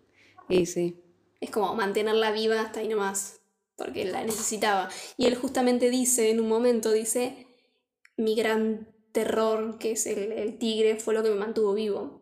Y 0.46 0.66
sí. 0.66 1.00
Es 1.40 1.50
como 1.50 1.74
mantenerla 1.74 2.30
viva 2.30 2.60
hasta 2.60 2.80
ahí 2.80 2.88
nomás, 2.88 3.40
porque 3.76 4.04
la 4.04 4.24
necesitaba. 4.24 4.90
Y 5.16 5.24
él 5.24 5.36
justamente 5.36 5.88
dice, 5.88 6.28
en 6.28 6.38
un 6.38 6.50
momento, 6.50 6.92
dice, 6.92 7.46
mi 8.18 8.34
gran 8.34 8.88
terror, 9.12 9.78
que 9.78 9.92
es 9.92 10.06
el, 10.06 10.32
el 10.32 10.58
tigre, 10.58 10.96
fue 10.96 11.14
lo 11.14 11.22
que 11.22 11.30
me 11.30 11.36
mantuvo 11.36 11.72
vivo. 11.72 12.20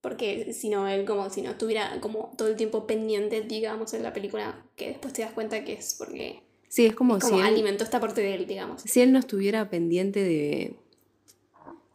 Porque 0.00 0.52
si 0.52 0.68
no, 0.68 0.88
él 0.88 1.04
como 1.04 1.30
si 1.30 1.42
no 1.42 1.52
estuviera 1.52 2.00
como 2.00 2.34
todo 2.36 2.48
el 2.48 2.56
tiempo 2.56 2.88
pendiente, 2.88 3.40
digamos, 3.42 3.94
en 3.94 4.02
la 4.02 4.12
película, 4.12 4.66
que 4.74 4.88
después 4.88 5.14
te 5.14 5.22
das 5.22 5.32
cuenta 5.32 5.64
que 5.64 5.74
es 5.74 5.94
porque 5.96 6.42
Sí, 6.74 6.86
es 6.86 6.94
como, 6.96 7.16
es 7.16 7.22
como 7.22 7.36
si, 7.36 7.40
él, 7.40 7.46
alimentó 7.46 7.84
esta 7.84 8.00
parte 8.00 8.20
de 8.20 8.34
él, 8.34 8.48
digamos. 8.48 8.82
si 8.82 9.00
él 9.00 9.12
no 9.12 9.20
estuviera 9.20 9.70
pendiente 9.70 10.24
de, 10.24 10.74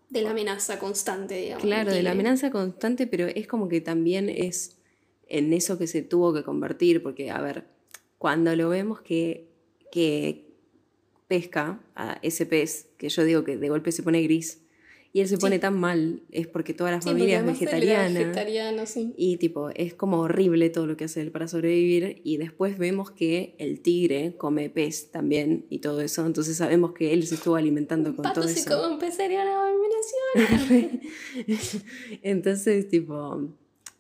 de 0.10 0.22
la 0.22 0.32
amenaza 0.32 0.80
constante, 0.80 1.36
digamos. 1.36 1.64
claro, 1.64 1.92
de 1.92 2.04
la 2.04 2.12
amenaza 2.12 2.50
constante, 2.52 3.08
pero 3.08 3.28
es 3.28 3.48
como 3.48 3.70
que 3.70 3.82
también 3.82 4.30
es 4.30 4.78
en 5.28 5.54
eso 5.54 5.78
que 5.78 5.88
se 5.88 6.02
tuvo 6.02 6.34
que 6.34 6.44
convertir, 6.44 7.04
porque, 7.04 7.30
a 7.30 7.40
ver, 7.42 7.66
cuando 8.18 8.56
lo 8.56 8.70
vemos 8.70 9.02
que, 9.02 9.48
que 9.92 10.48
pesca 11.28 11.80
a 11.96 12.20
ese 12.24 12.46
pez, 12.46 12.88
que 12.98 13.10
yo 13.10 13.24
digo 13.24 13.44
que 13.44 13.58
de 13.58 13.70
golpe 13.70 13.92
se 13.92 14.02
pone 14.02 14.22
gris, 14.24 14.62
y 15.12 15.22
él 15.22 15.28
se 15.28 15.38
pone 15.40 15.58
tan 15.58 15.76
mal, 15.80 16.22
es 16.32 16.46
porque 16.48 16.74
toda 16.76 16.92
la 16.92 17.02
Sí, 17.02 17.10
familia 17.10 17.40
es 17.40 17.46
vegetariana. 17.46 18.20
vegetariano, 18.20 18.86
sí. 18.86 19.14
Y 19.18 19.38
tipo, 19.38 19.70
es 19.74 19.96
como 19.96 20.20
horrible 20.20 20.70
todo 20.70 20.86
lo 20.86 20.98
que 20.98 21.06
hace 21.06 21.22
él 21.22 21.32
para 21.32 21.48
sobrevivir. 21.48 22.22
Y 22.24 22.38
después 22.38 22.78
vemos 22.78 23.10
que 23.10 23.56
el 23.58 23.80
tigre 23.82 24.36
come 24.38 24.70
pez 24.70 25.10
también 25.10 25.66
y 25.70 25.80
todo 25.80 26.02
eso. 26.02 26.26
Entonces 26.26 26.58
sabemos 26.58 26.94
que 26.94 27.12
él 27.14 27.26
se 27.26 27.36
estuvo 27.36 27.56
alimentando 27.56 28.16
con 28.16 28.22
Pato 28.24 28.42
todo 28.42 28.50
se 28.50 28.60
eso. 28.60 28.70
come 28.70 28.94
un 28.94 29.00
pez 29.00 29.16
sería 29.16 29.42
una 29.42 29.68
abominación. 29.68 31.02
Entonces, 32.22 32.88
tipo, 32.90 33.50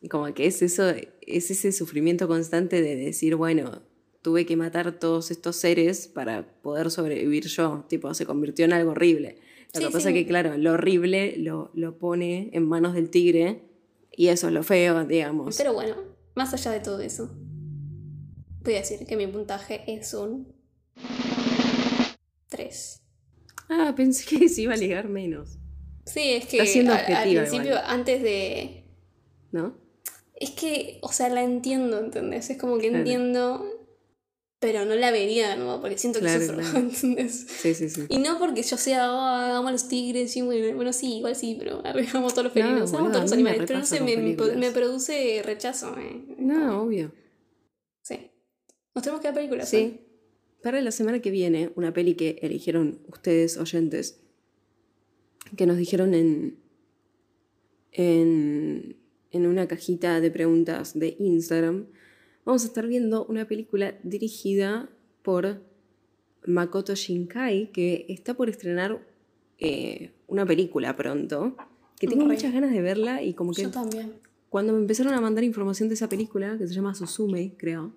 como 0.09 0.33
que 0.33 0.45
es 0.45 0.61
eso, 0.61 0.89
es 1.21 1.51
ese 1.51 1.71
sufrimiento 1.71 2.27
constante 2.27 2.81
de 2.81 2.95
decir, 2.95 3.35
bueno, 3.35 3.81
tuve 4.21 4.45
que 4.45 4.55
matar 4.57 4.99
todos 4.99 5.31
estos 5.31 5.55
seres 5.55 6.07
para 6.07 6.45
poder 6.61 6.91
sobrevivir 6.91 7.47
yo. 7.47 7.85
Tipo, 7.87 8.13
se 8.13 8.25
convirtió 8.25 8.65
en 8.65 8.73
algo 8.73 8.91
horrible. 8.91 9.37
Lo 9.73 9.79
Sí, 9.81 9.85
que 9.87 9.91
pasa 9.91 10.07
sí. 10.09 10.13
que, 10.13 10.25
claro, 10.25 10.57
lo 10.57 10.73
horrible 10.73 11.35
lo, 11.37 11.69
lo 11.73 11.97
pone 11.99 12.49
en 12.53 12.67
manos 12.67 12.93
del 12.95 13.09
tigre 13.09 13.63
y 14.11 14.27
eso 14.29 14.47
es 14.47 14.53
lo 14.53 14.63
feo, 14.63 15.05
digamos. 15.05 15.57
Pero 15.57 15.73
bueno, 15.73 15.95
más 16.35 16.53
allá 16.53 16.71
de 16.71 16.79
todo 16.79 16.99
eso, 17.01 17.29
voy 18.63 18.73
a 18.73 18.77
decir 18.79 19.05
que 19.05 19.15
mi 19.15 19.27
puntaje 19.27 19.83
es 19.87 20.13
un 20.13 20.53
3. 22.49 23.01
Ah, 23.69 23.93
pensé 23.95 24.25
que 24.37 24.49
se 24.49 24.61
iba 24.63 24.73
a 24.73 24.77
ligar 24.77 25.07
menos, 25.09 25.57
Sí, 26.05 26.31
es 26.31 26.47
que 26.47 26.57
Está 26.63 26.95
al 27.21 27.21
principio, 27.29 27.65
igual. 27.67 27.83
antes 27.85 28.23
de... 28.23 28.85
¿no? 29.51 29.77
Es 30.33 30.49
que, 30.51 30.97
o 31.03 31.11
sea, 31.11 31.29
la 31.29 31.43
entiendo, 31.43 31.99
¿entendés? 31.99 32.49
Es 32.49 32.57
como 32.57 32.79
que 32.79 32.87
Claro. 32.87 32.97
entiendo, 32.99 33.65
pero 34.59 34.83
no 34.85 34.93
la 34.95 35.09
vería 35.11 35.49
de 35.51 35.57
nuevo, 35.57 35.79
porque 35.79 35.97
siento 35.97 36.19
que 36.19 36.25
Claro, 36.25 36.41
sufro, 36.45 36.57
claro. 36.57 36.77
¿entendés? 36.79 37.47
Sí, 37.61 37.73
sí, 37.73 37.89
sí. 37.89 38.01
Y 38.09 38.17
no 38.17 38.37
porque 38.39 38.61
yo 38.63 38.75
sea, 38.77 39.05
"Ah, 39.05 39.57
amo 39.57 39.69
a 39.69 39.71
los 39.71 39.87
tigres, 39.87 40.35
y 40.35 40.41
bueno, 40.41 40.75
bueno, 40.75 40.91
sí, 40.93 41.17
igual 41.17 41.35
sí, 41.35 41.55
pero 41.57 41.81
amo 42.13 42.27
a 42.27 42.29
todos 42.31 42.43
los 42.43 42.55
No, 42.55 42.61
felinos, 42.61 42.89
amo 42.89 42.97
a 42.97 43.01
boludo, 43.01 43.11
todos 43.13 43.23
los 43.23 43.31
animales, 43.33 43.61
pero 43.65 43.79
no 43.79 43.85
sé, 43.85 44.01
me, 44.01 44.17
me- 44.17 44.71
produce 44.71 45.41
rechazo. 45.45 45.95
eh. 45.97 46.25
No, 46.37 46.83
obvio. 46.83 47.11
Sí. 48.01 48.31
Nos 48.95 49.03
tenemos 49.03 49.21
que 49.21 49.27
dar 49.27 49.35
películas. 49.35 49.69
Sí. 49.69 50.01
Para 50.61 50.81
la 50.81 50.91
semana 50.91 51.21
que 51.21 51.31
viene, 51.31 51.71
una 51.75 51.93
peli 51.93 52.15
que 52.15 52.37
eligieron 52.41 52.99
ustedes, 53.07 53.55
oyentes, 53.57 54.19
que 55.55 55.65
nos 55.65 55.77
dijeron 55.77 56.13
en, 56.13 56.59
en, 57.93 58.97
en 59.31 59.45
una 59.47 59.67
cajita 59.67 60.19
de 60.19 60.31
preguntas 60.31 60.97
de 60.99 61.15
Instagram, 61.19 61.87
vamos 62.45 62.63
a 62.63 62.67
estar 62.67 62.87
viendo 62.87 63.25
una 63.25 63.47
película 63.47 63.95
dirigida 64.03 64.89
por 65.23 65.61
Makoto 66.45 66.95
Shinkai, 66.95 67.71
que 67.71 68.05
está 68.09 68.33
por 68.33 68.49
estrenar 68.49 68.99
eh, 69.59 70.11
una 70.27 70.45
película 70.45 70.95
pronto, 70.95 71.55
que 71.99 72.07
tengo 72.07 72.25
muchas 72.25 72.53
ganas 72.53 72.71
de 72.71 72.81
verla 72.81 73.21
y 73.21 73.33
como 73.33 73.51
que 73.53 73.63
Yo 73.63 73.71
también. 73.71 74.13
cuando 74.49 74.73
me 74.73 74.79
empezaron 74.79 75.13
a 75.13 75.21
mandar 75.21 75.43
información 75.43 75.89
de 75.89 75.95
esa 75.95 76.07
película, 76.09 76.57
que 76.57 76.67
se 76.67 76.73
llama 76.73 76.95
Suzume, 76.95 77.53
creo, 77.57 77.93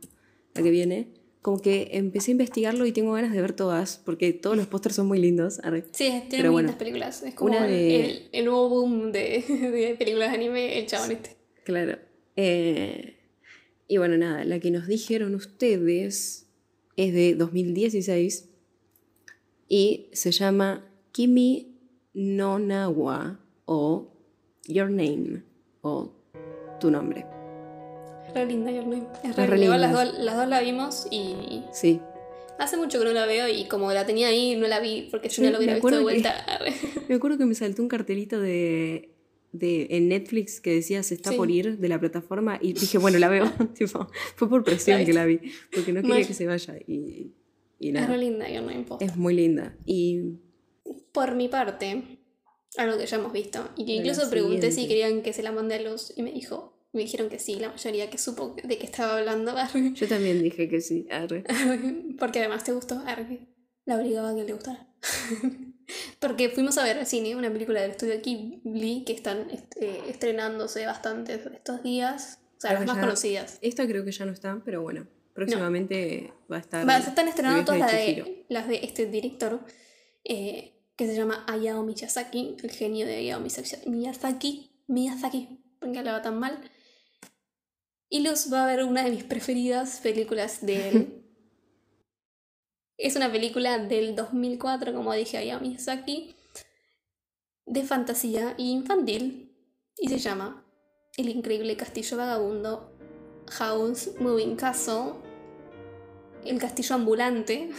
la 0.54 0.62
que 0.62 0.70
viene, 0.70 1.08
como 1.40 1.60
que 1.60 1.90
empecé 1.92 2.30
a 2.30 2.32
investigarlo 2.32 2.84
y 2.86 2.92
tengo 2.92 3.12
ganas 3.12 3.32
de 3.32 3.40
ver 3.40 3.52
todas, 3.52 4.00
porque 4.04 4.32
todos 4.32 4.56
los 4.56 4.66
pósters 4.66 4.96
son 4.96 5.06
muy 5.06 5.18
lindos. 5.20 5.60
arre. 5.64 5.84
Sí, 5.92 6.04
tiene 6.04 6.26
Pero 6.30 6.42
muy 6.44 6.52
bueno, 6.54 6.66
lindas 6.68 6.76
películas. 6.78 7.22
Es 7.22 7.34
como 7.34 7.50
una 7.52 7.66
el- 7.66 7.72
de- 7.72 8.00
el, 8.10 8.28
el 8.32 8.44
nuevo 8.44 8.68
boom 8.68 9.12
de, 9.12 9.44
de 9.48 9.96
películas 9.98 10.30
de 10.30 10.36
anime, 10.36 10.78
el 10.78 10.86
chabón 10.86 11.12
este. 11.12 11.36
Claro. 11.64 11.98
Eh, 12.36 13.16
y 13.92 13.98
bueno, 13.98 14.16
nada, 14.16 14.44
la 14.46 14.58
que 14.58 14.70
nos 14.70 14.86
dijeron 14.86 15.34
ustedes 15.34 16.46
es 16.96 17.12
de 17.12 17.34
2016 17.34 18.48
y 19.68 20.08
se 20.12 20.30
llama 20.32 20.84
Kimi 21.12 21.78
no 22.14 22.58
Nawa 22.58 23.38
o 23.66 24.12
Your 24.66 24.90
Name 24.90 25.42
o 25.82 26.12
Tu 26.80 26.90
Nombre. 26.90 27.26
Re 28.34 28.46
linda 28.46 28.70
Your 28.70 28.86
Name. 28.86 29.06
Es 29.24 29.30
Es 29.30 29.36
re 29.36 29.46
re 29.46 29.58
linda. 29.58 29.76
Las, 29.76 29.92
dos, 29.92 30.14
las 30.18 30.36
dos 30.36 30.48
la 30.48 30.60
vimos 30.62 31.06
y 31.10 31.62
Sí. 31.72 32.00
hace 32.58 32.76
mucho 32.78 32.98
que 32.98 33.04
no 33.04 33.12
la 33.12 33.26
veo 33.26 33.46
y 33.48 33.66
como 33.66 33.92
la 33.92 34.06
tenía 34.06 34.28
ahí 34.28 34.56
no 34.56 34.68
la 34.68 34.80
vi 34.80 35.08
porque 35.10 35.28
si 35.28 35.36
Sí, 35.36 35.42
no 35.42 35.50
la 35.50 35.58
hubiera 35.58 35.74
visto 35.74 35.88
de 35.90 35.96
que- 35.96 36.02
vuelta. 36.02 36.46
Me 37.08 37.14
acuerdo 37.16 37.36
que 37.36 37.44
me 37.44 37.54
saltó 37.54 37.82
un 37.82 37.88
cartelito 37.88 38.40
de, 38.40 39.11
de 39.52 39.86
en 39.90 40.08
Netflix 40.08 40.60
que 40.60 40.72
decía 40.74 41.02
se 41.02 41.14
está 41.14 41.30
Sí. 41.30 41.36
por 41.36 41.50
ir 41.50 41.78
de 41.78 41.88
la 41.88 42.00
plataforma 42.00 42.58
y 42.60 42.72
dije, 42.72 42.98
bueno, 42.98 43.18
la 43.18 43.28
veo. 43.28 43.44
tipo, 43.74 44.08
fue 44.36 44.48
por 44.48 44.64
presión 44.64 45.04
que 45.04 45.12
la 45.12 45.24
vi, 45.26 45.40
porque 45.74 45.92
no 45.92 46.00
quería 46.00 46.16
Mal. 46.16 46.26
que 46.26 46.34
se 46.34 46.46
vaya. 46.46 46.76
Y, 46.86 47.32
Y 47.78 47.88
Es 47.88 47.94
nada, 47.94 48.06
re 48.06 48.18
linda 48.18 48.48
Your 48.48 48.62
Name 48.62 48.84
Post. 48.84 49.02
es 49.02 49.16
muy 49.16 49.34
linda. 49.34 49.76
Y 49.84 50.38
Por 51.12 51.34
mi 51.34 51.48
parte, 51.48 52.02
algo 52.76 52.96
que 52.96 53.06
ya 53.06 53.16
hemos 53.16 53.32
visto, 53.32 53.68
y 53.76 53.84
que 53.86 53.92
incluso 53.96 54.30
pregunté 54.30 54.70
si 54.72 54.86
querían 54.88 55.22
que 55.22 55.32
se 55.32 55.42
la 55.42 55.52
mande 55.52 55.74
a 55.74 55.82
luz, 55.82 56.12
y 56.16 56.22
me 56.22 56.32
dijo, 56.32 56.78
me 56.92 57.00
dijeron 57.02 57.28
que 57.28 57.38
sí, 57.38 57.56
la 57.56 57.70
mayoría 57.70 58.08
que 58.08 58.18
supo 58.18 58.54
de 58.62 58.78
qué 58.78 58.84
estaba 58.86 59.18
hablando, 59.18 59.54
yo 59.94 60.08
también 60.08 60.42
dije 60.42 60.68
que 60.68 60.80
sí. 60.80 61.06
arre. 61.10 61.44
porque 62.18 62.38
además 62.38 62.64
te 62.64 62.72
gustó, 62.72 63.02
Arre, 63.06 63.40
la 63.84 63.96
obligaba 63.98 64.30
a 64.30 64.34
que 64.34 64.44
le 64.44 64.52
gustara. 64.52 64.88
porque 66.18 66.48
fuimos 66.50 66.78
a 66.78 66.84
ver 66.84 66.98
al 66.98 67.06
cine 67.06 67.34
una 67.36 67.52
película 67.52 67.80
del 67.82 67.92
estudio 67.92 68.20
Ghibli 68.22 69.04
que 69.04 69.12
están 69.12 69.50
est- 69.50 69.76
eh, 69.80 70.02
estrenándose 70.08 70.86
bastante 70.86 71.34
estos 71.34 71.82
días, 71.82 72.38
o 72.56 72.60
sea, 72.60 72.70
Creo 72.70 72.80
las 72.80 72.86
más 72.88 72.96
ya- 72.96 73.02
conocidas. 73.02 73.58
Esta 73.60 73.86
creo 73.86 74.04
que 74.04 74.12
ya 74.12 74.24
no 74.24 74.32
está, 74.32 74.60
pero 74.64 74.82
bueno. 74.82 75.06
Próximamente 75.34 76.30
va 76.52 76.56
a 76.58 76.60
estar. 76.60 76.86
Va, 76.86 77.00
se 77.00 77.08
están 77.08 77.26
estrenando 77.26 77.64
todas 77.64 77.80
las 77.80 77.90
de, 77.92 78.44
las 78.50 78.68
de 78.68 78.80
este 78.84 79.06
director 79.06 79.64
eh, 80.24 80.74
que 80.94 81.06
se 81.06 81.16
llama 81.16 81.46
Hayao 81.48 81.82
Miyazaki, 81.84 82.58
el 82.62 82.70
genio 82.70 83.06
de 83.06 83.16
Hayao 83.16 83.40
Miyazaki. 83.40 84.70
Miyazaki, 84.88 85.58
porque 85.80 85.98
hablaba 85.98 86.20
tan 86.20 86.38
mal. 86.38 86.58
Y 88.10 88.20
Luz 88.20 88.52
va 88.52 88.64
a 88.64 88.66
ver 88.66 88.84
una 88.84 89.04
de 89.04 89.10
mis 89.10 89.24
preferidas 89.24 90.00
películas 90.02 90.58
de 90.66 90.88
él. 90.90 91.18
es 93.02 93.16
una 93.16 93.30
película 93.30 93.78
del 93.78 94.14
2004, 94.16 94.92
como 94.94 95.12
dije, 95.12 95.36
Hayao 95.38 95.60
Miyazaki, 95.60 96.34
de 97.66 97.82
fantasía 97.84 98.54
infantil. 98.58 99.48
Y 99.98 100.08
se 100.08 100.18
llama 100.18 100.64
El 101.16 101.28
increíble 101.28 101.76
castillo 101.76 102.16
vagabundo 102.16 102.92
House 103.50 104.12
Moving 104.20 104.56
Castle, 104.56 105.12
el 106.44 106.58
castillo 106.58 106.94
ambulante. 106.96 107.70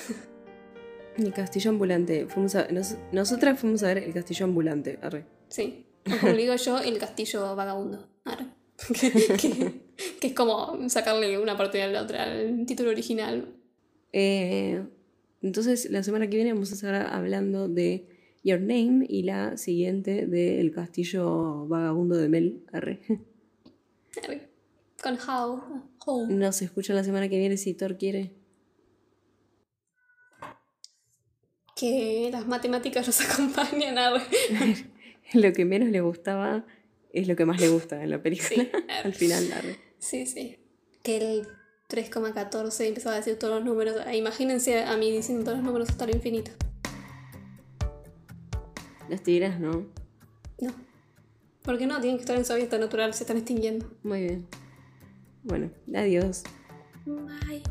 El 1.18 1.32
castillo 1.34 1.70
ambulante. 1.72 2.26
Fuimos 2.28 2.56
a- 2.56 2.68
nos- 2.70 2.96
nosotras 3.12 3.60
fuimos 3.60 3.84
a 3.84 3.88
ver 3.88 4.00
el 4.00 4.14
castillo 4.14 4.46
ambulante. 4.46 5.00
Arre. 5.02 5.26
Sí, 5.50 5.86
o 6.12 6.20
como 6.20 6.34
digo 6.34 6.56
yo, 6.56 6.80
el 6.80 6.98
castillo 6.98 7.56
vagabundo. 7.56 8.08
Arre. 8.26 8.48
que, 9.00 9.12
que- 9.12 9.82
que 10.20 10.28
es 10.28 10.34
como 10.34 10.90
sacarle 10.90 11.38
una 11.38 11.56
parte 11.58 11.82
a 11.84 11.88
la 11.88 12.02
otra 12.02 12.24
al 12.24 12.66
título 12.66 12.90
original. 12.90 13.54
Eh, 14.12 14.84
entonces, 15.44 15.90
la 15.92 16.04
semana 16.04 16.30
que 16.30 16.38
viene 16.38 16.54
vamos 16.54 16.72
a 16.72 16.76
estar 16.76 16.96
hablando 16.96 17.68
de 17.68 18.08
Your 18.44 18.62
Name 18.62 19.06
y 19.08 19.24
la 19.24 19.58
siguiente 19.58 20.26
de 20.26 20.62
El 20.62 20.72
castillo 20.72 21.68
vagabundo 21.68 22.16
de 22.16 22.30
Mel. 22.30 22.64
Arre. 22.72 23.02
Arre. 24.24 24.50
Con 25.04 25.16
How. 25.16 25.62
How. 26.06 26.32
Nos 26.32 26.62
escucha 26.62 26.94
la 26.94 27.04
semana 27.04 27.28
que 27.28 27.38
viene 27.38 27.58
si 27.58 27.74
Thor 27.74 27.98
quiere. 27.98 28.32
Que 31.76 32.30
las 32.32 32.48
matemáticas 32.48 33.06
los 33.06 33.20
acompañan. 33.30 33.98
Arre. 33.98 34.22
Lo 35.34 35.52
que 35.52 35.66
menos 35.66 35.90
le 35.90 36.00
gustaba 36.00 36.66
es 37.12 37.28
lo 37.28 37.36
que 37.36 37.46
más 37.46 37.60
le 37.60 37.70
gusta 37.70 38.04
en 38.04 38.10
la 38.10 38.22
película. 38.22 38.64
Sí. 38.64 38.70
Al 39.04 39.14
final, 39.14 39.52
arre. 39.54 39.78
Sí, 39.98 40.26
sí. 40.26 40.58
Que 41.02 41.18
el 41.18 41.48
3,14 41.94 42.88
empezaba 42.88 43.16
a 43.16 43.20
decir 43.20 43.38
todos 43.38 43.54
los 43.54 43.64
números. 43.64 43.96
Ah, 44.04 44.16
Imagínense 44.16 44.84
a 44.84 44.98
mí 44.98 45.12
diciendo 45.12 45.44
todos 45.44 45.58
los 45.58 45.66
números 45.66 45.90
hasta 45.92 46.06
el 46.06 46.16
infinito. 46.16 46.50
Las 49.10 49.22
tigras, 49.22 49.60
¿no? 49.60 49.86
No. 50.60 50.72
¿Por 51.62 51.78
qué 51.78 51.86
no? 51.86 52.00
Tienen 52.02 52.18
que 52.18 52.22
estar 52.22 52.36
en 52.36 52.46
su 52.46 52.54
hábitat 52.54 52.80
natural, 52.80 53.14
se 53.14 53.24
están 53.24 53.38
extinguiendo. 53.38 53.86
Muy 54.02 54.22
bien. 54.22 54.48
Bueno, 55.44 55.70
adiós. 55.96 56.44
Bye. 57.06 57.62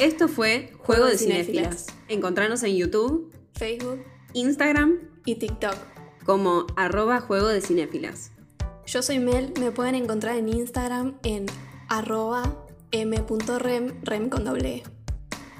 Esto 0.00 0.28
fue 0.28 0.72
Juego 0.78 1.06
de 1.06 1.18
Cinéfilas. 1.18 1.86
Encontrarnos 2.08 2.62
en 2.62 2.76
YouTube, 2.76 3.32
Facebook 3.54 4.02
Instagram 4.32 4.98
y 5.26 5.34
TikTok. 5.34 5.76
como 6.24 6.66
arroba 6.76 7.20
Juego 7.20 7.48
de 7.48 7.60
Cinéfilas. 7.60 8.30
Yo 8.86 9.02
soy 9.02 9.18
Mel, 9.18 9.52
me 9.60 9.70
pueden 9.72 9.94
encontrar 9.94 10.36
en 10.36 10.48
Instagram 10.48 11.18
en 11.22 11.46
arroba 11.88 12.61
m.rem, 12.92 14.00
rem 14.02 14.28
con 14.28 14.44
doble 14.44 14.76
E. 14.76 14.82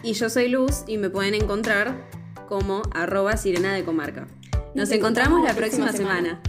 Y 0.03 0.13
yo 0.13 0.29
soy 0.29 0.49
Luz 0.49 0.85
y 0.87 0.99
me 0.99 1.11
pueden 1.11 1.35
encontrar 1.35 2.09
como 2.49 2.83
arroba 2.93 3.37
Sirena 3.37 3.73
de 3.73 3.85
Comarca. 3.85 4.27
Nos 4.75 4.91
encontramos 4.91 5.43
la 5.43 5.55
próxima 5.55 5.93
semana. 5.93 6.43